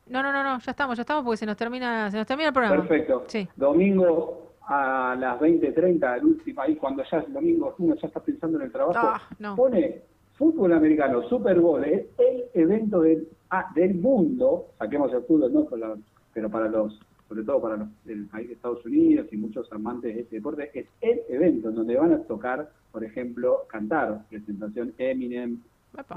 [0.09, 2.49] No, no, no, no, ya estamos, ya estamos porque se nos termina, se nos termina
[2.49, 2.77] el programa.
[2.83, 3.25] Perfecto.
[3.29, 3.49] Sí.
[3.57, 8.59] Domingo a las 20.30, el último, ahí cuando ya es domingo, uno ya está pensando
[8.59, 9.57] en el trabajo, Ah, no.
[9.57, 10.01] pone
[10.37, 15.77] fútbol americano, Super Bowl, es el evento del, ah, del mundo, saquemos el fútbol, no,
[15.77, 15.97] la-
[16.33, 20.15] pero para los, sobre todo para los del país de Estados Unidos y muchos amantes
[20.15, 24.93] de este deporte, es el evento en donde van a tocar, por ejemplo, cantar, presentación
[24.99, 25.61] Eminem,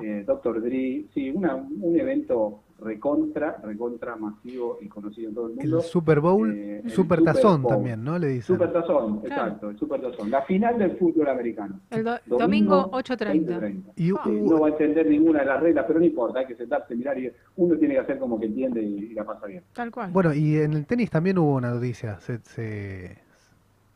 [0.02, 0.62] eh, Dr.
[0.62, 5.78] Dre, sí, una, un evento recontra, recontra masivo y conocido en todo el mundo.
[5.78, 7.74] El Super Bowl, Eh, el Super Tazón Bowl.
[7.74, 8.20] también, ¿no?
[8.20, 8.56] Le dicen.
[8.56, 9.44] Super Tazón, Claro.
[9.46, 10.30] exacto, el Super Tazón.
[10.30, 11.80] La final del fútbol americano.
[11.90, 13.60] El do- domingo 8.30.
[13.60, 13.92] 20:30.
[13.96, 16.56] Y, Sí, no va a entender ninguna de las reglas, pero no importa, hay que
[16.56, 19.64] sentarse, mirar y uno tiene que hacer como que entiende y, y la pasa bien.
[19.74, 20.12] Tal cual.
[20.12, 22.20] Bueno, y en el tenis también hubo una noticia.
[22.20, 23.18] Se, se,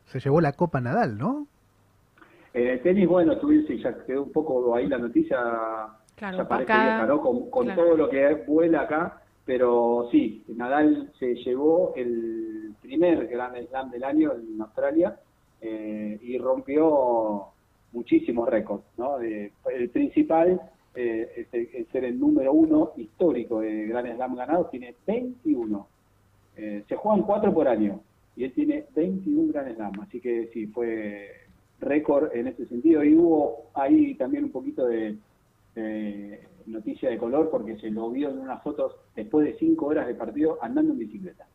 [0.06, 1.46] se llevó la Copa Nadal, ¿no?
[2.54, 5.38] En el tenis, bueno, tuviste, ya quedó un poco ahí la noticia,
[6.16, 7.20] Claro, ya parece vieja, ¿no?
[7.20, 7.82] Con, con Claro.
[7.82, 14.04] todo lo que vuela acá, pero sí, Nadal se llevó el primer Grand Slam del
[14.04, 15.16] año en Australia
[15.60, 17.46] eh, y rompió
[17.92, 19.20] muchísimos récords, ¿no?
[19.20, 20.60] Eh, el principal
[20.94, 25.86] eh, es, el- es ser el número uno histórico de Grand Slam ganados, tiene 21.
[26.56, 28.00] Eh, se juegan cuatro por año
[28.36, 31.30] y él tiene 21 Grand Slam, así que sí, fue
[31.82, 33.04] récord en ese sentido.
[33.04, 35.16] Y hubo ahí también un poquito de,
[35.74, 40.06] de noticia de color porque se lo vio en unas fotos después de cinco horas
[40.06, 41.46] de partido andando en bicicleta.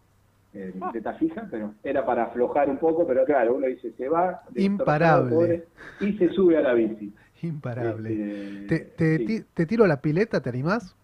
[0.53, 4.41] Eh, bicicleta fija, pero era para aflojar un poco, pero claro, uno dice, se va,
[4.55, 5.35] Imparable.
[5.35, 5.63] pobre,
[5.99, 7.13] y se sube a la bici.
[7.43, 8.61] Imparable.
[8.61, 9.45] Este, Te, te, sí.
[9.53, 10.95] te tiro la pileta, ¿te animás?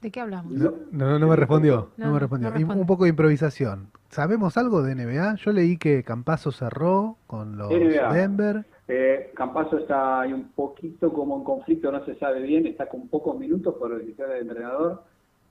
[0.00, 0.52] ¿De qué hablamos?
[0.52, 1.90] No, no, no me respondió.
[1.96, 2.48] No, No, me respondió.
[2.50, 2.80] no Y responde.
[2.80, 3.88] un poco de improvisación.
[4.08, 5.34] ¿Sabemos algo de NBA?
[5.36, 8.12] Yo leí que Campazo cerró con los NBA.
[8.12, 8.64] Denver.
[8.88, 13.08] Eh, Campazo está ahí un poquito como en conflicto, no se sabe bien, está con
[13.08, 15.04] pocos minutos por decisión del entrenador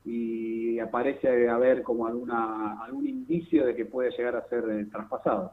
[0.04, 4.86] y aparece a ver como alguna algún indicio de que puede llegar a ser eh,
[4.92, 5.52] traspasado.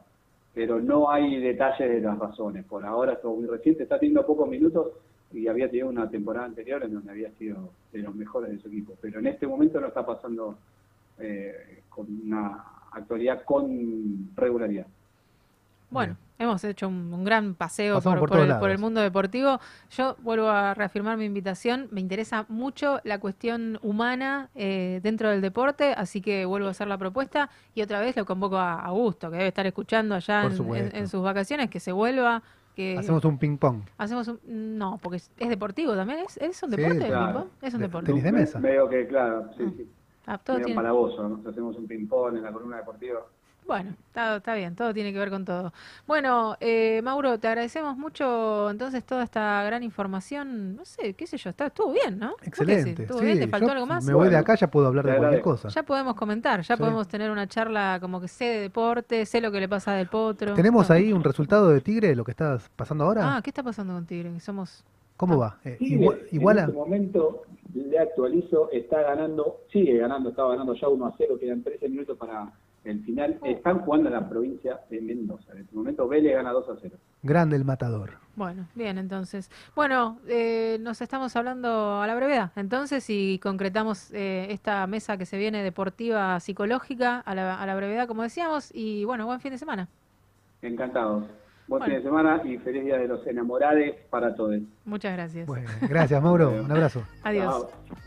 [0.53, 2.65] Pero no hay detalles de las razones.
[2.65, 4.87] Por ahora es muy reciente, está teniendo pocos minutos
[5.33, 8.67] y había tenido una temporada anterior en donde había sido de los mejores de su
[8.67, 8.93] equipo.
[9.01, 10.57] Pero en este momento no está pasando
[11.19, 14.87] eh, con una actualidad con regularidad.
[15.89, 18.99] Bueno, hemos hecho un, un gran paseo por, por por todos el, por el mundo
[18.99, 19.59] deportivo.
[19.91, 21.87] Yo vuelvo a reafirmar mi invitación.
[21.91, 26.87] Me interesa mucho la cuestión humana eh, dentro del deporte, así que vuelvo a hacer
[26.87, 31.07] la propuesta y otra vez lo convoco a Augusto, que debe estar escuchando allá en
[31.07, 32.43] sus vacaciones, que se vuelva.
[32.77, 33.81] Que Hacemos un ping-pong.
[33.97, 34.39] hacemos un-
[34.77, 36.19] no, porque es, es deportivo también.
[36.19, 37.25] ¿Es, es un Sí, deporte el claro.
[37.33, 37.47] ping-pong?
[37.63, 38.05] Es un De- deporte.
[38.05, 38.59] tenis de mesa.
[38.59, 39.89] Veo que, claro, sí, sí.
[40.27, 41.49] Ah, todo medio tiene- palaboso, ¿no?
[41.49, 43.21] Hacemos un ping-pong en la columna deportiva.
[43.67, 45.73] Bueno, está, está bien, todo tiene que ver con todo.
[46.07, 50.75] Bueno, eh, Mauro, te agradecemos mucho entonces toda esta gran información.
[50.77, 52.35] No sé, qué sé yo, está, estuvo bien, ¿no?
[52.43, 53.03] Excelente.
[53.03, 53.39] ¿Estuvo sí, bien?
[53.39, 54.05] ¿Te faltó algo más?
[54.05, 55.67] Me voy de acá, ya puedo hablar de cualquier cosa.
[55.67, 56.79] Ya podemos comentar, ya Sí.
[56.79, 60.07] podemos tener una charla como que sé de deporte, sé lo que le pasa del
[60.07, 60.53] potro.
[60.53, 60.95] ¿Tenemos No.
[60.95, 63.35] ahí un resultado de Tigre lo que está pasando ahora?
[63.37, 64.39] Ah, ¿qué está pasando con Tigre?
[64.39, 64.85] Somos...
[65.17, 65.57] ¿Cómo va?
[65.65, 66.61] Eh, Tigre, igua- iguala.
[66.63, 67.41] En este momento
[67.73, 72.17] le actualizo, está ganando, sigue ganando, estaba ganando ya 1 a 0, quedan 13 minutos
[72.17, 72.49] para
[72.89, 73.39] el final.
[73.43, 75.53] Están jugando en la provincia de Mendoza.
[75.53, 76.95] En este momento Vélez gana 2 a 0.
[77.23, 78.11] Grande el matador.
[78.35, 79.49] Bueno, bien, entonces.
[79.75, 82.51] Bueno, eh, nos estamos hablando a la brevedad.
[82.55, 87.75] Entonces, y concretamos eh, esta mesa que se viene deportiva psicológica a la, a la
[87.75, 88.69] brevedad, como decíamos.
[88.73, 89.87] Y bueno, buen fin de semana.
[90.61, 91.23] Encantados.
[91.67, 91.85] Buen Bueno.
[91.85, 94.59] fin de semana y feliz día de los enamorados para todos.
[94.85, 95.45] Muchas gracias.
[95.47, 96.51] Bueno, gracias, Mauro.
[96.63, 97.03] Un abrazo.
[97.23, 97.67] Adiós.
[97.89, 98.06] Chao.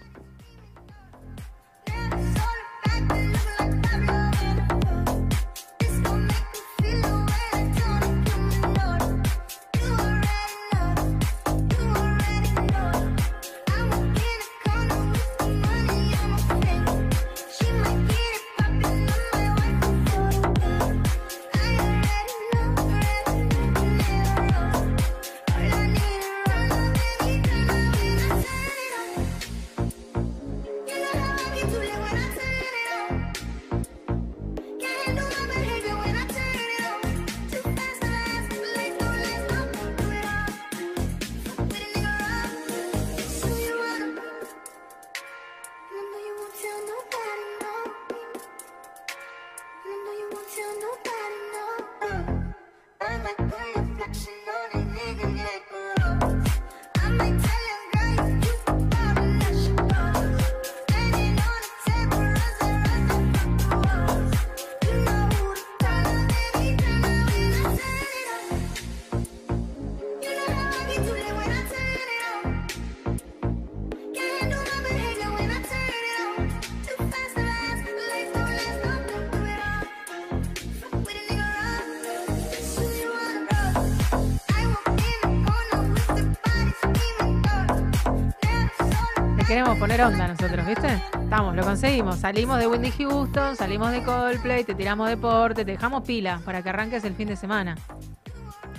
[89.78, 90.88] Poner onda nosotros, ¿viste?
[91.22, 92.18] Estamos, lo conseguimos.
[92.18, 96.68] Salimos de Wendy Houston, salimos de Coldplay, te tiramos deporte, te dejamos pila para que
[96.68, 97.76] arranques el fin de semana.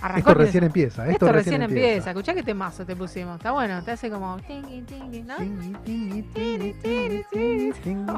[0.01, 1.07] Arrancó Esto recién empieza.
[1.07, 2.09] Esto, recién empieza.
[2.09, 3.35] Escuchá qué temazo te pusimos.
[3.37, 4.37] Está bueno, te hace como.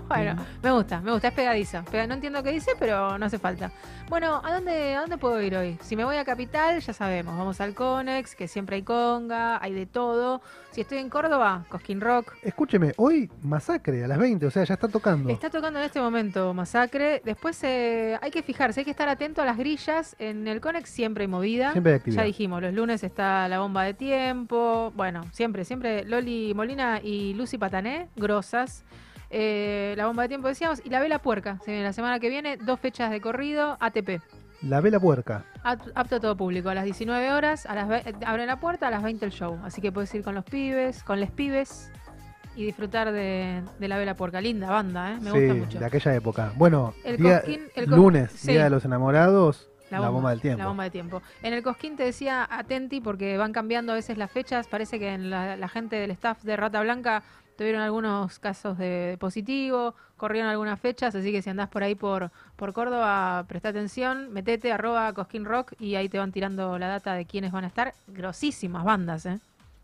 [0.08, 1.84] Bueno, me gusta, me gusta, es pegadiza.
[1.84, 3.72] Pega- no entiendo qué dice, pero no hace falta.
[4.10, 5.78] Bueno, ¿a dónde, ¿a dónde puedo ir hoy?
[5.82, 9.74] Si me voy a Capital, ya sabemos, vamos al Conex, que siempre hay conga, hay
[9.74, 10.42] de todo.
[10.72, 12.34] Si estoy en Córdoba, Cosquín Rock.
[12.42, 15.30] Escúcheme, hoy masacre a las 20, o sea, ya está tocando.
[15.30, 17.22] Está tocando en este momento Masacre.
[17.24, 20.16] Después eh, hay que fijarse, hay que estar atento a las grillas.
[20.20, 21.73] En el Conex siempre hay movida.
[21.74, 22.22] Siempre hay actividad.
[22.22, 24.92] Ya dijimos, los lunes está la bomba de tiempo.
[24.96, 28.84] Bueno, siempre, siempre Loli Molina y Lucy Patané, grosas.
[29.30, 30.82] Eh, la bomba de tiempo decíamos.
[30.86, 31.60] Y la vela puerca.
[31.66, 34.22] Se viene la semana que viene, dos fechas de corrido, ATP.
[34.62, 35.44] La vela puerca.
[35.64, 38.92] Apt- Apto a todo público, a las 19 horas, a las abren la puerta, a
[38.92, 39.60] las 20 el show.
[39.64, 41.92] Así que puedes ir con los pibes, con les pibes
[42.56, 44.40] y disfrutar de, de la vela puerca.
[44.40, 45.18] Linda banda, ¿eh?
[45.20, 45.80] Me sí, gusta mucho.
[45.80, 46.54] de aquella época.
[46.56, 48.52] Bueno, El día- Cosquín- el Cos- lunes, sí.
[48.52, 49.70] Día de los Enamorados,
[50.00, 50.60] la bomba, del tiempo.
[50.60, 51.22] La bomba de tiempo.
[51.42, 54.68] En el Cosquín te decía atenti porque van cambiando a veces las fechas.
[54.68, 57.24] Parece que en la, la gente del staff de Rata Blanca
[57.56, 62.32] tuvieron algunos casos de positivo, corrieron algunas fechas, así que si andás por ahí por,
[62.56, 67.14] por Córdoba, presta atención, metete arroba Cosquín Rock y ahí te van tirando la data
[67.14, 67.94] de quiénes van a estar.
[68.08, 69.40] Grosísimas bandas, ¿eh?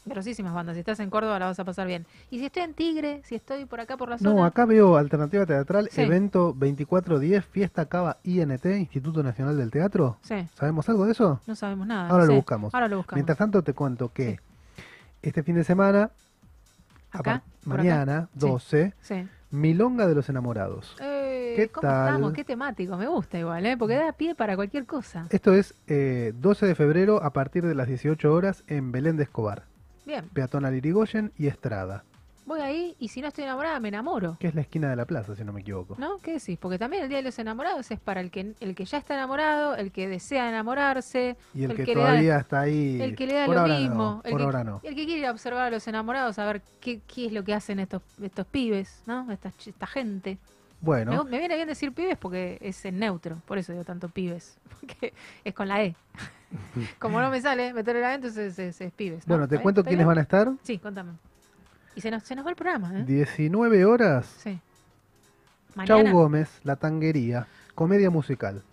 [0.06, 0.76] Grosísimas bandas.
[0.76, 2.06] Si estás en Córdoba la vas a pasar bien.
[2.32, 4.34] Y si estoy en Tigre, si estoy por acá por la zona...
[4.34, 6.02] No, acá veo Alternativa Teatral, Sí.
[6.02, 10.18] evento 2410, Fiesta Cava INT, Instituto Nacional del Teatro.
[10.22, 10.48] Sí.
[10.56, 11.42] ¿Sabemos algo de eso?
[11.45, 12.10] No sabemos nada.
[12.10, 12.36] Ahora no lo sé.
[12.38, 12.74] buscamos.
[12.74, 13.18] Ahora lo buscamos.
[13.18, 14.40] Mientras tanto te cuento que
[15.22, 16.10] este fin de semana,
[17.11, 18.40] Acá, mañana, Sí.
[18.40, 19.28] 12, Sí.
[19.52, 20.95] Milonga de los Enamorados.
[21.02, 22.08] Eh, ¿Qué ¿Cómo tal?
[22.08, 22.34] estamos?
[22.34, 22.95] Qué temático.
[22.98, 23.76] Me gusta igual, ¿eh?
[23.78, 25.26] Porque da pie para cualquier cosa.
[25.32, 29.24] Esto es eh, 12 de febrero a partir de las 18 horas en Belén de
[29.24, 29.64] Escobar,
[30.10, 30.28] Bien.
[30.30, 32.04] Peatonal Irigoyen y Estrada,
[32.48, 34.36] Voy ahí y si no estoy enamorada, me enamoro.
[34.40, 35.96] que es la esquina de la plaza, si no me equivoco.
[36.00, 36.18] ¿No?
[36.18, 36.58] ¿Qué decís?
[36.58, 39.14] Porque también el Día de los Enamorados es para el que, el que ya está
[39.14, 41.38] enamorado, el que desea enamorarse.
[41.54, 43.00] Y el, que, todavía da, está ahí.
[43.00, 43.96] El que le da por lo ahora mismo.
[43.96, 44.82] No, el, por que, ahora no.
[44.82, 47.44] el que quiere ir a observar a los enamorados, a ver qué, qué es lo
[47.44, 49.32] que hacen estos, estos pibes, ¿no?
[49.32, 50.40] Esta, esta gente.
[50.82, 54.08] Bueno, Me, me viene bien decir pibes porque es en neutro, por eso digo tanto
[54.09, 55.95] pibes, porque es con la E.
[56.99, 59.27] Como no me sale meterle la E, entonces es, es pibes.
[59.27, 59.33] ¿no?
[59.33, 59.90] bueno, te ¿Está cuento bien?
[59.90, 60.51] quiénes van a estar.
[60.64, 61.11] Sí, contame.
[61.95, 63.03] Y se nos, se nos va el programa, ¿eh?
[63.06, 64.25] 19 horas.
[64.25, 64.59] Sí.
[65.85, 66.03] Chau.
[66.11, 68.64] Gómez, La Tanguería, comedia musical.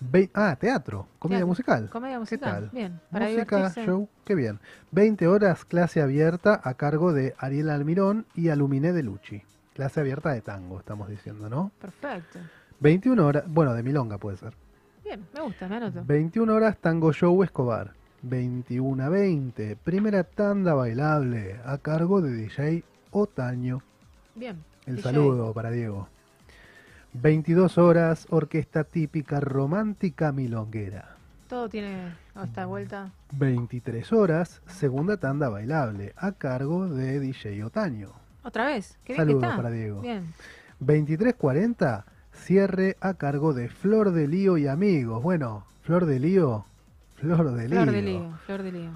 [0.00, 1.88] Ve- ah, teatro, comedia Teatro, musical.
[1.90, 2.50] Comedia ¿Qué musical.
[2.52, 2.70] tal?
[2.72, 3.00] Bien.
[3.10, 3.84] Para Música, divertirse.
[3.86, 4.60] show, qué bien.
[4.90, 9.42] 20 horas, clase abierta a cargo de Ariel Almirón y Aluminé de Lucci.
[9.74, 11.72] Clase abierta de tango, estamos diciendo, ¿no?
[11.80, 12.38] Perfecto.
[12.78, 14.54] 21 horas, bueno, de Milonga puede ser.
[15.02, 16.02] Bien, me gusta, me anoto.
[16.04, 17.92] 21 horas, Tango Show Escobar.
[18.22, 23.82] 21 a 20, primera tanda bailable a cargo de DJ Otaño.
[24.34, 24.64] Bien.
[24.86, 25.02] El DJ.
[25.02, 26.08] saludo para Diego.
[27.12, 31.16] 22 horas, orquesta típica romántica milonguera.
[31.48, 33.12] Todo tiene esta vuelta.
[33.32, 38.23] 23 horas, segunda tanda bailable a cargo de DJ Otaño.
[38.44, 38.98] ¿Otra vez?
[39.04, 39.56] Qué bien Saludos que está.
[39.56, 40.00] para Diego.
[40.00, 40.32] Bien.
[40.80, 45.22] 23.40, cierre a cargo de Flor de Lío y amigos.
[45.22, 46.64] Bueno, Flor de Lío,
[47.16, 48.20] Flor de Flor de lío.
[48.20, 48.90] lío, flor de lío.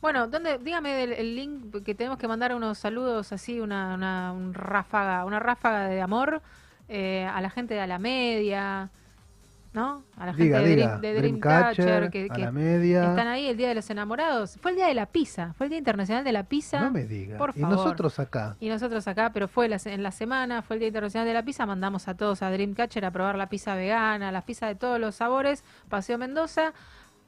[0.00, 4.32] Bueno, ¿dónde, dígame el, el link que tenemos que mandar unos saludos así, una, una
[4.32, 6.42] un ráfaga, una ráfaga de amor
[6.88, 8.90] eh, a la gente de a la media,
[9.74, 10.04] ¿no?
[10.16, 10.72] A la gente Diga, de.
[10.76, 13.10] Dream, de Dreamcatcher, Dreamcatcher, que, a que la media.
[13.10, 14.56] están ahí el Día de los Enamorados.
[14.62, 16.80] Fue el Día de la Pizza, fue el Día Internacional de la Pizza.
[16.80, 17.36] No me diga.
[17.36, 17.76] Por Y favor.
[17.76, 18.56] nosotros acá.
[18.60, 21.42] Y nosotros acá, pero fue la en la semana, fue el Día Internacional de la
[21.44, 25.00] Pizza, mandamos a todos a Dreamcatcher a probar la pizza vegana, las pizzas de todos
[25.00, 26.72] los sabores, Paseo Mendoza,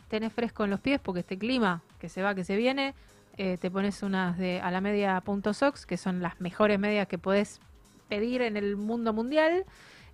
[0.09, 2.95] tenés fresco en los pies porque este clima que se va, que se viene,
[3.39, 7.09] eh, te pones unas de a la media punto sox, que son las mejores medias
[7.09, 7.61] que podés
[8.09, 9.65] pedir en el mundo mundial.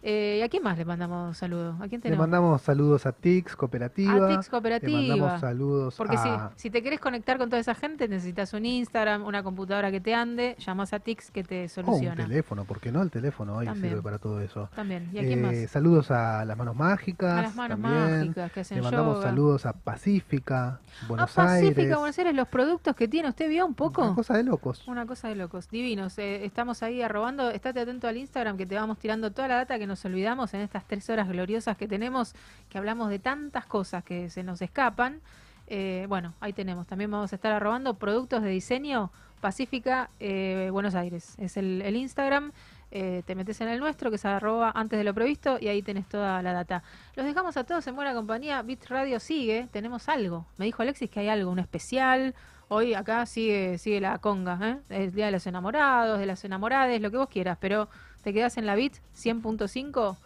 [0.04, 1.76] Eh, ¿Y a quién más le mandamos saludos?
[1.76, 2.22] ¿A quién Le tenemos?
[2.24, 4.26] mandamos saludos a Tix Cooperativa.
[4.26, 5.00] A Tix Cooperativa.
[5.00, 6.50] Le mandamos saludos Porque a...
[6.56, 10.00] si, si te querés conectar con toda esa gente, necesitas un Instagram, una computadora que
[10.00, 12.16] te ande, llamás a Tix que te O Oh, un soluciona.
[12.16, 13.00] teléfono, porque no?
[13.00, 13.90] El teléfono hoy También.
[13.90, 14.68] sirve para todo eso.
[14.74, 15.08] También.
[15.12, 15.70] ¿Y a quién Eh, más?
[15.70, 17.38] Saludos a las manos mágicas.
[17.38, 18.18] A las manos también.
[18.18, 19.28] mágicas que hacen Le mandamos yoga.
[19.28, 21.96] saludos a Pacífica, Buenos a Pacífica, Aires.
[21.98, 24.02] Buenos Aires, los productos que tiene, ¿usted vio un poco?
[24.02, 24.86] Una cosa de locos.
[24.88, 26.18] Una cosa de locos, divinos.
[26.18, 27.50] Eh, estamos ahí arrobando.
[27.50, 30.60] Estate atento al Instagram que te vamos tirando toda la data que nos olvidamos en
[30.60, 32.34] estas tres horas gloriosas que tenemos,
[32.68, 35.20] que hablamos de tantas cosas que se nos escapan.
[35.66, 36.86] Eh, bueno, ahí tenemos.
[36.86, 41.34] También vamos a estar arrobando productos de diseño Pacífica eh, Buenos Aires.
[41.38, 42.52] Es el, el Instagram.
[42.94, 45.80] Eh, te metes en el nuestro, que es arroba antes de lo previsto, y ahí
[45.80, 46.82] tenés toda la data.
[47.16, 48.60] Los dejamos a todos en buena compañía.
[48.60, 50.44] Bit Radio sigue, tenemos algo.
[50.58, 52.34] Me dijo Alexis que hay algo, un especial.
[52.68, 54.78] Hoy acá sigue, sigue la conga, ¿eh?
[54.90, 57.88] El Día de los Enamorados, de las enamorades, lo que vos quieras, pero
[58.22, 60.16] te quedás en la Bit 100.5,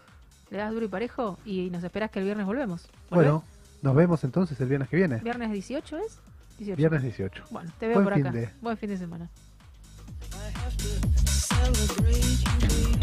[0.51, 2.83] le das duro y parejo y nos esperás que el viernes volvemos.
[3.09, 3.31] ¿Volvés?
[3.31, 3.43] Bueno,
[3.81, 5.17] nos vemos entonces el viernes que viene.
[5.17, 6.19] ¿Viernes 18 es?
[6.59, 6.77] 18.
[6.77, 7.43] Viernes 18.
[7.51, 8.37] Bueno, te veo Buen por fin acá.
[8.37, 9.29] de- Buen fin de semana.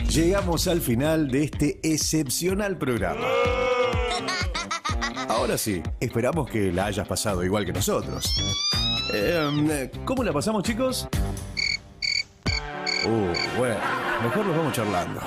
[0.08, 3.24] Llegamos al final de este excepcional programa.
[5.28, 8.24] Ahora sí, esperamos que la hayas pasado igual que nosotros.
[9.12, 11.08] Eh, ¿Cómo la pasamos, chicos?
[13.07, 13.76] Uh, bueno,
[14.23, 15.20] mejor nos vamos charlando.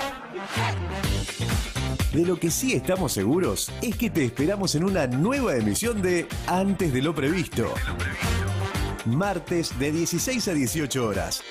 [2.12, 6.28] De lo que sí estamos seguros es que te esperamos en una nueva emisión de
[6.48, 7.72] Antes de lo previsto.
[9.06, 11.44] Martes de 16 a 18 horas.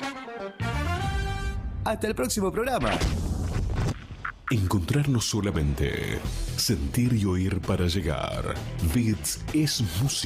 [1.84, 2.90] Hasta el próximo programa.
[4.50, 6.18] Encontrarnos solamente.
[6.56, 8.54] Sentir y oír para llegar.
[8.92, 10.06] Beats es música.